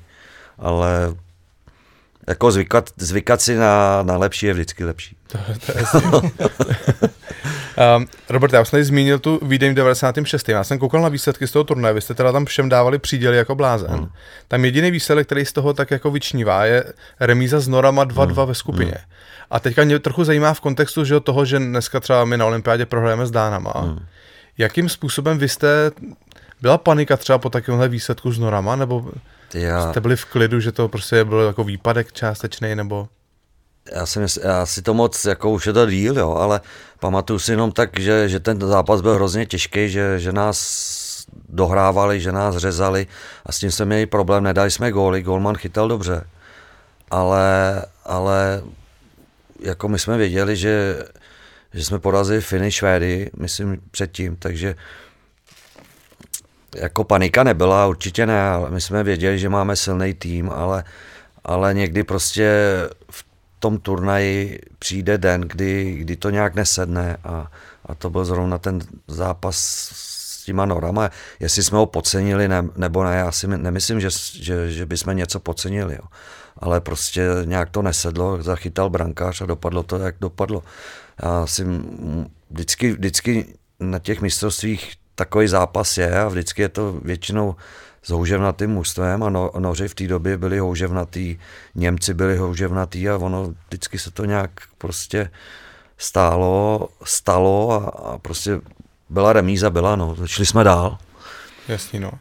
Ale 0.58 1.16
jako 2.28 2.52
zvykat, 2.52 2.90
zvykat 2.98 3.42
si 3.42 3.56
na, 3.56 4.04
na 4.04 4.18
lepší 4.18 4.46
je 4.46 4.54
vždycky 4.54 4.86
lepší. 4.86 5.16
To, 5.28 5.38
to 5.66 5.78
je 5.78 7.10
um, 7.98 8.08
Robert, 8.30 8.54
já 8.54 8.66
jsem 8.66 8.72
tady 8.72 8.84
zmínil 8.84 9.20
tu 9.20 9.40
Vídeň 9.42 9.72
v 9.72 9.76
96. 9.76 10.50
Já 10.50 10.64
jsem 10.64 10.80
koukal 10.80 11.02
na 11.02 11.10
výsledky 11.10 11.48
z 11.48 11.52
toho 11.52 11.64
turnaje, 11.64 11.94
vy 11.94 12.02
jste 12.02 12.14
teda 12.14 12.32
tam 12.32 12.46
všem 12.46 12.70
dávali 12.70 13.00
příděly 13.00 13.38
jako 13.38 13.56
blázen. 13.56 13.92
Hmm. 13.92 14.10
Tam 14.48 14.66
jediný 14.66 14.92
výsledek, 14.92 15.26
který 15.26 15.46
z 15.46 15.54
toho 15.54 15.74
tak 15.74 15.92
jako 15.92 16.12
vyčnívá, 16.12 16.66
je 16.66 16.84
remíza 17.20 17.60
s 17.60 17.68
Norama 17.68 18.06
2-2 18.06 18.36
hmm. 18.36 18.48
ve 18.48 18.56
skupině. 18.56 18.94
Hmm. 18.96 19.14
A 19.52 19.60
teďka 19.60 19.84
mě 19.84 20.00
trochu 20.00 20.24
zajímá 20.24 20.54
v 20.54 20.62
kontextu 20.62 21.06
že 21.06 21.20
toho, 21.20 21.46
že 21.46 21.60
dneska 21.60 22.00
třeba 22.00 22.26
my 22.26 22.38
na 22.38 22.46
olympiádě 22.46 22.86
prohrajeme 22.86 23.26
s 23.26 23.32
Dánama. 23.32 23.74
Hmm. 23.76 24.00
Jakým 24.58 24.90
způsobem 24.90 25.38
vy 25.38 25.50
jste, 25.50 25.92
byla 26.62 26.78
panika 26.78 27.18
třeba 27.18 27.38
po 27.38 27.50
takovémhle 27.50 27.88
výsledku 27.88 28.32
s 28.32 28.40
Norama, 28.40 28.76
nebo 28.76 29.12
já... 29.54 29.92
jste 29.92 30.02
byli 30.02 30.16
v 30.16 30.26
klidu, 30.26 30.60
že 30.60 30.72
to 30.72 30.88
prostě 30.88 31.24
byl 31.26 31.40
jako 31.40 31.64
výpadek 31.64 32.14
částečný, 32.14 32.76
nebo 32.76 33.08
já 33.96 34.06
si, 34.06 34.20
mysl, 34.20 34.40
já 34.44 34.66
si 34.66 34.82
to 34.82 34.94
moc, 34.94 35.26
jako 35.26 35.52
už 35.52 35.66
je 35.66 35.74
to 35.74 35.86
díl, 35.86 36.18
jo, 36.20 36.36
ale 36.36 36.62
pamatuju 37.00 37.40
si 37.40 37.52
jenom 37.52 37.72
tak, 37.72 38.00
že, 38.00 38.30
že 38.30 38.40
ten 38.40 38.60
zápas 38.60 39.02
byl 39.02 39.16
hrozně 39.16 39.46
těžký, 39.46 39.90
že, 39.90 40.20
že 40.20 40.32
nás 40.32 40.60
dohrávali, 41.50 42.22
že 42.22 42.32
nás 42.32 42.58
řezali 42.58 43.08
a 43.46 43.52
s 43.52 43.60
tím 43.60 43.72
jsme 43.72 43.86
měli 43.86 44.06
problém, 44.06 44.44
nedali 44.44 44.72
jsme 44.72 44.92
góly, 44.92 45.22
golman 45.22 45.56
chytal 45.56 45.88
dobře, 45.88 46.28
ale, 47.12 47.86
ale 48.06 48.62
jako 49.60 49.88
my 49.88 50.00
jsme 50.00 50.18
věděli, 50.18 50.56
že, 50.56 51.04
že 51.74 51.86
jsme 51.86 52.00
porazili 52.00 52.42
Finy 52.42 52.72
Švédy, 52.72 53.30
myslím 53.38 53.82
předtím, 53.92 54.36
takže 54.36 54.76
jako 56.76 57.04
panika 57.04 57.44
nebyla, 57.44 57.88
určitě 57.88 58.26
ne, 58.26 58.42
ale 58.42 58.70
my 58.70 58.82
jsme 58.82 59.04
věděli, 59.04 59.40
že 59.40 59.50
máme 59.50 59.76
silný 59.76 60.14
tým, 60.14 60.50
ale, 60.50 60.84
ale 61.44 61.74
někdy 61.74 62.04
prostě 62.04 62.52
v 63.12 63.29
tom 63.60 63.78
turnaji 63.78 64.60
přijde 64.80 65.18
den, 65.18 65.42
kdy, 65.42 65.94
kdy 65.94 66.16
to 66.16 66.30
nějak 66.30 66.56
nesedne 66.56 67.18
a, 67.24 67.52
a 67.86 67.96
to 67.96 68.10
byl 68.10 68.26
zrovna 68.26 68.58
ten 68.58 68.80
zápas 69.08 69.58
s 69.94 70.46
těma 70.46 70.66
norama. 70.66 71.10
Jestli 71.40 71.64
jsme 71.64 71.78
ho 71.78 71.86
podcenili 71.86 72.48
ne, 72.48 72.64
nebo 72.76 73.04
ne, 73.04 73.16
já 73.16 73.32
si 73.32 73.48
nemyslím, 73.48 74.00
že, 74.00 74.10
že, 74.34 74.72
že 74.72 74.86
bychom 74.86 75.18
něco 75.18 75.40
podcenili. 75.40 75.94
Jo. 75.94 76.08
Ale 76.58 76.82
prostě 76.82 77.28
nějak 77.46 77.70
to 77.70 77.82
nesedlo, 77.82 78.44
zachytal 78.44 78.90
brankář 78.90 79.42
a 79.42 79.46
dopadlo 79.46 79.84
to, 79.84 79.98
jak 79.98 80.16
dopadlo. 80.20 80.64
Já 81.24 81.48
si 81.48 81.66
vždycky, 82.50 82.92
vždycky 82.92 83.54
na 83.80 84.00
těch 84.00 84.22
mistrovstvích 84.22 84.94
takový 85.16 85.48
zápas 85.48 85.98
je 85.98 86.20
a 86.20 86.28
vždycky 86.28 86.62
je 86.62 86.70
to 86.70 87.00
většinou 87.04 87.56
s 88.10 88.12
houževnatým 88.12 88.70
mužstvem 88.70 89.24
a 89.24 89.30
no, 89.30 89.52
noři 89.60 89.88
v 89.88 89.96
té 89.96 90.08
době 90.08 90.38
byli 90.38 90.60
houževnatý, 90.60 91.38
Němci 91.76 92.14
byli 92.14 92.38
houževnatý 92.38 93.10
a 93.10 93.18
ono 93.18 93.54
vždycky 93.68 94.00
se 94.00 94.12
to 94.12 94.26
nějak 94.26 94.52
prostě 94.78 95.30
stálo, 95.98 96.88
stalo 97.04 97.72
a, 97.72 97.78
a 98.10 98.18
prostě 98.18 98.62
byla 99.10 99.34
remíza, 99.34 99.70
byla, 99.70 99.96
no, 99.96 100.16
šli 100.26 100.46
jsme 100.46 100.64
dál. 100.64 100.98
Jasný, 101.68 102.00
no. 102.00 102.12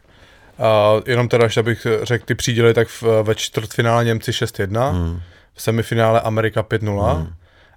A 0.59 0.93
jenom 1.05 1.29
teda, 1.29 1.45
až 1.45 1.57
abych 1.57 1.87
řekl 2.03 2.25
ty 2.25 2.35
příděly, 2.35 2.73
tak 2.73 2.87
v, 2.87 3.03
ve 3.23 3.35
čtvrtfinále 3.35 4.05
Němci 4.05 4.31
6-1, 4.31 4.91
hmm. 4.91 5.21
v 5.53 5.61
semifinále 5.61 6.21
Amerika 6.21 6.63
5-0 6.63 7.15
hmm. 7.15 7.33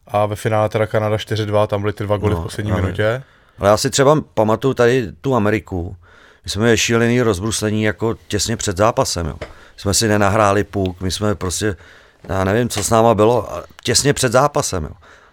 a 0.07 0.27
ve 0.27 0.37
finále 0.37 0.69
teda 0.69 0.87
Kanada 0.87 1.17
4-2, 1.17 1.67
tam 1.67 1.81
byly 1.81 1.93
ty 1.93 2.05
dva 2.05 2.17
goly 2.17 2.35
no, 2.35 2.41
v 2.41 2.43
poslední 2.43 2.73
ale, 2.73 2.83
minutě. 2.83 3.23
Ale 3.59 3.69
já 3.69 3.77
si 3.77 3.91
třeba 3.91 4.21
pamatuju 4.35 4.75
tady 4.75 5.13
tu 5.21 5.35
Ameriku, 5.35 5.97
my 6.45 6.51
jsme 6.51 6.63
měli 6.63 6.79
šílený 6.79 7.23
rozbruslení 7.23 7.83
jako 7.83 8.15
těsně 8.29 8.57
před 8.57 8.77
zápasem. 8.77 9.27
Jo. 9.27 9.35
Jsme 9.77 9.95
si 9.95 10.09
nenahráli 10.09 10.65
půk, 10.65 11.01
my 11.01 11.11
jsme 11.11 11.35
prostě, 11.35 11.77
já 12.29 12.45
nevím, 12.45 12.69
co 12.69 12.85
s 12.85 12.91
náma 12.91 13.15
bylo, 13.15 13.63
těsně 13.85 14.13
před 14.13 14.33
zápasem. 14.33 14.85
Jo. 14.85 14.91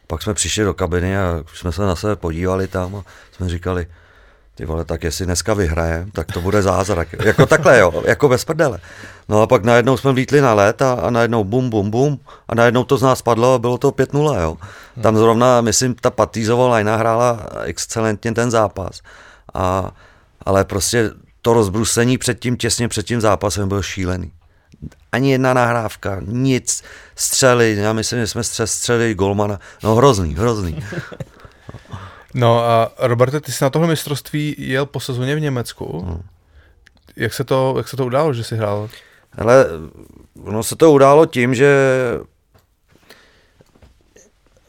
Pak 0.08 0.22
jsme 0.22 0.34
přišli 0.34 0.64
do 0.64 0.74
kabiny 0.74 1.18
a 1.18 1.44
jsme 1.54 1.72
se 1.72 1.82
na 1.82 1.96
sebe 1.96 2.16
podívali 2.16 2.68
tam 2.68 2.96
a 2.96 3.04
jsme 3.32 3.50
říkali, 3.50 3.88
ty 4.60 4.66
vole, 4.66 4.86
tak 4.86 5.04
jestli 5.04 5.26
dneska 5.26 5.54
vyhraje, 5.54 6.06
tak 6.14 6.32
to 6.32 6.42
bude 6.42 6.62
zázrak. 6.62 7.08
jako 7.26 7.46
takhle, 7.46 7.80
jo, 7.80 8.04
jako 8.06 8.30
bez 8.30 8.46
prdele. 8.46 8.80
No 9.30 9.42
a 9.42 9.48
pak 9.48 9.64
najednou 9.64 9.98
jsme 9.98 10.12
vlítli 10.12 10.42
na 10.42 10.54
let 10.54 10.82
a, 10.82 10.94
a 10.94 11.10
najednou 11.10 11.44
bum, 11.44 11.70
bum, 11.70 11.92
bum 11.92 12.20
a 12.48 12.56
najednou 12.56 12.84
to 12.84 12.98
z 12.98 13.02
nás 13.02 13.22
padlo 13.22 13.54
a 13.54 13.60
bylo 13.60 13.78
to 13.78 13.92
5-0, 13.92 14.42
jo. 14.42 14.58
Tam 15.02 15.18
zrovna, 15.18 15.62
myslím, 15.62 15.96
ta 15.96 16.10
Patýzová 16.10 16.68
lajna 16.68 16.96
hrála 16.96 17.40
excelentně 17.64 18.32
ten 18.32 18.52
zápas. 18.52 19.02
A, 19.54 19.92
ale 20.42 20.66
prostě 20.66 21.12
to 21.42 21.54
rozbrusení 21.54 22.18
před 22.18 22.40
tím, 22.40 22.58
těsně 22.58 22.88
před 22.88 23.06
tím 23.06 23.22
zápasem 23.22 23.68
bylo 23.68 23.82
šílený. 23.82 24.32
Ani 25.12 25.32
jedna 25.32 25.54
nahrávka, 25.54 26.18
nic, 26.26 26.84
střely, 27.16 27.76
já 27.76 27.94
myslím, 27.94 28.20
že 28.20 28.28
jsme 28.28 28.44
střeli 28.44 29.14
golmana, 29.14 29.60
no 29.84 29.96
hrozný, 29.96 30.36
hrozný. 30.36 30.84
No 32.34 32.64
a 32.64 32.92
Roberte, 32.98 33.42
ty 33.42 33.52
jsi 33.52 33.64
na 33.64 33.70
tohle 33.70 33.88
mistrovství 33.88 34.56
jel 34.58 34.86
po 34.86 35.00
sezóně 35.00 35.36
v 35.36 35.40
Německu. 35.40 36.02
Hmm. 36.02 36.22
Jak, 37.16 37.34
se 37.34 37.44
to, 37.44 37.74
jak 37.78 37.88
se 37.88 37.98
to 37.98 38.06
událo, 38.06 38.34
že 38.34 38.44
jsi 38.44 38.56
hrál? 38.56 38.90
Ale 39.38 39.66
ono 40.44 40.64
se 40.64 40.76
to 40.76 40.92
událo 40.92 41.26
tím, 41.26 41.56
že 41.56 41.76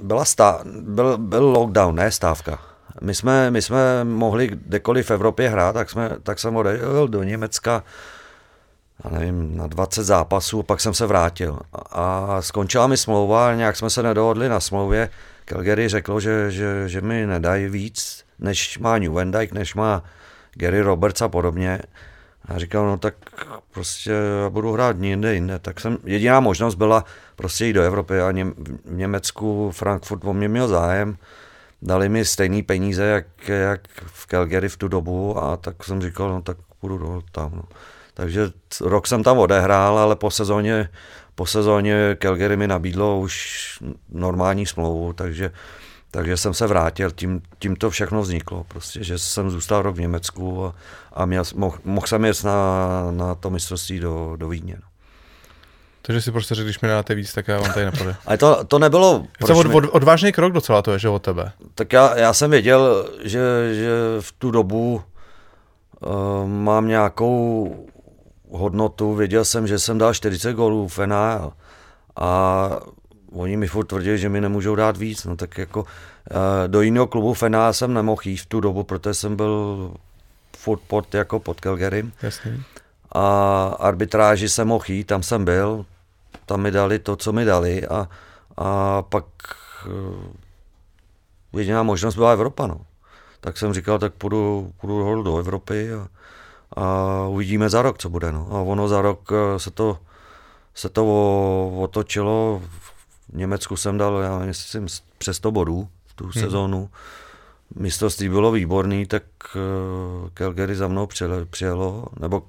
byla 0.00 0.24
stá, 0.24 0.60
byl, 0.80 1.18
byl 1.18 1.48
lockdown, 1.48 1.94
ne 1.94 2.12
stávka. 2.12 2.69
My 3.00 3.14
jsme, 3.14 3.50
my 3.50 3.62
jsme 3.62 4.04
mohli 4.04 4.46
kdekoliv 4.46 5.06
v 5.06 5.10
Evropě 5.10 5.48
hrát, 5.48 5.72
tak, 5.72 5.90
jsme, 5.90 6.10
tak 6.22 6.38
jsem 6.38 6.56
odejel 6.56 7.08
do 7.08 7.22
Německa 7.22 7.82
já 9.04 9.10
nevím, 9.10 9.56
na 9.56 9.66
20 9.66 10.04
zápasů, 10.04 10.62
pak 10.62 10.80
jsem 10.80 10.94
se 10.94 11.06
vrátil. 11.06 11.58
A 11.90 12.36
skončila 12.42 12.86
mi 12.86 12.96
smlouva, 12.96 13.54
nějak 13.54 13.76
jsme 13.76 13.90
se 13.90 14.02
nedohodli 14.02 14.48
na 14.48 14.60
smlouvě. 14.60 15.10
Calgary 15.44 15.88
řeklo, 15.88 16.20
že, 16.20 16.50
že, 16.50 16.88
že 16.88 17.00
mi 17.00 17.26
nedají 17.26 17.68
víc, 17.68 18.24
než 18.38 18.78
má 18.78 18.98
New 18.98 19.12
Van 19.12 19.30
Dyke, 19.30 19.54
než 19.54 19.74
má 19.74 20.02
Gary 20.54 20.80
Roberts 20.80 21.22
a 21.22 21.28
podobně. 21.28 21.80
A 22.48 22.58
říkal, 22.58 22.86
no 22.86 22.98
tak 22.98 23.14
prostě 23.70 24.12
budu 24.48 24.72
hrát 24.72 24.96
jinde, 25.00 25.34
jinde. 25.34 25.58
Tak 25.58 25.80
jsem, 25.80 25.98
jediná 26.04 26.40
možnost 26.40 26.74
byla 26.74 27.04
prostě 27.36 27.66
jít 27.66 27.72
do 27.72 27.82
Evropy 27.82 28.20
a 28.20 28.32
v 28.32 28.92
Německu 28.92 29.70
Frankfurt 29.70 30.24
o 30.24 30.32
mě 30.32 30.48
měl 30.48 30.68
zájem. 30.68 31.16
Dali 31.82 32.08
mi 32.08 32.24
stejné 32.24 32.62
peníze, 32.62 33.04
jak, 33.04 33.48
jak 33.48 33.88
v 34.06 34.26
Calgary 34.26 34.68
v 34.68 34.76
tu 34.76 34.88
dobu 34.88 35.38
a 35.38 35.56
tak 35.56 35.84
jsem 35.84 36.02
říkal, 36.02 36.28
no 36.28 36.42
tak 36.42 36.56
půjdu 36.80 37.22
tam. 37.32 37.50
No. 37.54 37.62
Takže 38.14 38.50
rok 38.80 39.06
jsem 39.06 39.22
tam 39.22 39.38
odehrál, 39.38 39.98
ale 39.98 40.16
po 40.16 40.30
sezóně, 40.30 40.88
po 41.34 41.46
sezóně 41.46 42.16
Calgary 42.22 42.56
mi 42.56 42.68
nabídlo 42.68 43.20
už 43.20 43.78
normální 44.08 44.66
smlouvu, 44.66 45.12
takže, 45.12 45.50
takže 46.10 46.36
jsem 46.36 46.54
se 46.54 46.66
vrátil, 46.66 47.10
tím, 47.10 47.42
tím 47.58 47.76
to 47.76 47.90
všechno 47.90 48.22
vzniklo, 48.22 48.64
prostě, 48.64 49.04
že 49.04 49.18
jsem 49.18 49.50
zůstal 49.50 49.82
rok 49.82 49.96
v 49.96 50.00
Německu 50.00 50.66
a, 50.66 50.74
a 51.12 51.26
měl, 51.26 51.44
mohl, 51.54 51.78
mohl 51.84 52.06
jsem 52.06 52.24
jet 52.24 52.44
na, 52.44 53.10
na 53.10 53.34
to 53.34 53.50
mistrovství 53.50 54.00
do, 54.00 54.36
do 54.36 54.48
Vídně. 54.48 54.76
No. 54.82 54.89
Takže 56.02 56.22
si 56.22 56.32
prostě 56.32 56.54
řekl, 56.54 56.66
když 56.66 56.80
mi 56.80 56.88
dáte 56.88 57.14
víc, 57.14 57.32
tak 57.32 57.48
já 57.48 57.60
vám 57.60 57.72
tady 57.72 57.84
nepůjde. 57.84 58.16
Ale 58.26 58.38
to, 58.38 58.64
to 58.64 58.78
nebylo... 58.78 59.26
To 59.46 59.58
od, 59.58 59.66
od, 59.66 59.84
odvážný 59.90 60.32
krok 60.32 60.52
docela 60.52 60.82
to 60.82 60.92
je, 60.92 60.98
že 60.98 61.08
od 61.08 61.22
tebe. 61.22 61.52
Tak 61.74 61.92
já, 61.92 62.18
já 62.18 62.32
jsem 62.32 62.50
věděl, 62.50 63.08
že, 63.22 63.40
že 63.74 63.90
v 64.20 64.32
tu 64.32 64.50
dobu 64.50 65.02
uh, 66.00 66.48
mám 66.48 66.88
nějakou 66.88 67.76
hodnotu, 68.50 69.14
věděl 69.14 69.44
jsem, 69.44 69.66
že 69.66 69.78
jsem 69.78 69.98
dal 69.98 70.14
40 70.14 70.52
gólů 70.52 70.88
v 70.88 70.98
NHL 70.98 71.52
a 72.16 72.70
oni 73.32 73.56
mi 73.56 73.66
furt 73.66 73.86
tvrdili, 73.86 74.18
že 74.18 74.28
mi 74.28 74.40
nemůžou 74.40 74.74
dát 74.74 74.96
víc, 74.96 75.24
no 75.24 75.36
tak 75.36 75.58
jako 75.58 75.84
eh, 76.30 76.68
do 76.68 76.80
jiného 76.80 77.06
klubu 77.06 77.34
v 77.34 77.42
NHL 77.42 77.72
jsem 77.72 77.94
nemohl 77.94 78.20
jít 78.24 78.36
v 78.36 78.46
tu 78.46 78.60
dobu, 78.60 78.82
protože 78.82 79.14
jsem 79.14 79.36
byl 79.36 79.94
furt 80.56 80.80
pod, 80.86 81.14
jako 81.14 81.40
pod 81.40 81.60
Calgarym. 81.60 82.12
Jasně. 82.22 82.60
A 83.12 83.64
arbitráži 83.78 84.48
jsem 84.48 84.68
mohl 84.68 84.84
jít, 84.88 85.04
tam 85.04 85.22
jsem 85.22 85.44
byl, 85.44 85.86
tam 86.46 86.60
mi 86.60 86.70
dali 86.70 86.98
to, 86.98 87.16
co 87.16 87.32
mi 87.32 87.44
dali 87.44 87.86
a, 87.86 88.08
a 88.56 89.02
pak 89.02 89.24
eh, 89.86 91.58
jediná 91.58 91.82
možnost 91.82 92.14
byla 92.14 92.32
Evropa, 92.32 92.66
no. 92.66 92.80
Tak 93.40 93.58
jsem 93.58 93.72
říkal, 93.72 93.98
tak 93.98 94.14
půjdu, 94.14 94.72
půjdu 94.80 95.22
do 95.22 95.38
Evropy 95.38 95.92
a, 95.92 96.08
a 96.82 97.26
uvidíme 97.26 97.70
za 97.70 97.82
rok, 97.82 97.98
co 97.98 98.10
bude. 98.10 98.32
No. 98.32 98.48
A 98.50 98.60
ono 98.60 98.88
za 98.88 99.02
rok 99.02 99.32
eh, 99.32 99.58
se 99.58 99.70
to, 99.70 99.98
se 100.74 100.88
to 100.88 101.04
otočilo. 101.78 102.62
V 103.32 103.36
Německu 103.36 103.76
jsem 103.76 103.98
dal, 103.98 104.18
já 104.18 104.38
myslím, 104.38 104.86
přes 105.18 105.36
100 105.36 105.50
bodů 105.50 105.88
v 106.06 106.14
tu 106.14 106.24
hmm. 106.24 106.32
sezónu. 106.32 106.90
Mistrovství 107.76 108.28
bylo 108.28 108.52
výborný, 108.52 109.06
tak 109.06 109.22
uh, 109.54 110.28
Calgary 110.34 110.76
za 110.76 110.88
mnou 110.88 111.08
přijelo, 111.50 112.06
nebo 112.20 112.42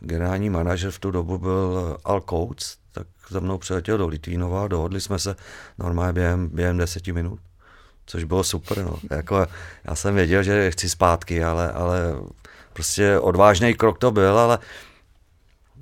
generální 0.00 0.50
manažer 0.50 0.90
v 0.90 0.98
tu 0.98 1.10
dobu 1.10 1.38
byl 1.38 1.96
Al 2.04 2.20
Coates, 2.20 2.76
tak 2.92 3.06
za 3.30 3.40
mnou 3.40 3.58
přiletěl 3.58 3.98
do 3.98 4.06
Litvínova, 4.06 4.68
dohodli 4.68 5.00
jsme 5.00 5.18
se 5.18 5.36
normálně 5.78 6.12
během, 6.12 6.48
během 6.48 6.78
deseti 6.78 7.12
minut, 7.12 7.40
což 8.06 8.24
bylo 8.24 8.44
super. 8.44 8.84
No. 8.84 8.98
Jako, 9.10 9.46
já 9.84 9.94
jsem 9.94 10.14
věděl, 10.14 10.42
že 10.42 10.70
chci 10.70 10.88
zpátky, 10.88 11.44
ale, 11.44 11.72
ale 11.72 12.14
prostě 12.72 13.18
odvážný 13.18 13.74
krok 13.74 13.98
to 13.98 14.10
byl, 14.10 14.38
ale 14.38 14.58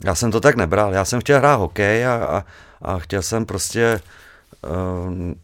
já 0.04 0.14
jsem 0.14 0.30
to 0.30 0.40
tak 0.40 0.56
nebral. 0.56 0.92
Já 0.92 1.04
jsem 1.04 1.20
chtěl 1.20 1.38
hrát 1.38 1.56
hokej 1.56 2.06
a, 2.06 2.14
a, 2.14 2.44
a 2.82 2.98
chtěl 2.98 3.22
jsem 3.22 3.46
prostě 3.46 4.00
um, 5.06 5.34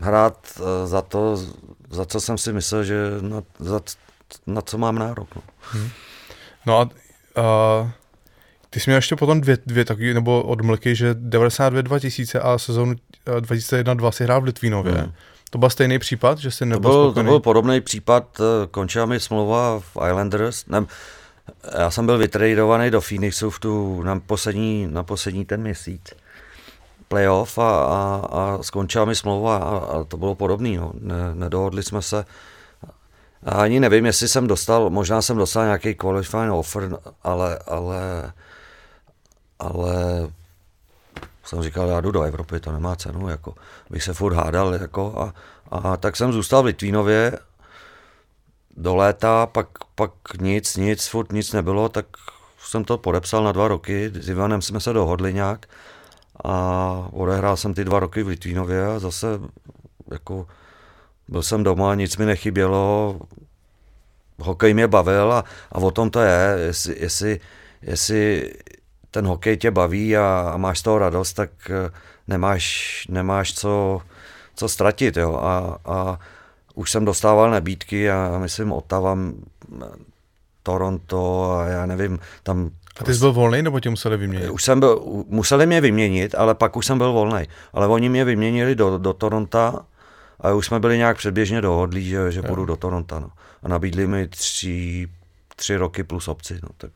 hrát 0.00 0.60
za 0.84 1.02
to, 1.02 1.36
za 1.90 2.04
co 2.04 2.20
jsem 2.20 2.38
si 2.38 2.52
myslel, 2.52 2.84
že 2.84 2.96
na, 3.20 3.42
za, 3.58 3.80
na 4.46 4.62
co 4.62 4.78
mám 4.78 4.98
nárok. 4.98 5.34
No, 5.36 5.42
hmm. 5.60 5.88
No 6.66 6.78
a 6.78 6.82
uh, 6.82 7.90
ty 8.70 8.80
jsi 8.80 8.90
měl 8.90 8.98
ještě 8.98 9.16
potom 9.16 9.40
dvě, 9.40 9.58
dvě 9.66 9.84
takové, 9.84 10.14
nebo 10.14 10.42
odmlky, 10.42 10.94
že 10.94 11.14
92 11.14 11.82
2000 11.82 12.40
a 12.40 12.58
sezónu 12.58 12.94
2001-2 13.26 14.10
si 14.10 14.24
hrál 14.24 14.40
v 14.40 14.44
Litvínově. 14.44 14.92
Hmm. 14.92 15.12
To 15.50 15.58
byl 15.58 15.70
stejný 15.70 15.98
případ, 15.98 16.38
že 16.38 16.50
jsi 16.50 16.66
nebyl 16.66 16.90
to 16.90 16.98
byl, 16.98 17.12
to 17.12 17.22
byl 17.22 17.40
podobný 17.40 17.80
případ, 17.80 18.40
eh, 18.40 18.66
končila 18.70 19.06
mi 19.06 19.20
smlouva 19.20 19.80
v 19.80 19.96
Islanders. 20.08 20.66
Ne, 20.66 20.86
já 21.78 21.90
jsem 21.90 22.06
byl 22.06 22.18
vytradovaný 22.18 22.90
do 22.90 23.00
Phoenixu 23.00 23.50
v 23.50 23.58
tu, 23.58 24.02
na, 24.02 24.20
poslední, 24.20 24.86
na 24.90 25.02
poslední 25.02 25.44
ten 25.44 25.60
měsíc 25.60 26.00
playoff 27.08 27.58
a, 27.58 27.84
a, 27.84 28.28
a 28.30 28.58
skončila 28.62 29.04
mi 29.04 29.14
smlouva 29.14 29.56
a, 29.56 29.76
a 29.78 30.04
to 30.04 30.16
bylo 30.16 30.34
podobné. 30.34 30.76
No. 30.76 30.92
Ne, 31.00 31.34
nedohodli 31.34 31.82
jsme 31.82 32.02
se. 32.02 32.24
Ani 33.44 33.80
nevím, 33.80 34.06
jestli 34.06 34.28
jsem 34.28 34.46
dostal, 34.46 34.90
možná 34.90 35.22
jsem 35.22 35.36
dostal 35.36 35.64
nějaký 35.64 35.94
qualifying 35.94 36.52
offer, 36.52 36.98
ale, 37.22 37.58
ale, 37.66 38.32
ale 39.58 39.94
jsem 41.44 41.62
říkal, 41.62 41.88
já 41.88 42.00
jdu 42.00 42.10
do 42.10 42.22
Evropy, 42.22 42.60
to 42.60 42.72
nemá 42.72 42.96
cenu, 42.96 43.28
jako 43.28 43.54
bych 43.90 44.02
se 44.02 44.14
furt 44.14 44.34
hádal, 44.34 44.74
jako 44.74 45.20
a, 45.20 45.34
a 45.70 45.96
tak 45.96 46.16
jsem 46.16 46.32
zůstal 46.32 46.62
v 46.62 46.66
Litvínově 46.66 47.38
do 48.76 48.96
léta, 48.96 49.46
pak, 49.46 49.68
pak 49.94 50.12
nic, 50.40 50.76
nic, 50.76 51.06
furt 51.06 51.32
nic 51.32 51.52
nebylo, 51.52 51.88
tak 51.88 52.06
jsem 52.58 52.84
to 52.84 52.98
podepsal 52.98 53.44
na 53.44 53.52
dva 53.52 53.68
roky, 53.68 54.10
s 54.14 54.28
Ivanem 54.28 54.62
jsme 54.62 54.80
se 54.80 54.92
dohodli 54.92 55.34
nějak 55.34 55.66
a 56.44 57.08
odehrál 57.12 57.56
jsem 57.56 57.74
ty 57.74 57.84
dva 57.84 58.00
roky 58.00 58.22
v 58.22 58.28
Litvínově 58.28 58.86
a 58.86 58.98
zase 58.98 59.26
jako 60.10 60.46
byl 61.28 61.42
jsem 61.42 61.62
doma, 61.62 61.94
nic 61.94 62.16
mi 62.16 62.26
nechybělo, 62.26 63.20
hokej 64.38 64.74
mě 64.74 64.88
bavil 64.88 65.32
a, 65.32 65.44
a 65.72 65.78
o 65.78 65.90
tom 65.90 66.10
to 66.10 66.20
je, 66.20 66.56
jestli, 66.66 66.96
jestli, 67.00 67.40
jestli 67.82 68.52
ten 69.10 69.26
hokej 69.26 69.56
tě 69.56 69.70
baví 69.70 70.16
a, 70.16 70.50
a 70.54 70.56
máš 70.56 70.78
z 70.78 70.82
toho 70.82 70.98
radost, 70.98 71.32
tak 71.32 71.50
eh, 71.70 71.90
nemáš, 72.28 73.06
nemáš 73.10 73.54
co, 73.54 74.02
co 74.54 74.68
ztratit. 74.68 75.16
Jo. 75.16 75.36
A, 75.36 75.78
a 75.84 76.18
už 76.74 76.90
jsem 76.90 77.04
dostával 77.04 77.50
nabídky 77.50 78.10
a 78.10 78.38
myslím 78.38 78.72
Ottawa, 78.72 79.18
Toronto 80.62 81.52
a 81.52 81.66
já 81.66 81.86
nevím, 81.86 82.18
tam 82.42 82.70
a 83.00 83.04
ty 83.04 83.14
jsi 83.14 83.20
byl 83.20 83.32
volný, 83.32 83.62
nebo 83.62 83.80
tě 83.80 83.90
museli 83.90 84.16
vyměnit? 84.16 84.50
Už 84.50 84.64
jsem 84.64 84.80
byl, 84.80 85.02
museli 85.28 85.66
mě 85.66 85.80
vyměnit, 85.80 86.34
ale 86.34 86.54
pak 86.54 86.76
už 86.76 86.86
jsem 86.86 86.98
byl 86.98 87.12
volný. 87.12 87.42
Ale 87.72 87.86
oni 87.86 88.08
mě 88.08 88.24
vyměnili 88.24 88.74
do, 88.74 88.98
do 88.98 89.12
Toronto 89.12 89.80
a 90.42 90.52
už 90.52 90.66
jsme 90.66 90.80
byli 90.80 90.98
nějak 90.98 91.16
předběžně 91.16 91.60
dohodlí, 91.60 92.04
že, 92.04 92.32
že 92.32 92.42
půjdu 92.42 92.64
do 92.64 92.76
Toronto. 92.76 93.20
No. 93.20 93.30
A 93.62 93.68
nabídli 93.68 94.06
mi 94.06 94.28
tři, 94.28 95.08
tři 95.56 95.76
roky 95.76 96.02
plus 96.02 96.28
obci. 96.28 96.58
No. 96.62 96.68
Tak 96.76 96.90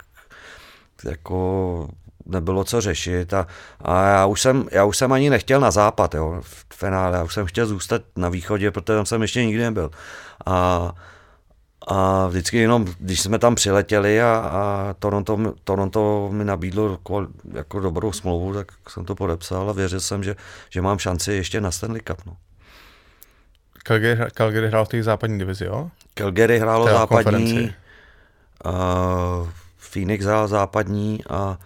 jako 1.04 1.88
nebylo 2.26 2.64
co 2.64 2.80
řešit 2.80 3.34
a, 3.34 3.46
a 3.80 4.08
já, 4.08 4.26
už 4.26 4.40
jsem, 4.40 4.68
já 4.72 4.84
už 4.84 4.96
jsem 4.96 5.12
ani 5.12 5.30
nechtěl 5.30 5.60
na 5.60 5.70
západ 5.70 6.14
jo, 6.14 6.40
v 6.40 6.66
finále, 6.74 7.18
já 7.18 7.24
už 7.24 7.34
jsem 7.34 7.46
chtěl 7.46 7.66
zůstat 7.66 8.02
na 8.16 8.28
východě, 8.28 8.70
protože 8.70 8.96
tam 8.96 9.06
jsem 9.06 9.22
ještě 9.22 9.44
nikdy 9.44 9.62
nebyl. 9.62 9.90
A, 10.46 10.92
a 11.88 12.26
vždycky 12.26 12.56
jenom, 12.58 12.86
když 12.98 13.20
jsme 13.20 13.38
tam 13.38 13.54
přiletěli 13.54 14.22
a, 14.22 14.34
a 14.36 14.94
Toronto, 14.98 15.54
Toronto 15.64 16.28
mi 16.32 16.44
nabídlo 16.44 16.98
jako 17.54 17.80
dobrou 17.80 18.12
smlouvu, 18.12 18.54
tak 18.54 18.72
jsem 18.88 19.04
to 19.04 19.14
podepsal 19.14 19.70
a 19.70 19.72
věřil 19.72 20.00
jsem, 20.00 20.22
že, 20.22 20.36
že 20.70 20.82
mám 20.82 20.98
šanci 20.98 21.32
ještě 21.32 21.60
na 21.60 21.70
Stanley 21.70 22.00
Cup. 22.00 22.18
No. 22.26 22.36
Calgary, 23.86 24.30
Calgary 24.34 24.68
hrál 24.68 24.84
v 24.84 24.88
té 24.88 25.02
západní 25.02 25.38
divizi, 25.38 25.64
jo? 25.64 25.90
Calgary 26.14 26.58
hrálo 26.58 26.84
Teda 26.84 26.98
západní, 26.98 27.74
uh, 28.66 29.48
Phoenix 29.92 30.24
hrál 30.24 30.48
západní 30.48 31.20
a, 31.30 31.58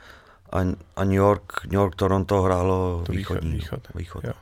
a, 0.52 0.58
a 0.96 1.04
New 1.04 1.14
York, 1.14 1.42
New 1.64 1.74
York, 1.74 1.94
Toronto 1.94 2.42
hrálo 2.42 3.02
To 3.06 3.12
východ- 3.12 3.16
východní. 3.16 3.52
východ, 3.52 3.80
východ. 3.94 4.24
jo. 4.24 4.32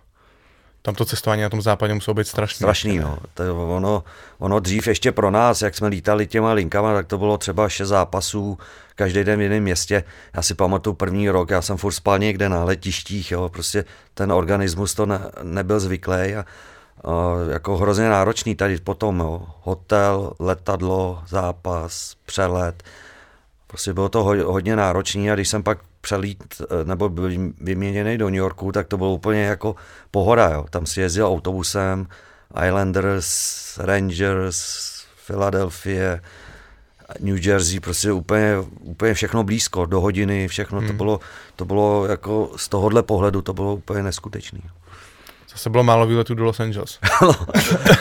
Tam 0.82 0.94
to 0.94 1.04
cestování 1.04 1.42
na 1.42 1.48
tom 1.48 1.62
západě 1.62 1.94
muselo 1.94 2.14
být 2.14 2.26
strašný. 2.28 2.56
Strašný, 2.56 2.98
no. 2.98 3.18
To, 3.34 3.42
je 3.42 3.50
ono, 3.50 4.04
ono 4.38 4.60
dřív 4.60 4.86
ještě 4.88 5.12
pro 5.12 5.30
nás, 5.30 5.62
jak 5.62 5.74
jsme 5.74 5.88
lítali 5.88 6.26
těma 6.26 6.52
linkama, 6.52 6.94
tak 6.94 7.06
to 7.06 7.18
bylo 7.18 7.38
třeba 7.38 7.68
šest 7.68 7.88
zápasů 7.88 8.58
každý 8.94 9.24
den 9.24 9.38
v 9.38 9.42
jiném 9.42 9.62
městě. 9.62 10.04
Já 10.34 10.42
si 10.42 10.54
pamatuju 10.54 10.94
první 10.94 11.30
rok, 11.30 11.50
já 11.50 11.62
jsem 11.62 11.76
furt 11.76 11.92
spal 11.92 12.18
někde 12.18 12.48
na 12.48 12.64
letištích, 12.64 13.30
jo, 13.30 13.48
prostě 13.48 13.84
ten 14.14 14.32
organismus 14.32 14.94
to 14.94 15.06
ne, 15.06 15.20
nebyl 15.42 15.80
zvyklý 15.80 16.14
a, 16.34 16.40
a 16.40 16.44
jako 17.50 17.76
hrozně 17.76 18.08
náročný 18.08 18.54
tady 18.54 18.78
potom, 18.78 19.20
jo. 19.20 19.42
Hotel, 19.62 20.32
letadlo, 20.38 21.22
zápas, 21.28 22.14
přelet. 22.26 22.82
Prostě 23.66 23.92
bylo 23.92 24.08
to 24.08 24.24
ho- 24.24 24.52
hodně 24.52 24.76
náročný 24.76 25.30
a 25.30 25.34
když 25.34 25.48
jsem 25.48 25.62
pak 25.62 25.78
přelít 26.00 26.44
eh, 26.62 26.84
nebo 26.84 27.08
byl 27.08 27.30
vyměněný 27.60 28.18
do 28.18 28.26
New 28.28 28.38
Yorku, 28.38 28.72
tak 28.72 28.86
to 28.88 28.96
bylo 28.96 29.12
úplně 29.14 29.42
jako 29.42 29.76
pohoda. 30.10 30.50
Jo. 30.50 30.66
Tam 30.70 30.86
si 30.86 31.00
jezdil 31.00 31.26
autobusem, 31.26 32.06
Islanders, 32.66 33.78
Rangers, 33.78 34.88
Philadelphia, 35.26 36.18
New 37.20 37.46
Jersey, 37.46 37.80
prostě 37.80 38.12
úplně, 38.12 38.54
úplně 38.80 39.14
všechno 39.14 39.44
blízko, 39.44 39.86
do 39.86 40.00
hodiny, 40.00 40.48
všechno 40.48 40.86
to 40.86 40.92
bylo, 40.92 41.20
to 41.56 41.64
bylo 41.64 42.06
jako 42.06 42.50
z 42.56 42.68
tohohle 42.68 43.02
pohledu, 43.02 43.42
to 43.42 43.52
bylo 43.52 43.74
úplně 43.74 44.02
neskutečný. 44.02 44.60
Zase 45.58 45.70
bylo 45.70 45.84
málo 45.84 46.06
výletů 46.06 46.34
do 46.34 46.44
Los 46.44 46.60
Angeles. 46.60 46.98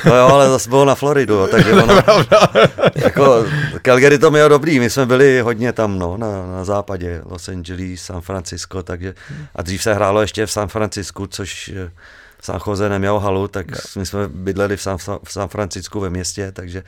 No 0.05 0.15
jo, 0.15 0.27
ale 0.27 0.49
zase 0.49 0.69
bylo 0.69 0.85
na 0.85 0.95
Floridu, 0.95 1.47
takže 1.51 1.73
ono, 1.73 1.93
jako 2.95 3.45
Calgary 3.81 4.19
to 4.19 4.31
mělo 4.31 4.49
dobrý, 4.49 4.79
my 4.79 4.89
jsme 4.89 5.05
byli 5.05 5.41
hodně 5.41 5.73
tam, 5.73 5.99
no, 5.99 6.17
na, 6.17 6.27
na 6.45 6.63
západě, 6.63 7.21
Los 7.25 7.49
Angeles, 7.49 8.01
San 8.01 8.21
Francisco, 8.21 8.83
takže, 8.83 9.13
a 9.55 9.61
dřív 9.61 9.83
se 9.83 9.93
hrálo 9.93 10.21
ještě 10.21 10.45
v 10.45 10.51
San 10.51 10.67
Francisku, 10.67 11.27
což 11.27 11.69
eh, 11.75 11.91
San 12.41 12.59
Jose 12.67 12.89
neměl 12.89 13.19
halu, 13.19 13.47
tak 13.47 13.65
my 13.95 14.05
jsme 14.05 14.27
bydleli 14.27 14.77
v 14.77 14.81
San, 14.81 14.97
v 14.97 15.31
San 15.31 15.47
Francisku 15.47 15.99
ve 15.99 16.09
městě, 16.09 16.51
takže 16.51 16.83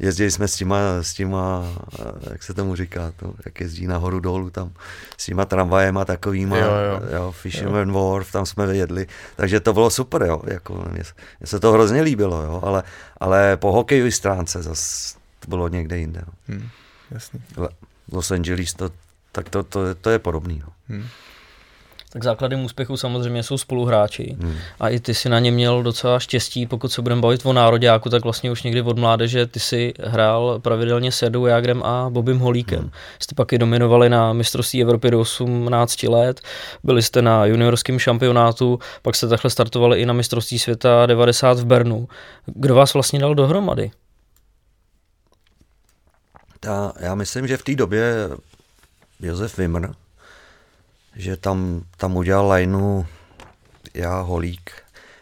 jezdili 0.00 0.30
jsme 0.30 0.48
s 0.48 0.56
těma, 0.56 0.78
s 1.00 1.14
těma, 1.14 1.64
eh, 2.00 2.30
jak 2.30 2.42
se 2.42 2.54
tomu 2.54 2.76
říká, 2.76 3.12
to, 3.16 3.34
jak 3.46 3.60
jezdí 3.60 3.86
nahoru 3.86 4.20
dolů 4.20 4.50
tam, 4.50 4.72
s 5.18 5.24
těma 5.26 5.44
tramvajema 5.44 6.04
takovýma, 6.04 6.56
Jo, 6.56 6.64
jo. 6.64 7.00
jo 7.16 7.32
Fisherman 7.32 7.92
Wharf, 7.92 8.32
tam 8.32 8.46
jsme 8.46 8.76
jedli, 8.76 9.06
takže 9.36 9.60
to 9.60 9.72
bylo 9.72 9.90
super, 9.90 10.22
jo, 10.22 10.42
jako, 10.46 10.74
mně, 10.74 11.02
mně 11.40 11.46
se 11.46 11.60
to 11.60 11.72
hrozně 11.72 12.02
líbilo, 12.02 12.42
jo, 12.42 12.60
ale, 12.64 12.82
ale 13.20 13.56
po 13.56 13.72
hokejové 13.72 14.10
stránce 14.10 14.62
zase 14.62 15.14
to 15.40 15.48
bylo 15.48 15.68
někde 15.68 15.98
jinde. 15.98 16.20
Jo. 16.26 16.32
Hm, 16.48 16.68
jasný. 17.10 17.40
Le- 17.56 17.68
Los 18.12 18.30
Angeles, 18.30 18.74
to, 18.74 18.90
tak 19.32 19.48
to, 19.48 19.62
to, 19.62 19.94
to 19.94 20.10
je 20.10 20.18
podobný. 20.18 20.62
No. 20.66 20.96
Tak 22.12 22.24
základem 22.24 22.64
úspěchu 22.64 22.96
samozřejmě 22.96 23.42
jsou 23.42 23.58
spoluhráči. 23.58 24.36
Hmm. 24.40 24.56
A 24.80 24.88
i 24.88 25.00
ty 25.00 25.14
si 25.14 25.28
na 25.28 25.38
ně 25.38 25.50
měl 25.50 25.82
docela 25.82 26.18
štěstí, 26.18 26.66
pokud 26.66 26.92
se 26.92 27.02
budeme 27.02 27.20
bavit 27.20 27.46
o 27.46 27.52
nároďáku, 27.52 28.10
tak 28.10 28.24
vlastně 28.24 28.50
už 28.50 28.62
někdy 28.62 28.82
od 28.82 28.98
mládeže 28.98 29.46
ty 29.46 29.60
si 29.60 29.94
hrál 30.00 30.58
pravidelně 30.58 31.12
s 31.12 31.22
Jadou 31.22 31.46
Jágrem 31.46 31.82
a 31.82 32.10
Bobem 32.10 32.38
Holíkem. 32.38 32.78
Hmm. 32.78 32.90
Jste 33.18 33.34
pak 33.34 33.52
i 33.52 33.58
dominovali 33.58 34.10
na 34.10 34.32
mistrovství 34.32 34.82
Evropy 34.82 35.10
do 35.10 35.20
18 35.20 36.02
let, 36.02 36.40
byli 36.84 37.02
jste 37.02 37.22
na 37.22 37.44
juniorském 37.44 37.98
šampionátu, 37.98 38.78
pak 39.02 39.16
jste 39.16 39.28
takhle 39.28 39.50
startovali 39.50 40.00
i 40.00 40.06
na 40.06 40.12
mistrovství 40.12 40.58
světa 40.58 41.06
90 41.06 41.58
v 41.58 41.64
Bernu. 41.64 42.08
Kdo 42.46 42.74
vás 42.74 42.94
vlastně 42.94 43.18
dal 43.18 43.34
dohromady? 43.34 43.90
Ta, 46.60 46.92
já 47.00 47.14
myslím, 47.14 47.46
že 47.46 47.56
v 47.56 47.62
té 47.62 47.74
době 47.74 48.30
Josef 49.20 49.58
Vimr, 49.58 49.88
že 51.20 51.36
tam, 51.36 51.82
tam 51.96 52.16
udělal 52.16 52.46
lajnu 52.46 53.06
já, 53.94 54.20
Holík. 54.20 54.70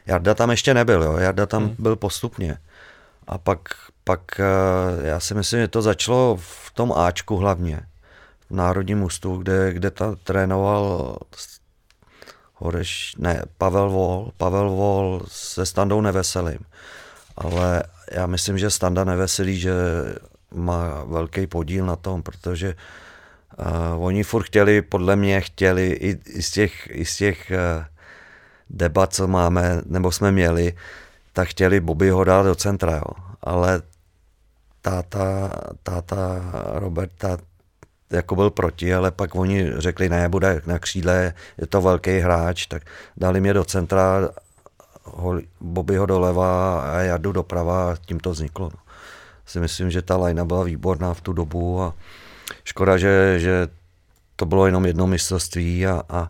Jarda 0.07 0.35
tam 0.35 0.51
ještě 0.51 0.75
nebyl, 0.75 1.03
jo. 1.03 1.17
Jarda 1.17 1.47
tam 1.47 1.65
hmm. 1.65 1.77
byl 1.79 1.97
postupně. 1.97 2.59
A 3.27 3.39
pak, 3.39 3.61
pak 4.05 4.21
eh, 4.41 5.07
já 5.09 5.21
si 5.21 5.35
myslím, 5.35 5.61
že 5.61 5.69
to 5.69 5.83
začalo 5.83 6.37
v 6.41 6.71
tom 6.75 6.93
Ačku 6.93 7.37
hlavně, 7.37 7.81
v 8.51 8.55
Národním 8.55 9.03
ústu, 9.03 9.37
kde, 9.37 9.73
kde 9.73 9.91
ta 9.91 10.15
trénoval 10.25 11.17
Horeš, 12.55 13.15
ne, 13.19 13.43
Pavel 13.59 13.91
Vol, 13.91 14.33
Pavel 14.37 14.71
Vol 14.71 15.23
se 15.29 15.67
Standou 15.67 16.01
Neveselým. 16.01 16.59
Ale 17.37 17.83
já 18.13 18.27
myslím, 18.27 18.59
že 18.59 18.71
Standa 18.71 19.05
Neveselý, 19.05 19.61
že 19.61 19.73
má 20.55 21.05
velký 21.05 21.47
podíl 21.47 21.87
na 21.87 21.97
tom, 21.97 22.23
protože 22.23 22.69
uh, 22.69 23.08
oni 23.99 24.23
furt 24.23 24.43
chtěli, 24.43 24.83
podle 24.83 25.17
mě 25.17 25.41
chtěli 25.41 25.87
i, 25.87 26.19
i 26.27 26.43
z 26.43 26.51
těch, 26.51 26.89
i 26.91 27.05
z 27.05 27.17
těch 27.17 27.53
uh, 27.55 27.85
debat, 28.71 29.15
co 29.15 29.29
máme, 29.29 29.83
nebo 29.87 30.13
jsme 30.13 30.33
měli, 30.33 30.73
tak 31.33 31.49
chtěli 31.49 31.81
Bobbyho 31.81 32.25
dát 32.25 32.43
do 32.43 32.55
centra, 32.55 32.97
jo. 32.97 33.13
Ale 33.43 33.83
táta, 34.83 35.51
táta 35.83 36.17
Roberta 36.73 37.39
jako 38.11 38.35
byl 38.35 38.51
proti, 38.51 38.95
ale 38.95 39.11
pak 39.11 39.35
oni 39.35 39.73
řekli, 39.77 40.09
ne, 40.09 40.29
bude 40.29 40.63
na 40.67 40.79
křídle, 40.79 41.35
je 41.59 41.67
to 41.67 41.81
velký 41.81 42.19
hráč, 42.19 42.67
tak 42.67 42.83
dali 43.17 43.41
mě 43.41 43.55
do 43.55 43.65
centra, 43.65 44.29
ho, 45.05 45.41
Bobbyho 45.61 46.07
doleva 46.07 46.81
a 46.81 46.99
já 46.99 47.17
jdu 47.17 47.33
doprava 47.33 47.93
a 47.93 47.97
tím 47.97 48.21
to 48.21 48.31
vzniklo. 48.31 48.71
No. 48.73 48.79
Si 49.47 49.61
myslím, 49.61 49.91
že 49.91 50.03
ta 50.03 50.17
lajna 50.17 50.45
byla 50.45 50.65
výborná 50.65 51.15
v 51.15 51.21
tu 51.21 51.33
dobu 51.33 51.83
a 51.83 51.95
škoda, 52.65 52.97
že, 52.97 53.39
že 53.39 53.69
to 54.37 54.47
bylo 54.47 54.67
jenom 54.67 54.87
jedno 54.87 55.07
mistrovství 55.07 55.87
a, 55.87 56.03
a 56.09 56.29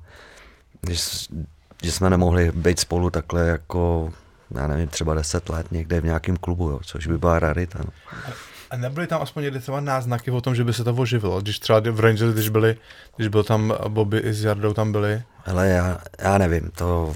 že, 0.90 0.96
že 1.82 1.92
jsme 1.92 2.10
nemohli 2.10 2.52
být 2.54 2.80
spolu 2.80 3.10
takhle 3.10 3.48
jako 3.48 4.12
já 4.54 4.66
nevím, 4.66 4.88
třeba 4.88 5.14
10 5.14 5.48
let 5.48 5.72
někde 5.72 6.00
v 6.00 6.04
nějakém 6.04 6.36
klubu, 6.36 6.70
jo, 6.70 6.80
což 6.84 7.06
by 7.06 7.18
byla 7.18 7.38
rarita. 7.38 7.78
No. 7.84 7.92
A 8.70 8.76
nebyly 8.76 9.06
tam 9.06 9.22
aspoň 9.22 9.42
někdy 9.42 9.60
třeba 9.60 9.80
náznaky 9.80 10.30
o 10.30 10.40
tom, 10.40 10.54
že 10.54 10.64
by 10.64 10.72
se 10.72 10.84
to 10.84 10.94
oživilo? 10.94 11.40
Když 11.40 11.58
třeba 11.58 11.80
v 11.90 12.00
Rangers, 12.00 12.32
když 12.32 12.48
byli, 12.48 12.76
když 13.16 13.28
byl 13.28 13.44
tam 13.44 13.74
Bobby 13.88 14.18
i 14.18 14.32
s 14.32 14.44
Jardou 14.44 14.72
tam 14.72 14.92
byli. 14.92 15.22
Ale 15.46 15.68
já, 15.68 15.98
já 16.18 16.38
nevím, 16.38 16.70
to 16.70 17.14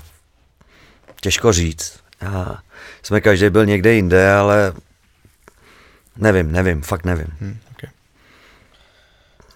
těžko 1.21 1.53
říct. 1.53 2.01
Já, 2.21 2.59
jsme 3.03 3.21
každý 3.21 3.51
byl 3.51 3.67
někde 3.67 3.93
jinde, 3.93 4.33
ale 4.33 4.73
nevím, 6.17 6.53
nevím, 6.53 6.83
fakt 6.83 7.05
nevím. 7.05 7.27
Hm, 7.41 7.59
okay. 7.71 7.72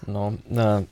No, 0.07 0.33
ne, 0.49 0.85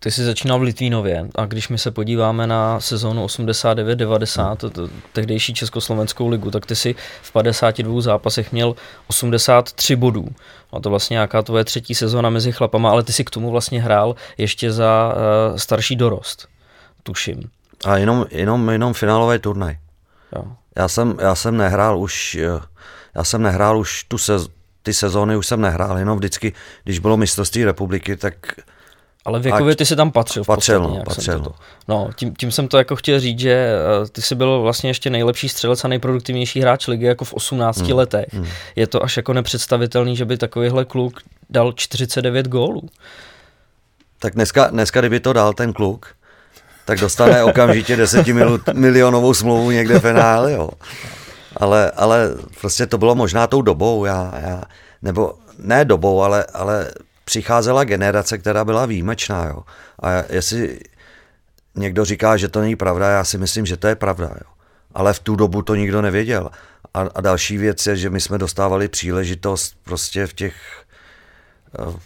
ty 0.00 0.10
jsi 0.10 0.24
začínal 0.24 0.58
v 0.58 0.62
Litvínově 0.62 1.28
a 1.34 1.46
když 1.46 1.68
my 1.68 1.78
se 1.78 1.90
podíváme 1.90 2.46
na 2.46 2.80
sezónu 2.80 3.24
89-90, 3.26 4.56
to- 4.56 4.70
to- 4.70 4.88
tehdejší 5.12 5.54
Československou 5.54 6.28
ligu, 6.28 6.50
tak 6.50 6.66
ty 6.66 6.76
si 6.76 6.94
v 7.22 7.32
52 7.32 8.00
zápasech 8.00 8.52
měl 8.52 8.74
83 9.08 9.96
bodů. 9.96 10.28
A 10.72 10.80
to 10.80 10.90
vlastně 10.90 11.14
nějaká 11.14 11.42
tvoje 11.42 11.64
třetí 11.64 11.94
sezóna 11.94 12.30
mezi 12.30 12.52
chlapama, 12.52 12.90
ale 12.90 13.02
ty 13.02 13.12
si 13.12 13.24
k 13.24 13.30
tomu 13.30 13.50
vlastně 13.50 13.82
hrál 13.82 14.14
ještě 14.38 14.72
za 14.72 15.14
uh, 15.50 15.56
starší 15.56 15.96
dorost, 15.96 16.48
tuším. 17.02 17.42
A 17.84 17.96
jenom, 17.96 18.26
jenom, 18.30 18.70
jenom 18.70 18.94
finálový 18.94 19.38
turnaj. 19.38 19.78
Jo. 20.36 20.44
Já 20.76 20.88
jsem, 20.88 21.16
já 21.20 21.34
jsem 21.34 21.56
nehrál 21.56 21.98
už, 21.98 22.34
eh, 22.34 22.60
já 23.14 23.24
jsem 23.24 23.42
nehrál 23.42 23.78
už 23.78 24.04
tu 24.04 24.18
sez, 24.18 24.48
ty 24.88 24.94
sezóny 24.94 25.36
už 25.36 25.46
jsem 25.46 25.60
nehrál, 25.60 25.98
jenom 25.98 26.18
vždycky, 26.18 26.52
když 26.84 26.98
bylo 26.98 27.16
mistrovství 27.16 27.64
republiky, 27.64 28.16
tak 28.16 28.34
Ale 29.24 29.40
věkově 29.40 29.76
ty 29.76 29.86
si 29.86 29.96
tam 29.96 30.10
patřil. 30.10 30.44
V 30.44 30.46
Patřil, 30.46 30.74
podstatě, 30.80 30.88
no, 30.88 30.92
nějak 30.94 31.06
jsem 31.06 31.14
patřil, 31.14 31.40
to- 31.40 31.54
No, 31.88 32.10
tím, 32.16 32.34
tím 32.36 32.52
jsem 32.52 32.68
to 32.68 32.78
jako 32.78 32.96
chtěl 32.96 33.20
říct, 33.20 33.38
že 33.38 33.52
eh, 33.52 34.08
ty 34.12 34.22
jsi 34.22 34.34
byl 34.34 34.60
vlastně 34.62 34.90
ještě 34.90 35.10
nejlepší 35.10 35.48
střelec 35.48 35.84
a 35.84 35.88
nejproduktivnější 35.88 36.60
hráč 36.60 36.86
ligy 36.86 37.04
jako 37.06 37.24
v 37.24 37.32
18 37.34 37.80
Hmm, 37.80 37.92
letech. 37.92 38.24
Je 38.76 38.86
to 38.86 39.02
až 39.04 39.16
jako 39.16 39.32
nepředstavitelný, 39.32 40.16
že 40.16 40.24
by 40.24 40.36
takovýhle 40.36 40.84
kluk 40.84 41.20
dal 41.50 41.72
49 41.72 42.48
gólů. 42.48 42.82
Tak 44.18 44.34
dneska, 44.34 44.66
dneska, 44.66 45.00
kdyby 45.00 45.20
to 45.20 45.32
dal 45.32 45.52
ten 45.52 45.72
kluk, 45.72 46.06
tak 46.84 46.98
dostane 47.00 47.42
okamžitě 47.44 47.96
10 47.96 48.26
mil, 48.26 48.60
milionovou 48.72 49.34
smlouvu 49.34 49.70
někde 49.70 49.98
v 49.98 50.04
jo. 50.48 50.70
Ale, 51.58 51.90
ale 51.90 52.30
prostě 52.60 52.86
to 52.86 52.98
bylo 52.98 53.14
možná 53.14 53.46
tou 53.46 53.62
dobou, 53.62 54.04
já, 54.04 54.32
já, 54.40 54.62
nebo 55.02 55.34
ne 55.58 55.84
dobou, 55.84 56.22
ale, 56.22 56.44
ale 56.44 56.90
přicházela 57.24 57.84
generace, 57.84 58.38
která 58.38 58.64
byla 58.64 58.86
výjimečná, 58.86 59.46
jo. 59.46 59.62
A 60.02 60.10
jestli 60.28 60.80
někdo 61.74 62.04
říká, 62.04 62.36
že 62.36 62.48
to 62.48 62.60
není 62.60 62.76
pravda, 62.76 63.10
já 63.10 63.24
si 63.24 63.38
myslím, 63.38 63.66
že 63.66 63.76
to 63.76 63.86
je 63.86 63.94
pravda, 63.94 64.26
jo. 64.26 64.52
Ale 64.94 65.12
v 65.12 65.18
tu 65.18 65.36
dobu 65.36 65.62
to 65.62 65.74
nikdo 65.74 66.02
nevěděl. 66.02 66.50
A, 66.94 67.00
a 67.00 67.20
další 67.20 67.58
věc 67.58 67.86
je, 67.86 67.96
že 67.96 68.10
my 68.10 68.20
jsme 68.20 68.38
dostávali 68.38 68.88
příležitost 68.88 69.76
prostě 69.84 70.26
v 70.26 70.32
těch 70.32 70.54
eh, 71.78 71.98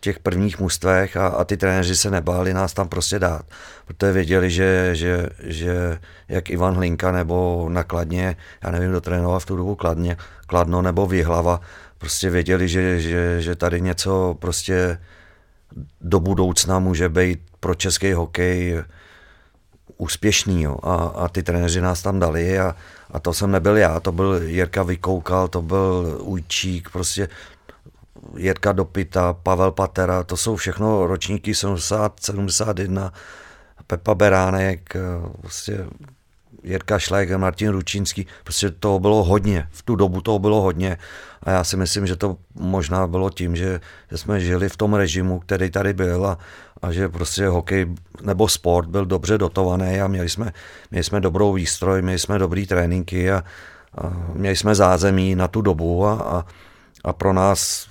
těch 0.00 0.18
prvních 0.18 0.60
mužstvech 0.60 1.16
a, 1.16 1.26
a 1.26 1.44
ty 1.44 1.56
trenéři 1.56 1.96
se 1.96 2.10
nebáli 2.10 2.54
nás 2.54 2.72
tam 2.72 2.88
prostě 2.88 3.18
dát, 3.18 3.42
protože 3.86 4.12
věděli, 4.12 4.50
že, 4.50 4.90
že, 4.92 5.28
že 5.40 5.98
jak 6.28 6.50
Ivan 6.50 6.74
Hlinka 6.74 7.12
nebo 7.12 7.68
nakladně, 7.72 8.36
já 8.64 8.70
nevím, 8.70 8.90
kdo 8.90 9.00
trénoval 9.00 9.40
v 9.40 9.46
tu 9.46 9.56
dobu 9.56 9.74
Kladně, 9.74 10.16
Kladno 10.46 10.82
nebo 10.82 11.06
Vyhlava, 11.06 11.60
prostě 11.98 12.30
věděli, 12.30 12.68
že, 12.68 13.00
že, 13.00 13.40
že 13.40 13.56
tady 13.56 13.80
něco 13.80 14.36
prostě 14.38 14.98
do 16.00 16.20
budoucna 16.20 16.78
může 16.78 17.08
být 17.08 17.40
pro 17.60 17.74
český 17.74 18.12
hokej 18.12 18.82
úspěšný. 19.96 20.62
Jo. 20.62 20.76
A, 20.82 20.94
a 20.94 21.28
ty 21.28 21.42
trenéři 21.42 21.80
nás 21.80 22.02
tam 22.02 22.18
dali 22.18 22.58
a, 22.58 22.76
a 23.10 23.18
to 23.18 23.34
jsem 23.34 23.50
nebyl 23.50 23.76
já, 23.76 24.00
to 24.00 24.12
byl 24.12 24.40
Jirka 24.42 24.82
Vykoukal, 24.82 25.48
to 25.48 25.62
byl 25.62 26.18
Ujčík, 26.20 26.90
prostě 26.90 27.28
Jirka 28.36 28.72
Dopita, 28.72 29.32
Pavel 29.32 29.70
Patera, 29.70 30.22
to 30.22 30.36
jsou 30.36 30.56
všechno 30.56 31.06
ročníky 31.06 31.54
70, 31.54 32.20
71, 32.20 33.12
Pepa 33.86 34.14
Beránek, 34.14 34.96
prostě 35.40 35.86
Jirka 36.62 36.98
Šlek, 36.98 37.30
Martin 37.30 37.68
Ručínský, 37.68 38.26
prostě 38.42 38.70
toho 38.70 38.98
bylo 38.98 39.24
hodně, 39.24 39.68
v 39.70 39.82
tu 39.82 39.96
dobu 39.96 40.20
toho 40.20 40.38
bylo 40.38 40.60
hodně. 40.60 40.96
A 41.42 41.50
já 41.50 41.64
si 41.64 41.76
myslím, 41.76 42.06
že 42.06 42.16
to 42.16 42.36
možná 42.54 43.06
bylo 43.06 43.30
tím, 43.30 43.56
že, 43.56 43.80
že 44.10 44.18
jsme 44.18 44.40
žili 44.40 44.68
v 44.68 44.76
tom 44.76 44.94
režimu, 44.94 45.38
který 45.38 45.70
tady 45.70 45.92
byl 45.92 46.26
a, 46.26 46.38
a 46.82 46.92
že 46.92 47.08
prostě 47.08 47.46
hokej 47.46 47.86
nebo 48.22 48.48
sport 48.48 48.88
byl 48.88 49.06
dobře 49.06 49.38
dotovaný 49.38 50.00
a 50.00 50.08
měli 50.08 50.28
jsme, 50.28 50.52
měli 50.90 51.04
jsme 51.04 51.20
dobrou 51.20 51.52
výstroj, 51.52 52.02
měli 52.02 52.18
jsme 52.18 52.38
dobrý 52.38 52.66
tréninky 52.66 53.30
a, 53.30 53.44
a 53.98 54.12
měli 54.34 54.56
jsme 54.56 54.74
zázemí 54.74 55.34
na 55.34 55.48
tu 55.48 55.62
dobu 55.62 56.06
a, 56.06 56.12
a, 56.14 56.44
a 57.04 57.12
pro 57.12 57.32
nás 57.32 57.88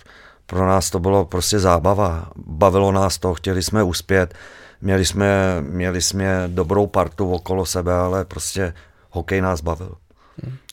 pro 0.49 0.67
nás 0.67 0.89
to 0.89 0.99
bylo 0.99 1.26
prostě 1.26 1.59
zábava. 1.59 2.31
Bavilo 2.35 2.91
nás 2.91 3.17
to, 3.17 3.34
chtěli 3.34 3.63
jsme 3.63 3.84
uspět, 3.84 4.34
měli 4.81 5.05
jsme, 5.05 5.61
měli 5.61 6.01
jsme 6.01 6.43
dobrou 6.47 6.88
partu 6.88 7.31
okolo 7.31 7.65
sebe, 7.65 7.93
ale 7.93 8.26
prostě 8.26 8.73
hokej 9.09 9.41
nás 9.41 9.61
bavil. 9.61 9.95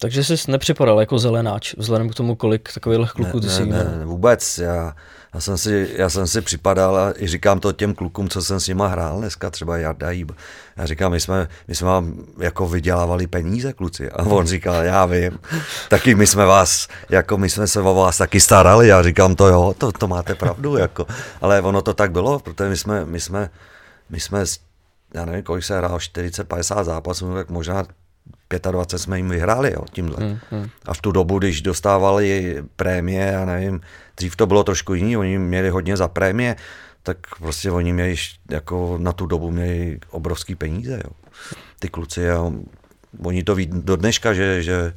Takže 0.01 0.24
jsi 0.24 0.51
nepřipadal 0.51 1.01
jako 1.01 1.19
zelenáč, 1.19 1.74
vzhledem 1.78 2.09
k 2.09 2.15
tomu, 2.15 2.35
kolik 2.35 2.73
takových 2.74 3.11
kluků 3.11 3.40
ty 3.40 3.47
ne, 3.47 3.53
jsi 3.53 3.66
ne, 3.66 3.85
ne, 3.98 4.05
vůbec. 4.05 4.59
Já, 4.59 4.94
já, 5.37 5.41
jsem 5.41 5.59
si, 5.59 5.89
já 5.97 6.11
jsem 6.11 6.27
si 6.27 6.41
připadal 6.41 6.97
a 6.97 7.13
i 7.17 7.27
říkám 7.27 7.61
to 7.61 7.73
těm 7.73 7.95
klukům, 7.95 8.29
co 8.29 8.43
jsem 8.43 8.61
s 8.61 8.69
nima 8.69 8.87
hrál 8.87 9.19
dneska, 9.19 9.51
třeba 9.51 9.79
Jarda 9.79 10.11
Jíb. 10.11 10.33
Já 10.77 10.87
říkám, 10.87 11.13
my 11.13 11.21
jsme, 11.21 11.49
my 11.69 11.75
jsme 11.75 11.87
vám 11.87 12.15
jako 12.39 12.69
vydělávali 12.69 13.27
peníze, 13.27 13.73
kluci. 13.73 14.11
A 14.11 14.23
on 14.23 14.47
říkal, 14.47 14.75
já 14.75 15.07
vím, 15.07 15.39
taky 15.89 16.15
my 16.15 16.27
jsme 16.27 16.47
vás, 16.47 16.89
jako 17.09 17.39
my 17.39 17.51
jsme 17.51 17.67
se 17.67 17.81
o 17.81 17.95
vás 17.95 18.19
taky 18.19 18.41
starali. 18.41 18.89
Já 18.89 19.03
říkám, 19.03 19.35
to 19.35 19.49
jo, 19.49 19.75
to, 19.79 19.93
to 19.93 20.09
máte 20.09 20.35
pravdu. 20.35 20.77
Jako. 20.77 21.07
Ale 21.41 21.61
ono 21.61 21.83
to 21.83 21.95
tak 21.95 22.13
bylo, 22.13 22.39
protože 22.39 22.69
my 22.69 22.77
jsme, 22.77 23.05
my 23.05 23.21
jsme, 23.21 23.51
my 24.11 24.21
jsme 24.21 24.45
já 25.15 25.25
nevím, 25.25 25.43
kolik 25.43 25.65
se 25.65 25.79
hrál, 25.79 25.99
40-50 25.99 26.85
zápasů, 26.85 27.35
tak 27.35 27.51
možná 27.51 27.85
25 28.71 28.99
jsme 28.99 29.17
jim 29.17 29.29
vyhráli 29.29 29.73
jo, 29.73 29.85
tímhle. 29.93 30.17
Hmm, 30.21 30.39
hmm. 30.51 30.69
A 30.87 30.95
v 30.95 31.01
tu 31.01 31.13
dobu, 31.13 31.39
když 31.39 31.63
dostávali 31.63 32.57
prémie, 32.77 33.27
já 33.33 33.45
nevím, 33.45 33.81
dřív 34.17 34.37
to 34.37 34.47
bylo 34.47 34.65
trošku 34.65 34.95
jiný, 34.95 35.17
oni 35.17 35.39
měli 35.39 35.69
hodně 35.71 35.97
za 35.97 36.09
prémie, 36.09 36.57
tak 37.03 37.19
prostě 37.39 37.71
oni 37.71 37.93
měli, 37.93 38.15
jako 38.51 38.99
na 39.01 39.13
tu 39.13 39.27
dobu 39.27 39.51
měli 39.51 39.99
obrovský 40.11 40.55
peníze, 40.55 41.01
jo. 41.05 41.11
Ty 41.79 41.89
kluci, 41.89 42.31
a 42.31 42.53
oni 43.23 43.43
to 43.43 43.55
ví 43.55 43.67
do 43.73 43.97
dneška, 43.97 44.35
že, 44.35 44.63
že, 44.63 44.95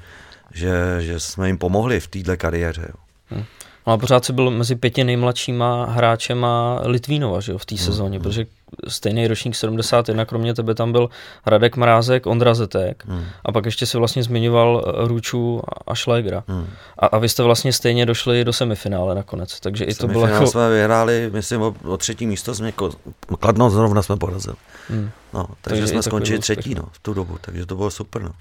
že, 0.53 0.71
že 0.99 1.19
jsme 1.19 1.47
jim 1.47 1.57
pomohli 1.57 1.99
v 1.99 2.07
této 2.07 2.37
kariéře, 2.37 2.85
jo. 2.89 2.95
Hmm. 3.29 3.45
No 3.87 3.93
a 3.93 3.97
pořád 3.97 4.25
si 4.25 4.33
byl 4.33 4.51
mezi 4.51 4.75
pěti 4.75 5.03
nejmladšíma 5.03 5.85
hráčema 5.85 6.81
Litvínova 6.85 7.41
že 7.41 7.51
jo, 7.51 7.57
v 7.57 7.65
té 7.65 7.75
hmm. 7.75 7.85
sezóně, 7.85 8.17
hmm. 8.17 8.23
protože 8.23 8.45
stejný 8.87 9.27
ročník 9.27 9.55
71, 9.55 10.25
kromě 10.25 10.53
tebe 10.53 10.75
tam 10.75 10.91
byl 10.91 11.09
Radek 11.45 11.77
Mrázek, 11.77 12.27
Ondra 12.27 12.53
Zetek 12.53 13.03
hmm. 13.07 13.25
a 13.45 13.51
pak 13.51 13.65
ještě 13.65 13.85
si 13.85 13.97
vlastně 13.97 14.23
zmiňoval 14.23 14.83
eh, 14.87 15.07
Růču 15.07 15.61
a 15.87 15.95
Šlégra. 15.95 16.43
Hmm. 16.47 16.67
A, 16.99 17.05
a 17.05 17.17
vy 17.17 17.29
jste 17.29 17.43
vlastně 17.43 17.73
stejně 17.73 18.05
došli 18.05 18.45
do 18.45 18.53
semifinále 18.53 19.15
nakonec, 19.15 19.59
takže 19.59 19.85
i 19.85 19.95
to 19.95 20.07
bylo 20.07 20.27
jako... 20.27 20.47
jsme 20.47 20.69
vyhráli, 20.69 21.29
myslím, 21.33 21.61
o, 21.61 21.75
o 21.83 21.97
třetí 21.97 22.27
místo 22.27 22.55
jsme 22.55 22.65
jako, 22.65 22.91
Kladno 23.39 23.69
zrovna 23.69 24.01
jsme 24.01 24.17
porazili. 24.17 24.55
Hmm. 24.89 25.09
No, 25.33 25.45
takže, 25.61 25.81
takže 25.81 25.87
jsme 25.87 26.03
skončili 26.03 26.39
třetí 26.39 26.75
no, 26.75 26.83
v 26.91 26.99
tu 26.99 27.13
dobu, 27.13 27.37
takže 27.41 27.65
to 27.65 27.75
bylo 27.75 27.91
super. 27.91 28.21
No. 28.21 28.31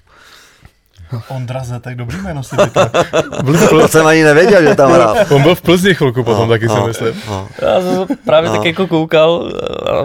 Ondra 1.27 1.63
tak 1.81 1.95
dobrý 1.95 2.17
jméno 2.17 2.43
si 2.43 2.55
To 3.69 3.87
jsem 3.87 4.07
ani 4.07 4.23
nevěděl, 4.23 4.61
že 4.61 4.75
tam 4.75 4.91
hrál. 4.91 5.15
On 5.29 5.41
byl 5.41 5.55
v 5.55 5.61
Plzni 5.61 5.93
chvilku 5.93 6.23
potom, 6.23 6.47
no, 6.47 6.53
taky 6.53 6.67
no, 6.67 6.75
si 6.75 6.87
myslím. 6.87 7.21
No. 7.27 7.47
Já 7.61 7.81
jsem 7.81 8.17
právě 8.25 8.49
no. 8.49 8.55
tak 8.55 8.65
jako 8.65 8.87
koukal, 8.87 9.51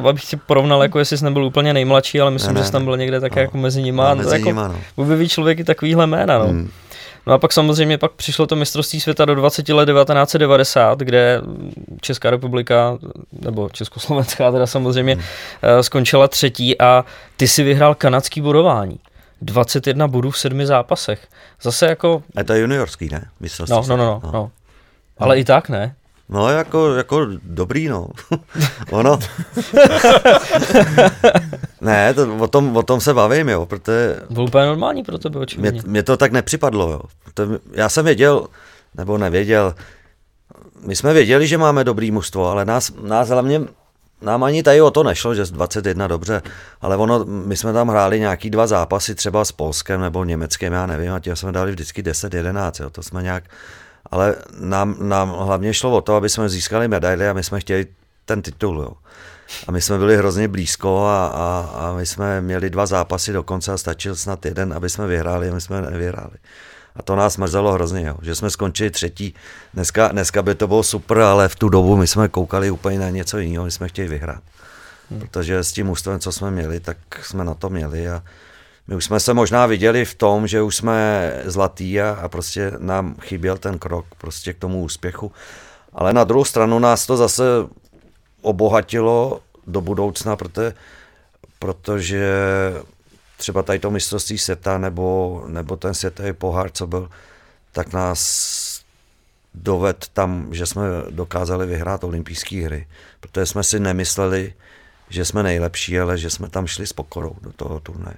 abych 0.08 0.24
si 0.24 0.36
porovnal, 0.36 0.82
jako 0.82 0.98
jestli 0.98 1.18
jsi 1.18 1.24
nebyl 1.24 1.44
úplně 1.44 1.72
nejmladší, 1.72 2.20
ale 2.20 2.30
myslím, 2.30 2.54
ne, 2.54 2.58
ne, 2.58 2.60
že 2.60 2.66
jsi 2.66 2.72
tam 2.72 2.84
byl 2.84 2.96
někde 2.96 3.20
tak 3.20 3.36
no. 3.36 3.42
jako 3.42 3.58
mezi 3.58 3.82
nima. 3.82 4.14
No, 4.14 4.16
mezi 4.16 4.34
jako, 4.34 4.44
nima 4.44 4.68
no. 4.68 4.76
Objeví 4.96 5.28
člověk 5.28 5.58
i 5.58 5.64
takovýhle 5.64 6.06
jména, 6.06 6.38
no. 6.38 6.44
Hmm. 6.44 6.70
No 7.26 7.32
a 7.32 7.38
pak 7.38 7.52
samozřejmě 7.52 7.98
pak 7.98 8.12
přišlo 8.12 8.46
to 8.46 8.56
mistrovství 8.56 9.00
světa 9.00 9.24
do 9.24 9.34
20 9.34 9.68
let 9.68 9.86
1990, 9.86 10.98
kde 10.98 11.40
Česká 12.00 12.30
republika, 12.30 12.98
nebo 13.40 13.68
Československá 13.68 14.52
teda 14.52 14.66
samozřejmě, 14.66 15.14
hmm. 15.14 15.22
Eh, 15.62 15.82
skončila 15.82 16.28
třetí 16.28 16.80
a 16.80 17.04
ty 17.36 17.48
si 17.48 17.62
vyhrál 17.62 17.94
kanadský 17.94 18.40
bodování. 18.40 18.98
21 19.44 20.08
bodů 20.08 20.30
v 20.30 20.38
sedmi 20.38 20.66
zápasech. 20.66 21.28
Zase 21.62 21.86
jako... 21.86 22.22
A 22.36 22.44
to 22.44 22.52
je 22.52 22.60
juniorský, 22.60 23.08
ne? 23.12 23.28
No, 23.70 23.82
no, 23.88 23.96
no, 23.96 23.96
no, 23.96 24.20
no, 24.24 24.30
no. 24.32 24.50
Ale 25.18 25.34
no. 25.34 25.40
i 25.40 25.44
tak 25.44 25.68
ne. 25.68 25.96
No, 26.28 26.48
jako, 26.48 26.94
jako 26.94 27.26
dobrý, 27.42 27.88
no. 27.88 28.08
ono. 28.90 29.18
ne, 31.80 32.14
to, 32.14 32.36
o, 32.36 32.48
tom, 32.48 32.76
o 32.76 32.82
tom 32.82 33.00
se 33.00 33.14
bavím, 33.14 33.48
jo, 33.48 33.66
protože... 33.66 34.16
Bylo 34.30 34.46
úplně 34.46 34.66
normální 34.66 35.02
pro 35.02 35.18
tebe, 35.18 35.38
očividně. 35.38 35.70
Mě, 35.70 35.82
mě 35.86 36.02
to 36.02 36.16
tak 36.16 36.32
nepřipadlo, 36.32 36.90
jo. 36.90 37.00
To, 37.34 37.42
já 37.72 37.88
jsem 37.88 38.04
věděl, 38.04 38.46
nebo 38.94 39.18
nevěděl, 39.18 39.74
my 40.86 40.96
jsme 40.96 41.12
věděli, 41.12 41.46
že 41.46 41.58
máme 41.58 41.84
dobrý 41.84 42.10
mužstvo, 42.10 42.48
ale 42.48 42.64
nás, 42.64 42.92
nás 43.02 43.28
hlavně 43.28 43.60
nám 44.24 44.44
ani 44.44 44.62
tady 44.62 44.80
o 44.80 44.90
to 44.90 45.02
nešlo, 45.02 45.34
že 45.34 45.44
z 45.44 45.50
21 45.50 46.06
dobře, 46.06 46.42
ale 46.80 46.96
ono, 46.96 47.24
my 47.24 47.56
jsme 47.56 47.72
tam 47.72 47.88
hráli 47.88 48.20
nějaký 48.20 48.50
dva 48.50 48.66
zápasy 48.66 49.14
třeba 49.14 49.44
s 49.44 49.52
Polskem 49.52 50.00
nebo 50.00 50.24
Německem, 50.24 50.72
já 50.72 50.86
nevím, 50.86 51.12
a 51.12 51.20
tím 51.20 51.36
jsme 51.36 51.52
dali 51.52 51.70
vždycky 51.70 52.02
10-11, 52.02 52.90
to 52.90 53.02
jsme 53.02 53.22
nějak, 53.22 53.44
ale 54.10 54.36
nám, 54.60 54.96
nám 55.00 55.28
hlavně 55.30 55.74
šlo 55.74 55.96
o 55.96 56.00
to, 56.00 56.14
aby 56.14 56.28
jsme 56.28 56.48
získali 56.48 56.88
medaily 56.88 57.28
a 57.28 57.32
my 57.32 57.44
jsme 57.44 57.60
chtěli 57.60 57.86
ten 58.24 58.42
titul, 58.42 58.80
jo. 58.80 58.92
A 59.68 59.72
my 59.72 59.80
jsme 59.80 59.98
byli 59.98 60.16
hrozně 60.16 60.48
blízko 60.48 61.06
a, 61.06 61.26
a, 61.26 61.70
a 61.74 61.92
my 61.92 62.06
jsme 62.06 62.40
měli 62.40 62.70
dva 62.70 62.86
zápasy 62.86 63.32
dokonce 63.32 63.72
a 63.72 63.76
stačil 63.76 64.16
snad 64.16 64.46
jeden, 64.46 64.72
aby 64.72 64.90
jsme 64.90 65.06
vyhráli 65.06 65.48
a 65.50 65.54
my 65.54 65.60
jsme 65.60 65.82
nevyhráli. 65.82 66.36
A 66.96 67.02
to 67.02 67.16
nás 67.16 67.36
mrzelo 67.36 67.72
hrozně, 67.72 68.06
jo, 68.06 68.16
že 68.22 68.34
jsme 68.34 68.50
skončili 68.50 68.90
třetí. 68.90 69.34
Dneska, 69.74 70.08
dneska 70.08 70.42
by 70.42 70.54
to 70.54 70.66
bylo 70.66 70.82
super, 70.82 71.18
ale 71.18 71.48
v 71.48 71.56
tu 71.56 71.68
dobu 71.68 71.96
my 71.96 72.06
jsme 72.06 72.28
koukali 72.28 72.70
úplně 72.70 72.98
na 72.98 73.10
něco 73.10 73.38
jiného, 73.38 73.64
my 73.64 73.70
jsme 73.70 73.88
chtěli 73.88 74.08
vyhrát. 74.08 74.42
Hmm. 75.10 75.20
Protože 75.20 75.64
s 75.64 75.72
tím 75.72 75.90
ústavem, 75.90 76.20
co 76.20 76.32
jsme 76.32 76.50
měli, 76.50 76.80
tak 76.80 76.96
jsme 77.22 77.44
na 77.44 77.54
to 77.54 77.70
měli 77.70 78.08
a 78.08 78.22
my 78.86 78.94
už 78.94 79.04
jsme 79.04 79.20
se 79.20 79.34
možná 79.34 79.66
viděli 79.66 80.04
v 80.04 80.14
tom, 80.14 80.46
že 80.46 80.62
už 80.62 80.76
jsme 80.76 81.32
zlatý 81.44 82.00
a, 82.00 82.10
a 82.22 82.28
prostě 82.28 82.72
nám 82.78 83.14
chyběl 83.20 83.56
ten 83.58 83.78
krok 83.78 84.06
prostě 84.18 84.52
k 84.52 84.58
tomu 84.58 84.82
úspěchu. 84.82 85.32
Ale 85.92 86.12
na 86.12 86.24
druhou 86.24 86.44
stranu 86.44 86.78
nás 86.78 87.06
to 87.06 87.16
zase 87.16 87.44
obohatilo 88.42 89.40
do 89.66 89.80
budoucna, 89.80 90.36
protože, 90.36 90.74
protože 91.58 92.28
třeba 93.36 93.62
tady 93.62 93.78
to 93.78 93.90
mistrovství 93.90 94.38
světa 94.38 94.78
nebo, 94.78 95.42
nebo 95.48 95.76
ten 95.76 95.94
světový 95.94 96.32
pohár, 96.32 96.70
co 96.70 96.86
byl, 96.86 97.10
tak 97.72 97.92
nás 97.92 98.80
doved 99.54 100.08
tam, 100.12 100.54
že 100.54 100.66
jsme 100.66 100.82
dokázali 101.10 101.66
vyhrát 101.66 102.04
olympijské 102.04 102.64
hry, 102.64 102.86
protože 103.20 103.46
jsme 103.46 103.62
si 103.62 103.80
nemysleli, 103.80 104.54
že 105.08 105.24
jsme 105.24 105.42
nejlepší, 105.42 105.98
ale 106.00 106.18
že 106.18 106.30
jsme 106.30 106.48
tam 106.48 106.66
šli 106.66 106.86
s 106.86 106.92
pokorou 106.92 107.36
do 107.40 107.52
toho 107.52 107.80
turnaje. 107.80 108.16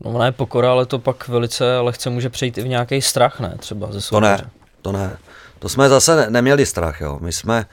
No 0.00 0.10
ona 0.10 0.26
je 0.26 0.32
pokora, 0.32 0.70
ale 0.70 0.86
to 0.86 0.98
pak 0.98 1.28
velice 1.28 1.78
lehce 1.78 2.10
může 2.10 2.30
přejít 2.30 2.58
i 2.58 2.62
v 2.62 2.68
nějaký 2.68 3.02
strach, 3.02 3.40
ne? 3.40 3.56
Třeba 3.58 3.92
ze 3.92 4.08
To 4.08 4.20
ne, 4.20 4.50
to 4.82 4.92
ne. 4.92 5.16
To 5.58 5.68
jsme 5.68 5.88
zase 5.88 6.16
ne, 6.16 6.30
neměli 6.30 6.66
strach, 6.66 7.00
jo. 7.00 7.18
My 7.22 7.32
jsme, 7.32 7.66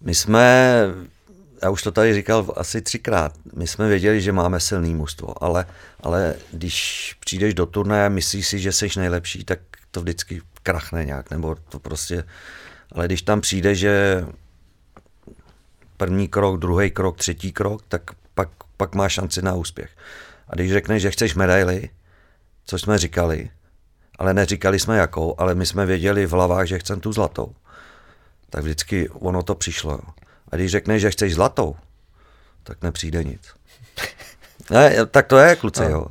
my 0.00 0.14
jsme 0.14 0.76
já 1.62 1.70
už 1.70 1.82
to 1.82 1.92
tady 1.92 2.14
říkal 2.14 2.52
asi 2.56 2.82
třikrát, 2.82 3.32
my 3.54 3.66
jsme 3.66 3.88
věděli, 3.88 4.20
že 4.20 4.32
máme 4.32 4.60
silný 4.60 4.94
mužstvo, 4.94 5.44
ale, 5.44 5.66
ale 6.00 6.34
když 6.52 7.16
přijdeš 7.20 7.54
do 7.54 7.66
turnaje 7.66 8.06
a 8.06 8.08
myslíš 8.08 8.48
si, 8.48 8.58
že 8.58 8.72
jsi 8.72 8.88
nejlepší, 8.96 9.44
tak 9.44 9.58
to 9.90 10.00
vždycky 10.00 10.42
krachne 10.62 11.04
nějak, 11.04 11.30
nebo 11.30 11.56
to 11.68 11.78
prostě, 11.78 12.24
ale 12.92 13.06
když 13.06 13.22
tam 13.22 13.40
přijde, 13.40 13.74
že 13.74 14.24
první 15.96 16.28
krok, 16.28 16.60
druhý 16.60 16.90
krok, 16.90 17.16
třetí 17.16 17.52
krok, 17.52 17.82
tak 17.88 18.02
pak, 18.34 18.48
pak 18.76 18.94
máš 18.94 19.12
šanci 19.12 19.42
na 19.42 19.54
úspěch. 19.54 19.90
A 20.48 20.54
když 20.54 20.72
řekneš, 20.72 21.02
že 21.02 21.10
chceš 21.10 21.34
medaily, 21.34 21.90
co 22.64 22.78
jsme 22.78 22.98
říkali, 22.98 23.50
ale 24.18 24.34
neříkali 24.34 24.78
jsme 24.78 24.96
jakou, 24.96 25.34
ale 25.38 25.54
my 25.54 25.66
jsme 25.66 25.86
věděli 25.86 26.26
v 26.26 26.32
hlavách, 26.32 26.66
že 26.66 26.78
chceme 26.78 27.00
tu 27.00 27.12
zlatou 27.12 27.54
tak 28.52 28.64
vždycky 28.64 29.08
ono 29.08 29.42
to 29.42 29.54
přišlo. 29.54 29.92
Jo. 29.92 30.00
A 30.52 30.56
když 30.56 30.70
řekneš, 30.70 31.02
že 31.02 31.10
chceš 31.10 31.34
zlatou, 31.34 31.76
tak 32.62 32.82
nepřijde 32.82 33.24
nic. 33.24 33.54
Ne, 34.70 35.06
tak 35.06 35.26
to 35.26 35.38
je, 35.38 35.56
kluci, 35.56 35.82
jo. 35.82 36.06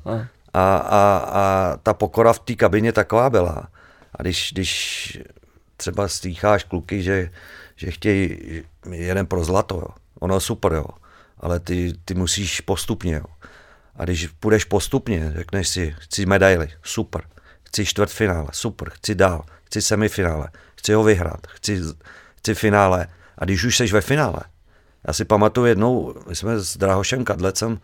A, 0.53 0.75
a, 0.75 1.17
a 1.17 1.77
ta 1.83 1.93
pokora 1.93 2.33
v 2.33 2.39
té 2.39 2.55
kabině 2.55 2.93
taková 2.93 3.29
byla. 3.29 3.67
A 4.15 4.21
když, 4.21 4.51
když 4.53 5.21
třeba 5.77 6.07
stýcháš 6.07 6.63
kluky, 6.63 7.03
že, 7.03 7.31
že 7.75 7.91
chtějí 7.91 8.39
jeden 8.91 9.25
pro 9.27 9.43
zlato, 9.43 9.75
jo. 9.75 9.87
ono 10.19 10.35
je 10.35 10.41
super, 10.41 10.73
jo. 10.73 10.85
ale 11.39 11.59
ty, 11.59 11.93
ty 12.05 12.13
musíš 12.13 12.61
postupně. 12.61 13.13
Jo. 13.13 13.25
A 13.95 14.03
když 14.03 14.27
půjdeš 14.27 14.65
postupně, 14.65 15.33
řekneš 15.35 15.67
si, 15.67 15.95
chci 15.99 16.25
medaily, 16.25 16.69
super, 16.83 17.21
chci 17.63 17.85
čtvrtfinále, 17.85 18.47
super, 18.51 18.89
chci 18.89 19.15
dál, 19.15 19.43
chci 19.63 19.81
semifinále, 19.81 20.49
chci 20.75 20.93
ho 20.93 21.03
vyhrát, 21.03 21.47
chci, 21.47 21.81
chci 22.35 22.55
finále. 22.55 23.07
A 23.41 23.45
když 23.45 23.63
už 23.63 23.77
jsi 23.77 23.87
ve 23.87 24.01
finále, 24.01 24.39
já 25.07 25.13
si 25.13 25.25
pamatuju 25.25 25.67
jednou, 25.67 26.15
my 26.27 26.35
jsme 26.35 26.59
s 26.59 26.77
Drahošem 26.77 27.25
Kadlecem 27.25 27.79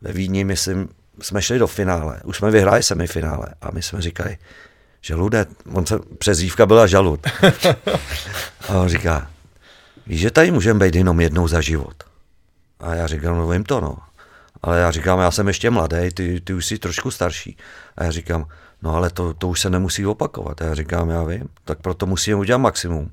ve 0.00 0.12
Vídni, 0.12 0.44
myslím, 0.44 0.88
jsme 1.20 1.42
šli 1.42 1.58
do 1.58 1.66
finále, 1.66 2.20
už 2.24 2.36
jsme 2.36 2.50
vyhráli 2.50 2.82
semifinále 2.82 3.46
a 3.60 3.70
my 3.70 3.82
jsme 3.82 4.02
říkali, 4.02 4.38
žalude, 5.00 5.46
on 5.72 5.86
se, 5.86 5.98
přezívka 6.18 6.66
byla 6.66 6.86
žalud. 6.86 7.20
a 8.68 8.74
on 8.74 8.88
říká, 8.88 9.30
víš, 10.06 10.20
že 10.20 10.30
tady 10.30 10.50
můžeme 10.50 10.86
být 10.86 10.94
jenom 10.94 11.20
jednou 11.20 11.48
za 11.48 11.60
život. 11.60 12.04
A 12.80 12.94
já 12.94 13.06
říkám, 13.06 13.36
no 13.36 13.48
vím 13.48 13.64
to, 13.64 13.80
no. 13.80 13.98
Ale 14.62 14.80
já 14.80 14.90
říkám, 14.90 15.18
já 15.18 15.30
jsem 15.30 15.48
ještě 15.48 15.70
mladý, 15.70 16.10
ty, 16.14 16.40
ty 16.40 16.54
už 16.54 16.66
jsi 16.66 16.78
trošku 16.78 17.10
starší. 17.10 17.56
A 17.96 18.04
já 18.04 18.10
říkám, 18.10 18.46
no 18.82 18.94
ale 18.94 19.10
to, 19.10 19.34
to 19.34 19.48
už 19.48 19.60
se 19.60 19.70
nemusí 19.70 20.06
opakovat. 20.06 20.62
A 20.62 20.64
já 20.64 20.74
říkám, 20.74 21.10
já 21.10 21.22
vím, 21.22 21.48
tak 21.64 21.78
proto 21.78 22.06
musíme 22.06 22.36
udělat 22.36 22.58
maximum, 22.58 23.10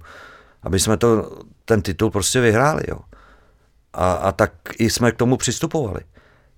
aby 0.64 0.80
jsme 0.80 0.98
to, 0.98 1.38
ten 1.66 1.82
titul 1.82 2.12
prostě 2.12 2.42
vyhráli, 2.42 2.84
jo. 2.88 3.00
A, 3.94 4.12
a 4.12 4.32
tak 4.32 4.52
i 4.78 4.90
jsme 4.90 5.12
k 5.12 5.16
tomu 5.16 5.38
přistupovali. 5.38 6.00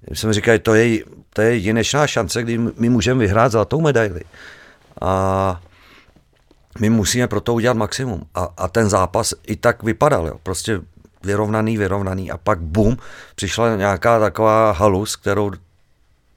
My 0.10 0.16
jsme 0.16 0.34
říkali, 0.34 0.60
to 0.60 0.74
je, 0.76 1.04
to 1.34 1.42
je 1.42 1.54
jedinečná 1.54 2.08
šance, 2.08 2.44
kdy 2.44 2.58
my 2.58 2.90
můžeme 2.90 3.20
vyhrát 3.20 3.52
zlatou 3.52 3.82
medaili. 3.82 4.22
A 5.02 5.62
my 6.80 6.90
musíme 6.90 7.28
pro 7.28 7.42
to 7.42 7.54
udělat 7.54 7.78
maximum. 7.78 8.24
A, 8.36 8.48
a 8.58 8.68
ten 8.68 8.90
zápas 8.90 9.34
i 9.48 9.56
tak 9.56 9.84
vypadal, 9.84 10.28
jo. 10.28 10.36
prostě 10.44 10.82
vyrovnaný, 11.24 11.78
vyrovnaný 11.78 12.32
a 12.32 12.38
pak 12.38 12.60
bum, 12.60 12.98
přišla 13.36 13.76
nějaká 13.76 14.20
taková 14.20 14.72
halus, 14.72 15.16
kterou 15.16 15.52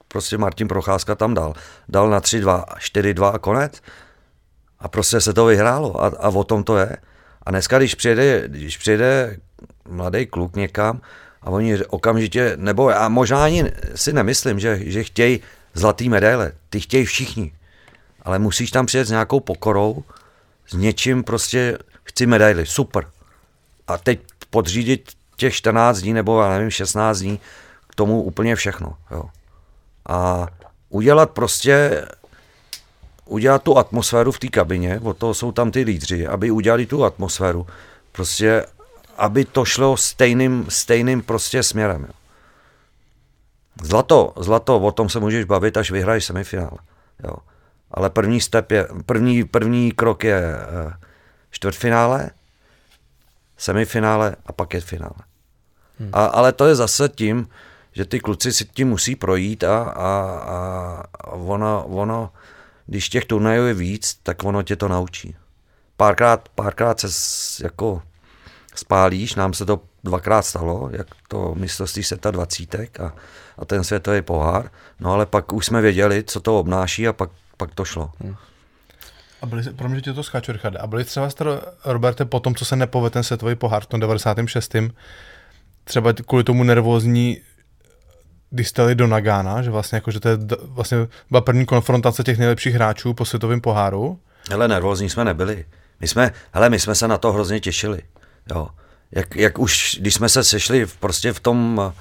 prostě 0.09 0.39
Martin 0.39 0.69
Procházka 0.69 1.15
tam 1.15 1.35
dal. 1.35 1.55
Dal 1.89 2.11
na 2.11 2.20
3-2, 2.20 2.65
4-2 2.65 3.35
a 3.35 3.39
konec. 3.39 3.82
A 4.78 4.89
prostě 4.89 5.20
se 5.20 5.32
to 5.32 5.45
vyhrálo 5.45 6.03
a, 6.03 6.07
a 6.07 6.28
o 6.28 6.45
tom 6.45 6.65
to 6.65 6.77
je. 6.77 6.97
A 7.46 7.50
dneska, 7.50 7.78
když 7.78 7.94
přijede, 7.94 8.42
když 8.46 8.76
přijede 8.76 9.36
mladý 9.88 10.26
kluk 10.26 10.56
někam 10.56 11.00
a 11.42 11.50
oni 11.50 11.84
okamžitě, 11.84 12.52
nebo 12.56 12.90
já 12.90 13.08
možná 13.08 13.44
ani 13.44 13.72
si 13.94 14.12
nemyslím, 14.12 14.58
že, 14.58 14.78
že 14.90 15.04
chtějí 15.04 15.40
zlatý 15.74 16.08
medaile, 16.08 16.52
ty 16.70 16.80
chtějí 16.80 17.04
všichni, 17.04 17.52
ale 18.22 18.38
musíš 18.38 18.70
tam 18.70 18.86
přijet 18.86 19.06
s 19.06 19.10
nějakou 19.10 19.40
pokorou, 19.40 20.04
s 20.66 20.72
něčím 20.72 21.24
prostě, 21.24 21.78
chci 22.04 22.26
medaily, 22.26 22.66
super. 22.66 23.06
A 23.86 23.98
teď 23.98 24.20
podřídit 24.50 25.12
těch 25.36 25.54
14 25.54 25.98
dní 25.98 26.12
nebo 26.12 26.42
já 26.42 26.48
nevím, 26.48 26.70
16 26.70 27.18
dní 27.18 27.40
k 27.90 27.94
tomu 27.94 28.22
úplně 28.22 28.56
všechno. 28.56 28.96
Jo. 29.10 29.24
A 30.08 30.46
udělat 30.88 31.30
prostě 31.30 32.04
udělat 33.24 33.62
tu 33.62 33.78
atmosféru 33.78 34.32
v 34.32 34.38
té 34.38 34.48
kabině, 34.48 35.01
o 35.01 35.14
to 35.14 35.34
jsou 35.34 35.52
tam 35.52 35.70
ty 35.70 35.82
lídři, 35.82 36.26
aby 36.26 36.51
udělali 36.51 36.86
tu 36.86 37.05
atmosféru, 37.05 37.66
prostě, 38.12 38.66
aby 39.16 39.44
to 39.44 39.64
šlo 39.64 39.96
stejným, 39.96 40.66
stejným 40.68 41.22
prostě 41.22 41.62
směrem. 41.62 42.02
Jo. 42.09 42.14
Zlato, 43.82 44.32
zlato, 44.36 44.80
o 44.80 44.92
tom 44.92 45.09
se 45.09 45.20
můžeš 45.20 45.44
bavit, 45.44 45.76
až 45.76 45.90
vyhraješ 45.90 46.24
semifinále. 46.24 46.78
Jo. 47.24 47.36
Ale 47.90 48.10
první 48.10 48.40
step 48.40 48.70
je, 48.70 48.88
první, 49.06 49.44
první 49.44 49.92
krok 49.92 50.24
je 50.24 50.42
eh, 50.56 50.92
čtvrtfinále, 51.51 52.30
semifinále 53.56 54.36
a 54.46 54.52
pak 54.52 54.74
je 54.74 54.80
finále. 54.80 55.20
Hmm. 55.98 56.10
A, 56.12 56.24
ale 56.26 56.52
to 56.52 56.66
je 56.66 56.74
zase 56.74 57.09
tím, 57.09 57.48
že 57.92 58.05
ty 58.05 58.20
kluci 58.20 58.52
si 58.52 58.64
tím 58.64 58.88
musí 58.88 59.16
projít 59.16 59.64
a, 59.64 59.82
a, 59.82 60.09
a 61.20 61.30
ono, 61.30 61.86
ono, 61.86 62.30
když 62.86 63.09
těch 63.09 63.24
turnajů 63.24 63.66
je 63.66 63.74
víc, 63.74 64.19
tak 64.23 64.44
ono 64.44 64.62
tě 64.62 64.77
to 64.77 64.89
naučí. 64.89 65.36
Párkrát, 65.97 66.48
párkrát 66.48 67.01
se 67.01 67.65
jako 67.65 68.02
spálíš, 68.74 69.35
nám 69.35 69.55
se 69.55 69.66
to 69.66 69.81
dvakrát 70.05 70.43
stalo, 70.43 70.89
jak 70.93 71.06
to 71.28 71.55
mistrovství 71.55 72.02
seta 72.02 72.31
dvacítek 72.31 73.01
a, 73.01 73.15
a 73.59 73.65
ten 73.65 73.85
světový 73.85 74.23
pohár, 74.23 74.70
no 75.01 75.12
ale 75.12 75.27
pak 75.27 75.52
už 75.52 75.66
jsme 75.66 75.81
věděli, 75.81 76.24
co 76.27 76.40
to 76.40 76.59
obnáší 76.59 77.09
a 77.09 77.12
pak, 77.12 77.31
pak 77.56 77.74
to 77.74 77.85
šlo. 77.85 78.11
Hmm. 78.20 78.36
A 79.43 79.47
byli, 79.47 79.62
pro 79.62 79.89
mě 79.89 80.01
tě 80.01 80.12
to 80.12 80.23
skáču, 80.23 80.52
Richard. 80.52 80.77
A 80.77 80.86
byli 80.86 81.05
třeba, 81.05 81.28
Roberte, 81.85 82.24
po 82.24 82.40
tom, 82.40 82.55
co 82.55 82.65
se 82.65 82.77
nepovedl 82.77 83.12
ten 83.12 83.23
světový 83.23 83.55
pohár 83.55 83.82
v 83.82 83.86
tom 83.86 84.01
96. 84.01 84.77
třeba 85.85 86.12
kvůli 86.12 86.44
tomu 86.44 86.62
nervózní 86.62 87.40
když 88.55 88.68
jste 88.68 88.94
do 88.94 89.06
Nagana, 89.06 89.62
že 89.62 89.70
vlastně 89.70 89.97
jako, 89.97 90.10
že 90.10 90.20
to 90.20 90.28
je 90.28 90.39
vlastně 90.64 90.98
byla 91.31 91.40
první 91.40 91.66
konfrontace 91.66 92.22
těch 92.22 92.39
nejlepších 92.39 92.74
hráčů 92.74 93.14
po 93.14 93.24
světovém 93.24 93.60
poháru. 93.60 94.18
Hele, 94.51 94.68
nervózní 94.68 95.10
jsme 95.10 95.24
nebyli. 95.24 95.64
My 96.01 96.09
jsme, 96.09 96.32
hele, 96.52 96.70
my 96.70 96.81
jsme 96.81 96.94
se 96.94 97.09
na 97.09 97.18
to 97.18 97.32
hrozně 97.32 97.60
těšili. 97.60 98.02
Jo. 98.51 98.68
Jak, 99.12 99.36
jak 99.36 99.59
už, 99.59 99.97
když 100.01 100.14
jsme 100.14 100.28
se 100.28 100.44
sešli 100.44 100.86
v, 100.86 100.97
prostě 100.97 101.32
v 101.32 101.40
tom, 101.40 101.93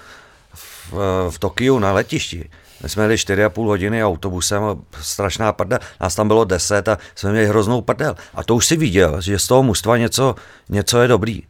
v, 0.53 0.93
v 1.29 1.39
Tokiu 1.39 1.79
na 1.79 1.91
letišti, 1.91 2.49
my 2.83 2.89
jsme 2.89 3.03
jeli 3.03 3.15
4,5 3.15 3.65
hodiny 3.65 4.03
autobusem 4.03 4.63
strašná 5.01 5.53
prdel. 5.53 5.79
Nás 6.01 6.15
tam 6.15 6.27
bylo 6.27 6.43
10 6.43 6.87
a 6.87 6.97
jsme 7.15 7.31
měli 7.31 7.47
hroznou 7.47 7.81
prdel. 7.81 8.15
A 8.33 8.43
to 8.43 8.55
už 8.55 8.65
si 8.65 8.77
viděl, 8.77 9.21
že 9.21 9.39
z 9.39 9.47
toho 9.47 9.63
mužstva 9.63 9.97
něco, 9.97 10.35
něco 10.69 11.01
je 11.01 11.07
dobrý. 11.07 11.43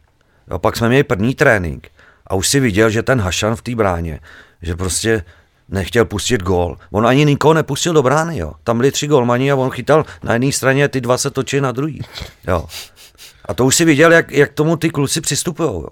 Jo, 0.50 0.58
pak 0.58 0.76
jsme 0.76 0.88
měli 0.88 1.04
první 1.04 1.34
trénink 1.34 1.90
a 2.26 2.34
už 2.34 2.48
si 2.48 2.60
viděl, 2.60 2.90
že 2.90 3.02
ten 3.02 3.20
Hašan 3.20 3.56
v 3.56 3.62
té 3.62 3.74
bráně, 3.74 4.20
že 4.64 4.76
prostě 4.76 5.24
nechtěl 5.68 6.04
pustit 6.04 6.42
gól. 6.42 6.78
On 6.90 7.06
ani 7.06 7.24
nikoho 7.24 7.54
nepustil 7.54 7.92
do 7.92 8.02
brány, 8.02 8.38
jo. 8.38 8.52
Tam 8.64 8.76
byli 8.76 8.92
tři 8.92 9.06
golmani 9.06 9.52
a 9.52 9.56
on 9.56 9.70
chytal 9.70 10.04
na 10.22 10.32
jedné 10.32 10.52
straně, 10.52 10.88
ty 10.88 11.00
dva 11.00 11.18
se 11.18 11.30
točí 11.30 11.60
na 11.60 11.72
druhý. 11.72 12.00
Jo. 12.46 12.66
A 13.44 13.54
to 13.54 13.64
už 13.64 13.76
si 13.76 13.84
viděl, 13.84 14.12
jak, 14.12 14.30
jak 14.30 14.52
tomu 14.52 14.76
ty 14.76 14.90
kluci 14.90 15.20
přistupují. 15.20 15.84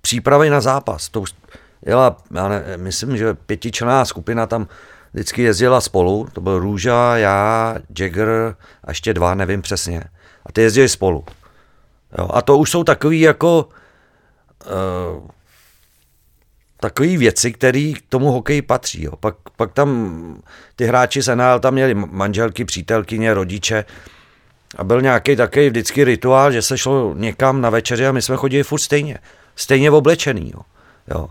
Přípravy 0.00 0.50
na 0.50 0.60
zápas. 0.60 1.08
To 1.08 1.20
už, 1.20 1.34
jela, 1.86 2.16
já 2.34 2.48
ne, 2.48 2.64
myslím, 2.76 3.16
že 3.16 3.34
pětičlená 3.34 4.04
skupina 4.04 4.46
tam 4.46 4.68
vždycky 5.12 5.42
jezdila 5.42 5.80
spolu, 5.80 6.28
to 6.32 6.40
byl 6.40 6.58
Růža, 6.58 7.16
já, 7.16 7.74
Jagger 7.98 8.56
a 8.84 8.90
ještě 8.90 9.14
dva, 9.14 9.34
nevím 9.34 9.62
přesně. 9.62 10.04
A 10.46 10.52
ty 10.52 10.60
jezdili 10.60 10.88
spolu. 10.88 11.24
Jo, 12.18 12.28
a 12.32 12.42
to 12.42 12.58
už 12.58 12.70
jsou 12.70 12.84
takový 12.84 13.20
jako 13.20 13.68
uh, 14.66 15.30
takové 16.80 17.16
věci, 17.16 17.52
které 17.52 17.92
k 17.96 18.02
tomu 18.08 18.32
hokeji 18.32 18.62
patří. 18.62 19.02
Jo. 19.02 19.12
Pak, 19.20 19.34
pak 19.56 19.72
tam 19.72 20.42
ty 20.76 20.84
hráči 20.86 21.22
z 21.22 21.36
NHL 21.36 21.60
tam 21.60 21.74
měli 21.74 21.94
manželky, 21.94 22.64
přítelkyně, 22.64 23.34
rodiče 23.34 23.84
a 24.76 24.84
byl 24.84 25.02
nějaký 25.02 25.36
takový 25.36 25.68
vždycky 25.68 26.04
rituál, 26.04 26.52
že 26.52 26.62
se 26.62 26.78
šlo 26.78 27.14
někam 27.16 27.60
na 27.60 27.70
večeři 27.70 28.06
a 28.06 28.12
my 28.12 28.22
jsme 28.22 28.36
chodili 28.36 28.62
furt 28.62 28.80
stejně. 28.80 29.18
Stejně 29.56 29.90
oblečený. 29.90 30.52
Jo. 30.54 30.60
Jo. 31.08 31.28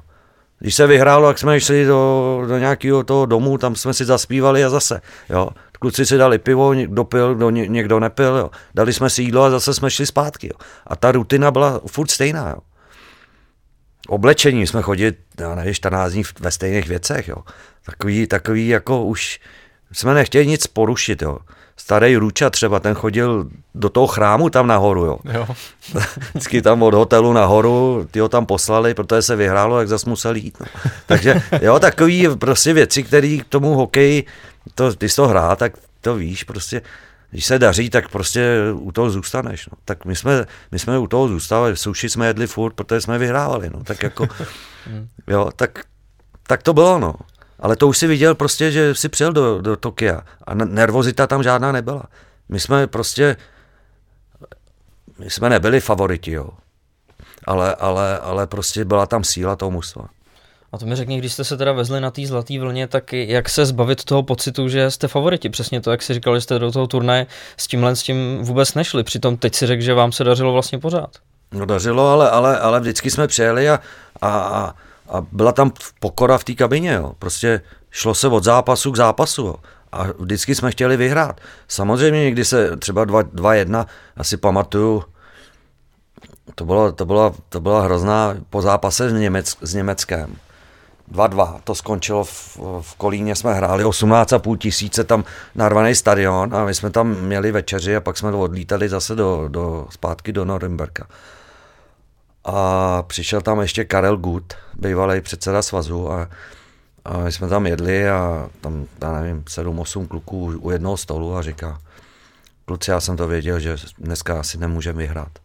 Když 0.60 0.76
se 0.76 0.88
vyhrálo, 0.88 1.28
tak 1.28 1.40
jsme 1.40 1.60
šli 1.60 1.86
do, 1.86 2.44
do 2.48 2.58
nějakého 2.58 3.04
toho 3.04 3.26
domu, 3.26 3.58
tam 3.58 3.76
jsme 3.76 3.94
si 3.94 4.06
zaspívali 4.06 4.64
a 4.64 4.70
zase. 4.70 5.02
Jo. 5.30 5.50
Kluci 5.80 6.06
si 6.06 6.18
dali 6.18 6.38
pivo, 6.38 6.74
někdo 6.74 7.04
pil, 7.04 7.36
kdo, 7.36 7.50
někdo 7.50 8.00
nepil. 8.00 8.38
Jo. 8.38 8.50
Dali 8.76 8.94
jsme 8.94 9.10
si 9.10 9.22
jídlo 9.22 9.44
a 9.44 9.50
zase 9.50 9.74
jsme 9.74 9.92
šli 9.92 10.06
zpátky. 10.06 10.48
Jo. 10.48 10.60
A 10.88 10.96
ta 10.96 11.12
rutina 11.12 11.52
byla 11.52 11.82
furt 11.88 12.12
stejná. 12.12 12.50
Jo. 12.50 12.58
Oblečení 14.08 14.68
jsme 14.68 14.82
chodili, 14.82 15.14
já 15.40 15.56
nevím, 15.56 15.74
14 15.74 16.12
dní 16.12 16.24
ve 16.40 16.52
stejných 16.52 16.88
věcech. 16.88 17.28
Jo. 17.28 17.38
Takový, 17.86 18.28
takový 18.28 18.68
jako 18.68 19.04
už 19.04 19.40
jsme 19.92 20.14
nechtěli 20.14 20.48
nic 20.48 20.68
porušit. 20.68 21.22
Jo 21.22 21.40
starý 21.78 22.18
Ruča 22.18 22.50
třeba, 22.50 22.80
ten 22.80 22.94
chodil 22.94 23.50
do 23.76 23.90
toho 23.90 24.08
chrámu 24.08 24.50
tam 24.50 24.68
nahoru, 24.68 25.06
jo. 25.06 25.18
jo. 25.34 25.48
Vždycky 26.30 26.62
tam 26.62 26.84
od 26.84 26.94
hotelu 26.94 27.34
nahoru, 27.34 28.08
ty 28.12 28.20
ho 28.20 28.30
tam 28.30 28.46
poslali, 28.46 28.94
protože 28.94 29.22
se 29.22 29.36
vyhrálo, 29.36 29.80
jak 29.80 29.88
zase 29.88 30.10
musel 30.10 30.36
jít. 30.36 30.58
No. 30.60 30.66
Takže 31.06 31.42
jo, 31.62 31.80
takový 31.80 32.28
prostě 32.40 32.74
věci, 32.74 33.04
které 33.04 33.38
k 33.38 33.46
tomu 33.50 33.74
hokeji, 33.74 34.26
to, 34.76 34.94
ty 34.94 35.10
jsi 35.10 35.16
to 35.16 35.28
hrá, 35.28 35.56
tak 35.56 35.74
to 36.02 36.16
víš, 36.16 36.44
prostě 36.44 36.82
když 37.36 37.46
se 37.46 37.60
daří, 37.60 37.90
tak 37.90 38.10
prostě 38.10 38.58
u 38.74 38.92
toho 38.92 39.10
zůstaneš. 39.10 39.68
No. 39.68 39.78
Tak 39.86 40.06
my 40.06 40.16
jsme, 40.16 40.46
my 40.72 40.80
jsme 40.80 41.00
u 41.00 41.08
toho 41.08 41.28
zůstali, 41.28 41.78
suši 41.78 42.10
jsme 42.10 42.28
jedli 42.28 42.48
furt, 42.48 42.74
protože 42.74 43.02
jsme 43.02 43.18
vyhrávali. 43.18 43.70
No. 43.70 43.84
Tak 43.84 44.04
jako, 44.04 44.28
jo, 45.28 45.50
tak, 45.56 45.80
tak 46.48 46.64
to 46.64 46.74
bylo, 46.74 47.00
no. 47.00 47.14
Ale 47.60 47.76
to 47.76 47.88
už 47.88 47.98
si 47.98 48.08
viděl 48.08 48.36
prostě, 48.36 48.72
že 48.72 48.96
si 48.96 49.10
přijel 49.10 49.34
do, 49.34 49.62
do 49.62 49.76
Tokia 49.76 50.22
a 50.48 50.54
nervozita 50.54 51.28
tam 51.28 51.44
žádná 51.44 51.72
nebyla. 51.72 52.04
My 52.50 52.60
jsme 52.60 52.88
prostě 52.88 53.38
my 55.20 55.30
jsme 55.30 55.50
nebyli 55.50 55.80
favoriti, 55.80 56.32
jo. 56.32 56.50
Ale, 57.48 57.76
ale, 57.76 58.20
ale 58.20 58.48
prostě 58.48 58.86
byla 58.86 59.06
tam 59.06 59.24
síla 59.24 59.56
toho 59.56 59.72
mužstva. 59.72 60.06
A 60.76 60.78
to 60.78 60.86
mi 60.86 60.96
řekni, 60.96 61.18
když 61.18 61.34
jste 61.34 61.44
se 61.44 61.58
teda 61.58 61.72
vezli 61.72 62.02
na 62.02 62.12
té 62.12 62.26
zlaté 62.26 62.60
vlně, 62.60 62.88
tak 62.88 63.14
jak 63.14 63.50
se 63.50 63.66
zbavit 63.66 64.04
toho 64.04 64.24
pocitu, 64.24 64.70
že 64.70 64.92
jste 64.92 65.08
favoriti? 65.08 65.50
Přesně 65.50 65.82
to, 65.82 65.92
jak 65.92 66.02
si 66.02 66.14
říkal, 66.14 66.36
že 66.36 66.42
jste 66.42 66.60
do 66.60 66.72
toho 66.72 66.88
turnaje 66.88 67.28
s 67.58 67.68
tímhle 67.68 67.96
s 67.96 68.04
tím 68.04 68.40
vůbec 68.42 68.74
nešli. 68.74 69.04
Přitom 69.04 69.38
teď 69.38 69.56
si 69.56 69.68
řekl, 69.68 69.82
že 69.82 69.94
vám 69.94 70.12
se 70.12 70.24
dařilo 70.24 70.54
vlastně 70.54 70.80
pořád. 70.80 71.10
No 71.52 71.66
dařilo, 71.66 72.08
ale, 72.08 72.30
ale, 72.30 72.60
ale 72.60 72.80
vždycky 72.80 73.12
jsme 73.12 73.28
přijeli 73.28 73.70
a, 73.70 73.80
a, 74.22 74.30
a, 74.30 74.74
a 75.10 75.26
byla 75.32 75.52
tam 75.52 75.72
pokora 76.00 76.38
v 76.38 76.44
té 76.44 76.54
kabině. 76.54 76.94
Jo. 76.94 77.14
Prostě 77.20 77.62
šlo 77.92 78.16
se 78.16 78.28
od 78.28 78.44
zápasu 78.44 78.92
k 78.92 78.98
zápasu. 78.98 79.46
Jo. 79.46 79.56
A 79.92 80.08
vždycky 80.20 80.56
jsme 80.56 80.72
chtěli 80.72 80.98
vyhrát. 80.98 81.42
Samozřejmě 81.68 82.24
někdy 82.24 82.46
se 82.46 82.78
třeba 82.78 83.06
2-1, 83.06 83.86
asi 84.18 84.38
pamatuju, 84.38 85.04
to 86.56 86.66
bylo, 86.66 86.92
to, 86.92 87.06
bylo, 87.06 87.36
to 87.50 87.62
byla 87.62 87.82
hrozná 87.82 88.36
po 88.50 88.62
zápase 88.62 89.10
s, 89.10 89.14
Němec, 89.14 89.58
s 89.62 89.74
Německem. 89.74 90.36
2-2, 91.12 91.60
to 91.64 91.76
skončilo 91.76 92.24
v, 92.24 92.58
v 92.82 92.96
Kolíně, 92.98 93.36
jsme 93.36 93.54
hráli 93.54 93.86
18,5 93.86 94.58
tisíce 94.58 95.04
tam 95.04 95.24
narvaný 95.56 95.96
stadion 95.96 96.56
a 96.56 96.66
my 96.66 96.74
jsme 96.74 96.90
tam 96.90 97.16
měli 97.16 97.52
večeři 97.52 97.96
a 97.96 98.02
pak 98.02 98.18
jsme 98.18 98.32
odlítali 98.32 98.90
zase 98.90 99.16
do, 99.16 99.48
do, 99.48 99.88
zpátky 99.90 100.32
do 100.34 100.46
Norimberka. 100.46 101.08
A 102.44 103.04
přišel 103.04 103.42
tam 103.42 103.60
ještě 103.60 103.86
Karel 103.86 104.18
Gut, 104.18 104.54
bývalý 104.74 105.22
předseda 105.22 105.62
svazu 105.62 106.12
a, 106.12 106.30
a 107.06 107.18
my 107.18 107.32
jsme 107.32 107.48
tam 107.48 107.68
jedli 107.68 108.10
a 108.10 108.50
tam, 108.62 108.86
já 109.02 109.12
nevím, 109.22 109.42
7-8 109.42 110.08
kluků 110.08 110.54
u 110.60 110.72
jednoho 110.72 110.98
stolu 110.98 111.36
a 111.36 111.42
říká, 111.42 111.80
kluci, 112.66 112.92
já 112.92 113.00
jsem 113.00 113.18
to 113.18 113.28
věděl, 113.28 113.60
že 113.60 113.76
dneska 113.98 114.40
asi 114.40 114.58
nemůžeme 114.58 114.98
vyhrát. 114.98 115.45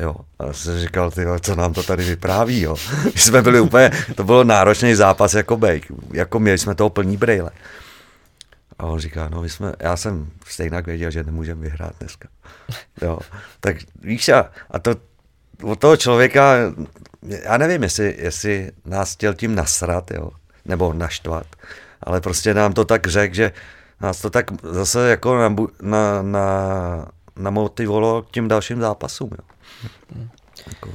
Jo, 0.00 0.14
a 0.38 0.52
jsem 0.52 0.80
říkal, 0.80 1.10
ty, 1.10 1.26
co 1.40 1.54
nám 1.54 1.72
to 1.72 1.82
tady 1.82 2.04
vypráví, 2.04 2.60
jo. 2.60 2.76
My 3.04 3.20
jsme 3.20 3.42
byli 3.42 3.60
úplně, 3.60 3.90
to 4.14 4.24
bylo 4.24 4.44
náročný 4.44 4.94
zápas 4.94 5.34
jako 5.34 5.56
bejk, 5.56 5.86
jako 6.12 6.38
měli 6.38 6.58
jsme 6.58 6.74
toho 6.74 6.90
plný 6.90 7.16
brejle. 7.16 7.50
A 8.78 8.86
on 8.86 8.98
říká, 8.98 9.28
no 9.28 9.42
my 9.42 9.50
jsme, 9.50 9.72
já 9.80 9.96
jsem 9.96 10.30
stejně 10.46 10.82
věděl, 10.82 11.10
že 11.10 11.24
nemůžeme 11.24 11.60
vyhrát 11.60 11.92
dneska. 12.00 12.28
Jo, 13.02 13.18
tak 13.60 13.76
víš, 14.00 14.28
a, 14.28 14.50
a 14.70 14.78
to 14.78 14.96
od 15.62 15.78
toho 15.78 15.96
člověka, 15.96 16.54
já 17.22 17.56
nevím, 17.56 17.82
jestli, 17.82 18.16
jestli 18.18 18.72
nás 18.84 19.14
chtěl 19.14 19.34
tím 19.34 19.54
nasrat, 19.54 20.10
jo, 20.10 20.30
nebo 20.64 20.92
naštvat, 20.92 21.46
ale 22.02 22.20
prostě 22.20 22.54
nám 22.54 22.72
to 22.72 22.84
tak 22.84 23.06
řekl, 23.06 23.34
že 23.34 23.52
nás 24.00 24.20
to 24.20 24.30
tak 24.30 24.46
zase 24.62 25.10
jako 25.10 25.38
na, 25.38 25.56
na, 25.82 26.22
na, 26.22 27.06
namotivovalo 27.36 28.22
k 28.22 28.30
těm 28.30 28.48
dalším 28.48 28.80
zápasům. 28.80 29.30
Jo. 29.32 29.44
Jako. 30.66 30.92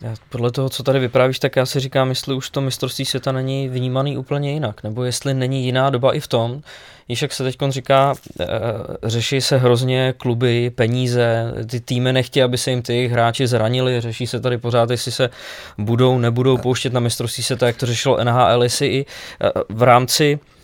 Já 0.00 0.14
podle 0.28 0.52
toho, 0.52 0.68
co 0.68 0.82
tady 0.82 0.98
vyprávíš, 0.98 1.38
tak 1.38 1.56
já 1.56 1.66
si 1.66 1.80
říkám, 1.80 2.08
jestli 2.08 2.34
už 2.34 2.50
to 2.50 2.60
mistrovství 2.60 3.04
světa 3.04 3.32
není 3.32 3.68
vnímaný 3.68 4.16
úplně 4.16 4.52
jinak, 4.52 4.82
nebo 4.82 5.04
jestli 5.04 5.34
není 5.34 5.64
jiná 5.64 5.90
doba 5.90 6.14
i 6.14 6.20
v 6.20 6.28
tom, 6.28 6.62
již 7.08 7.22
jak 7.22 7.32
se 7.32 7.44
teď 7.44 7.56
říká, 7.68 8.14
e, 8.40 8.46
řeší 9.02 9.40
se 9.40 9.56
hrozně 9.56 10.14
kluby, 10.16 10.70
peníze, 10.70 11.52
ty 11.70 11.80
týmy 11.80 12.12
nechtějí, 12.12 12.44
aby 12.44 12.58
se 12.58 12.70
jim 12.70 12.82
ty 12.82 13.08
hráči 13.08 13.46
zranili, 13.46 14.00
řeší 14.00 14.26
se 14.26 14.40
tady 14.40 14.58
pořád, 14.58 14.90
jestli 14.90 15.12
se 15.12 15.30
budou, 15.78 16.18
nebudou 16.18 16.58
pouštět 16.58 16.92
na 16.92 17.00
mistrovství 17.00 17.42
světa, 17.42 17.66
jak 17.66 17.76
to 17.76 17.86
řešilo 17.86 18.24
NHL, 18.24 18.62
jestli 18.62 18.86
i 18.86 19.00
e, 19.00 19.04
v 19.68 19.82
rámci 19.82 20.38
Eh, 20.38 20.55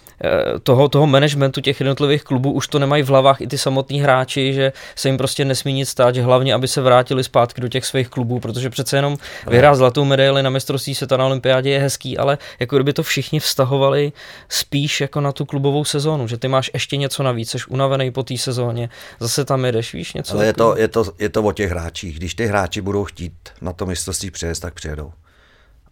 toho, 0.62 0.88
toho 0.88 1.06
managementu 1.06 1.60
těch 1.60 1.80
jednotlivých 1.80 2.24
klubů 2.24 2.52
už 2.52 2.68
to 2.68 2.78
nemají 2.78 3.02
v 3.02 3.08
hlavách 3.08 3.40
i 3.40 3.46
ty 3.46 3.58
samotní 3.58 4.00
hráči, 4.00 4.54
že 4.54 4.72
se 4.94 5.08
jim 5.08 5.18
prostě 5.18 5.44
nesmí 5.44 5.72
nic 5.72 5.88
stát, 5.88 6.14
že 6.14 6.22
hlavně, 6.22 6.54
aby 6.54 6.68
se 6.68 6.80
vrátili 6.80 7.24
zpátky 7.24 7.60
do 7.60 7.68
těch 7.68 7.86
svých 7.86 8.08
klubů, 8.08 8.40
protože 8.40 8.70
přece 8.70 8.96
jenom 8.96 9.16
vyhrát 9.46 9.76
zlatou 9.76 10.04
medaili 10.04 10.42
na 10.42 10.50
mistrovství 10.50 10.94
světa 10.94 11.16
na 11.16 11.26
olympiádě 11.26 11.70
je 11.70 11.78
hezký, 11.78 12.18
ale 12.18 12.38
jako 12.60 12.76
kdyby 12.76 12.92
to 12.92 13.02
všichni 13.02 13.40
vztahovali 13.40 14.12
spíš 14.48 15.00
jako 15.00 15.20
na 15.20 15.32
tu 15.32 15.44
klubovou 15.44 15.84
sezónu, 15.84 16.28
že 16.28 16.36
ty 16.36 16.48
máš 16.48 16.70
ještě 16.74 16.96
něco 16.96 17.22
navíc, 17.22 17.50
jsi 17.50 17.58
unavený 17.68 18.10
po 18.10 18.22
té 18.22 18.38
sezóně, 18.38 18.88
zase 19.20 19.44
tam 19.44 19.64
jedeš, 19.64 19.94
víš 19.94 20.14
něco. 20.14 20.34
Ale 20.34 20.46
je 20.46 20.52
to, 20.52 20.76
je, 20.78 20.88
to, 20.88 21.04
je 21.18 21.28
to 21.28 21.42
o 21.42 21.52
těch 21.52 21.70
hráčích. 21.70 22.16
Když 22.16 22.34
ty 22.34 22.46
hráči 22.46 22.80
budou 22.80 23.04
chtít 23.04 23.32
na 23.60 23.72
to 23.72 23.86
mistrovství 23.86 24.30
přijet, 24.30 24.60
tak 24.60 24.74
přijedou. 24.74 25.12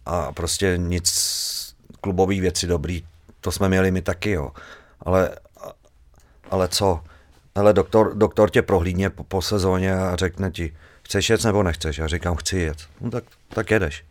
A 0.05 0.31
prostě 0.31 0.73
nic 0.77 1.11
klubový 2.01 2.41
věci 2.41 2.67
dobrý 2.67 3.03
to 3.41 3.51
jsme 3.51 3.69
měli 3.69 3.91
my 3.91 4.01
taky, 4.01 4.31
jo. 4.31 4.51
Ale, 4.99 5.35
ale 6.49 6.67
co? 6.67 7.03
Ale 7.55 7.73
doktor, 7.73 8.15
doktor 8.15 8.49
tě 8.49 8.61
prohlídně 8.61 9.09
po, 9.09 9.23
po 9.23 9.41
sezóně 9.41 9.95
a 9.95 10.15
řekne 10.15 10.51
ti, 10.51 10.73
chceš 11.03 11.29
jet 11.29 11.43
nebo 11.43 11.63
nechceš? 11.63 11.97
Já 11.97 12.07
říkám, 12.07 12.35
chci 12.35 12.57
jet. 12.57 12.77
No 13.01 13.11
tak, 13.11 13.23
tak 13.49 13.71
jedeš. 13.71 14.05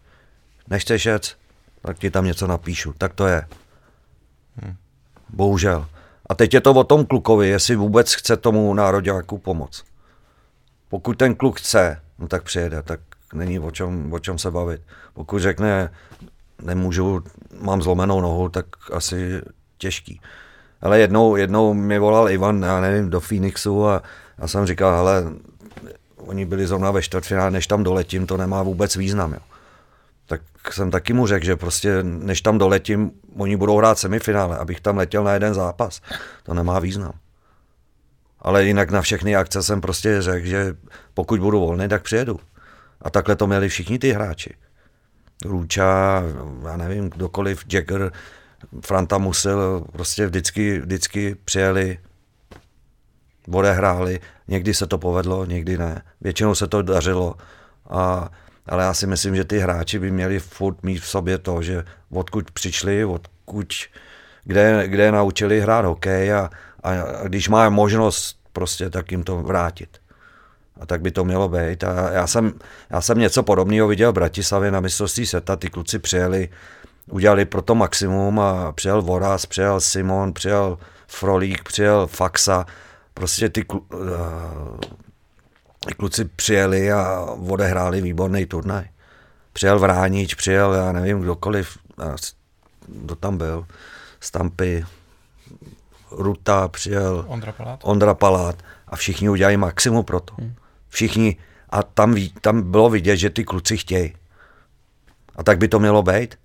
Nechceš 0.68 1.06
jet? 1.06 1.36
Tak 1.82 1.98
ti 1.98 2.10
tam 2.10 2.24
něco 2.24 2.46
napíšu. 2.46 2.94
Tak 2.98 3.14
to 3.14 3.26
je. 3.26 3.46
Hmm. 4.56 4.76
Bohužel. 5.28 5.86
A 6.26 6.34
teď 6.34 6.54
je 6.54 6.60
to 6.60 6.72
o 6.72 6.84
tom 6.84 7.06
klukovi, 7.06 7.48
jestli 7.48 7.76
vůbec 7.76 8.14
chce 8.14 8.36
tomu 8.36 8.74
nároďáku 8.74 9.38
pomoct. 9.38 9.84
Pokud 10.88 11.18
ten 11.18 11.34
kluk 11.34 11.58
chce, 11.58 12.00
no 12.18 12.28
tak 12.28 12.42
přijede, 12.42 12.82
tak 12.82 13.00
není 13.34 13.58
o 13.58 13.70
čem, 13.70 14.12
o 14.12 14.18
čem 14.18 14.38
se 14.38 14.50
bavit. 14.50 14.82
Pokud 15.14 15.38
řekne, 15.38 15.90
nemůžu, 16.62 17.22
mám 17.60 17.82
zlomenou 17.82 18.20
nohu, 18.20 18.48
tak 18.48 18.66
asi 18.92 19.42
těžký. 19.78 20.20
Ale 20.82 21.00
jednou, 21.00 21.36
jednou 21.36 21.74
mi 21.74 21.98
volal 21.98 22.30
Ivan, 22.30 22.62
já 22.62 22.80
nevím, 22.80 23.10
do 23.10 23.20
Phoenixu 23.20 23.88
a 23.88 24.02
já 24.38 24.48
jsem 24.48 24.66
říkal, 24.66 24.96
hele, 24.96 25.24
oni 26.16 26.46
byli 26.46 26.66
zrovna 26.66 26.90
ve 26.90 27.02
čtvrtfinále, 27.02 27.50
než 27.50 27.66
tam 27.66 27.82
doletím, 27.82 28.26
to 28.26 28.36
nemá 28.36 28.62
vůbec 28.62 28.96
význam. 28.96 29.32
Jo. 29.32 29.40
Tak 30.26 30.40
jsem 30.70 30.90
taky 30.90 31.12
mu 31.12 31.26
řekl, 31.26 31.46
že 31.46 31.56
prostě 31.56 32.02
než 32.02 32.40
tam 32.40 32.58
doletím, 32.58 33.10
oni 33.36 33.56
budou 33.56 33.76
hrát 33.76 33.98
semifinále, 33.98 34.58
abych 34.58 34.80
tam 34.80 34.96
letěl 34.96 35.24
na 35.24 35.32
jeden 35.32 35.54
zápas. 35.54 36.00
To 36.42 36.54
nemá 36.54 36.78
význam. 36.78 37.12
Ale 38.38 38.64
jinak 38.64 38.90
na 38.90 39.02
všechny 39.02 39.36
akce 39.36 39.62
jsem 39.62 39.80
prostě 39.80 40.22
řekl, 40.22 40.46
že 40.46 40.76
pokud 41.14 41.40
budu 41.40 41.60
volný, 41.60 41.88
tak 41.88 42.02
přijedu. 42.02 42.40
A 43.02 43.10
takhle 43.10 43.36
to 43.36 43.46
měli 43.46 43.68
všichni 43.68 43.98
ty 43.98 44.12
hráči. 44.12 44.54
Růča, 45.44 46.22
já 46.64 46.76
nevím, 46.76 47.10
kdokoliv, 47.10 47.64
Jagger, 47.72 48.12
Franta 48.84 49.18
musel, 49.18 49.84
prostě 49.92 50.26
vždycky, 50.26 50.80
vždycky 50.80 51.36
přijeli, 51.44 51.98
odehráli, 53.52 54.20
někdy 54.48 54.74
se 54.74 54.86
to 54.86 54.98
povedlo, 54.98 55.44
někdy 55.44 55.78
ne. 55.78 56.02
Většinou 56.20 56.54
se 56.54 56.66
to 56.66 56.82
dařilo, 56.82 57.34
a, 57.90 58.30
ale 58.66 58.84
já 58.84 58.94
si 58.94 59.06
myslím, 59.06 59.36
že 59.36 59.44
ty 59.44 59.58
hráči 59.58 59.98
by 59.98 60.10
měli 60.10 60.38
furt 60.38 60.82
mít 60.82 60.98
v 60.98 61.08
sobě 61.08 61.38
to, 61.38 61.62
že 61.62 61.84
odkud 62.10 62.50
přišli, 62.50 63.04
odkud, 63.04 63.74
kde, 64.44 64.88
kde 64.88 65.12
naučili 65.12 65.60
hrát 65.60 65.84
hokej 65.84 66.34
a, 66.34 66.50
a, 66.82 66.90
a 67.02 67.28
když 67.28 67.48
má 67.48 67.68
možnost 67.68 68.38
prostě, 68.52 68.90
tak 68.90 69.12
jim 69.12 69.24
to 69.24 69.36
vrátit. 69.36 70.00
A 70.80 70.86
tak 70.86 71.00
by 71.00 71.10
to 71.10 71.24
mělo 71.24 71.48
být. 71.48 71.84
A 71.84 72.10
já 72.10 72.26
jsem, 72.26 72.52
já 72.90 73.00
jsem 73.00 73.18
něco 73.18 73.42
podobného 73.42 73.88
viděl 73.88 74.12
v 74.12 74.14
Bratislavě 74.14 74.70
na 74.70 74.80
mistrovství 74.80 75.26
světa. 75.26 75.56
Ty 75.56 75.70
kluci 75.70 75.98
přijeli, 75.98 76.48
udělali 77.10 77.44
pro 77.44 77.62
to 77.62 77.74
maximum 77.74 78.40
a 78.40 78.72
přijel 78.72 79.02
Voraz, 79.02 79.46
přijel 79.46 79.80
Simon, 79.80 80.32
přijel 80.32 80.78
Frolík, 81.06 81.64
přijel 81.64 82.06
Faxa. 82.06 82.66
Prostě 83.14 83.48
ty, 83.48 83.64
klu, 83.64 83.86
uh, 83.94 84.00
ty 85.86 85.94
kluci 85.94 86.24
přijeli 86.24 86.92
a 86.92 87.20
odehráli 87.48 88.00
výborný 88.00 88.46
turnaj. 88.46 88.84
Přijel 89.52 89.78
Vránič, 89.78 90.34
přijel, 90.34 90.74
já 90.74 90.92
nevím, 90.92 91.20
kdokoliv, 91.20 91.78
kdo 92.86 93.14
tam 93.14 93.38
byl, 93.38 93.66
Stampy, 94.20 94.84
Ruta, 96.10 96.68
přijel 96.68 97.24
Ondra 97.28 97.52
Palát. 97.52 97.80
Ondra 97.82 98.14
Palát 98.14 98.56
a 98.88 98.96
všichni 98.96 99.28
udělají 99.28 99.56
maximum 99.56 100.04
pro 100.04 100.20
to. 100.20 100.34
Hmm 100.38 100.54
všichni, 100.90 101.36
a 101.70 101.82
tam, 101.82 102.16
tam 102.40 102.70
bylo 102.70 102.90
vidět, 102.90 103.16
že 103.16 103.30
ty 103.30 103.44
kluci 103.44 103.76
chtějí. 103.76 104.14
A 105.36 105.42
tak 105.42 105.58
by 105.58 105.68
to 105.68 105.78
mělo 105.78 106.02
být. 106.02 106.38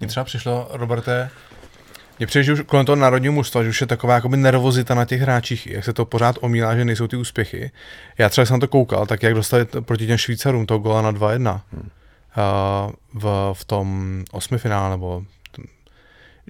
Mně 0.00 0.08
třeba 0.08 0.24
přišlo, 0.24 0.68
Roberte, 0.72 1.30
mně 2.18 2.26
přijde, 2.26 2.44
že 2.44 2.52
už 2.52 2.60
kolem 2.60 2.86
toho 2.86 2.96
národního 2.96 3.32
mužstva, 3.32 3.62
že 3.62 3.68
už 3.68 3.80
je 3.80 3.86
taková 3.86 4.14
jakoby 4.14 4.36
nervozita 4.36 4.94
na 4.94 5.04
těch 5.04 5.20
hráčích, 5.20 5.66
jak 5.66 5.84
se 5.84 5.92
to 5.92 6.04
pořád 6.04 6.36
omílá, 6.40 6.76
že 6.76 6.84
nejsou 6.84 7.06
ty 7.06 7.16
úspěchy. 7.16 7.70
Já 8.18 8.28
třeba 8.28 8.46
jsem 8.46 8.54
na 8.54 8.60
to 8.60 8.68
koukal, 8.68 9.06
tak 9.06 9.22
jak 9.22 9.34
dostali 9.34 9.64
proti 9.64 10.06
těm 10.06 10.18
Švýcarům 10.18 10.66
toho 10.66 10.78
gola 10.78 11.02
na 11.02 11.12
2-1 11.12 11.60
hmm. 11.72 11.88
v, 13.14 13.52
v 13.52 13.64
tom 13.64 14.24
osmifinále, 14.32 14.90
nebo 14.90 15.24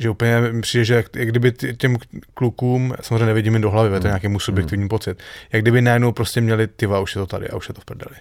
že 0.00 0.10
úplně 0.10 0.40
mi 0.40 0.60
přijde, 0.60 0.84
že 0.84 0.94
jak, 0.94 1.06
jak 1.16 1.28
kdyby 1.28 1.52
těm 1.52 1.96
klukům, 2.34 2.94
samozřejmě 3.00 3.26
nevidím 3.26 3.52
jim 3.52 3.62
do 3.62 3.70
hlavy, 3.70 3.88
mm. 3.88 3.92
to 3.92 3.96
je 3.96 4.00
hmm. 4.00 4.10
nějaký 4.10 4.28
můj 4.28 4.40
subjektivní 4.40 4.84
mm. 4.84 4.88
pocit, 4.88 5.18
jak 5.52 5.62
kdyby 5.62 5.82
najednou 5.82 6.12
prostě 6.12 6.40
měli 6.40 6.66
ty 6.66 6.86
už 6.86 7.14
je 7.14 7.18
to 7.20 7.26
tady 7.26 7.48
a 7.48 7.56
už 7.56 7.68
je 7.68 7.74
to 7.74 7.80
v 7.80 7.84
prdeli. 7.84 8.16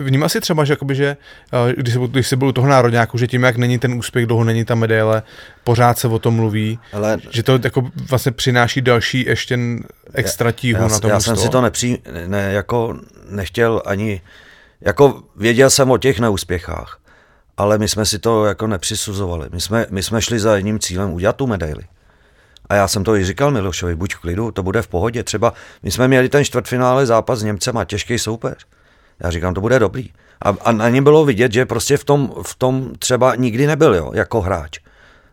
Vnímá 0.00 0.28
si 0.28 0.40
třeba, 0.40 0.64
že, 0.64 0.72
jakoby, 0.72 0.94
že 0.94 1.16
eh, 1.52 1.74
když 1.76 1.94
se, 1.94 2.00
když 2.10 2.32
byl 2.32 2.48
u 2.48 2.52
toho 2.52 2.68
národňáku, 2.68 3.18
že 3.18 3.26
tím, 3.26 3.42
jak 3.42 3.56
není 3.56 3.78
ten 3.78 3.94
úspěch, 3.94 4.26
dlouho 4.26 4.44
není 4.44 4.64
ta 4.64 4.74
medaile, 4.74 5.22
pořád 5.64 5.98
se 5.98 6.08
o 6.08 6.18
tom 6.18 6.34
mluví, 6.34 6.78
Ale... 6.92 7.18
že 7.30 7.42
to 7.42 7.58
jako 7.64 7.90
vlastně 8.08 8.32
přináší 8.32 8.80
další 8.80 9.24
ještě 9.28 9.58
extra 10.14 10.52
tíhu 10.52 10.82
já, 10.82 10.88
na 10.88 10.98
tom 10.98 11.10
Já 11.10 11.20
jsem 11.20 11.36
si 11.36 11.48
to 11.48 11.60
nepří, 11.60 11.98
ne, 12.26 12.52
jako 12.52 12.98
nechtěl 13.30 13.82
ani, 13.86 14.20
jako 14.80 15.22
věděl 15.36 15.70
jsem 15.70 15.90
o 15.90 15.98
těch 15.98 16.20
neúspěchách, 16.20 17.00
ale 17.58 17.78
my 17.78 17.88
jsme 17.88 18.06
si 18.06 18.18
to 18.18 18.44
jako 18.44 18.66
nepřisuzovali. 18.66 19.48
My 19.52 19.60
jsme, 19.60 19.86
my 19.90 20.02
jsme 20.02 20.22
šli 20.22 20.40
za 20.40 20.56
jedním 20.56 20.78
cílem 20.78 21.12
udělat 21.12 21.36
tu 21.36 21.46
medaili. 21.46 21.82
A 22.68 22.74
já 22.74 22.88
jsem 22.88 23.04
to 23.04 23.16
i 23.16 23.24
říkal 23.24 23.50
Milošovi, 23.50 23.94
buď 23.94 24.14
v 24.14 24.18
klidu, 24.18 24.50
to 24.50 24.62
bude 24.62 24.82
v 24.82 24.88
pohodě. 24.88 25.22
Třeba 25.24 25.52
my 25.82 25.90
jsme 25.90 26.08
měli 26.08 26.28
ten 26.28 26.44
čtvrtfinále 26.44 27.06
zápas 27.06 27.38
s 27.38 27.42
Němcem 27.42 27.76
a 27.76 27.84
těžký 27.84 28.18
soupeř. 28.18 28.66
Já 29.20 29.30
říkám, 29.30 29.54
to 29.54 29.60
bude 29.60 29.78
dobrý. 29.78 30.10
A, 30.42 30.54
a 30.64 30.72
na 30.72 30.88
něm 30.88 31.04
bylo 31.04 31.24
vidět, 31.24 31.52
že 31.52 31.66
prostě 31.66 31.96
v 31.96 32.04
tom, 32.04 32.32
v 32.42 32.54
tom 32.54 32.92
třeba 32.98 33.34
nikdy 33.34 33.66
nebyl, 33.66 33.94
jo, 33.94 34.12
jako 34.14 34.40
hráč. 34.40 34.78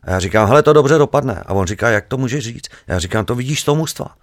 A 0.03 0.11
já 0.11 0.19
říkám, 0.19 0.47
hele, 0.47 0.63
to 0.63 0.73
dobře 0.73 0.97
dopadne. 0.97 1.43
A 1.45 1.53
on 1.53 1.67
říká, 1.67 1.89
jak 1.89 2.05
to 2.07 2.17
může 2.17 2.41
říct? 2.41 2.67
Já 2.87 2.99
říkám, 2.99 3.25
to 3.25 3.35
vidíš 3.35 3.61
z 3.61 3.63
toho 3.63 3.75
mužstva. 3.75 4.15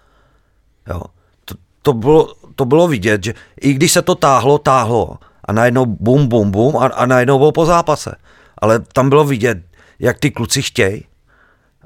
Jo. 0.88 1.02
To, 1.44 1.54
to, 1.82 1.92
bylo, 1.92 2.34
to 2.56 2.64
bylo 2.64 2.88
vidět, 2.88 3.24
že 3.24 3.34
i 3.60 3.72
když 3.72 3.92
se 3.92 4.02
to 4.02 4.14
táhlo, 4.14 4.58
táhlo 4.58 5.18
a 5.52 5.54
najednou 5.54 5.86
bum, 5.86 6.26
bum, 6.26 6.50
bum 6.50 6.76
a, 6.76 6.86
a 6.86 7.06
najednou 7.06 7.38
bylo 7.38 7.52
po 7.52 7.66
zápase. 7.66 8.16
Ale 8.58 8.80
tam 8.80 9.08
bylo 9.08 9.24
vidět, 9.24 9.58
jak 9.98 10.18
ty 10.18 10.30
kluci 10.30 10.62
chtějí. 10.62 11.04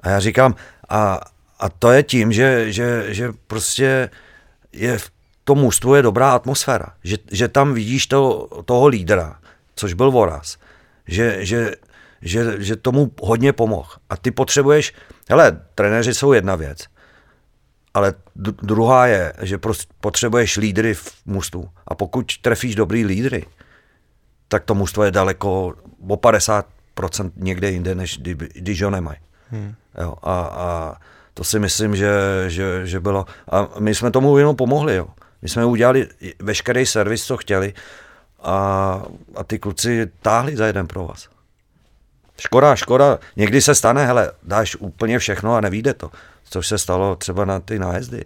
A 0.01 0.09
já 0.09 0.21
říkám, 0.21 0.55
a, 0.89 1.21
a 1.59 1.69
to 1.69 1.91
je 1.91 2.03
tím, 2.03 2.33
že, 2.33 2.73
že, 2.73 3.15
že 3.15 3.33
prostě 3.47 4.11
je 4.73 4.99
v 4.99 5.11
tom 5.45 5.59
mužstvu 5.59 5.95
je 5.95 6.03
dobrá 6.03 6.31
atmosféra. 6.31 6.87
Že, 7.05 7.17
že 7.33 7.49
tam 7.49 7.75
vidíš 7.75 8.07
to, 8.07 8.49
toho 8.65 8.87
lídra, 8.87 9.39
což 9.75 9.93
byl 9.93 10.11
Voraz. 10.11 10.57
Že, 11.07 11.37
že, 11.41 11.73
že, 12.23 12.55
že 12.59 12.77
tomu 12.77 13.11
hodně 13.23 13.53
pomohl. 13.53 13.91
A 14.11 14.17
ty 14.17 14.31
potřebuješ, 14.31 14.95
hele, 15.31 15.61
trenéři 15.75 16.15
jsou 16.15 16.33
jedna 16.33 16.57
věc, 16.57 16.87
ale 17.97 18.15
druhá 18.63 19.07
je, 19.07 19.33
že 19.43 19.59
prostě 19.59 19.93
potřebuješ 20.01 20.57
lídry 20.57 20.95
v 20.95 21.13
mužstvu. 21.27 21.69
A 21.89 21.95
pokud 21.95 22.33
trefíš 22.43 22.75
dobrý 22.75 23.05
lídry, 23.05 23.47
tak 24.49 24.65
to 24.65 24.75
mužstvo 24.75 25.05
je 25.05 25.11
daleko 25.11 25.75
o 26.09 26.17
50% 26.17 26.63
někde 27.37 27.71
jinde, 27.71 27.95
než 27.95 28.19
když 28.55 28.83
ho 28.83 28.91
nemají. 28.91 29.19
Hmm. 29.51 29.75
Jo, 30.01 30.15
a, 30.23 30.33
a 30.41 30.97
to 31.35 31.45
si 31.45 31.59
myslím, 31.59 31.97
že, 31.97 32.11
že, 32.47 32.87
že 32.87 33.01
bylo. 33.01 33.27
A 33.51 33.69
my 33.79 33.95
jsme 33.95 34.11
tomu 34.11 34.39
jenom 34.39 34.57
pomohli. 34.57 34.97
Jo. 34.97 35.09
My 35.43 35.49
jsme 35.49 35.65
udělali 35.65 36.09
veškerý 36.39 36.87
servis, 36.87 37.25
co 37.25 37.37
chtěli 37.37 37.75
a, 38.43 39.03
a 39.35 39.45
ty 39.45 39.59
kluci 39.59 40.11
táhli 40.23 40.57
za 40.57 40.67
jeden 40.67 40.87
pro 40.87 41.07
vás. 41.07 41.29
Škoda, 42.39 42.77
škoda. 42.77 43.19
Někdy 43.37 43.61
se 43.63 43.75
stane, 43.75 44.07
hele, 44.07 44.33
dáš 44.43 44.77
úplně 44.77 45.19
všechno 45.19 45.55
a 45.55 45.61
nevíde 45.61 45.95
to. 45.95 46.11
Což 46.51 46.67
se 46.67 46.79
stalo 46.79 47.17
třeba 47.17 47.45
na 47.45 47.61
ty 47.61 47.79
nájezdy. 47.79 48.25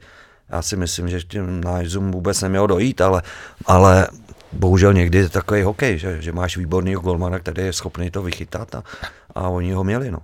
Já 0.49 0.63
si 0.63 0.77
myslím, 0.77 1.09
že 1.09 1.21
tím 1.21 1.61
nájezdům 1.61 2.11
vůbec 2.11 2.43
nemělo 2.43 2.67
dojít, 2.67 3.01
ale, 3.01 3.23
ale 3.67 4.09
bohužel 4.53 4.93
někdy 4.93 5.19
je 5.19 5.29
takový 5.29 5.63
hokej, 5.63 5.99
že, 5.99 6.23
že 6.23 6.33
máš 6.33 6.57
výborného 6.57 7.01
golmana, 7.01 7.39
který 7.39 7.63
je 7.63 7.73
schopný 7.73 8.11
to 8.11 8.23
vychytat 8.23 8.75
a, 8.75 8.83
a 9.35 9.49
oni 9.49 9.73
ho 9.73 9.85
měli. 9.85 10.11
No. 10.11 10.19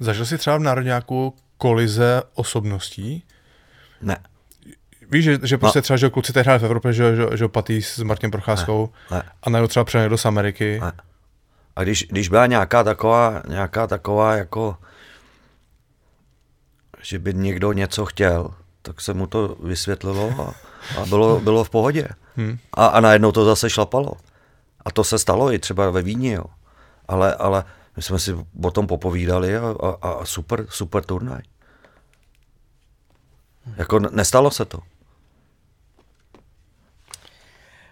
Zažil 0.00 0.26
jsi 0.26 0.38
třeba 0.38 0.56
v 0.56 0.60
Národňáku 0.60 1.34
kolize 1.58 2.22
osobností? 2.34 3.24
Ne. 4.02 4.16
Víš, 5.10 5.24
že, 5.24 5.38
že 5.42 5.58
prostě 5.58 5.78
no. 5.78 5.82
třeba, 5.82 5.96
že 5.96 6.10
kluci 6.10 6.32
teď 6.32 6.44
hráli 6.44 6.58
v 6.58 6.64
Evropě, 6.64 6.92
že, 6.92 7.16
že, 7.16 7.26
že 7.34 7.48
patý 7.48 7.82
s 7.82 7.98
Martinem 7.98 8.30
Procházkou 8.30 8.90
ne. 9.10 9.16
Ne. 9.16 9.22
a 9.42 9.50
najednou 9.50 9.68
třeba 9.68 9.84
přijel 9.84 10.02
někdo 10.02 10.18
z 10.18 10.24
Ameriky. 10.24 10.80
Ne. 10.80 10.92
A 11.76 11.82
když, 11.82 12.06
když 12.10 12.28
byla 12.28 12.46
nějaká 12.46 12.84
taková, 12.84 13.42
nějaká 13.48 13.86
taková 13.86 14.36
jako, 14.36 14.76
že 17.02 17.18
by 17.18 17.34
někdo 17.34 17.72
něco 17.72 18.06
chtěl, 18.06 18.54
tak 18.82 19.00
se 19.00 19.14
mu 19.14 19.26
to 19.26 19.56
vysvětlilo 19.62 20.30
a, 20.40 20.54
a 21.00 21.06
bylo, 21.06 21.40
bylo 21.40 21.64
v 21.64 21.70
pohodě. 21.70 22.08
Hmm. 22.36 22.58
A, 22.72 22.86
a 22.86 23.00
najednou 23.00 23.32
to 23.32 23.44
zase 23.44 23.70
šlapalo. 23.70 24.12
A 24.84 24.90
to 24.90 25.04
se 25.04 25.18
stalo 25.18 25.52
i 25.52 25.58
třeba 25.58 25.90
ve 25.90 26.02
Vídni, 26.02 26.30
jo. 26.30 26.44
Ale, 27.08 27.34
ale 27.34 27.64
my 27.96 28.02
jsme 28.02 28.18
si 28.18 28.36
o 28.64 28.70
tom 28.70 28.86
popovídali 28.86 29.56
a, 29.56 29.74
a, 29.82 30.08
a 30.08 30.24
super, 30.24 30.66
super 30.68 31.04
turnaj. 31.04 31.42
Jako 33.76 33.98
nestalo 33.98 34.50
se 34.50 34.64
to. 34.64 34.78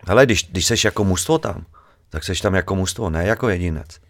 Hele, 0.07 0.27
když, 0.27 0.51
když 0.51 0.67
seš 0.67 0.85
jako 0.85 1.05
mužstvo 1.05 1.39
tam, 1.39 1.67
tak 2.11 2.25
seš 2.25 2.41
tam 2.41 2.55
jako 2.55 2.75
mužstvo, 2.75 3.11
ne 3.11 3.27
jako 3.27 3.49
jedinec. 3.49 4.01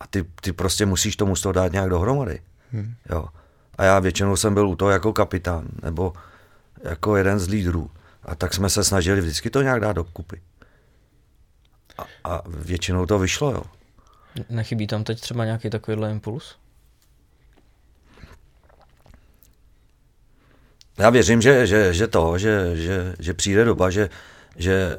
A 0.00 0.06
ty, 0.06 0.24
ty 0.40 0.52
prostě 0.52 0.86
musíš 0.86 1.16
to 1.16 1.26
mužstvo 1.26 1.52
dát 1.52 1.72
nějak 1.72 1.90
dohromady. 1.90 2.40
Hmm. 2.72 2.94
Jo. 3.10 3.28
A 3.76 3.84
já 3.84 3.98
většinou 3.98 4.36
jsem 4.36 4.54
byl 4.54 4.68
u 4.68 4.76
toho 4.76 4.90
jako 4.90 5.12
kapitán, 5.12 5.66
nebo 5.82 6.12
jako 6.82 7.16
jeden 7.16 7.38
z 7.38 7.48
lídrů. 7.48 7.90
A 8.22 8.34
tak 8.34 8.54
jsme 8.54 8.70
se 8.70 8.84
snažili 8.84 9.20
vždycky 9.20 9.50
to 9.50 9.62
nějak 9.62 9.80
dát 9.80 9.92
do 9.92 10.04
kupy. 10.04 10.40
A, 11.98 12.04
a 12.24 12.42
většinou 12.46 13.06
to 13.06 13.18
vyšlo, 13.18 13.50
jo. 13.50 13.62
Nechybí 14.50 14.86
tam 14.86 15.04
teď 15.04 15.20
třeba 15.20 15.44
nějaký 15.44 15.70
takovýhle 15.70 16.10
impuls? 16.10 16.56
Já 20.98 21.10
věřím, 21.10 21.42
že, 21.42 21.66
že, 21.66 21.94
že 21.94 22.06
to, 22.06 22.38
že, 22.38 22.76
že, 22.76 23.14
že 23.18 23.34
přijde 23.34 23.64
doba, 23.64 23.90
že, 23.90 24.10
že, 24.56 24.98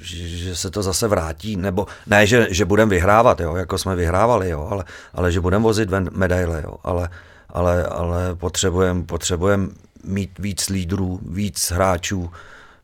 že 0.00 0.56
se 0.56 0.70
to 0.70 0.82
zase 0.82 1.08
vrátí, 1.08 1.56
nebo 1.56 1.86
ne, 2.06 2.26
že, 2.26 2.46
že 2.50 2.64
budeme 2.64 2.90
vyhrávat, 2.90 3.40
jo, 3.40 3.56
jako 3.56 3.78
jsme 3.78 3.96
vyhrávali, 3.96 4.50
jo, 4.50 4.68
ale, 4.70 4.84
ale 5.12 5.32
že 5.32 5.40
budeme 5.40 5.62
vozit 5.62 5.88
medaile, 6.10 6.62
jo, 6.64 6.76
ale, 6.82 7.08
ale, 7.54 7.86
ale 7.86 8.34
potřebujeme 8.34 9.02
potřebujem 9.02 9.74
mít 10.04 10.38
víc 10.38 10.68
lídrů, 10.68 11.20
víc 11.22 11.70
hráčů 11.70 12.30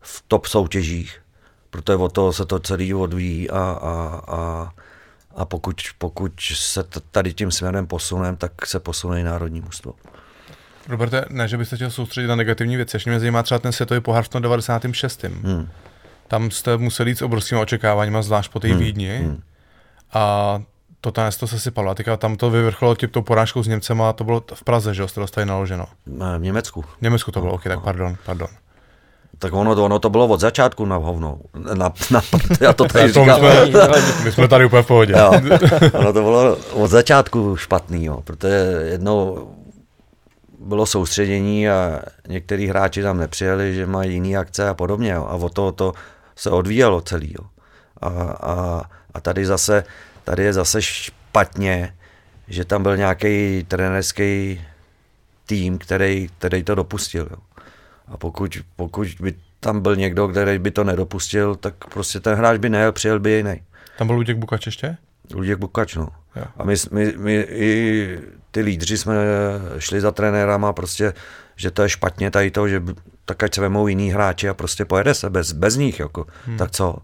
v 0.00 0.24
top 0.28 0.46
soutěžích, 0.46 1.20
protože 1.70 1.96
od 1.96 2.12
toho 2.12 2.32
se 2.32 2.46
to 2.46 2.58
celý 2.58 2.94
odvíjí 2.94 3.50
a, 3.50 3.58
a, 3.58 4.22
a 4.28 4.70
a 5.36 5.44
pokud, 5.44 5.80
pokud 5.98 6.32
se 6.54 6.84
tady 7.10 7.34
tím 7.34 7.50
směrem 7.50 7.86
posuneme, 7.86 8.36
tak 8.36 8.66
se 8.66 8.80
posune 8.80 9.20
i 9.20 9.24
národní 9.24 9.60
mužstvo. 9.60 9.94
Roberte, 10.88 11.24
ne, 11.30 11.48
že 11.48 11.56
byste 11.56 11.76
chtěl 11.76 11.90
soustředit 11.90 12.26
na 12.26 12.36
negativní 12.36 12.76
věci, 12.76 12.96
ještě 12.96 13.10
mě 13.10 13.20
zajímá 13.20 13.42
třeba 13.42 13.58
ten 13.58 13.72
světový 13.72 14.00
pohár 14.00 14.24
v 14.24 14.28
tom 14.28 14.42
96. 14.42 15.22
Hmm. 15.22 15.68
Tam 16.28 16.50
jste 16.50 16.76
museli 16.76 17.10
jít 17.10 17.18
s 17.18 17.22
obrovskými 17.22 17.60
očekáváními, 17.60 18.18
zvlášť 18.20 18.52
po 18.52 18.60
té 18.60 18.68
hmm. 18.68 18.78
Vídni. 18.78 19.18
Hmm. 19.18 19.42
A 20.12 20.62
to 21.00 21.10
tam 21.10 21.30
to 21.40 21.46
se 21.46 21.60
sypalo. 21.60 21.90
A 21.90 21.94
teďka 21.94 22.16
tam 22.16 22.36
to 22.36 22.50
vyvrcholilo 22.50 22.96
tím 22.96 23.08
tou 23.08 23.22
porážkou 23.22 23.62
s 23.62 23.66
Němcema, 23.66 24.12
to 24.12 24.24
bylo 24.24 24.42
v 24.54 24.64
Praze, 24.64 24.94
že 24.94 25.08
jste 25.08 25.20
dostali 25.20 25.46
naloženo? 25.46 25.86
V 26.38 26.42
Německu. 26.42 26.82
V 26.82 27.02
Německu 27.02 27.32
to 27.32 27.40
bylo, 27.40 27.52
ok, 27.52 27.64
tak 27.64 27.80
pardon, 27.80 28.16
pardon. 28.26 28.48
Tak 29.38 29.52
ono 29.52 29.74
to, 29.74 29.84
ono 29.84 29.98
to 29.98 30.10
bylo 30.10 30.26
od 30.26 30.40
začátku 30.40 30.84
na 30.84 30.96
hovno. 30.96 31.38
Na, 31.74 31.92
na, 32.10 32.20
já 32.60 32.72
to 32.72 32.84
tady 32.84 33.12
to 33.12 33.20
říkám. 33.20 33.42
My 33.42 33.70
jsme, 33.70 34.24
my 34.24 34.32
jsme 34.32 34.48
tady 34.48 34.64
úplně 34.64 34.82
v 34.82 34.86
pohodě. 34.86 35.14
Jo, 35.18 35.32
ono 35.92 36.12
to 36.12 36.22
bylo 36.22 36.56
od 36.72 36.90
začátku 36.90 37.56
špatný, 37.56 38.04
jo, 38.04 38.20
protože 38.24 38.82
jednou 38.84 39.50
bylo 40.58 40.86
soustředění 40.86 41.68
a 41.68 42.00
některý 42.28 42.66
hráči 42.66 43.02
tam 43.02 43.18
nepřijeli, 43.18 43.74
že 43.74 43.86
mají 43.86 44.12
jiný 44.12 44.36
akce 44.36 44.68
a 44.68 44.74
podobně. 44.74 45.10
Jo, 45.10 45.26
a 45.30 45.34
o 45.34 45.48
to, 45.48 45.72
to 45.72 45.92
se 46.36 46.50
odvíjelo 46.50 47.00
celý. 47.00 47.34
Jo. 47.38 47.46
A, 48.00 48.08
a, 48.40 48.82
a 49.14 49.20
tady 49.20 49.46
zase, 49.46 49.84
tady 50.30 50.42
je 50.42 50.52
zase 50.52 50.82
špatně, 50.82 51.94
že 52.48 52.64
tam 52.64 52.82
byl 52.82 52.96
nějaký 52.96 53.64
trenerský 53.68 54.60
tým, 55.46 55.78
který, 55.78 56.28
který 56.38 56.62
to 56.62 56.74
dopustil. 56.74 57.28
Jo. 57.30 57.36
A 58.08 58.16
pokud, 58.16 58.58
pokud 58.76 59.08
by 59.20 59.34
tam 59.60 59.80
byl 59.80 59.96
někdo, 59.96 60.28
který 60.28 60.58
by 60.58 60.70
to 60.70 60.84
nedopustil, 60.84 61.54
tak 61.54 61.74
prostě 61.92 62.20
ten 62.20 62.34
hráč 62.34 62.58
by 62.58 62.68
nejel, 62.68 62.92
přijel 62.92 63.20
by 63.20 63.30
jiný. 63.30 63.62
Tam 63.98 64.06
byl 64.06 64.16
Luděk 64.16 64.36
Bukač 64.36 64.66
ještě? 64.66 64.96
Luděk 65.34 65.58
Bukač, 65.58 65.94
no. 65.94 66.08
Jo. 66.36 66.44
A 66.56 66.64
my, 66.64 66.74
my, 66.90 67.14
my, 67.16 67.34
i 67.48 68.18
ty 68.50 68.60
lídři 68.60 68.98
jsme 68.98 69.14
šli 69.78 70.00
za 70.00 70.12
trenérama 70.12 70.72
prostě, 70.72 71.12
že 71.56 71.70
to 71.70 71.82
je 71.82 71.88
špatně 71.88 72.30
tady 72.30 72.50
to, 72.50 72.68
že 72.68 72.82
tak 73.24 73.42
ať 73.42 73.54
se 73.54 73.60
vemou 73.60 73.86
jiný 73.86 74.10
hráči 74.10 74.48
a 74.48 74.54
prostě 74.54 74.84
pojede 74.84 75.14
se 75.14 75.30
bez, 75.30 75.52
bez 75.52 75.76
nich, 75.76 76.00
jako. 76.00 76.26
Hmm. 76.46 76.56
tak 76.56 76.70
co? 76.70 76.96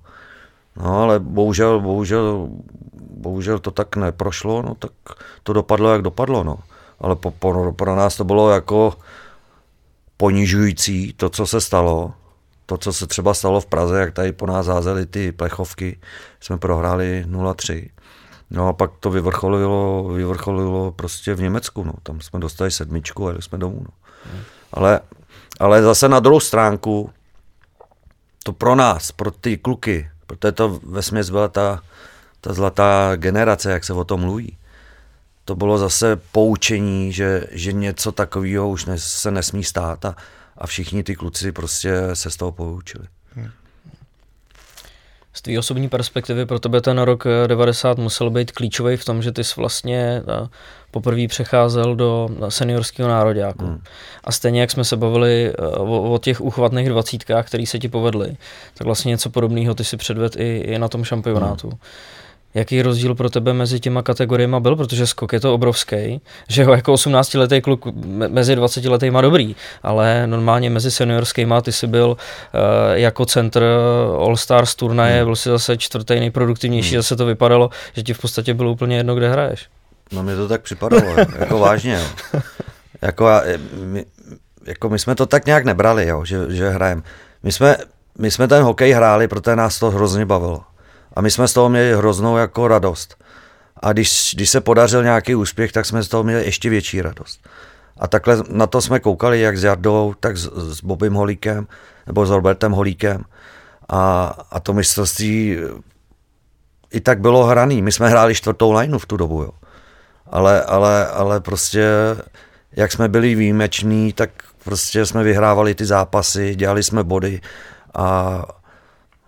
No 0.76 1.02
ale 1.02 1.20
bohužel, 1.20 1.80
bohužel, 1.80 2.48
bohužel 3.16 3.58
to 3.58 3.70
tak 3.70 3.96
neprošlo, 3.96 4.62
no 4.62 4.74
tak 4.74 4.92
to 5.42 5.52
dopadlo, 5.52 5.92
jak 5.92 6.02
dopadlo, 6.02 6.44
no. 6.44 6.58
Ale 7.00 7.16
po, 7.16 7.30
po, 7.30 7.72
pro 7.72 7.96
nás 7.96 8.16
to 8.16 8.24
bylo 8.24 8.50
jako, 8.50 8.94
ponižující 10.16 11.12
to, 11.12 11.30
co 11.30 11.46
se 11.46 11.60
stalo, 11.60 12.12
to, 12.66 12.78
co 12.78 12.92
se 12.92 13.06
třeba 13.06 13.34
stalo 13.34 13.60
v 13.60 13.66
Praze, 13.66 14.00
jak 14.00 14.14
tady 14.14 14.32
po 14.32 14.46
nás 14.46 14.66
házeli 14.66 15.06
ty 15.06 15.32
plechovky, 15.32 16.00
jsme 16.40 16.58
prohráli 16.58 17.24
0-3. 17.28 17.90
No 18.50 18.68
a 18.68 18.72
pak 18.72 18.90
to 19.00 19.10
vyvrcholilo, 19.10 20.08
vyvrcholilo 20.14 20.92
prostě 20.92 21.34
v 21.34 21.40
Německu, 21.40 21.84
no. 21.84 21.92
tam 22.02 22.20
jsme 22.20 22.40
dostali 22.40 22.70
sedmičku 22.70 23.26
a 23.26 23.30
jeli 23.30 23.42
jsme 23.42 23.58
domů. 23.58 23.80
No. 23.80 23.90
Ale, 24.72 25.00
ale 25.60 25.82
zase 25.82 26.08
na 26.08 26.20
druhou 26.20 26.40
stránku, 26.40 27.10
to 28.42 28.52
pro 28.52 28.74
nás, 28.74 29.12
pro 29.12 29.30
ty 29.30 29.56
kluky, 29.56 30.10
protože 30.26 30.52
to 30.52 30.80
ve 30.82 31.02
byla 31.30 31.48
ta, 31.48 31.82
ta 32.46 32.52
zlatá 32.52 33.12
generace, 33.16 33.70
jak 33.70 33.84
se 33.84 33.92
o 33.92 34.04
tom 34.04 34.20
mluví, 34.20 34.56
to 35.44 35.56
bylo 35.56 35.78
zase 35.78 36.16
poučení, 36.32 37.12
že, 37.12 37.44
že 37.50 37.72
něco 37.72 38.12
takového 38.12 38.68
už 38.68 38.86
ne, 38.86 38.98
se 38.98 39.30
nesmí 39.30 39.64
stát 39.64 40.04
a, 40.04 40.16
a 40.58 40.66
všichni 40.66 41.02
ty 41.02 41.16
kluci 41.16 41.52
prostě 41.52 42.00
se 42.14 42.30
z 42.30 42.36
toho 42.36 42.52
poučili. 42.52 43.06
Z 45.32 45.42
tvý 45.42 45.58
osobní 45.58 45.88
perspektivy 45.88 46.46
pro 46.46 46.58
tebe 46.58 46.80
ten 46.80 46.98
rok 46.98 47.24
90 47.46 47.98
musel 47.98 48.30
být 48.30 48.52
klíčový 48.52 48.96
v 48.96 49.04
tom, 49.04 49.22
že 49.22 49.32
ty 49.32 49.44
jsi 49.44 49.54
vlastně 49.56 50.22
eh, 50.28 50.48
poprvé 50.90 51.28
přecházel 51.28 51.96
do 51.96 52.28
seniorského 52.48 53.08
nároďáku. 53.08 53.66
Hmm. 53.66 53.82
A 54.24 54.32
stejně 54.32 54.60
jak 54.60 54.70
jsme 54.70 54.84
se 54.84 54.96
bavili 54.96 55.52
eh, 55.58 55.66
o, 55.66 56.12
o 56.14 56.18
těch 56.18 56.40
uchvatných 56.40 56.88
dvacítkách, 56.88 57.46
které 57.46 57.66
se 57.66 57.78
ti 57.78 57.88
povedly, 57.88 58.36
tak 58.74 58.84
vlastně 58.86 59.10
něco 59.10 59.30
podobného 59.30 59.74
ty 59.74 59.84
si 59.84 59.96
předved 59.96 60.36
i, 60.36 60.58
i 60.58 60.78
na 60.78 60.88
tom 60.88 61.04
šampionátu. 61.04 61.68
Hmm. 61.68 61.78
Jaký 62.56 62.82
rozdíl 62.82 63.14
pro 63.14 63.30
tebe 63.30 63.52
mezi 63.52 63.80
těma 63.80 64.02
kategoriemi 64.02 64.56
byl, 64.60 64.76
protože 64.76 65.06
skok 65.06 65.32
je 65.32 65.40
to 65.40 65.54
obrovský, 65.54 66.20
že 66.48 66.64
ho 66.64 66.72
jako 66.72 66.94
18-letý 66.94 67.60
kluk 67.60 67.86
mezi 68.28 68.56
20 68.56 68.84
letýma 68.84 69.20
dobrý, 69.20 69.56
ale 69.82 70.26
normálně 70.26 70.70
mezi 70.70 70.90
seniorskýma 70.90 71.60
ty 71.60 71.72
jsi 71.72 71.86
byl 71.86 72.08
uh, 72.08 72.16
jako 72.92 73.26
centr 73.26 73.64
All 74.18 74.36
Stars 74.36 74.74
turnaje, 74.74 75.16
hmm. 75.16 75.24
byl 75.24 75.36
si 75.36 75.48
zase 75.48 75.76
čtvrtý 75.76 76.20
nejproduktivnější, 76.20 76.90
hmm. 76.90 76.98
zase 76.98 77.16
to 77.16 77.26
vypadalo, 77.26 77.70
že 77.92 78.02
ti 78.02 78.14
v 78.14 78.18
podstatě 78.18 78.54
bylo 78.54 78.72
úplně 78.72 78.96
jedno, 78.96 79.14
kde 79.14 79.30
hraješ. 79.30 79.66
No 80.12 80.22
mě 80.22 80.36
to 80.36 80.48
tak 80.48 80.62
připadalo, 80.62 81.14
jako 81.38 81.58
vážně. 81.58 81.94
Jo. 81.94 82.40
Jako, 83.02 83.28
my, 83.84 84.04
jako 84.66 84.88
my 84.88 84.98
jsme 84.98 85.14
to 85.14 85.26
tak 85.26 85.46
nějak 85.46 85.64
nebrali, 85.64 86.06
jo, 86.06 86.24
že, 86.24 86.38
že 86.48 86.70
hrajeme. 86.70 87.02
My 87.42 87.52
jsme, 87.52 87.76
my 88.18 88.30
jsme 88.30 88.48
ten 88.48 88.62
hokej 88.62 88.92
hráli, 88.92 89.28
protože 89.28 89.56
nás 89.56 89.78
to 89.78 89.90
hrozně 89.90 90.26
bavilo. 90.26 90.60
A 91.16 91.20
my 91.20 91.30
jsme 91.30 91.48
z 91.48 91.52
toho 91.52 91.68
měli 91.68 91.96
hroznou 91.96 92.36
jako 92.36 92.68
radost. 92.68 93.24
A 93.82 93.92
když, 93.92 94.34
když 94.34 94.50
se 94.50 94.60
podařil 94.60 95.02
nějaký 95.02 95.34
úspěch, 95.34 95.72
tak 95.72 95.86
jsme 95.86 96.02
z 96.02 96.08
toho 96.08 96.22
měli 96.22 96.44
ještě 96.44 96.70
větší 96.70 97.02
radost. 97.02 97.40
A 97.98 98.08
takhle 98.08 98.36
na 98.50 98.66
to 98.66 98.80
jsme 98.80 99.00
koukali, 99.00 99.40
jak 99.40 99.58
s 99.58 99.64
Jardou, 99.64 100.14
tak 100.20 100.36
s, 100.36 100.50
s 100.56 100.80
Bobem 100.80 101.14
Holíkem, 101.14 101.66
nebo 102.06 102.26
s 102.26 102.30
Robertem 102.30 102.72
Holíkem. 102.72 103.24
A, 103.88 104.26
a 104.50 104.60
to 104.60 104.72
mistrovství 104.72 105.58
i 106.92 107.00
tak 107.00 107.20
bylo 107.20 107.44
hraný. 107.44 107.82
My 107.82 107.92
jsme 107.92 108.08
hráli 108.08 108.34
čtvrtou 108.34 108.72
lineu 108.72 108.98
v 108.98 109.06
tu 109.06 109.16
dobu, 109.16 109.42
jo. 109.42 109.50
Ale, 110.30 110.62
ale, 110.62 111.06
ale 111.06 111.40
prostě, 111.40 111.86
jak 112.72 112.92
jsme 112.92 113.08
byli 113.08 113.34
výjimeční, 113.34 114.12
tak 114.12 114.30
prostě 114.64 115.06
jsme 115.06 115.22
vyhrávali 115.22 115.74
ty 115.74 115.84
zápasy, 115.84 116.54
dělali 116.54 116.82
jsme 116.82 117.04
body 117.04 117.40
a, 117.94 118.44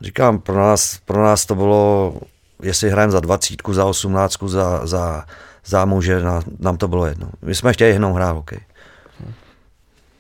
Říkám, 0.01 0.39
pro 0.39 0.57
nás, 0.57 0.99
pro 1.05 1.23
nás 1.25 1.47
to 1.47 1.55
bylo, 1.55 2.15
jestli 2.63 2.91
hrajeme 2.91 3.13
za 3.13 3.21
dvacítku, 3.21 3.75
za 3.75 3.85
osmnáctku, 3.85 4.49
za, 4.49 4.87
za, 4.87 5.25
za 5.65 5.85
muže, 5.85 6.21
nám, 6.21 6.43
nám 6.59 6.77
to 6.77 6.89
bylo 6.89 7.07
jedno. 7.07 7.31
My 7.43 7.55
jsme 7.55 7.73
chtěli 7.73 7.91
jenom 7.91 8.13
hrát 8.13 8.33
hokej. 8.33 8.61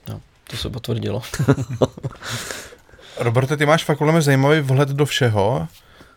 No, 0.08 0.20
to 0.50 0.56
se 0.56 0.70
potvrdilo. 0.70 1.22
Roberte, 3.18 3.56
ty 3.56 3.66
máš 3.66 3.84
fakt 3.84 3.98
podle 3.98 4.22
zajímavý 4.22 4.60
vhled 4.60 4.88
do 4.88 5.06
všeho. 5.06 5.68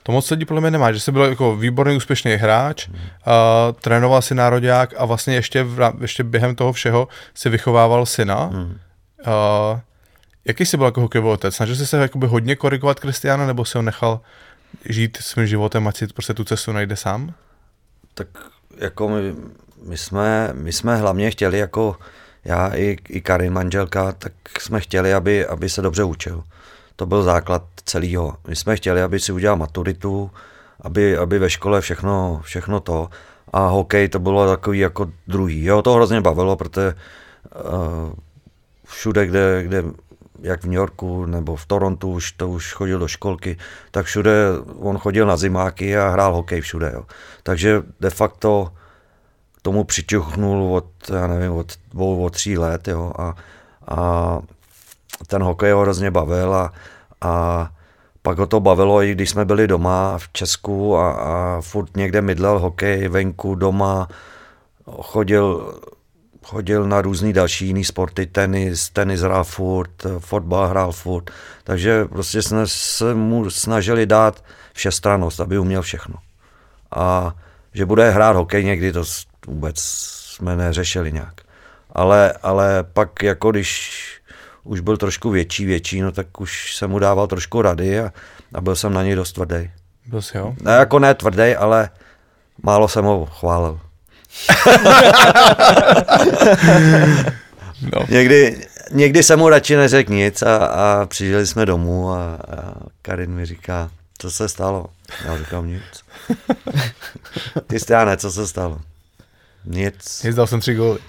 To 0.04 0.12
moc 0.12 0.32
lidí 0.32 0.46
podle 0.46 0.62
mě 0.62 0.72
nemá, 0.72 0.92
že 0.92 1.00
jsi 1.00 1.12
byl 1.12 1.24
jako 1.24 1.56
výborný, 1.56 1.96
úspěšný 1.96 2.32
hráč, 2.32 2.88
hmm. 2.88 2.98
uh, 2.98 3.02
trénoval 3.82 4.22
si 4.22 4.36
nároďák 4.36 4.94
a 4.98 5.06
vlastně 5.06 5.36
ještě, 5.36 5.64
v, 5.64 5.94
ještě 6.02 6.24
během 6.24 6.56
toho 6.56 6.74
všeho 6.74 7.08
si 7.34 7.50
vychovával 7.50 8.06
syna. 8.06 8.44
Hmm. 8.44 8.78
Uh, 9.74 9.80
Jaký 10.46 10.66
jsi 10.66 10.78
byl 10.78 10.86
jako 10.86 11.02
hokejový 11.02 11.30
otec? 11.30 11.56
Snažil 11.56 11.76
jsi 11.76 11.88
se 11.88 11.98
jakoby 11.98 12.28
hodně 12.28 12.56
korigovat 12.56 13.00
Kristiana, 13.00 13.48
nebo 13.48 13.66
si 13.66 13.78
ho 13.78 13.82
nechal 13.82 14.22
žít 14.90 15.18
svým 15.22 15.48
životem, 15.48 15.88
ať 15.88 15.98
si 15.98 16.08
prostě 16.08 16.34
tu 16.34 16.44
cestu 16.44 16.72
najde 16.72 16.96
sám? 16.96 17.34
Tak 18.14 18.28
jako 18.78 19.10
my, 19.10 19.36
my, 19.86 19.98
jsme, 19.98 20.50
my 20.54 20.72
jsme 20.74 20.96
hlavně 20.96 21.32
chtěli, 21.32 21.58
jako 21.58 21.96
já 22.46 22.68
i, 22.76 22.98
i 23.10 23.22
Karin 23.22 23.54
manželka, 23.54 24.12
tak 24.12 24.34
jsme 24.60 24.80
chtěli, 24.80 25.14
aby, 25.14 25.46
aby 25.46 25.70
se 25.70 25.82
dobře 25.82 26.04
učil. 26.04 26.44
To 26.96 27.06
byl 27.06 27.24
základ 27.24 27.64
celého. 27.86 28.38
My 28.48 28.56
jsme 28.56 28.76
chtěli, 28.76 29.02
aby 29.02 29.20
si 29.20 29.32
udělal 29.32 29.58
maturitu, 29.58 30.32
aby, 30.82 31.18
aby 31.18 31.40
ve 31.40 31.50
škole 31.50 31.82
všechno, 31.82 32.42
všechno 32.44 32.80
to. 32.80 33.10
A 33.54 33.68
hokej 33.68 34.10
to 34.10 34.20
bylo 34.20 34.48
takový 34.48 34.80
jako 34.80 35.12
druhý. 35.28 35.64
Jo, 35.64 35.82
to 35.82 35.94
hrozně 35.94 36.22
bavilo, 36.22 36.56
protože 36.56 36.96
uh, 37.56 38.14
všude, 38.86 39.26
kde, 39.26 39.64
kde 39.64 39.84
jak 40.42 40.62
v 40.62 40.66
New 40.66 40.74
Yorku 40.74 41.26
nebo 41.26 41.56
v 41.56 41.66
Torontu, 41.66 42.12
už 42.12 42.32
to 42.32 42.50
už 42.50 42.74
chodil 42.74 43.00
do 43.00 43.08
školky, 43.08 43.58
tak 43.92 44.06
všude 44.06 44.32
on 44.80 44.98
chodil 44.98 45.26
na 45.26 45.38
zimáky 45.38 45.98
a 45.98 46.10
hrál 46.10 46.36
hokej 46.36 46.62
všude. 46.62 46.92
Jo. 46.94 47.06
Takže 47.44 47.84
de 48.00 48.10
facto 48.10 48.70
tomu 49.62 49.84
přičuchnul 49.84 50.76
od, 50.76 50.86
já 51.14 51.28
nevím, 51.28 51.52
od 51.52 51.74
dvou, 51.92 52.24
od 52.24 52.34
tří 52.34 52.58
let, 52.58 52.88
jo, 52.88 53.14
a, 53.18 53.36
a 53.88 54.40
ten 55.28 55.44
hokej 55.44 55.72
ho 55.72 55.82
hrozně 55.82 56.12
bavil 56.12 56.56
a, 56.56 56.74
a 57.22 57.70
pak 58.22 58.38
ho 58.38 58.48
to 58.48 58.60
bavilo, 58.60 59.04
i 59.04 59.12
když 59.12 59.30
jsme 59.30 59.46
byli 59.46 59.68
doma 59.68 60.18
v 60.18 60.30
Česku 60.34 60.98
a, 60.98 61.12
a 61.12 61.62
furt 61.62 61.98
někde 61.98 62.22
mydlel 62.22 62.60
hokej 62.60 63.08
venku, 63.08 63.56
doma, 63.56 64.08
chodil 65.02 65.74
chodil 66.52 66.88
na 66.88 67.02
různý 67.02 67.34
další 67.34 67.68
jiný 67.68 67.84
sporty, 67.84 68.26
tenis, 68.26 68.90
tenis 68.90 69.22
hrál 69.22 69.44
furt, 69.44 69.90
fotbal 70.20 70.68
hrál 70.68 70.92
furt, 70.92 71.32
takže 71.64 72.06
prostě 72.06 72.42
jsme 72.42 72.68
se 72.68 73.14
mu 73.14 73.50
snažili 73.50 74.06
dát 74.06 74.44
všestranost, 74.74 75.40
aby 75.40 75.60
uměl 75.60 75.82
všechno. 75.82 76.16
A 76.96 77.36
že 77.74 77.86
bude 77.86 78.10
hrát 78.10 78.36
hokej 78.36 78.64
někdy, 78.66 78.94
to 78.94 79.04
vůbec 79.48 79.76
jsme 80.36 80.56
neřešili 80.56 81.12
nějak. 81.12 81.42
Ale, 81.92 82.34
ale 82.44 82.84
pak 82.84 83.24
jako 83.24 83.52
když 83.52 84.02
už 84.64 84.80
byl 84.80 84.98
trošku 84.98 85.30
větší, 85.30 85.66
větší, 85.66 86.02
no 86.02 86.12
tak 86.12 86.42
už 86.42 86.76
jsem 86.76 86.90
mu 86.90 87.00
dával 87.00 87.28
trošku 87.28 87.62
rady 87.62 88.00
a, 88.00 88.12
a 88.54 88.62
byl 88.62 88.76
jsem 88.76 88.94
na 88.94 89.04
něj 89.04 89.16
dost 89.16 89.32
tvrdý. 89.34 89.72
Byl 90.06 90.22
jsi, 90.22 90.38
jo? 90.38 90.56
Ne, 90.62 90.72
jako 90.72 91.00
ne 91.00 91.14
tvrdý, 91.14 91.56
ale 91.56 91.90
málo 92.64 92.88
jsem 92.88 93.06
ho 93.06 93.26
chválil 93.26 93.80
no. 97.96 98.06
někdy, 98.10 98.68
někdy 98.92 99.24
jsem 99.24 99.40
mu 99.40 99.50
radši 99.50 99.76
neřekl 99.76 100.14
nic 100.14 100.42
a, 100.42 100.66
a 100.66 101.06
přišli 101.06 101.48
jsme 101.48 101.66
domů 101.66 102.12
a, 102.12 102.34
a 102.34 102.74
Karin 103.02 103.32
mi 103.32 103.46
říká, 103.46 103.92
co 104.18 104.32
se 104.32 104.50
stalo? 104.50 104.86
Já 105.26 105.38
říkám 105.38 105.68
nic. 105.68 105.84
Ty 107.68 107.80
stáne, 107.80 108.18
co 108.18 108.32
se 108.32 108.48
stalo? 108.48 108.82
Nic. 109.66 110.24
Nic, 110.24 110.36
dal 110.36 110.48
jsem 110.48 110.60
tři 110.60 110.76
góly. 110.76 111.00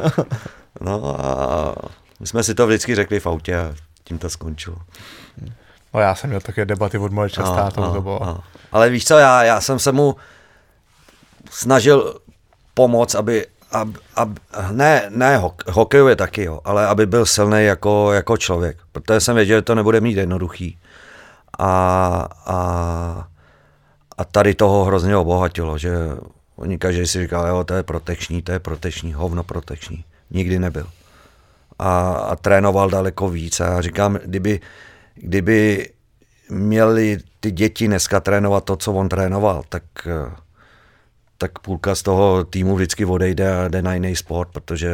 no 0.80 1.20
a 1.20 1.74
my 2.20 2.26
jsme 2.26 2.42
si 2.42 2.54
to 2.54 2.66
vždycky 2.66 2.94
řekli 2.94 3.20
v 3.20 3.26
autě 3.26 3.56
a 3.56 3.74
tím 4.04 4.18
to 4.18 4.30
skončilo. 4.30 4.76
No 5.94 6.00
já 6.00 6.14
jsem 6.14 6.30
měl 6.30 6.40
také 6.40 6.64
debaty 6.64 6.98
od 6.98 7.12
moje 7.12 7.30
častá, 7.30 7.70
to 7.70 8.00
bylo. 8.02 8.42
Ale 8.72 8.90
víš 8.90 9.04
co, 9.04 9.18
já, 9.18 9.42
já 9.42 9.60
jsem 9.60 9.78
se 9.78 9.92
mu 9.92 10.16
snažil 11.50 12.20
pomoc, 12.76 13.14
aby, 13.14 13.46
ab, 13.72 13.88
ab, 14.16 14.28
ne, 14.70 15.08
ne 15.08 15.40
hokejově 15.66 16.16
taky, 16.16 16.44
jo, 16.44 16.60
ale 16.64 16.86
aby 16.86 17.06
byl 17.06 17.26
silný 17.26 17.64
jako, 17.64 18.12
jako 18.12 18.36
člověk, 18.36 18.76
protože 18.92 19.20
jsem 19.20 19.36
věděl, 19.36 19.58
že 19.58 19.62
to 19.62 19.74
nebude 19.74 20.00
mít 20.00 20.16
jednoduchý. 20.16 20.78
A, 21.58 21.68
a, 22.46 22.58
a 24.18 24.24
tady 24.24 24.54
toho 24.54 24.84
hrozně 24.84 25.16
obohatilo, 25.16 25.78
že 25.78 25.90
oni 26.56 26.78
každý 26.78 27.06
si 27.06 27.22
říkal, 27.22 27.46
jo, 27.46 27.64
to 27.64 27.74
je 27.74 27.82
protekční, 27.82 28.42
to 28.42 28.52
je 28.52 28.58
protekční, 28.58 29.12
hovno 29.12 29.42
protekční. 29.42 30.04
Nikdy 30.30 30.58
nebyl. 30.58 30.86
A, 31.78 32.10
a 32.10 32.36
trénoval 32.36 32.90
daleko 32.90 33.28
víc. 33.28 33.60
A 33.60 33.80
říkám, 33.80 34.18
kdyby, 34.24 34.60
kdyby 35.14 35.90
měli 36.50 37.18
ty 37.40 37.50
děti 37.50 37.86
dneska 37.86 38.20
trénovat 38.20 38.64
to, 38.64 38.76
co 38.76 38.92
on 38.92 39.08
trénoval, 39.08 39.62
tak 39.68 39.82
tak 41.38 41.58
půlka 41.58 41.94
z 41.94 42.02
toho 42.02 42.44
týmu 42.44 42.76
vždycky 42.76 43.04
odejde 43.04 43.56
a 43.56 43.68
jde 43.68 43.82
na 43.82 43.94
jiný 43.94 44.16
sport, 44.16 44.48
protože 44.52 44.90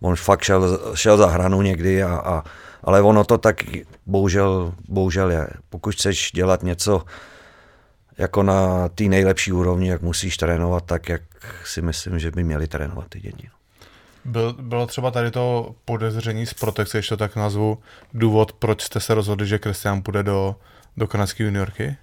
on 0.00 0.16
fakt 0.16 0.42
šel, 0.42 0.80
šel 0.94 1.16
za 1.16 1.26
hranu 1.26 1.62
někdy, 1.62 2.02
a, 2.02 2.16
a, 2.16 2.44
ale 2.84 3.02
ono 3.02 3.24
to 3.24 3.38
tak 3.38 3.62
bohužel, 4.06 4.74
bohužel 4.88 5.30
je. 5.30 5.48
Pokud 5.70 5.94
chceš 5.94 6.30
dělat 6.34 6.62
něco 6.62 7.02
jako 8.18 8.42
na 8.42 8.88
té 8.88 9.04
nejlepší 9.04 9.52
úrovni, 9.52 9.88
jak 9.88 10.02
musíš 10.02 10.36
trénovat 10.36 10.84
tak, 10.84 11.08
jak 11.08 11.22
si 11.64 11.82
myslím, 11.82 12.18
že 12.18 12.30
by 12.30 12.44
měli 12.44 12.66
trénovat 12.66 13.08
ty 13.08 13.20
děti. 13.20 13.48
Byl, 14.24 14.52
bylo 14.52 14.86
třeba 14.86 15.10
tady 15.10 15.30
to 15.30 15.74
podezření 15.84 16.46
z 16.46 16.54
protekce, 16.54 16.98
ještě 16.98 17.12
to 17.12 17.16
tak 17.16 17.36
nazvu, 17.36 17.78
důvod, 18.14 18.52
proč 18.52 18.82
jste 18.82 19.00
se 19.00 19.14
rozhodli, 19.14 19.46
že 19.46 19.58
Kristian 19.58 20.02
půjde 20.02 20.22
do, 20.22 20.56
do 20.96 21.06
kanadské 21.06 21.44
juniorky? 21.44 21.96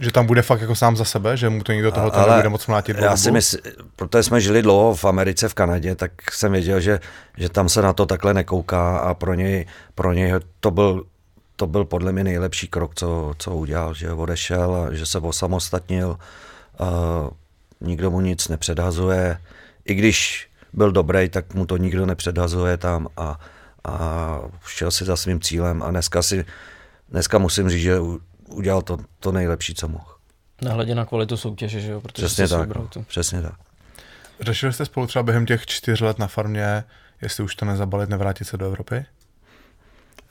Že 0.00 0.12
tam 0.12 0.26
bude 0.26 0.42
fakt 0.42 0.60
jako 0.60 0.74
sám 0.74 0.96
za 0.96 1.04
sebe, 1.04 1.36
že 1.36 1.48
mu 1.48 1.62
to 1.62 1.72
nikdo 1.72 1.92
toho 1.92 2.10
to 2.10 2.30
nebude 2.30 2.48
moc 2.48 2.66
mlátit 2.66 2.96
Já 2.98 3.16
si 3.16 3.30
myslím, 3.30 3.60
protože 3.96 4.22
jsme 4.22 4.40
žili 4.40 4.62
dlouho 4.62 4.94
v 4.94 5.04
Americe, 5.04 5.48
v 5.48 5.54
Kanadě, 5.54 5.94
tak 5.94 6.12
jsem 6.32 6.52
věděl, 6.52 6.80
že, 6.80 7.00
že 7.36 7.48
tam 7.48 7.68
se 7.68 7.82
na 7.82 7.92
to 7.92 8.06
takhle 8.06 8.34
nekouká 8.34 8.98
a 8.98 9.14
pro 9.14 9.34
něj, 9.34 9.66
pro 9.94 10.12
něj 10.12 10.32
to 10.60 10.70
byl 10.70 11.04
to 11.60 11.66
byl 11.66 11.84
podle 11.84 12.12
mě 12.12 12.24
nejlepší 12.24 12.68
krok, 12.68 12.94
co, 12.94 13.32
co 13.38 13.54
udělal, 13.54 13.94
že 13.94 14.12
odešel 14.12 14.74
a 14.74 14.94
že 14.94 15.06
se 15.06 15.18
osamostatnil. 15.18 16.16
Uh, 16.80 17.28
nikdo 17.80 18.10
mu 18.10 18.20
nic 18.20 18.48
nepředhazuje. 18.48 19.38
I 19.84 19.94
když 19.94 20.48
byl 20.72 20.92
dobrý, 20.92 21.28
tak 21.28 21.54
mu 21.54 21.66
to 21.66 21.76
nikdo 21.76 22.06
nepředhazuje 22.06 22.76
tam 22.76 23.08
a, 23.16 23.40
a 23.84 24.38
šel 24.66 24.90
si 24.90 25.04
za 25.04 25.16
svým 25.16 25.40
cílem 25.40 25.82
a 25.82 25.90
dneska 25.90 26.22
si, 26.22 26.44
dneska 27.08 27.38
musím 27.38 27.68
říct, 27.68 27.82
že 27.82 27.98
udělal 28.50 28.82
to, 28.82 28.98
to 29.20 29.32
nejlepší, 29.32 29.74
co 29.74 29.88
mohl. 29.88 30.14
Nehledě 30.62 30.94
na 30.94 31.04
kvalitu 31.04 31.36
soutěže, 31.36 31.80
že 31.80 31.90
jo? 31.90 32.00
Protože 32.00 32.26
přesně 32.26 32.48
tak, 32.48 32.68
no, 32.76 32.88
přesně 33.06 33.42
tak. 33.42 33.54
Řešili 34.40 34.72
jste 34.72 34.84
spolu 34.84 35.06
třeba 35.06 35.22
během 35.22 35.46
těch 35.46 35.66
čtyř 35.66 36.00
let 36.00 36.18
na 36.18 36.26
farmě, 36.26 36.84
jestli 37.22 37.44
už 37.44 37.54
to 37.54 37.64
nezabalit, 37.64 38.10
nevrátit 38.10 38.48
se 38.48 38.56
do 38.56 38.66
Evropy? 38.66 39.04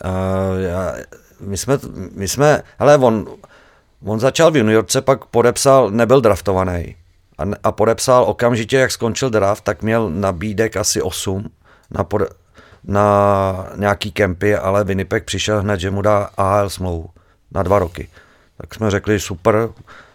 Uh, 0.05 0.61
já, 0.61 0.95
my 1.39 1.57
jsme, 1.57 1.77
my 2.11 2.27
jsme, 2.27 2.61
hele, 2.79 2.97
on, 2.97 3.27
on 4.05 4.19
začal 4.19 4.51
v 4.51 4.57
juniorce, 4.57 5.01
pak 5.01 5.25
podepsal, 5.25 5.91
nebyl 5.91 6.21
draftovaný 6.21 6.95
a, 7.37 7.43
a 7.63 7.71
podepsal 7.71 8.23
okamžitě, 8.23 8.77
jak 8.77 8.91
skončil 8.91 9.29
draft, 9.29 9.63
tak 9.63 9.81
měl 9.81 10.09
nabídek 10.09 10.77
asi 10.77 11.01
8 11.01 11.49
na, 11.91 12.03
pod, 12.03 12.21
na 12.83 13.67
nějaký 13.75 14.11
kempy, 14.11 14.55
ale 14.55 14.83
Winnipeg 14.83 15.25
přišel 15.25 15.61
hned, 15.61 15.79
že 15.79 15.91
mu 15.91 16.01
dá 16.01 16.29
AHL 16.37 16.69
smlouvu 16.69 17.09
na 17.51 17.63
dva 17.63 17.80
roky. 17.80 18.07
Tak 18.57 18.76
jsme 18.76 18.91
řekli, 18.91 19.19
super, 19.19 19.69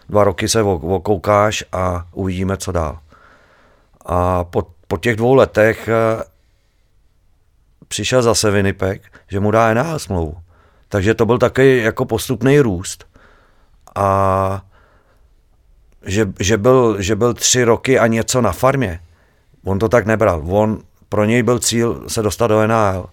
dva 0.09 0.23
roky 0.23 0.49
se 0.49 0.61
okoukáš 0.61 1.63
a 1.71 2.07
uvidíme, 2.11 2.57
co 2.57 2.71
dál. 2.71 2.99
A 4.05 4.43
po, 4.43 4.67
po 4.87 4.97
těch 4.97 5.15
dvou 5.15 5.33
letech 5.33 5.87
eh, 5.87 6.23
přišel 7.87 8.21
zase 8.21 8.51
Winnipeg, 8.51 9.01
že 9.27 9.39
mu 9.39 9.51
dá 9.51 9.73
NHL 9.73 9.99
smlouvu. 9.99 10.37
Takže 10.89 11.13
to 11.13 11.25
byl 11.25 11.37
takový 11.37 11.77
jako 11.77 12.05
postupný 12.05 12.59
růst. 12.59 13.05
A 13.95 14.61
že, 16.05 16.27
že, 16.39 16.57
byl, 16.57 17.01
že 17.01 17.15
byl 17.15 17.33
tři 17.33 17.63
roky 17.63 17.99
a 17.99 18.07
něco 18.07 18.41
na 18.41 18.51
farmě. 18.51 18.99
On 19.63 19.79
to 19.79 19.89
tak 19.89 20.05
nebral. 20.05 20.43
On, 20.47 20.79
pro 21.09 21.25
něj 21.25 21.43
byl 21.43 21.59
cíl 21.59 22.03
se 22.07 22.21
dostat 22.21 22.47
do 22.47 22.67
NHL. 22.67 23.09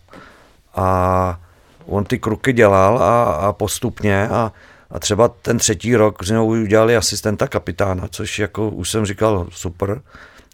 A 0.75 1.41
on 1.87 2.05
ty 2.05 2.19
kruky 2.19 2.53
dělal 2.53 3.03
a, 3.03 3.25
a 3.25 3.53
postupně 3.53 4.29
a, 4.29 4.53
a 4.91 4.99
třeba 4.99 5.29
ten 5.29 5.59
třetí 5.59 5.97
rok 5.97 6.25
z 6.25 6.31
něho 6.31 6.47
udělali 6.47 6.97
asistenta 6.97 7.49
kapitána, 7.49 8.09
což 8.09 8.39
jako 8.39 8.69
už 8.69 8.91
jsem 8.91 9.07
říkal 9.07 9.47
super, 9.51 10.01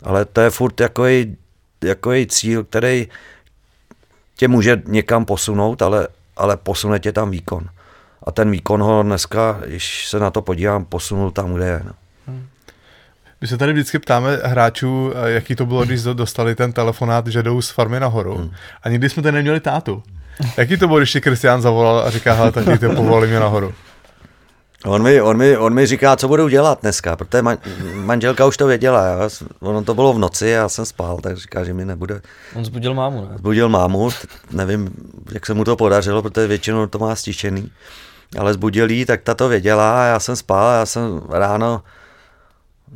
ale 0.02 0.24
to 0.24 0.40
je 0.40 0.50
furt 0.50 0.80
jako 0.80 1.04
její, 1.04 1.36
jako 1.84 2.12
její 2.12 2.26
cíl, 2.26 2.64
který 2.64 3.08
tě 4.36 4.48
může 4.48 4.82
někam 4.86 5.24
posunout, 5.24 5.82
ale, 5.82 6.08
ale 6.36 6.56
posune 6.56 6.98
tě 6.98 7.12
tam 7.12 7.30
výkon. 7.30 7.68
A 8.22 8.30
ten 8.30 8.50
výkon 8.50 8.82
ho 8.82 9.02
dneska, 9.02 9.60
když 9.66 10.08
se 10.08 10.18
na 10.18 10.30
to 10.30 10.42
podívám, 10.42 10.84
posunul 10.84 11.30
tam, 11.30 11.54
kde 11.54 11.66
je. 11.66 11.82
No. 11.84 11.92
My 13.40 13.46
se 13.46 13.58
tady 13.58 13.72
vždycky 13.72 13.98
ptáme 13.98 14.38
hráčů, 14.44 15.12
jaký 15.26 15.56
to 15.56 15.66
bylo, 15.66 15.84
když 15.84 16.02
dostali 16.02 16.54
ten 16.54 16.72
telefonát, 16.72 17.26
že 17.26 17.42
jdou 17.42 17.62
z 17.62 17.70
farmy 17.70 18.00
nahoru. 18.00 18.34
Hmm. 18.34 18.50
A 18.82 18.88
nikdy 18.88 19.08
jsme 19.08 19.22
tady 19.22 19.34
neměli 19.34 19.60
tátu. 19.60 20.02
Jaký 20.56 20.76
to 20.76 20.86
bylo, 20.86 20.98
když 20.98 21.12
ti 21.12 21.20
Kristián 21.20 21.62
zavolal 21.62 21.98
a 21.98 22.10
říká, 22.10 22.32
hele, 22.32 22.52
tak 22.52 22.80
ty 22.80 22.88
povolali 22.88 23.26
mě 23.26 23.40
nahoru? 23.40 23.74
On 24.84 25.02
mi, 25.02 25.20
on, 25.20 25.36
mi, 25.36 25.56
on 25.56 25.74
mi 25.74 25.86
říká, 25.86 26.16
co 26.16 26.28
budu 26.28 26.48
dělat 26.48 26.78
dneska, 26.82 27.16
protože 27.16 27.42
man, 27.42 27.58
manželka 27.94 28.46
už 28.46 28.56
to 28.56 28.66
věděla. 28.66 29.04
Já, 29.04 29.28
ono 29.60 29.84
to 29.84 29.94
bylo 29.94 30.12
v 30.12 30.18
noci, 30.18 30.48
já 30.48 30.68
jsem 30.68 30.84
spal, 30.86 31.18
tak 31.20 31.36
říká, 31.36 31.64
že 31.64 31.74
mi 31.74 31.84
nebude. 31.84 32.20
On 32.54 32.64
zbudil 32.64 32.94
mámu, 32.94 33.20
ne? 33.30 33.38
Zbudil 33.38 33.68
mámu, 33.68 34.10
nevím, 34.50 34.90
jak 35.32 35.46
se 35.46 35.54
mu 35.54 35.64
to 35.64 35.76
podařilo, 35.76 36.22
protože 36.22 36.46
většinou 36.46 36.86
to 36.86 36.98
má 36.98 37.16
stišený. 37.16 37.70
Ale 38.38 38.54
zbudil 38.54 38.90
jí, 38.90 39.04
tak 39.04 39.22
ta 39.22 39.34
to 39.34 39.48
věděla 39.48 40.02
a 40.02 40.04
já 40.04 40.20
jsem 40.20 40.36
spal, 40.36 40.72
já 40.72 40.86
jsem 40.86 41.22
ráno 41.30 41.82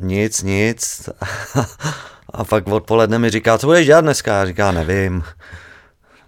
nic, 0.01 0.43
nic. 0.43 1.09
A 2.35 2.45
pak 2.45 2.69
odpoledne 2.69 3.19
mi 3.19 3.31
říká, 3.31 3.59
co 3.59 3.67
budeš 3.67 3.87
dělat 3.87 4.01
dneska? 4.01 4.35
Já 4.39 4.47
říká, 4.47 4.73
nevím. 4.73 5.25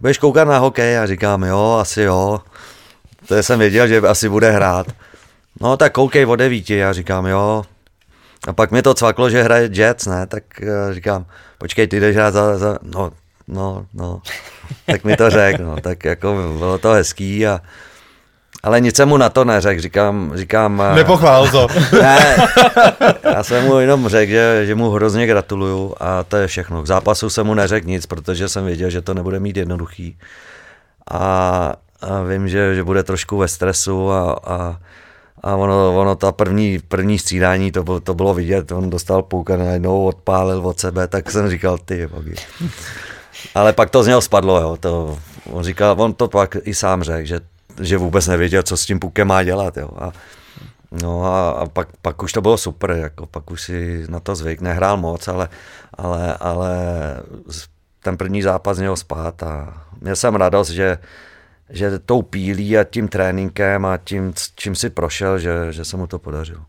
Budeš 0.04 0.18
koukat 0.18 0.48
na 0.48 0.58
hokej? 0.58 0.98
A 0.98 1.06
říkám, 1.06 1.42
jo, 1.42 1.78
asi 1.80 2.02
jo. 2.02 2.40
To 3.28 3.42
jsem 3.42 3.58
věděl, 3.58 3.88
že 3.88 4.00
asi 4.00 4.28
bude 4.28 4.50
hrát. 4.50 4.86
No 5.60 5.76
tak 5.76 5.92
koukej 5.92 6.26
o 6.26 6.36
devíti, 6.36 6.76
já 6.76 6.92
říkám, 6.92 7.26
jo. 7.26 7.64
A 8.48 8.52
pak 8.52 8.70
mi 8.70 8.82
to 8.82 8.94
cvaklo, 8.94 9.30
že 9.30 9.42
hraje 9.42 9.70
Jets, 9.72 10.06
ne, 10.06 10.26
tak 10.26 10.44
uh, 10.62 10.94
říkám, 10.94 11.26
počkej, 11.58 11.86
ty 11.86 12.00
jdeš 12.00 12.16
hrát 12.16 12.34
za, 12.34 12.58
za, 12.58 12.78
no, 12.82 13.12
no, 13.48 13.86
no, 13.94 14.20
tak 14.86 15.04
mi 15.04 15.16
to 15.16 15.30
řekl, 15.30 15.64
no, 15.64 15.76
tak 15.80 16.04
jako 16.04 16.54
bylo 16.58 16.78
to 16.78 16.92
hezký 16.92 17.46
a 17.46 17.60
ale 18.64 18.80
nic 18.80 18.96
jsem 18.96 19.08
mu 19.08 19.16
na 19.16 19.28
to 19.28 19.44
neřekl, 19.44 19.80
říkám, 19.80 20.32
říkám... 20.34 20.82
Eh, 20.82 20.94
Nepochvál 20.94 21.48
to. 21.48 21.66
ne, 22.02 22.36
já 23.24 23.42
jsem 23.42 23.64
mu 23.64 23.78
jenom 23.78 24.08
řekl, 24.08 24.30
že, 24.30 24.66
že 24.66 24.74
mu 24.74 24.90
hrozně 24.90 25.26
gratuluju 25.26 25.94
a 26.00 26.24
to 26.24 26.36
je 26.36 26.46
všechno. 26.46 26.82
K 26.82 26.86
zápasu 26.86 27.30
jsem 27.30 27.46
mu 27.46 27.54
neřekl 27.54 27.88
nic, 27.88 28.06
protože 28.06 28.48
jsem 28.48 28.64
věděl, 28.64 28.90
že 28.90 29.02
to 29.02 29.14
nebude 29.14 29.40
mít 29.40 29.56
jednoduchý. 29.56 30.18
A, 31.10 31.72
a 32.00 32.22
vím, 32.22 32.48
že, 32.48 32.74
že 32.74 32.84
bude 32.84 33.02
trošku 33.02 33.36
ve 33.36 33.48
stresu 33.48 34.12
a, 34.12 34.40
a 34.46 34.76
a 35.42 35.56
ono, 35.56 35.96
ono 36.00 36.16
ta 36.16 36.32
první, 36.32 36.78
první 36.88 37.18
střídání, 37.18 37.72
to, 37.72 37.84
bylo, 37.84 38.00
to 38.00 38.14
bylo 38.14 38.34
vidět, 38.34 38.72
on 38.72 38.90
dostal 38.90 39.22
půlka 39.22 39.54
a 39.54 39.56
najednou 39.56 40.04
odpálil 40.04 40.66
od 40.66 40.80
sebe, 40.80 41.08
tak 41.08 41.30
jsem 41.30 41.50
říkal, 41.50 41.78
ty 41.78 42.06
bogy. 42.06 42.34
Ale 43.54 43.72
pak 43.72 43.90
to 43.90 44.02
z 44.02 44.06
něho 44.06 44.20
spadlo, 44.20 44.60
jo, 44.60 44.76
to, 44.80 45.18
on 45.50 45.64
říkal, 45.64 45.96
on 45.98 46.14
to 46.14 46.28
pak 46.28 46.56
i 46.62 46.74
sám 46.74 47.02
řekl, 47.02 47.26
že, 47.26 47.40
že 47.80 47.96
vůbec 47.96 48.26
nevěděl, 48.26 48.62
co 48.62 48.76
s 48.76 48.86
tím 48.86 49.00
pukem 49.00 49.28
má 49.28 49.42
dělat, 49.42 49.76
jo. 49.76 49.90
A, 49.98 50.12
no 51.02 51.24
a, 51.24 51.50
a 51.50 51.66
pak, 51.66 51.88
pak, 52.02 52.22
už 52.22 52.32
to 52.32 52.40
bylo 52.40 52.58
super, 52.58 52.90
jako 52.90 53.26
pak 53.26 53.50
už 53.50 53.62
si 53.62 54.04
na 54.08 54.20
to 54.20 54.34
zvyk, 54.34 54.60
nehrál 54.60 54.96
moc, 54.96 55.28
ale, 55.28 55.48
ale, 55.94 56.36
ale 56.40 56.76
ten 58.02 58.16
první 58.16 58.42
zápas 58.42 58.78
něho 58.78 58.96
spát 58.96 59.42
a 59.42 59.82
měl 60.00 60.16
jsem 60.16 60.34
radost, 60.34 60.70
že, 60.70 60.98
že 61.70 61.98
tou 61.98 62.22
pílí 62.22 62.78
a 62.78 62.84
tím 62.84 63.08
tréninkem 63.08 63.86
a 63.86 63.96
tím, 63.96 64.32
čím 64.54 64.74
si 64.74 64.90
prošel, 64.90 65.38
že, 65.38 65.72
že 65.72 65.84
se 65.84 65.96
mu 65.96 66.06
to 66.06 66.18
podařilo. 66.18 66.64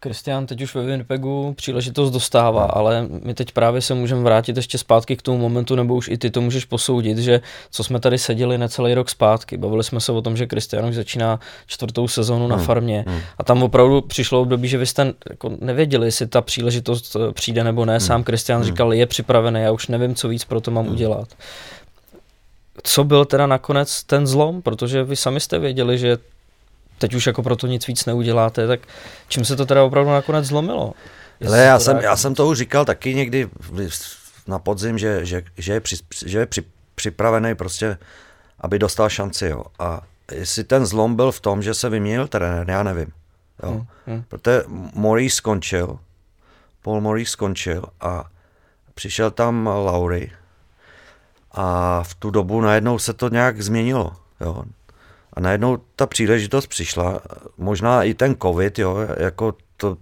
Kristian 0.00 0.46
teď 0.46 0.62
už 0.62 0.74
ve 0.74 0.82
Winnipegu 0.82 1.54
příležitost 1.56 2.10
dostává, 2.10 2.62
no. 2.62 2.76
ale 2.76 3.08
my 3.22 3.34
teď 3.34 3.52
právě 3.52 3.80
se 3.82 3.94
můžeme 3.94 4.22
vrátit 4.22 4.56
ještě 4.56 4.78
zpátky 4.78 5.16
k 5.16 5.22
tomu 5.22 5.38
momentu, 5.38 5.74
nebo 5.74 5.94
už 5.94 6.08
i 6.08 6.18
ty 6.18 6.30
to 6.30 6.40
můžeš 6.40 6.64
posoudit, 6.64 7.18
že 7.18 7.40
co 7.70 7.84
jsme 7.84 8.00
tady 8.00 8.18
seděli 8.18 8.58
necelý 8.58 8.94
rok 8.94 9.10
zpátky, 9.10 9.56
bavili 9.56 9.84
jsme 9.84 10.00
se 10.00 10.12
o 10.12 10.22
tom, 10.22 10.36
že 10.36 10.46
Kristian 10.46 10.88
už 10.88 10.94
začíná 10.94 11.40
čtvrtou 11.66 12.08
sezónu 12.08 12.48
na 12.48 12.56
hmm. 12.56 12.64
farmě 12.64 13.04
hmm. 13.08 13.20
a 13.38 13.44
tam 13.44 13.62
opravdu 13.62 14.00
přišlo 14.00 14.40
období, 14.40 14.68
že 14.68 14.78
vy 14.78 14.86
jste 14.86 15.12
jako 15.30 15.52
nevěděli, 15.60 16.06
jestli 16.06 16.26
ta 16.26 16.40
příležitost 16.40 17.16
eh, 17.16 17.32
přijde 17.32 17.64
nebo 17.64 17.84
ne. 17.84 17.92
Hmm. 17.92 18.00
Sám 18.00 18.24
Kristian 18.24 18.62
říkal, 18.64 18.92
je 18.92 19.06
připravený, 19.06 19.60
já 19.60 19.72
už 19.72 19.88
nevím, 19.88 20.14
co 20.14 20.28
víc 20.28 20.44
pro 20.44 20.60
to 20.60 20.70
mám 20.70 20.88
udělat 20.88 21.28
co 22.82 23.04
byl 23.04 23.24
teda 23.24 23.46
nakonec 23.46 24.02
ten 24.04 24.26
zlom, 24.26 24.62
protože 24.62 25.04
vy 25.04 25.16
sami 25.16 25.40
jste 25.40 25.58
věděli, 25.58 25.98
že 25.98 26.18
teď 26.98 27.14
už 27.14 27.26
jako 27.26 27.42
proto 27.42 27.66
nic 27.66 27.86
víc 27.86 28.06
neuděláte, 28.06 28.66
tak 28.66 28.80
čím 29.28 29.44
se 29.44 29.56
to 29.56 29.66
teda 29.66 29.84
opravdu 29.84 30.10
nakonec 30.10 30.46
zlomilo? 30.46 30.92
Ale 31.46 31.58
já 31.62 31.78
jsem, 31.78 31.96
já 31.96 32.16
jsem 32.16 32.34
to 32.34 32.46
už 32.46 32.58
říkal 32.58 32.84
taky 32.84 33.14
někdy 33.14 33.48
na 34.46 34.58
podzim, 34.58 34.98
že, 34.98 35.24
že, 35.24 35.42
že 35.56 35.72
je, 35.72 35.80
při, 35.80 35.96
že 36.26 36.38
je 36.38 36.46
při, 36.46 36.62
připravený 36.94 37.54
prostě, 37.54 37.98
aby 38.60 38.78
dostal 38.78 39.08
šanci. 39.08 39.46
Jo. 39.46 39.62
A 39.78 40.00
jestli 40.32 40.64
ten 40.64 40.86
zlom 40.86 41.16
byl 41.16 41.32
v 41.32 41.40
tom, 41.40 41.62
že 41.62 41.74
se 41.74 41.88
vyměnil 41.88 42.28
trenér, 42.28 42.70
já 42.70 42.82
nevím. 42.82 43.12
Jo. 43.62 43.70
Hmm, 43.70 43.84
hmm. 44.06 44.24
Protože 44.28 44.62
Maurice 44.94 45.36
skončil, 45.36 45.98
Paul 46.82 47.00
Maurice 47.00 47.30
skončil 47.30 47.84
a 48.00 48.24
přišel 48.94 49.30
tam 49.30 49.66
Laury, 49.66 50.32
a 51.56 52.02
v 52.02 52.14
tu 52.14 52.30
dobu 52.30 52.60
najednou 52.60 52.98
se 52.98 53.12
to 53.12 53.28
nějak 53.28 53.62
změnilo. 53.62 54.12
Jo. 54.40 54.64
A 55.36 55.40
najednou 55.40 55.78
ta 55.96 56.06
příležitost 56.06 56.66
přišla, 56.66 57.20
možná 57.58 58.02
i 58.02 58.14
ten 58.14 58.36
covid, 58.42 58.78
jo, 58.78 58.98
jako 59.16 59.54
to, 59.76 59.96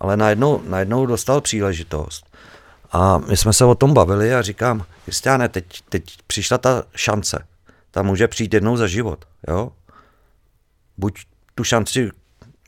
ale 0.00 0.16
najednou, 0.16 0.62
najednou 0.68 1.06
dostal 1.06 1.40
příležitost. 1.40 2.26
A 2.92 3.18
my 3.18 3.36
jsme 3.36 3.52
se 3.52 3.64
o 3.64 3.74
tom 3.74 3.94
bavili 3.94 4.34
a 4.34 4.42
říkám, 4.42 4.84
Kristiane, 5.04 5.48
teď, 5.48 5.64
teď 5.88 6.04
přišla 6.26 6.58
ta 6.58 6.82
šance. 6.94 7.46
Ta 7.90 8.02
může 8.02 8.28
přijít 8.28 8.54
jednou 8.54 8.76
za 8.76 8.86
život. 8.86 9.24
Jo? 9.48 9.72
Buď 10.98 11.20
tu 11.54 11.64
šanci 11.64 12.10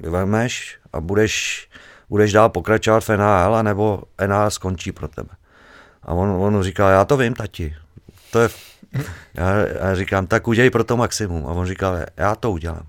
vemeš 0.00 0.78
a 0.92 1.00
budeš, 1.00 1.68
budeš 2.08 2.32
dál 2.32 2.48
pokračovat 2.48 3.04
v 3.04 3.08
NHL, 3.08 3.62
nebo 3.62 4.02
NHL 4.26 4.50
skončí 4.50 4.92
pro 4.92 5.08
tebe. 5.08 5.28
A 6.02 6.12
on, 6.12 6.28
on 6.28 6.62
říká, 6.62 6.90
já 6.90 7.04
to 7.04 7.16
vím, 7.16 7.34
tati, 7.34 7.76
to 8.30 8.40
je, 8.40 8.48
já, 9.34 9.56
já 9.56 9.94
říkám, 9.94 10.26
tak 10.26 10.48
udělej 10.48 10.70
pro 10.70 10.84
to 10.84 10.96
maximum. 10.96 11.46
A 11.46 11.50
on 11.50 11.66
říkal, 11.66 11.98
já 12.16 12.34
to 12.34 12.50
udělám. 12.50 12.86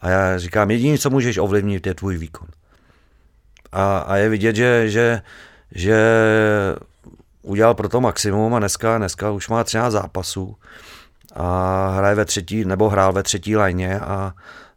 A 0.00 0.08
já 0.08 0.38
říkám, 0.38 0.70
jediné, 0.70 0.98
co 0.98 1.10
můžeš 1.10 1.38
ovlivnit, 1.38 1.86
je 1.86 1.94
tvůj 1.94 2.16
výkon. 2.16 2.48
A, 3.72 3.98
a 3.98 4.16
je 4.16 4.28
vidět, 4.28 4.56
že, 4.56 4.90
že, 4.90 5.22
že 5.74 5.98
udělal 7.42 7.74
pro 7.74 7.88
to 7.88 8.00
maximum 8.00 8.54
a 8.54 8.58
dneska, 8.58 8.98
dneska 8.98 9.30
už 9.30 9.48
má 9.48 9.64
13 9.64 9.92
zápasů 9.92 10.56
a 11.34 11.88
hraje 11.88 12.14
ve 12.14 12.24
třetí, 12.24 12.64
nebo 12.64 12.88
hrál 12.88 13.12
ve 13.12 13.22
třetí 13.22 13.56
lajně 13.56 14.00
a, 14.00 14.32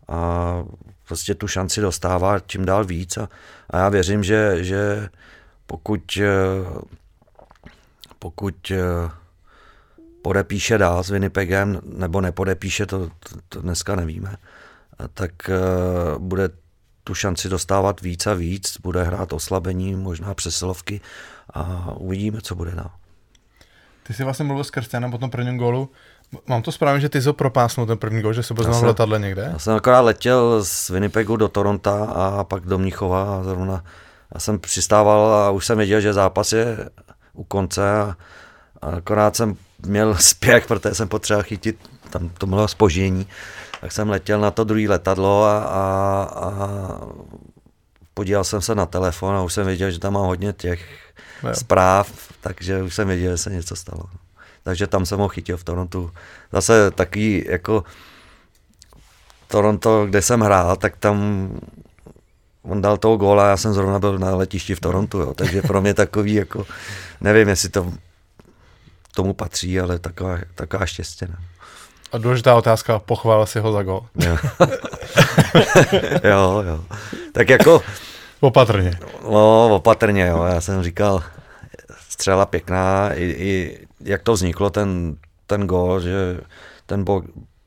a 0.08 0.64
prostě 1.08 1.36
tu 1.36 1.48
šanci 1.48 1.82
dostává 1.82 2.40
čím 2.40 2.66
dál 2.66 2.86
víc 2.86 3.18
a, 3.18 3.30
a 3.70 3.78
já 3.78 3.90
věřím, 3.90 4.24
že, 4.24 4.64
že 4.64 5.10
pokud, 5.68 6.02
eh, 6.22 6.26
pokud 8.20 8.72
eh, 8.72 9.10
podepíše 10.22 10.78
dál 10.78 11.04
s 11.04 11.10
Winnipegem, 11.10 11.80
nebo 11.84 12.22
nepodepíše, 12.22 12.86
to, 12.86 13.00
to, 13.00 13.10
to 13.50 13.62
dneska 13.62 13.96
nevíme, 13.96 14.36
tak 15.14 15.32
uh, 15.50 16.22
bude 16.22 16.50
tu 17.04 17.16
šanci 17.16 17.50
dostávat 17.50 18.02
víc 18.02 18.28
a 18.28 18.34
víc, 18.34 18.78
bude 18.82 19.04
hrát 19.04 19.34
oslabení, 19.34 19.96
možná 19.96 20.34
přesilovky 20.34 21.02
a 21.54 21.94
uvidíme, 21.98 22.42
co 22.42 22.56
bude 22.56 22.72
dál. 22.72 22.92
Ty 24.04 24.14
jsi 24.14 24.24
vlastně 24.24 24.46
mluvil 24.46 24.64
s 24.64 24.72
Kristianem 24.72 25.12
po 25.12 25.18
tom 25.18 25.30
prvním 25.30 25.58
gólu. 25.58 25.90
Mám 26.48 26.62
to 26.62 26.72
správně, 26.72 27.02
že 27.02 27.10
ty 27.10 27.22
jsi 27.22 27.34
propásnul 27.34 27.88
ten 27.88 27.98
první 27.98 28.22
gól, 28.22 28.34
že 28.34 28.44
se 28.44 28.54
poznal 28.54 28.82
v 28.82 28.84
letadle 28.84 29.20
někde? 29.20 29.50
Já 29.52 29.60
jsem 29.60 29.76
akorát 29.76 30.00
letěl 30.00 30.64
z 30.66 30.90
Winnipegu 30.90 31.36
do 31.36 31.48
Toronto 31.48 31.92
a 32.18 32.44
pak 32.44 32.66
do 32.66 32.78
Mnichova 32.78 33.40
a 33.40 33.44
zrovna 33.44 33.84
já 34.34 34.40
jsem 34.40 34.60
přistával 34.60 35.34
a 35.34 35.52
už 35.52 35.66
jsem 35.66 35.78
věděl, 35.78 36.02
že 36.02 36.14
zápas 36.14 36.54
je 36.54 36.90
u 37.34 37.44
konce 37.44 37.92
a, 37.92 38.16
a 38.82 38.88
akorát 38.90 39.36
jsem 39.36 39.56
měl 39.86 40.16
spěch, 40.20 40.68
protože 40.68 40.96
jsem 40.96 41.08
potřeboval 41.08 41.44
chytit, 41.44 41.90
tam 42.10 42.30
to 42.30 42.48
bylo 42.48 42.68
spoždění, 42.68 43.28
tak 43.82 43.92
jsem 43.92 44.10
letěl 44.10 44.40
na 44.40 44.52
to 44.52 44.64
druhé 44.64 44.90
letadlo 44.90 45.44
a, 45.44 45.64
a, 45.64 46.24
a 46.36 46.50
podíval 48.14 48.44
jsem 48.44 48.62
se 48.62 48.76
na 48.76 48.86
telefon 48.86 49.36
a 49.36 49.44
už 49.44 49.54
jsem 49.54 49.66
věděl, 49.66 49.92
že 49.92 50.00
tam 50.00 50.14
mám 50.14 50.26
hodně 50.26 50.54
těch 50.54 51.14
no. 51.44 51.56
zpráv, 51.56 52.12
takže 52.42 52.84
už 52.84 52.96
jsem 52.96 53.08
věděl, 53.08 53.32
že 53.32 53.38
se 53.38 53.50
něco 53.50 53.76
stalo. 53.76 54.04
Takže 54.64 54.88
tam 54.88 55.06
jsem 55.06 55.20
ho 55.20 55.28
chytil 55.28 55.58
v 55.58 55.64
Torontu. 55.64 56.12
Zase 56.52 56.92
takový 56.92 57.46
jako 57.48 57.84
Toronto, 59.48 60.06
kde 60.06 60.22
jsem 60.22 60.42
hrál, 60.42 60.76
tak 60.76 60.98
tam 60.98 61.50
on 62.64 62.82
dal 62.82 62.98
toho 62.98 63.18
góla, 63.18 63.50
já 63.50 63.58
jsem 63.58 63.74
zrovna 63.74 64.00
byl 64.00 64.20
na 64.20 64.36
letišti 64.36 64.76
v 64.76 64.80
Torontu, 64.80 65.20
jo. 65.20 65.34
takže 65.34 65.62
pro 65.62 65.82
mě 65.82 65.94
takový 65.94 66.34
jako, 66.34 66.66
nevím, 67.22 67.50
jestli 67.50 67.70
to 67.70 67.94
tomu 69.20 69.34
patří, 69.34 69.80
ale 69.80 70.00
taková, 70.00 70.38
taková 70.56 70.86
štěstí. 70.86 71.26
Ne? 71.26 71.36
A 72.12 72.18
důležitá 72.18 72.56
otázka, 72.56 73.00
pochválil 73.00 73.46
si 73.46 73.60
ho 73.60 73.72
za 73.72 73.84
gol. 73.84 74.06
Jo. 74.26 74.38
jo, 76.24 76.64
jo. 76.68 76.84
Tak 77.32 77.50
jako... 77.50 77.82
Opatrně. 78.40 79.00
No, 79.24 79.76
opatrně, 79.76 80.28
jo. 80.28 80.44
Já 80.44 80.62
jsem 80.62 80.84
říkal, 80.84 81.24
střela 82.10 82.46
pěkná, 82.46 83.14
i, 83.14 83.24
i 83.24 83.80
jak 84.02 84.24
to 84.24 84.34
vzniklo, 84.34 84.70
ten, 84.70 85.16
ten 85.48 85.68
gol, 85.68 86.00
že 86.00 86.40
ten 86.86 87.04
bo, 87.04 87.22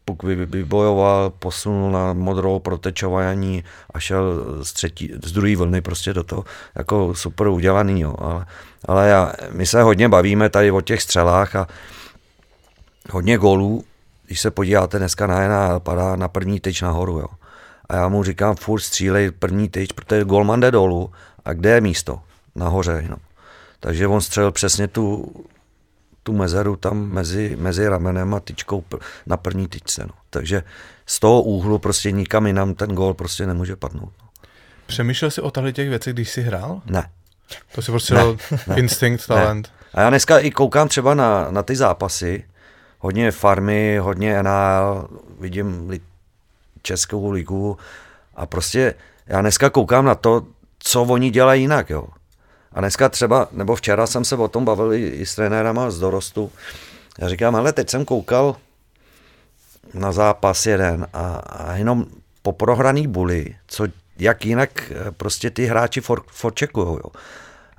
puk 0.05 0.23
vybojoval, 0.23 1.31
posunul 1.31 1.91
na 1.91 2.13
modrou 2.13 2.59
protečování 2.59 3.65
a 3.95 4.01
šel 4.01 4.45
z, 4.65 4.73
třetí, 4.73 5.11
z 5.25 5.33
druhé 5.33 5.57
vlny 5.57 5.81
prostě 5.81 6.13
do 6.13 6.25
toho, 6.25 6.45
jako 6.75 7.15
super 7.15 7.49
udělaný, 7.49 8.01
jo. 8.01 8.15
Ale, 8.19 8.47
ale 8.85 9.09
já, 9.09 9.33
my 9.51 9.67
se 9.67 9.83
hodně 9.83 10.09
bavíme 10.09 10.49
tady 10.49 10.71
o 10.71 10.81
těch 10.81 11.03
střelách 11.03 11.57
a 11.57 11.67
hodně 13.11 13.39
gólů, 13.39 13.85
když 14.27 14.41
se 14.41 14.51
podíváte 14.51 14.99
dneska 14.99 15.27
na 15.27 15.41
jedna, 15.41 15.81
padá 15.81 16.17
na 16.17 16.29
první 16.29 16.61
tyč 16.61 16.83
nahoru, 16.83 17.19
jo. 17.19 17.29
A 17.89 17.97
já 17.97 18.09
mu 18.09 18.25
říkám, 18.25 18.57
furt 18.57 18.81
střílej 18.81 19.31
první 19.31 19.69
tyč, 19.69 19.93
protože 19.93 20.25
golman 20.25 20.61
jde 20.61 20.71
dolů 20.71 21.11
a 21.45 21.53
kde 21.53 21.71
je 21.71 21.81
místo? 21.81 22.21
Nahoře 22.55 23.01
jenom. 23.03 23.19
Takže 23.81 24.07
on 24.07 24.21
střelil 24.21 24.53
přesně 24.53 24.89
tu, 24.89 25.33
tu 26.23 26.33
mezeru 26.33 26.77
tam 26.77 27.11
mezi, 27.11 27.57
mezi 27.61 27.89
ramenem 27.89 28.35
a 28.35 28.41
tyčkou 28.41 28.85
na 29.27 29.37
první 29.37 29.69
tyčce. 29.69 30.05
No. 30.07 30.15
Takže 30.31 30.63
z 31.07 31.21
toho 31.21 31.43
úhlu 31.43 31.79
prostě 31.79 32.11
nikam 32.11 32.47
jinam 32.47 32.75
ten 32.75 32.95
gól 32.95 33.15
prostě 33.15 33.47
nemůže 33.47 33.77
padnout. 33.77 34.13
No. 34.23 34.29
Přemýšlel 34.87 35.31
jsi 35.31 35.41
o 35.41 35.51
tady 35.51 35.73
těch 35.73 35.89
věcech, 35.89 36.13
když 36.13 36.31
jsi 36.31 36.43
hrál? 36.43 36.83
Ne. 36.87 37.11
To 37.75 37.83
si 37.83 37.91
prostě 37.91 38.15
ne, 38.15 38.25
ne, 38.67 38.77
instinkt, 38.77 39.27
talent. 39.27 39.67
Ne. 39.67 39.89
A 39.95 40.01
já 40.01 40.11
dneska 40.11 40.39
i 40.39 40.51
koukám 40.51 40.89
třeba 40.89 41.15
na, 41.15 41.51
na 41.51 41.63
ty 41.63 41.77
zápasy, 41.77 42.45
hodně 42.99 43.31
farmy, 43.31 43.99
hodně 43.99 44.43
NL, 44.43 45.09
vidím 45.41 45.89
li, 45.91 46.01
Českou 46.83 47.31
ligu 47.31 47.79
a 48.35 48.47
prostě 48.47 48.95
já 49.27 49.41
dneska 49.41 49.71
koukám 49.71 50.05
na 50.05 50.15
to, 50.15 50.47
co 50.79 51.03
oni 51.03 51.31
dělají 51.31 51.63
jinak, 51.63 51.91
jo. 51.91 52.09
A 52.75 52.81
dneska 52.81 53.09
třeba, 53.09 53.49
nebo 53.53 53.77
včera 53.77 54.07
jsem 54.07 54.25
se 54.25 54.37
o 54.37 54.49
tom 54.49 54.65
bavil 54.65 54.93
i, 54.93 55.27
s 55.27 55.35
trenérama 55.35 55.91
z 55.91 55.99
dorostu. 55.99 56.51
Já 57.19 57.29
říkám, 57.29 57.57
ale 57.57 57.73
teď 57.73 57.91
jsem 57.91 58.05
koukal 58.05 58.57
na 59.95 60.13
zápas 60.13 60.67
jeden 60.67 61.07
a, 61.13 61.35
a 61.37 61.77
jenom 61.77 62.07
po 62.43 62.53
prohraný 62.53 63.07
buly, 63.07 63.57
co, 63.67 63.87
jak 64.19 64.45
jinak 64.45 64.91
eh, 64.91 65.11
prostě 65.11 65.51
ty 65.51 65.67
hráči 65.67 66.01
for, 66.01 66.23
forčekujou, 66.27 66.95
jo. 66.95 67.11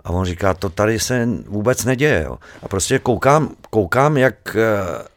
A 0.04 0.10
on 0.10 0.26
říká, 0.26 0.54
to 0.54 0.70
tady 0.70 1.00
se 1.00 1.28
vůbec 1.48 1.86
neděje, 1.86 2.24
jo. 2.24 2.38
A 2.64 2.68
prostě 2.68 3.00
koukám, 3.00 3.56
koukám 3.70 4.18
jak, 4.18 4.56
eh, 4.56 5.08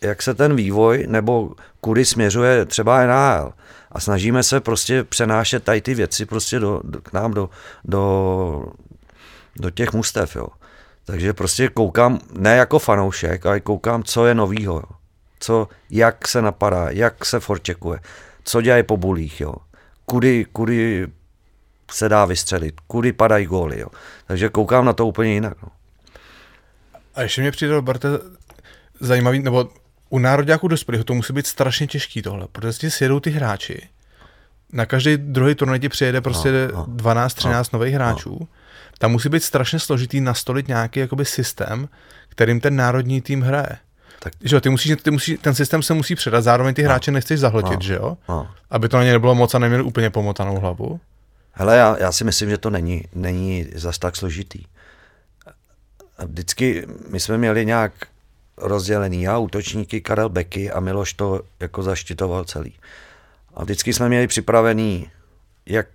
jak 0.00 0.22
se 0.22 0.34
ten 0.34 0.56
vývoj 0.56 1.04
nebo 1.08 1.54
kudy 1.80 2.04
směřuje 2.04 2.64
třeba 2.64 3.06
NHL. 3.06 3.52
A 3.92 4.00
snažíme 4.00 4.42
se 4.42 4.60
prostě 4.60 5.04
přenášet 5.04 5.64
tady 5.64 5.80
ty 5.80 5.94
věci 5.94 6.26
prostě 6.26 6.58
do, 6.58 6.80
do, 6.84 7.00
k 7.00 7.12
nám 7.12 7.34
do, 7.34 7.50
do, 7.84 8.64
do 9.58 9.70
těch 9.70 9.92
mustev, 9.92 10.36
jo. 10.36 10.46
Takže 11.04 11.32
prostě 11.32 11.68
koukám, 11.68 12.20
ne 12.32 12.56
jako 12.56 12.78
fanoušek, 12.78 13.46
ale 13.46 13.60
koukám, 13.60 14.02
co 14.02 14.26
je 14.26 14.34
novýho, 14.34 14.74
jo. 14.74 14.96
Co, 15.40 15.68
jak 15.90 16.28
se 16.28 16.42
napadá, 16.42 16.90
jak 16.90 17.24
se 17.24 17.40
forčekuje, 17.40 18.00
co 18.44 18.62
dělají 18.62 18.82
po 18.82 18.96
bulích, 18.96 19.40
jo. 19.40 19.54
Kudy, 20.06 20.46
kudy 20.52 21.06
se 21.90 22.08
dá 22.08 22.24
vystřelit, 22.24 22.80
kudy 22.86 23.12
padají 23.12 23.46
góly, 23.46 23.80
jo. 23.80 23.88
Takže 24.26 24.48
koukám 24.48 24.84
na 24.84 24.92
to 24.92 25.06
úplně 25.06 25.34
jinak, 25.34 25.62
no. 25.62 25.68
A 27.14 27.22
ještě 27.22 27.40
mě 27.40 27.50
přijde, 27.50 27.80
Barte, 27.80 28.08
zajímavý, 29.00 29.38
nebo 29.38 29.68
u 30.08 30.18
národňáků 30.18 30.68
dospělých 30.68 31.04
to 31.04 31.14
musí 31.14 31.32
být 31.32 31.46
strašně 31.46 31.86
těžký 31.86 32.22
tohle, 32.22 32.46
protože 32.52 32.72
si 32.72 32.90
sjedou 32.90 33.20
ty 33.20 33.30
hráči, 33.30 33.88
na 34.72 34.86
každý 34.86 35.16
druhý 35.16 35.54
turnaj 35.54 35.78
ti 35.78 35.88
přijede 35.88 36.20
prostě 36.20 36.68
no, 36.72 36.78
no, 36.78 36.86
12-13 36.86 37.50
no, 37.72 37.78
nových 37.78 37.94
hráčů. 37.94 38.36
No 38.40 38.46
tam 38.98 39.12
musí 39.12 39.28
být 39.28 39.42
strašně 39.42 39.78
složitý 39.78 40.20
nastolit 40.20 40.68
nějaký 40.68 41.00
jakoby 41.00 41.24
systém, 41.24 41.88
kterým 42.28 42.60
ten 42.60 42.76
národní 42.76 43.20
tým 43.20 43.42
hraje. 43.42 43.76
Tak. 44.18 44.32
Že 44.40 44.56
jo, 44.56 44.60
ty 44.60 44.70
musíš, 44.70 44.96
ty 45.02 45.10
musíš, 45.10 45.38
ten 45.40 45.54
systém 45.54 45.82
se 45.82 45.94
musí 45.94 46.14
předat, 46.14 46.44
zároveň 46.44 46.74
ty 46.74 46.82
no. 46.82 46.88
hráče 46.88 47.10
nechceš 47.10 47.40
zahltit, 47.40 47.74
no. 47.74 47.80
že 47.80 47.94
jo? 47.94 48.16
No. 48.28 48.50
Aby 48.70 48.88
to 48.88 48.96
na 48.96 49.04
ně 49.04 49.12
nebylo 49.12 49.34
moc 49.34 49.54
a 49.54 49.58
neměli 49.58 49.82
úplně 49.82 50.10
pomotanou 50.10 50.60
hlavu. 50.60 51.00
Hele, 51.52 51.76
já, 51.76 51.96
já 51.98 52.12
si 52.12 52.24
myslím, 52.24 52.50
že 52.50 52.58
to 52.58 52.70
není, 52.70 53.04
není 53.14 53.66
zas 53.74 53.98
tak 53.98 54.16
složitý. 54.16 54.64
Vždycky 56.26 56.86
my 57.08 57.20
jsme 57.20 57.38
měli 57.38 57.66
nějak 57.66 57.92
rozdělený, 58.56 59.22
já 59.22 59.38
útočníky, 59.38 60.00
Karel 60.00 60.28
Beky 60.28 60.70
a 60.70 60.80
Miloš 60.80 61.12
to 61.12 61.42
jako 61.60 61.82
zaštitoval 61.82 62.44
celý. 62.44 62.74
A 63.54 63.64
vždycky 63.64 63.92
jsme 63.92 64.08
měli 64.08 64.26
připravený, 64.26 65.10
jak 65.66 65.88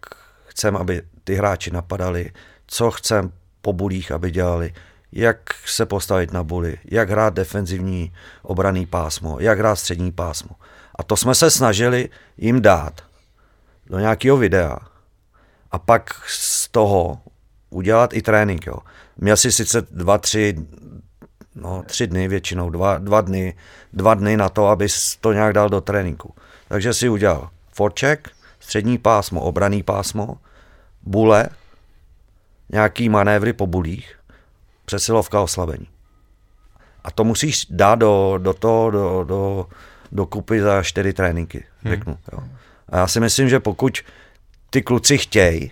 chcem, 0.46 0.78
aby 0.78 1.02
ty 1.24 1.36
hráči 1.36 1.72
napadali, 1.72 2.32
co 2.74 2.92
chcem 2.92 3.32
po 3.62 3.74
bulích, 3.74 4.12
aby 4.12 4.32
dělali, 4.32 4.74
jak 5.12 5.38
se 5.66 5.86
postavit 5.86 6.34
na 6.34 6.44
buly, 6.44 6.78
jak 6.86 7.10
hrát 7.10 7.34
defenzivní 7.34 8.14
obraný 8.42 8.86
pásmo, 8.86 9.40
jak 9.40 9.60
hrát 9.60 9.76
střední 9.76 10.12
pásmo. 10.12 10.56
A 10.96 11.04
to 11.04 11.18
jsme 11.18 11.36
se 11.36 11.52
snažili 11.52 12.10
jim 12.38 12.62
dát 12.62 13.02
do 13.88 14.00
nějakého 14.00 14.38
videa 14.38 14.78
a 15.72 15.80
pak 15.80 16.14
z 16.28 16.68
toho 16.70 17.22
udělat 17.70 18.14
i 18.14 18.22
trénink. 18.22 18.66
Jo. 18.66 18.78
Měl 19.18 19.38
si 19.38 19.52
sice 19.52 19.82
dva, 19.92 20.18
tři, 20.18 20.56
no, 21.56 21.84
tři 21.86 22.08
dny 22.08 22.28
většinou, 22.28 22.70
dva, 22.70 22.98
dva 22.98 23.22
dny, 23.22 23.56
dva 23.94 24.14
dny 24.14 24.38
na 24.38 24.50
to, 24.50 24.68
aby 24.68 24.88
to 25.22 25.34
nějak 25.34 25.54
dal 25.54 25.70
do 25.70 25.82
tréninku. 25.82 26.36
Takže 26.68 26.94
si 26.94 27.10
udělal 27.10 27.50
forček, 27.72 28.30
střední 28.60 28.98
pásmo, 28.98 29.42
obraný 29.42 29.84
pásmo, 29.84 30.38
bule, 31.02 31.50
nějaký 32.70 33.10
manévry 33.10 33.54
po 33.54 33.68
bulích, 33.68 34.16
přesilovka 34.86 35.42
oslabení. 35.42 35.88
A 37.04 37.12
to 37.12 37.24
musíš 37.24 37.66
dát 37.70 37.96
do, 37.96 38.40
do 38.42 38.54
toho, 38.54 38.92
do, 38.92 39.24
do, 39.24 39.68
do 40.12 40.26
kupy 40.26 40.62
za 40.62 40.84
čtyři 40.84 41.14
tréninky, 41.14 41.66
hmm. 41.84 41.94
řeknu. 41.94 42.18
Jo. 42.34 42.40
A 42.90 42.98
já 42.98 43.08
si 43.08 43.20
myslím, 43.20 43.50
že 43.50 43.60
pokud 43.60 44.00
ty 44.70 44.82
kluci 44.82 45.18
chtějí, 45.18 45.72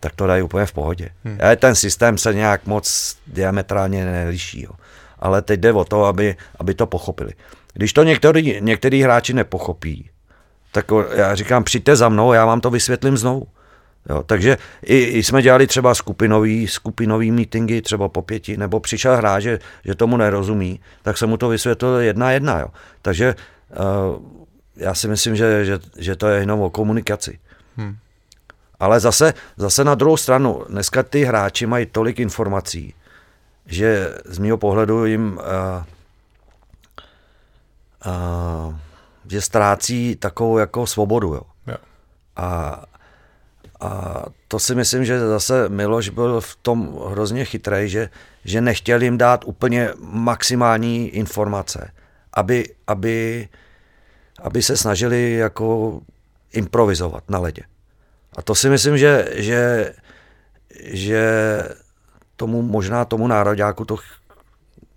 tak 0.00 0.16
to 0.16 0.26
dají 0.26 0.42
úplně 0.42 0.66
v 0.66 0.72
pohodě. 0.72 1.08
Hmm. 1.24 1.38
Ale 1.42 1.56
ten 1.56 1.74
systém 1.74 2.18
se 2.18 2.34
nějak 2.34 2.66
moc 2.66 3.16
diametrálně 3.26 4.04
neliší. 4.04 4.62
Jo. 4.62 4.70
Ale 5.18 5.42
teď 5.42 5.60
jde 5.60 5.72
o 5.72 5.84
to, 5.84 6.04
aby, 6.04 6.36
aby 6.58 6.74
to 6.74 6.86
pochopili. 6.86 7.32
Když 7.72 7.92
to 7.92 8.02
některý, 8.02 8.60
některý 8.60 9.02
hráči 9.02 9.32
nepochopí, 9.32 10.10
tak 10.72 10.86
já 11.14 11.34
říkám, 11.34 11.64
přijďte 11.64 11.96
za 11.96 12.08
mnou, 12.08 12.32
já 12.32 12.46
vám 12.46 12.60
to 12.60 12.70
vysvětlím 12.70 13.16
znovu. 13.16 13.46
Jo, 14.08 14.22
takže 14.22 14.58
i, 14.82 14.98
i 14.98 15.22
jsme 15.22 15.42
dělali 15.42 15.66
třeba 15.66 15.94
skupinový, 15.94 16.68
skupinový 16.68 17.30
meetingy, 17.30 17.82
třeba 17.82 18.08
po 18.08 18.22
pěti, 18.22 18.56
nebo 18.56 18.80
přišel 18.80 19.16
hráč, 19.16 19.42
že, 19.42 19.58
že 19.84 19.94
tomu 19.94 20.16
nerozumí, 20.16 20.80
tak 21.02 21.18
jsem 21.18 21.28
mu 21.28 21.36
to 21.36 21.48
vysvětlil 21.48 21.96
jedna 21.96 22.30
jedna. 22.30 22.60
Jo. 22.60 22.68
Takže 23.02 23.34
uh, 23.70 24.22
já 24.76 24.94
si 24.94 25.08
myslím, 25.08 25.36
že, 25.36 25.64
že, 25.64 25.78
že 25.98 26.16
to 26.16 26.26
je 26.28 26.40
jenom 26.40 26.60
o 26.60 26.70
komunikaci. 26.70 27.38
Hmm. 27.76 27.96
Ale 28.80 29.00
zase, 29.00 29.34
zase 29.56 29.84
na 29.84 29.94
druhou 29.94 30.16
stranu, 30.16 30.64
dneska 30.68 31.02
ty 31.02 31.24
hráči 31.24 31.66
mají 31.66 31.86
tolik 31.86 32.20
informací, 32.20 32.94
že 33.66 34.14
z 34.24 34.38
mého 34.38 34.58
pohledu 34.58 35.04
jim 35.04 35.38
uh, 35.38 35.84
uh, 38.06 38.74
že 39.30 39.40
ztrácí 39.40 40.16
takovou 40.16 40.58
jako 40.58 40.86
svobodu. 40.86 41.34
Jo. 41.34 41.42
Jo. 41.66 41.76
A, 42.36 42.82
a 43.82 44.22
to 44.48 44.58
si 44.58 44.74
myslím, 44.74 45.04
že 45.04 45.20
zase 45.20 45.68
Miloš 45.68 46.08
byl 46.08 46.40
v 46.40 46.56
tom 46.62 46.98
hrozně 47.08 47.44
chytrý, 47.44 47.88
že, 47.88 48.08
že 48.44 48.60
nechtěl 48.60 49.02
jim 49.02 49.18
dát 49.18 49.44
úplně 49.46 49.90
maximální 49.98 51.08
informace, 51.08 51.90
aby, 52.32 52.74
aby, 52.86 53.48
aby 54.42 54.62
se 54.62 54.76
snažili 54.76 55.32
jako 55.32 56.00
improvizovat 56.52 57.30
na 57.30 57.38
ledě. 57.38 57.62
A 58.36 58.42
to 58.42 58.54
si 58.54 58.70
myslím, 58.70 58.98
že, 58.98 59.28
že, 59.34 59.92
že 60.84 61.22
tomu 62.36 62.62
možná 62.62 63.04
tomu 63.04 63.26
nároďáku 63.26 63.84
to 63.84 63.96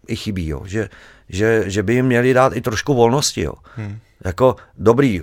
i 0.07 0.15
chybí, 0.15 0.47
jo. 0.47 0.61
Že, 0.65 0.89
že, 1.29 1.63
že 1.67 1.83
by 1.83 1.93
jim 1.93 2.05
měli 2.05 2.33
dát 2.33 2.55
i 2.55 2.61
trošku 2.61 2.93
volnosti. 2.93 3.41
Jo. 3.41 3.53
Hmm. 3.75 3.99
Jako 4.25 4.55
dobrý, 4.77 5.21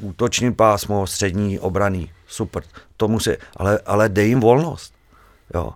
útoční 0.00 0.52
pásmo, 0.52 1.06
střední, 1.06 1.58
obraný, 1.58 2.10
super, 2.30 2.62
to 2.96 3.08
musí, 3.08 3.30
ale, 3.56 3.78
ale 3.86 4.08
dej 4.08 4.28
jim 4.28 4.40
volnost. 4.40 4.94
Jo. 5.54 5.72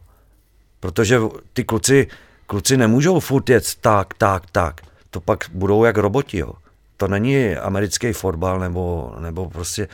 Protože 0.80 1.20
ty 1.52 1.64
kluci, 1.64 2.06
kluci 2.46 2.76
nemůžou 2.76 3.20
furt 3.20 3.48
jet 3.48 3.74
tak, 3.80 4.14
tak, 4.14 4.42
tak. 4.52 4.80
To 5.10 5.20
pak 5.20 5.44
budou 5.52 5.84
jak 5.84 5.96
roboti. 5.96 6.38
Jo. 6.38 6.52
To 6.96 7.08
není 7.08 7.56
americký 7.56 8.12
fotbal 8.12 8.60
nebo, 8.60 9.14
nebo 9.18 9.50
prostě 9.50 9.88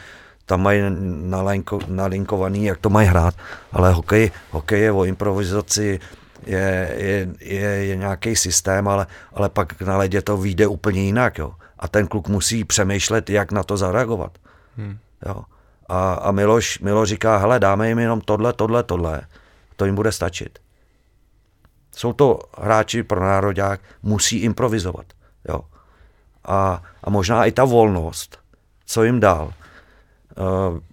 tam 0.46 0.62
mají 0.62 0.82
nalinko, 1.30 1.78
nalinkovaný, 1.86 2.64
jak 2.64 2.78
to 2.78 2.90
mají 2.90 3.08
hrát, 3.08 3.34
ale 3.72 3.92
hokej, 3.92 4.30
hokej 4.50 4.80
je 4.80 4.92
o 4.92 5.04
improvizaci, 5.04 6.00
je, 6.46 6.94
je, 6.96 7.28
je, 7.40 7.68
je 7.68 7.96
nějaký 7.96 8.36
systém, 8.36 8.88
ale, 8.88 9.06
ale 9.32 9.48
pak 9.48 9.82
na 9.82 9.96
ledě 9.96 10.22
to 10.22 10.36
vyjde 10.36 10.66
úplně 10.66 11.02
jinak. 11.02 11.38
Jo. 11.38 11.54
A 11.78 11.88
ten 11.88 12.06
kluk 12.06 12.28
musí 12.28 12.64
přemýšlet, 12.64 13.30
jak 13.30 13.52
na 13.52 13.62
to 13.62 13.76
zareagovat. 13.76 14.38
Hmm. 14.76 14.98
Jo. 15.26 15.44
A, 15.90 16.12
a 16.12 16.32
Miloš, 16.32 16.78
Miloš 16.78 17.08
říká, 17.08 17.36
hele, 17.36 17.60
dáme 17.60 17.88
jim 17.88 17.98
jenom 17.98 18.20
tohle, 18.20 18.52
tohle, 18.52 18.82
tohle. 18.82 19.20
To 19.76 19.84
jim 19.84 19.94
bude 19.94 20.12
stačit. 20.12 20.58
Jsou 21.96 22.12
to 22.12 22.38
hráči 22.58 23.02
pro 23.02 23.20
národák, 23.20 23.80
musí 24.02 24.38
improvizovat. 24.38 25.06
Jo. 25.48 25.60
A, 26.44 26.82
a 27.04 27.10
možná 27.10 27.44
i 27.44 27.52
ta 27.52 27.64
volnost, 27.64 28.38
co 28.86 29.04
jim 29.04 29.20
dal, 29.20 29.52
eh, 29.52 30.34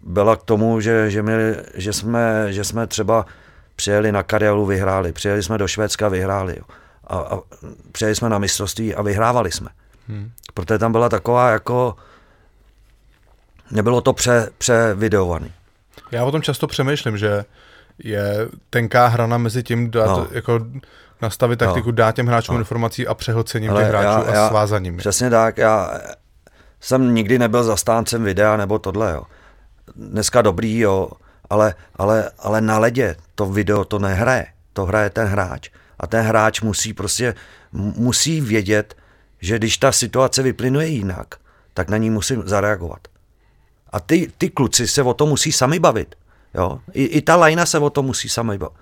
byla 0.03 0.35
k 0.35 0.43
tomu, 0.43 0.81
že, 0.81 1.11
že, 1.11 1.23
my, 1.23 1.33
že, 1.73 1.93
jsme, 1.93 2.53
že 2.53 2.63
jsme 2.63 2.87
třeba 2.87 3.25
přijeli 3.75 4.11
na 4.11 4.23
Karelu, 4.23 4.65
vyhráli, 4.65 5.13
přijeli 5.13 5.43
jsme 5.43 5.57
do 5.57 5.67
Švédska, 5.67 6.07
vyhráli. 6.07 6.55
Jo. 6.57 6.63
A, 7.07 7.17
a 7.17 7.39
přijeli 7.91 8.15
jsme 8.15 8.29
na 8.29 8.37
mistrovství 8.37 8.95
a 8.95 9.01
vyhrávali 9.01 9.51
jsme. 9.51 9.69
Hmm. 10.07 10.31
Protože 10.53 10.79
tam 10.79 10.91
byla 10.91 11.09
taková 11.09 11.49
jako, 11.49 11.95
nebylo 13.71 14.01
to 14.01 14.13
pře, 14.13 14.49
převideovaný. 14.57 15.51
Já 16.11 16.25
o 16.25 16.31
tom 16.31 16.41
často 16.41 16.67
přemýšlím, 16.67 17.17
že 17.17 17.45
je 18.03 18.49
tenká 18.69 19.07
hrana 19.07 19.37
mezi 19.37 19.63
tím 19.63 19.91
dát, 19.91 20.07
no. 20.07 20.27
jako 20.31 20.59
nastavit 21.21 21.59
taktiku, 21.59 21.89
no. 21.89 21.95
dát 21.95 22.15
těm 22.15 22.27
hráčům 22.27 22.55
no. 22.55 22.61
informací 22.61 23.07
a 23.07 23.13
přehlcením 23.13 23.71
těch 23.71 23.87
hráčů 23.87 24.27
já, 24.27 24.35
já, 24.35 24.45
a 24.45 24.49
svázaním. 24.49 24.97
Přesně 24.97 25.29
tak, 25.29 25.57
já 25.57 25.99
jsem 26.79 27.15
nikdy 27.15 27.39
nebyl 27.39 27.63
zastáncem 27.63 28.23
videa 28.23 28.57
nebo 28.57 28.79
tohle, 28.79 29.11
jo. 29.11 29.23
Dneska 29.95 30.41
dobrý, 30.41 30.79
jo, 30.79 31.09
ale, 31.49 31.75
ale, 31.95 32.31
ale 32.39 32.61
na 32.61 32.79
ledě 32.79 33.15
to 33.35 33.45
video 33.45 33.85
to 33.85 33.99
nehraje, 33.99 34.45
to 34.73 34.85
hraje 34.85 35.09
ten 35.09 35.27
hráč. 35.27 35.69
A 35.99 36.07
ten 36.07 36.25
hráč 36.25 36.61
musí 36.61 36.93
prostě, 36.93 37.35
musí 37.71 38.41
vědět, 38.41 38.95
že 39.41 39.57
když 39.57 39.77
ta 39.77 39.91
situace 39.91 40.43
vyplynuje 40.43 40.87
jinak, 40.87 41.35
tak 41.73 41.89
na 41.89 41.97
ní 41.97 42.09
musím 42.09 42.43
zareagovat. 42.45 42.99
A 43.89 43.99
ty, 43.99 44.31
ty 44.37 44.49
kluci 44.49 44.87
se 44.87 45.03
o 45.03 45.13
to 45.13 45.25
musí 45.25 45.51
sami 45.51 45.79
bavit. 45.79 46.15
Jo? 46.53 46.79
I, 46.93 47.03
I 47.03 47.21
ta 47.21 47.35
lajna 47.35 47.65
se 47.65 47.79
o 47.79 47.89
to 47.89 48.03
musí 48.03 48.29
sami 48.29 48.57
bavit. 48.57 48.75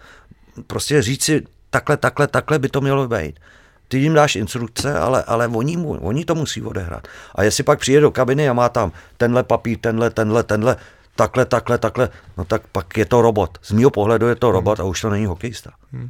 Prostě 0.68 1.02
říct 1.02 1.23
si, 1.23 1.44
takhle, 1.69 1.98
takhle, 1.98 2.27
takhle 2.27 2.60
by 2.60 2.69
to 2.69 2.82
mělo 2.82 3.07
být. 3.07 3.40
Ty 3.88 3.99
jim 3.99 4.14
dáš 4.14 4.36
instrukce, 4.36 4.99
ale, 4.99 5.23
ale 5.23 5.48
oni, 5.48 5.77
oni 5.77 6.26
to 6.26 6.36
musí 6.36 6.61
odehrát. 6.61 7.07
A 7.36 7.44
jestli 7.44 7.64
pak 7.64 7.80
přijde 7.80 8.02
do 8.02 8.11
kabiny 8.11 8.49
a 8.49 8.53
má 8.53 8.69
tam 8.69 8.91
tenhle 9.18 9.44
papír, 9.44 9.77
tenhle, 9.77 10.10
tenhle, 10.10 10.44
tenhle, 10.44 10.76
takhle, 11.15 11.45
takhle, 11.45 11.77
takhle, 11.77 12.10
no 12.38 12.45
tak 12.45 12.68
pak 12.68 12.98
je 12.98 13.06
to 13.06 13.22
robot. 13.22 13.57
Z 13.61 13.72
mého 13.72 13.91
pohledu 13.91 14.27
je 14.27 14.36
to 14.36 14.52
robot 14.52 14.80
hmm. 14.80 14.88
a 14.88 14.90
už 14.90 15.02
to 15.02 15.10
není 15.10 15.26
hokejista. 15.26 15.72
Hmm. 15.91 16.10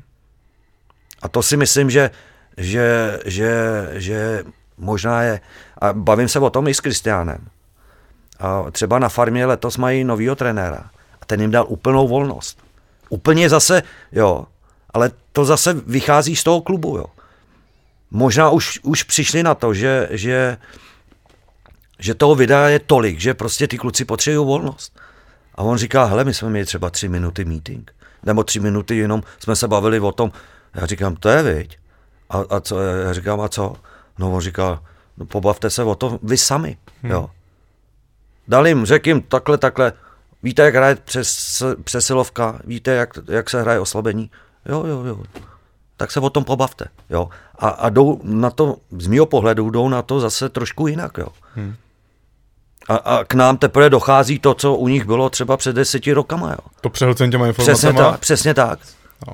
A 1.22 1.28
to 1.28 1.44
si 1.44 1.58
myslím, 1.58 1.90
že, 1.90 2.12
že, 2.58 3.20
že, 3.26 3.52
že 3.94 4.44
možná 4.78 5.22
je, 5.22 5.40
a 5.82 5.94
bavím 5.94 6.28
se 6.28 6.40
o 6.40 6.50
tom 6.50 6.68
i 6.68 6.74
s 6.74 6.80
Kristiánem. 6.80 7.48
A 8.40 8.72
třeba 8.72 9.00
na 9.00 9.10
farmě 9.10 9.46
letos 9.46 9.78
mají 9.78 10.04
novýho 10.04 10.36
trenéra 10.36 10.90
a 11.22 11.26
ten 11.26 11.42
jim 11.42 11.52
dal 11.52 11.66
úplnou 11.68 12.08
volnost. 12.08 12.58
Úplně 13.10 13.50
zase, 13.50 13.84
jo, 14.12 14.46
ale 14.94 15.12
to 15.32 15.46
zase 15.46 15.74
vychází 15.74 16.36
z 16.36 16.44
toho 16.44 16.62
klubu, 16.62 16.98
jo. 16.98 17.06
Možná 18.12 18.50
už, 18.50 18.80
už 18.84 19.04
přišli 19.04 19.44
na 19.44 19.56
to, 19.56 19.74
že, 19.74 20.08
že 20.12 20.58
že 22.00 22.16
toho 22.16 22.36
videa 22.36 22.68
je 22.68 22.80
tolik, 22.80 23.20
že 23.20 23.34
prostě 23.34 23.68
ty 23.68 23.78
kluci 23.78 24.06
potřebují 24.06 24.48
volnost. 24.48 25.00
A 25.56 25.64
on 25.64 25.78
říká, 25.78 26.06
hele, 26.06 26.24
my 26.24 26.34
jsme 26.34 26.50
měli 26.50 26.66
třeba 26.66 26.90
tři 26.90 27.10
minuty 27.10 27.46
meeting, 27.46 27.92
nebo 28.24 28.44
tři 28.44 28.60
minuty 28.60 28.98
jenom 28.98 29.24
jsme 29.40 29.56
se 29.56 29.68
bavili 29.68 30.00
o 30.00 30.12
tom. 30.12 30.32
Já 30.74 30.86
říkám, 30.86 31.16
to 31.16 31.30
je 31.30 31.44
viď. 31.44 31.78
A, 32.30 32.38
a 32.50 32.60
co, 32.60 32.80
já 32.80 33.14
říkám, 33.14 33.42
a 33.42 33.50
co? 33.50 33.76
No 34.20 34.32
on 34.32 34.42
říká, 34.42 34.84
no 35.18 35.26
pobavte 35.26 35.70
se 35.70 35.84
o 35.84 35.96
tom 35.96 36.20
vy 36.24 36.38
sami, 36.38 36.78
hmm. 37.02 37.12
jo. 37.12 37.30
Dal 38.48 38.68
jim, 38.68 38.86
řekl 38.86 39.08
jim 39.10 39.22
takhle, 39.22 39.58
takhle, 39.58 39.94
víte, 40.44 40.62
jak 40.62 40.76
hraje 40.76 40.96
přes, 40.96 41.64
přesilovka, 41.84 42.60
víte, 42.64 42.92
jak, 42.92 43.10
jak 43.28 43.50
se 43.50 43.62
hraje 43.62 43.80
oslabení, 43.80 44.32
jo, 44.66 44.86
jo, 44.86 45.04
jo. 45.04 45.24
Tak 45.98 46.12
se 46.12 46.20
o 46.20 46.30
tom 46.30 46.44
pobavte, 46.44 46.86
jo. 47.10 47.30
A, 47.60 47.70
a 47.70 47.90
jdou 47.90 48.20
na 48.24 48.50
to, 48.50 48.78
z 48.98 49.08
mého 49.08 49.26
pohledu, 49.26 49.70
jdou 49.70 49.90
na 49.90 50.02
to 50.02 50.20
zase 50.20 50.50
trošku 50.50 50.88
jinak, 50.88 51.18
jo. 51.18 51.28
Hmm. 51.56 51.76
A, 52.90 52.96
a 52.96 53.24
k 53.24 53.34
nám 53.34 53.58
teprve 53.58 53.90
dochází 53.90 54.40
to, 54.40 54.54
co 54.54 54.76
u 54.76 54.88
nich 54.88 55.06
bylo 55.06 55.30
třeba 55.30 55.58
před 55.58 55.76
deseti 55.76 56.14
rokama. 56.14 56.52
Jo. 56.52 56.58
To 56.82 56.90
přehlcení 56.90 57.32
těma 57.32 57.48
informacemi. 57.48 57.76
Přesně 57.76 57.94
tak. 57.94 58.20
Přesně 58.20 58.54
tak. 58.54 58.80
No. 59.28 59.34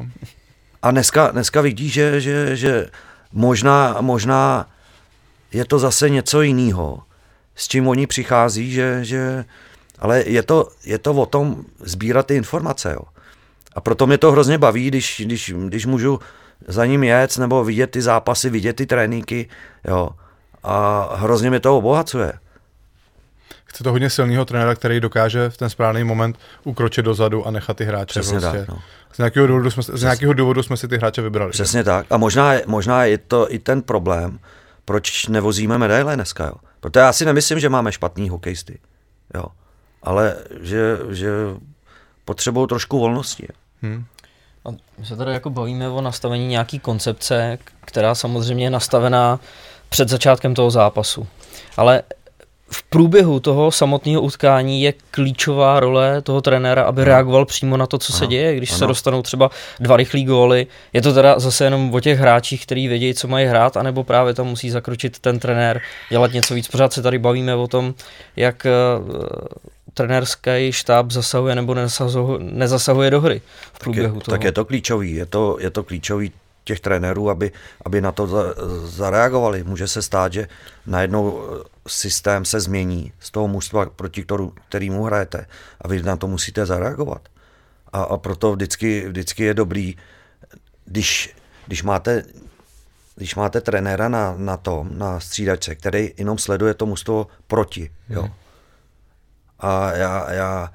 A 0.81 0.91
dneska, 0.91 1.31
dneska 1.31 1.61
vidí, 1.61 1.89
že, 1.89 2.21
že, 2.21 2.55
že 2.55 2.89
možná, 3.31 3.97
možná 4.01 4.69
je 5.51 5.65
to 5.65 5.79
zase 5.79 6.09
něco 6.09 6.41
jiného, 6.41 6.99
s 7.55 7.67
čím 7.67 7.87
oni 7.87 8.07
přichází, 8.07 8.71
že, 8.71 8.99
že 9.01 9.45
ale 9.99 10.23
je 10.25 10.43
to, 10.43 10.69
je 10.85 10.97
to 10.97 11.13
o 11.13 11.25
tom 11.25 11.63
sbírat 11.79 12.25
ty 12.25 12.35
informace. 12.35 12.91
Jo. 12.93 13.01
A 13.75 13.81
proto 13.81 14.07
mě 14.07 14.17
to 14.17 14.31
hrozně 14.31 14.57
baví, 14.57 14.87
když, 14.87 15.21
když, 15.25 15.53
když 15.67 15.85
můžu 15.85 16.19
za 16.67 16.85
ním 16.85 17.03
jet, 17.03 17.37
nebo 17.37 17.63
vidět 17.63 17.91
ty 17.91 18.01
zápasy, 18.01 18.49
vidět 18.49 18.73
ty 18.73 18.85
tréninky, 18.85 19.49
jo. 19.87 20.09
A 20.63 21.09
hrozně 21.15 21.49
mě 21.49 21.59
to 21.59 21.77
obohacuje 21.77 22.33
chce 23.71 23.83
to 23.83 23.91
hodně 23.91 24.09
silného 24.09 24.45
trenéra, 24.45 24.75
který 24.75 24.99
dokáže 24.99 25.49
v 25.49 25.57
ten 25.57 25.69
správný 25.69 26.03
moment 26.03 26.39
ukročit 26.63 27.05
dozadu 27.05 27.47
a 27.47 27.51
nechat 27.51 27.77
ty 27.77 27.85
hráče. 27.85 28.19
Přesně 28.19 28.39
prostě. 28.39 28.59
tak, 28.59 28.67
no. 28.67 28.79
z, 29.11 29.17
nějakého 29.17 29.47
důvodu 29.47 29.71
jsme, 29.71 29.83
z 29.83 30.01
nějakého 30.01 30.33
důvodu 30.33 30.63
jsme 30.63 30.77
si 30.77 30.87
ty 30.87 30.97
hráče 30.97 31.21
vybrali. 31.21 31.51
Přesně 31.51 31.83
tak. 31.83 32.05
A 32.09 32.17
možná, 32.17 32.53
možná 32.65 33.05
je 33.05 33.17
to 33.17 33.53
i 33.53 33.59
ten 33.59 33.81
problém, 33.81 34.39
proč 34.85 35.27
nevozíme 35.27 35.77
medaile 35.77 36.15
dneska. 36.15 36.45
Jo? 36.45 36.53
Protože 36.81 36.99
já 36.99 37.13
si 37.13 37.25
nemyslím, 37.25 37.59
že 37.59 37.69
máme 37.69 37.91
špatný 37.91 38.29
hokejisty. 38.29 38.79
Jo? 39.33 39.45
Ale 40.03 40.35
že, 40.61 40.97
že 41.09 41.31
potřebují 42.25 42.67
trošku 42.67 42.99
volnosti. 42.99 43.47
Hmm. 43.81 44.05
A 44.65 44.69
my 44.97 45.05
se 45.05 45.15
tady 45.15 45.31
jako 45.33 45.49
bavíme 45.49 45.89
o 45.89 46.01
nastavení 46.01 46.47
nějaký 46.47 46.79
koncepce, 46.79 47.57
která 47.85 48.15
samozřejmě 48.15 48.65
je 48.65 48.69
nastavená 48.69 49.39
před 49.89 50.09
začátkem 50.09 50.55
toho 50.55 50.71
zápasu. 50.71 51.27
Ale 51.77 52.03
v 52.73 52.83
průběhu 52.83 53.39
toho 53.39 53.71
samotného 53.71 54.21
utkání 54.21 54.81
je 54.81 54.93
klíčová 55.11 55.79
role 55.79 56.21
toho 56.21 56.41
trenéra, 56.41 56.83
aby 56.83 57.03
reagoval 57.03 57.45
přímo 57.45 57.77
na 57.77 57.87
to, 57.87 57.97
co 57.97 58.13
ano, 58.13 58.19
se 58.19 58.27
děje, 58.27 58.55
když 58.55 58.71
ano. 58.71 58.79
se 58.79 58.87
dostanou 58.87 59.21
třeba 59.21 59.49
dva 59.79 59.97
rychlí 59.97 60.25
góly. 60.25 60.67
Je 60.93 61.01
to 61.01 61.13
teda 61.13 61.39
zase 61.39 61.63
jenom 61.63 61.93
o 61.93 61.99
těch 61.99 62.19
hráčích, 62.19 62.65
kteří 62.65 62.87
vědí, 62.87 63.13
co 63.13 63.27
mají 63.27 63.45
hrát, 63.45 63.77
anebo 63.77 64.03
právě 64.03 64.33
tam 64.33 64.47
musí 64.47 64.69
zakročit 64.69 65.19
ten 65.19 65.39
trenér, 65.39 65.81
dělat 66.09 66.33
něco 66.33 66.53
víc. 66.53 66.67
Pořád 66.67 66.93
se 66.93 67.01
tady 67.01 67.19
bavíme 67.19 67.55
o 67.55 67.67
tom, 67.67 67.93
jak 68.35 68.67
uh, 68.99 69.07
trenérský 69.93 70.71
štáb 70.71 71.11
zasahuje 71.11 71.55
nebo 71.55 71.73
nezasahuje, 71.73 72.39
nezasahuje 72.39 73.11
do 73.11 73.21
hry 73.21 73.41
v 73.73 73.79
průběhu 73.79 74.13
tak 74.13 74.21
je, 74.21 74.25
toho. 74.25 74.37
Tak 74.37 74.43
je 74.43 74.51
to 74.51 74.65
klíčový, 74.65 75.15
je 75.15 75.25
to, 75.25 75.57
je 75.59 75.69
to 75.69 75.83
klíčový 75.83 76.31
těch 76.63 76.79
trenérů, 76.79 77.29
aby, 77.29 77.51
aby 77.85 78.01
na 78.01 78.11
to 78.11 78.27
za, 78.27 78.43
zareagovali. 78.83 79.63
Může 79.63 79.87
se 79.87 80.01
stát, 80.01 80.33
že 80.33 80.47
najednou 80.85 81.41
systém 81.93 82.45
se 82.45 82.59
změní 82.59 83.13
z 83.19 83.31
toho 83.31 83.47
mužstva, 83.47 83.85
proti 83.85 84.23
kterou, 84.23 84.53
kterýmu 84.69 85.03
hrajete 85.03 85.45
a 85.81 85.87
vy 85.87 86.03
na 86.03 86.17
to 86.17 86.27
musíte 86.27 86.65
zareagovat. 86.65 87.29
A, 87.93 88.03
a 88.03 88.17
proto 88.17 88.53
vždycky, 88.53 89.07
vždycky 89.07 89.43
je 89.43 89.53
dobrý, 89.53 89.95
když, 90.85 91.35
když 91.67 91.83
máte 91.83 92.23
když 93.15 93.35
máte 93.35 93.61
trenéra 93.61 94.09
na, 94.09 94.33
na 94.37 94.57
tom, 94.57 94.89
na 94.97 95.19
střídačce, 95.19 95.75
který 95.75 96.13
jenom 96.17 96.37
sleduje 96.37 96.73
to 96.73 96.85
mužstvo 96.85 97.27
proti, 97.47 97.91
jo. 98.09 98.21
Hmm. 98.21 98.31
A 99.59 99.91
já, 99.91 100.31
já 100.31 100.73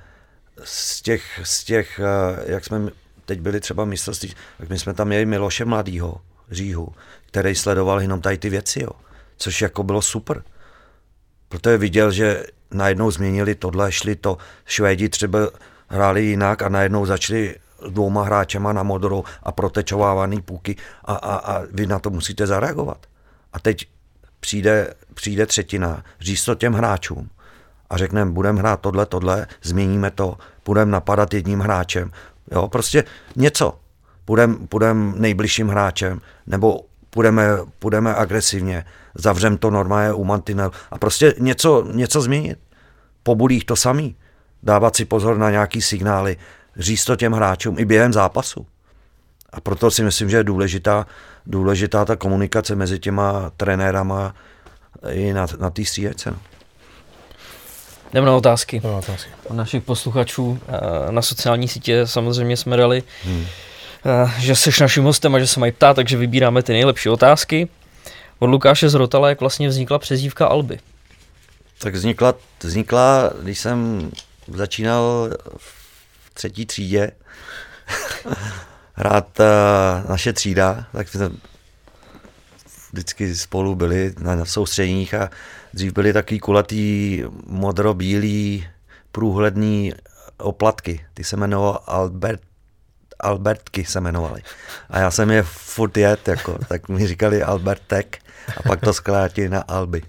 z 0.65 1.03
těch, 1.03 1.41
z 1.43 1.65
těch, 1.65 2.01
eh, 2.01 2.53
jak 2.53 2.65
jsme 2.65 2.81
teď 3.25 3.41
byli 3.41 3.61
třeba 3.61 3.85
mistrovství, 3.85 4.35
tak 4.59 4.69
my 4.69 4.79
jsme 4.79 4.95
tam 4.95 5.09
měli 5.09 5.27
Miloše 5.27 5.65
Mladýho, 5.65 6.21
Říhu, 6.51 6.95
který 7.27 7.55
sledoval 7.55 8.01
jenom 8.01 8.21
tady 8.21 8.39
ty 8.39 8.51
věci, 8.51 8.83
jo. 8.83 8.91
Což 9.37 9.63
jako 9.63 9.83
bylo 9.83 10.03
super. 10.03 10.43
Protože 11.49 11.79
viděl, 11.79 12.13
že 12.13 12.45
najednou 12.71 13.11
změnili 13.11 13.55
tohle, 13.55 13.93
šli 13.93 14.17
to, 14.17 14.39
Švédi 14.65 15.09
třeba 15.09 15.39
hráli 15.89 16.25
jinak 16.25 16.63
a 16.63 16.69
najednou 16.69 17.07
začali 17.07 17.57
dvouma 17.89 18.25
hráčema 18.25 18.73
na 18.73 18.83
modrou 18.83 19.25
a 19.43 19.53
protečovávaný 19.53 20.43
půky 20.43 20.77
a, 21.05 21.15
a, 21.15 21.37
a 21.37 21.63
vy 21.73 21.87
na 21.87 21.99
to 21.99 22.11
musíte 22.11 22.47
zareagovat. 22.47 23.07
A 23.53 23.59
teď 23.61 23.87
přijde, 24.41 24.95
přijde 25.15 25.47
třetina, 25.47 26.05
říct 26.21 26.45
to 26.45 26.55
těm 26.55 26.73
hráčům 26.73 27.31
a 27.91 27.97
řekneme, 27.97 28.31
budeme 28.31 28.59
hrát 28.59 28.81
tohle, 28.81 29.07
tohle, 29.07 29.47
změníme 29.63 30.11
to, 30.11 30.39
budeme 30.65 30.93
napadat 30.93 31.35
jedním 31.35 31.61
hráčem. 31.61 32.11
Jo, 32.51 32.69
prostě 32.69 33.05
něco. 33.37 33.79
Budeme 34.27 34.57
budem 34.71 35.15
nejbližším 35.17 35.69
hráčem, 35.69 36.21
nebo 36.47 36.81
půjdeme, 37.11 37.49
půjdeme 37.79 38.15
agresivně, 38.15 38.85
zavřem 39.19 39.59
to 39.59 39.71
normálně 39.71 40.13
u 40.13 40.25
mantinel 40.25 40.71
a 40.91 40.99
prostě 40.99 41.35
něco, 41.39 41.87
něco 41.93 42.21
změnit. 42.21 42.59
Po 43.23 43.35
budích 43.35 43.65
to 43.65 43.77
samý. 43.77 44.17
Dávat 44.63 44.97
si 44.97 45.05
pozor 45.05 45.39
na 45.39 45.51
nějaký 45.51 45.83
signály, 45.83 46.37
říct 46.77 47.05
to 47.05 47.17
těm 47.17 47.33
hráčům 47.33 47.79
i 47.79 47.85
během 47.85 48.13
zápasu. 48.13 48.67
A 49.53 49.61
proto 49.61 49.91
si 49.91 50.03
myslím, 50.03 50.31
že 50.31 50.37
je 50.37 50.45
důležitá, 50.45 51.07
důležitá 51.47 52.05
ta 52.05 52.17
komunikace 52.17 52.75
mezi 52.75 52.99
těma 52.99 53.51
trenérama 53.57 54.35
i 55.11 55.33
na, 55.33 55.47
na 55.59 55.71
té 55.71 55.85
stříjece. 55.85 56.31
No. 56.31 56.37
Jdeme 58.13 58.27
na 58.27 58.37
otázky. 58.37 58.81
No, 58.85 58.99
otázky. 58.99 59.31
Od 59.45 59.55
našich 59.55 59.83
posluchačů 59.83 60.59
eh, 60.69 61.13
na 61.13 61.23
sociální 61.23 61.69
sítě 61.69 62.07
samozřejmě 62.07 62.57
jsme 62.57 62.77
dali, 62.77 63.03
hmm. 63.25 63.47
že 64.39 64.55
jsi 64.57 64.71
naším 64.81 65.05
hostem 65.05 65.35
a 65.35 65.39
že 65.39 65.47
se 65.47 65.61
mají 65.61 65.73
ptát, 65.73 65.95
takže 65.95 66.17
vybíráme 66.17 66.63
ty 66.63 66.73
nejlepší 66.73 67.09
otázky. 67.09 67.69
Od 68.39 68.47
Lukáše 68.47 68.89
z 68.89 68.95
Rotala, 68.95 69.29
jak 69.29 69.41
vlastně 69.41 69.69
vznikla 69.69 69.99
přezdívka 69.99 70.47
Alby? 70.47 70.79
Tak 71.79 71.95
vznikla, 71.95 72.35
vznikla, 72.63 73.31
když 73.43 73.59
jsem 73.59 74.11
začínal 74.49 75.31
v 75.57 76.35
třetí 76.35 76.67
třídě 76.67 77.13
hrát 78.95 79.41
uh, 79.41 80.11
naše 80.11 80.33
třída, 80.33 80.87
tak 80.93 81.09
jsme 81.09 81.31
vždycky 82.93 83.37
spolu 83.37 83.75
byli 83.75 84.15
na, 84.19 84.37
na 84.37 84.45
soustředních 84.45 85.15
a 85.15 85.31
dřív 85.75 85.93
byly 85.93 86.13
takový 86.13 86.41
kulatý 86.41 87.23
modro-bílý 87.47 88.67
průhledný 89.13 89.93
oplatky. 90.39 91.07
Ty 91.15 91.25
se 91.25 91.37
jmenoval 91.37 91.83
Albert, 91.87 92.41
Albertky 93.21 93.85
se 93.85 94.01
jmenovaly. 94.01 94.43
A 94.91 94.99
já 94.99 95.11
jsem 95.11 95.31
je 95.31 95.43
furt 95.43 95.97
jet, 95.97 96.29
jako, 96.29 96.59
tak 96.69 96.89
mi 96.89 97.07
říkali 97.07 97.43
Albertek 97.43 98.19
a 98.57 98.63
pak 98.63 98.81
to 98.81 98.93
zkrátili 98.93 99.49
na 99.49 99.61
Alby. 99.61 100.03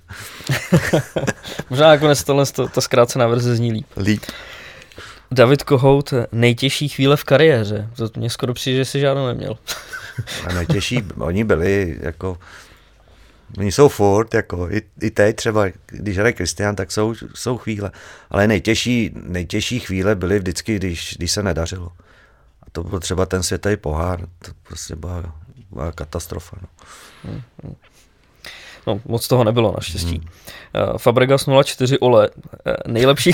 Možná 1.69 1.87
nakonec 1.87 2.23
tohle, 2.23 2.45
to, 2.45 2.67
ta 2.67 2.81
zkrácená 2.81 3.27
verze 3.27 3.55
zní 3.55 3.71
líp. 3.71 3.85
Líp. 3.97 4.23
David 5.31 5.63
Kohout, 5.63 6.13
nejtěžší 6.31 6.89
chvíle 6.89 7.17
v 7.17 7.23
kariéře. 7.23 7.89
To 7.95 8.09
mě 8.17 8.29
skoro 8.29 8.53
přijde, 8.53 8.77
že 8.77 8.85
si 8.85 8.99
žádnou 8.99 9.27
neměl. 9.27 9.57
A 10.47 10.53
nejtěžší, 10.53 11.03
oni 11.17 11.43
byli 11.43 11.97
jako, 12.01 12.37
oni 13.57 13.71
jsou 13.71 13.89
furt, 13.89 14.33
jako 14.33 14.69
i, 14.71 14.81
i 15.01 15.11
teď 15.11 15.35
třeba, 15.35 15.65
když 15.85 16.17
hraje 16.17 16.33
Kristian, 16.33 16.75
tak 16.75 16.91
jsou, 16.91 17.15
jsou 17.35 17.57
chvíle. 17.57 17.91
Ale 18.29 18.47
nejtěžší, 18.47 19.11
nejtěžší 19.15 19.79
chvíle 19.79 20.15
byly 20.15 20.39
vždycky, 20.39 20.75
když, 20.75 21.15
když 21.17 21.31
se 21.31 21.43
nedařilo. 21.43 21.91
A 22.67 22.69
to 22.71 22.83
byl 22.83 22.99
třeba 22.99 23.25
ten 23.25 23.43
světový 23.43 23.77
pohár, 23.77 24.19
to 24.19 24.51
prostě 24.63 24.95
byla, 24.95 25.35
byla 25.71 25.91
katastrofa. 25.91 26.57
No. 26.61 26.67
Hmm, 27.23 27.41
hmm. 27.63 27.75
No, 28.87 29.01
moc 29.05 29.27
toho 29.27 29.43
nebylo 29.43 29.73
naštěstí. 29.75 30.15
Hmm. 30.15 30.89
Uh, 30.91 30.97
Fabregas 30.97 31.45
04 31.63 31.99
Ole, 31.99 32.29
uh, 32.29 32.73
nejlepší, 32.87 33.31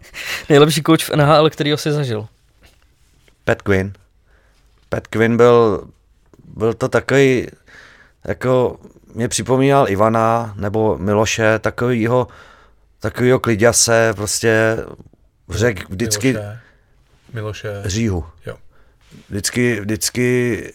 nejlepší 0.48 0.82
coach 0.82 1.00
v 1.00 1.10
NHL, 1.10 1.50
který 1.50 1.72
si 1.76 1.92
zažil. 1.92 2.26
Pat 3.44 3.62
Quinn. 3.62 3.92
Pat 4.88 5.06
Quinn 5.06 5.36
byl, 5.36 5.88
byl 6.44 6.74
to 6.74 6.88
takový, 6.88 7.46
jako 8.24 8.78
mě 9.14 9.28
připomínal 9.28 9.90
Ivana 9.90 10.54
nebo 10.56 10.98
Miloše, 10.98 11.58
takovýho, 11.58 12.28
takovýho 13.00 13.38
kliděse, 13.38 14.12
prostě 14.16 14.76
řek 15.48 15.90
vždycky... 15.90 16.32
Miloše. 16.32 16.60
Miloše. 17.32 17.82
Říhu. 17.84 18.24
Jo. 18.46 18.56
Vždycky, 19.28 19.80
vždycky 19.80 20.72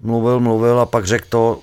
mluvil, 0.00 0.40
mluvil 0.40 0.80
a 0.80 0.86
pak 0.86 1.06
řekl 1.06 1.26
to, 1.28 1.60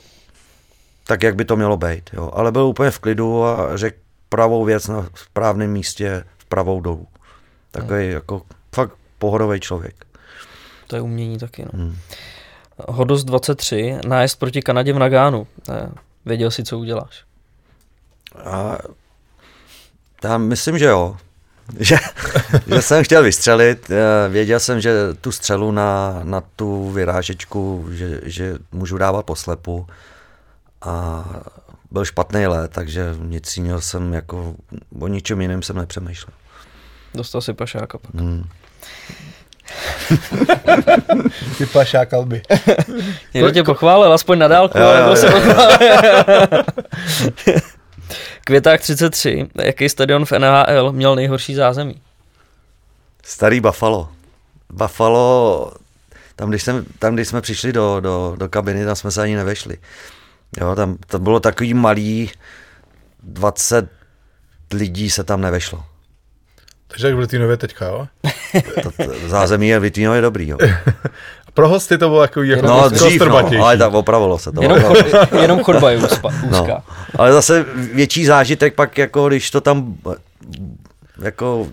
tak, 1.03 1.23
jak 1.23 1.35
by 1.35 1.45
to 1.45 1.55
mělo 1.55 1.77
být. 1.77 2.09
Jo. 2.13 2.31
Ale 2.33 2.51
byl 2.51 2.65
úplně 2.65 2.91
v 2.91 2.99
klidu 2.99 3.43
a 3.43 3.77
řekl 3.77 3.97
pravou 4.29 4.65
věc 4.65 4.87
na 4.87 5.09
správném 5.15 5.71
místě 5.71 6.23
v 6.37 6.45
pravou 6.45 6.81
dobu. 6.81 7.07
Takový 7.71 8.03
hmm. 8.03 8.11
jako 8.13 8.41
fakt 8.75 8.91
pohodový 9.19 9.59
člověk. 9.59 10.05
To 10.87 10.95
je 10.95 11.01
umění 11.01 11.37
taky. 11.37 11.65
No. 11.65 11.69
Hmm. 11.73 11.97
Hodost 12.77 13.25
23, 13.25 13.97
nájezd 14.07 14.39
proti 14.39 14.61
Kanadě 14.61 14.93
v 14.93 14.99
Nagánu. 14.99 15.47
Věděl 16.25 16.51
si, 16.51 16.63
co 16.63 16.79
uděláš? 16.79 17.23
A, 18.45 18.77
já 20.23 20.37
myslím, 20.37 20.77
že 20.77 20.85
jo. 20.85 21.17
Že, 21.79 21.97
že 22.67 22.81
jsem 22.81 23.03
chtěl 23.03 23.23
vystřelit, 23.23 23.91
věděl 24.29 24.59
jsem, 24.59 24.81
že 24.81 24.93
tu 25.21 25.31
střelu 25.31 25.71
na, 25.71 26.19
na 26.23 26.41
tu 26.55 26.91
vyrážečku, 26.91 27.87
že, 27.91 28.21
že 28.23 28.55
můžu 28.71 28.97
dávat 28.97 29.25
poslepu 29.25 29.87
a 30.81 31.25
byl 31.91 32.05
špatný 32.05 32.47
let, 32.47 32.71
takže 32.71 33.15
nic 33.19 33.57
jiného 33.57 33.81
jsem 33.81 34.13
jako, 34.13 34.55
o 34.99 35.07
ničem 35.07 35.41
jiném 35.41 35.61
jsem 35.61 35.75
nepřemýšlel. 35.75 36.33
Dostal 37.13 37.41
si 37.41 37.53
pašáka 37.53 37.97
pak. 37.97 38.13
Hmm. 38.13 38.43
Ty 41.57 41.65
pašák 41.65 42.13
Alby. 42.13 42.41
Někdo 43.33 43.51
tě 43.51 43.63
pochválil, 43.63 44.13
aspoň 44.13 44.39
na 44.39 44.47
dálku, 44.47 44.77
jo, 44.77 44.93
jo, 44.93 45.07
jo. 45.07 45.15
Květák 48.47 48.81
33, 48.81 49.47
jaký 49.63 49.89
stadion 49.89 50.25
v 50.25 50.31
NHL 50.31 50.91
měl 50.91 51.15
nejhorší 51.15 51.55
zázemí? 51.55 52.01
Starý 53.23 53.59
Buffalo. 53.59 54.09
Buffalo, 54.69 55.71
tam 56.35 56.49
když, 56.49 56.63
jsem, 56.63 56.85
tam, 56.99 57.15
když 57.15 57.27
jsme 57.27 57.41
přišli 57.41 57.73
do, 57.73 57.99
do, 57.99 58.35
do 58.37 58.49
kabiny, 58.49 58.85
tam 58.85 58.95
jsme 58.95 59.11
se 59.11 59.21
ani 59.21 59.35
nevešli. 59.35 59.77
Jo, 60.61 60.75
tam 60.75 60.97
to 61.07 61.19
bylo 61.19 61.39
takový 61.39 61.73
malý, 61.73 62.31
20 63.23 63.89
lidí 64.73 65.09
se 65.09 65.23
tam 65.23 65.41
nevešlo. 65.41 65.85
Takže 66.87 67.07
jak 67.07 67.15
v 67.15 67.19
Litvínově 67.19 67.57
teďka, 67.57 67.85
jo? 67.85 68.07
to, 68.83 68.91
to, 68.91 69.29
zázemí 69.29 69.67
je 69.67 69.79
v 69.79 69.81
Litvínově 69.81 70.21
dobrý, 70.21 70.47
jo. 70.47 70.57
Pro 71.55 71.69
hosty 71.69 71.97
to 71.97 72.09
bylo 72.09 72.21
jako, 72.21 72.43
jako 72.43 72.67
no, 72.67 72.89
dřív, 72.89 73.21
no, 73.21 73.65
ale 73.65 73.77
tak 73.77 73.93
opravilo 73.93 74.39
se 74.39 74.51
to. 74.51 74.61
Jenom, 74.61 74.81
chod, 74.81 74.97
jenom 75.41 75.63
chodba 75.63 75.91
je 75.91 75.97
úzká. 75.97 76.29
No, 76.51 76.77
ale 77.15 77.33
zase 77.33 77.65
větší 77.93 78.25
zážitek 78.25 78.73
pak, 78.73 78.97
jako 78.97 79.27
když 79.27 79.51
to 79.51 79.61
tam 79.61 79.95
jako 81.21 81.67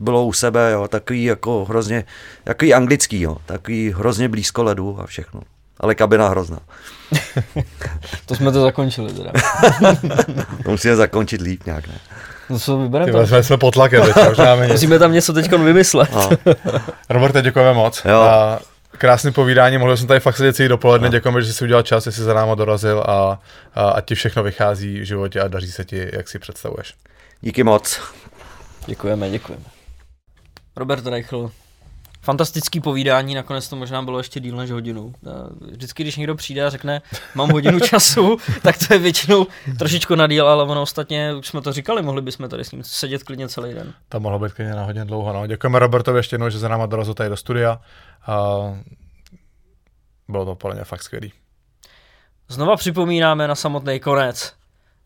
bylo 0.00 0.24
u 0.24 0.32
sebe, 0.32 0.70
jo, 0.72 0.88
takový 0.88 1.24
jako 1.24 1.64
hrozně, 1.64 2.04
takový 2.44 2.74
anglický, 2.74 3.20
jo, 3.20 3.36
takový 3.46 3.92
hrozně 3.96 4.28
blízko 4.28 4.62
ledu 4.62 4.98
a 5.00 5.06
všechno 5.06 5.40
ale 5.82 5.94
kabina 5.94 6.28
hrozná. 6.28 6.58
to 8.26 8.34
jsme 8.34 8.52
to 8.52 8.62
zakončili 8.62 9.12
teda. 9.12 9.32
to 10.64 10.70
musíme 10.70 10.96
zakončit 10.96 11.40
líp 11.40 11.66
nějak, 11.66 11.88
ne? 11.88 11.94
No 12.50 12.58
co 12.58 12.78
vybereme? 12.78 13.26
Jsme, 13.26 13.42
jsme 13.42 13.56
pod 13.56 13.74
tlakem 13.74 14.02
teď, 14.02 14.14
Musíme 14.68 14.98
tam 14.98 15.12
něco 15.12 15.32
teď 15.32 15.52
vymyslet. 15.52 16.12
No. 16.12 16.30
Roberte, 17.10 17.42
děkujeme 17.42 17.72
moc. 17.72 18.02
Jo. 18.04 18.20
A 18.20 18.60
krásný 18.98 19.32
povídání, 19.32 19.78
mohl 19.78 19.96
jsem 19.96 20.06
tady 20.06 20.20
fakt 20.20 20.36
sedět 20.36 20.56
celý 20.56 20.68
dopoledne, 20.68 21.08
no. 21.08 21.12
děkujeme, 21.12 21.42
že 21.42 21.52
jsi 21.52 21.64
udělal 21.64 21.82
čas, 21.82 22.04
že 22.04 22.12
jsi 22.12 22.22
za 22.22 22.34
náma 22.34 22.54
dorazil 22.54 23.00
a, 23.00 23.40
a, 23.74 23.90
a 23.90 24.00
ti 24.00 24.14
všechno 24.14 24.42
vychází 24.42 25.00
v 25.00 25.04
životě 25.04 25.40
a 25.40 25.48
daří 25.48 25.72
se 25.72 25.84
ti, 25.84 26.08
jak 26.12 26.28
si 26.28 26.38
představuješ. 26.38 26.94
Díky 27.40 27.64
moc. 27.64 28.00
Děkujeme, 28.86 29.30
děkujeme. 29.30 29.64
Robert 30.76 31.06
Reichl, 31.06 31.50
fantastický 32.22 32.80
povídání, 32.80 33.34
nakonec 33.34 33.68
to 33.68 33.76
možná 33.76 34.02
bylo 34.02 34.18
ještě 34.18 34.40
díl 34.40 34.56
než 34.56 34.70
hodinu. 34.70 35.14
Vždycky, 35.60 36.02
když 36.02 36.16
někdo 36.16 36.34
přijde 36.34 36.64
a 36.64 36.70
řekne, 36.70 37.02
mám 37.34 37.50
hodinu 37.50 37.80
času, 37.80 38.36
tak 38.62 38.76
to 38.78 38.94
je 38.94 38.98
většinou 38.98 39.46
trošičku 39.78 40.14
na 40.14 40.26
díl, 40.26 40.48
ale 40.48 40.64
ono 40.64 40.82
ostatně, 40.82 41.34
už 41.34 41.46
jsme 41.46 41.60
to 41.60 41.72
říkali, 41.72 42.02
mohli 42.02 42.22
bychom 42.22 42.48
tady 42.48 42.64
s 42.64 42.72
ním 42.72 42.82
sedět 42.84 43.22
klidně 43.22 43.48
celý 43.48 43.74
den. 43.74 43.94
To 44.08 44.20
mohlo 44.20 44.38
být 44.38 44.52
klidně 44.52 44.74
na 44.74 44.84
hodně 44.84 45.04
dlouho. 45.04 45.32
No. 45.32 45.46
Děkujeme 45.46 45.78
Robertovi 45.78 46.18
ještě 46.18 46.34
jednou, 46.34 46.48
že 46.48 46.58
za 46.58 46.68
náma 46.68 46.86
dorazil 46.86 47.14
tady 47.14 47.30
do 47.30 47.36
studia. 47.36 47.80
A 48.26 48.58
bylo 50.28 50.44
to 50.44 50.54
podle 50.54 50.74
mě 50.74 50.84
fakt 50.84 51.02
skvělý. 51.02 51.32
Znova 52.48 52.76
připomínáme 52.76 53.48
na 53.48 53.54
samotný 53.54 54.00
konec. 54.00 54.52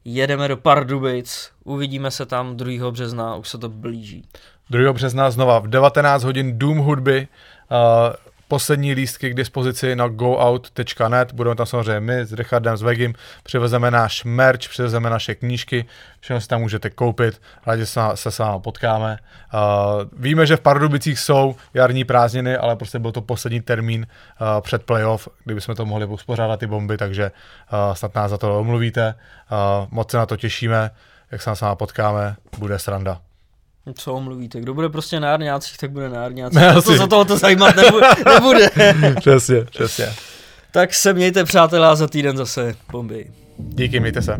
Jedeme 0.04 0.48
do 0.48 0.56
Pardubic, 0.56 1.50
uvidíme 1.64 2.10
se 2.10 2.26
tam 2.26 2.56
2. 2.56 2.90
března, 2.90 3.36
už 3.36 3.48
se 3.48 3.58
to 3.58 3.68
blíží. 3.68 4.28
2. 4.70 4.92
března 4.92 5.30
znova 5.30 5.58
v 5.58 5.66
19 5.66 6.24
hodin 6.24 6.58
Dům 6.58 6.78
hudby. 6.78 7.28
Uh, 7.70 8.14
poslední 8.48 8.92
lístky 8.92 9.30
k 9.30 9.34
dispozici 9.34 9.96
na 9.96 10.08
goout.net. 10.08 11.32
Budeme 11.32 11.56
tam 11.56 11.66
samozřejmě 11.66 12.00
my 12.00 12.26
s 12.26 12.32
Richardem, 12.32 12.76
s 12.76 12.82
Vegim, 12.82 13.14
přivezeme 13.42 13.90
náš 13.90 14.24
merch, 14.24 14.68
přivezeme 14.68 15.10
naše 15.10 15.34
knížky, 15.34 15.84
všechno 16.20 16.40
si 16.40 16.48
tam 16.48 16.60
můžete 16.60 16.90
koupit, 16.90 17.40
rádi 17.66 17.86
se, 17.86 18.00
se 18.14 18.30
s 18.30 18.38
vámi 18.38 18.60
potkáme. 18.62 19.18
Uh, 19.54 19.60
víme, 20.12 20.46
že 20.46 20.56
v 20.56 20.60
Pardubicích 20.60 21.18
jsou 21.18 21.56
jarní 21.74 22.04
prázdniny, 22.04 22.56
ale 22.56 22.76
prostě 22.76 22.98
byl 22.98 23.12
to 23.12 23.22
poslední 23.22 23.60
termín 23.60 24.06
uh, 24.40 24.46
před 24.60 24.82
playoff, 24.82 25.28
kdyby 25.44 25.60
jsme 25.60 25.74
to 25.74 25.86
mohli 25.86 26.06
uspořádat 26.06 26.60
ty 26.60 26.66
bomby, 26.66 26.96
takže 26.96 27.30
uh, 27.72 27.94
snad 27.94 28.14
nás 28.14 28.30
za 28.30 28.38
to 28.38 28.60
omluvíte. 28.60 29.14
Uh, 29.50 29.86
moc 29.90 30.10
se 30.10 30.16
na 30.16 30.26
to 30.26 30.36
těšíme, 30.36 30.90
jak 31.30 31.42
se 31.42 31.56
s 31.56 31.60
vámi 31.60 31.76
potkáme, 31.76 32.36
bude 32.58 32.78
sranda. 32.78 33.20
Co 33.94 34.20
mluvíte? 34.20 34.60
Kdo 34.60 34.74
bude 34.74 34.88
prostě 34.88 35.20
na 35.20 35.34
Árňácích, 35.34 35.78
tak 35.78 35.90
bude 35.90 36.08
na 36.08 36.24
Árňácích. 36.24 36.60
To, 36.74 36.82
to 36.82 36.96
za 36.96 37.06
toho 37.06 37.24
to 37.24 37.36
zajímat 37.38 37.76
nebude. 37.76 38.06
nebude. 38.34 38.70
přesně, 39.20 39.64
přesně. 39.64 40.12
Tak 40.70 40.94
se 40.94 41.12
mějte 41.12 41.44
přátelé 41.44 41.96
za 41.96 42.06
týden 42.06 42.36
zase 42.36 42.74
bomby. 42.92 43.26
Díky, 43.58 44.00
mějte 44.00 44.22
se. 44.22 44.36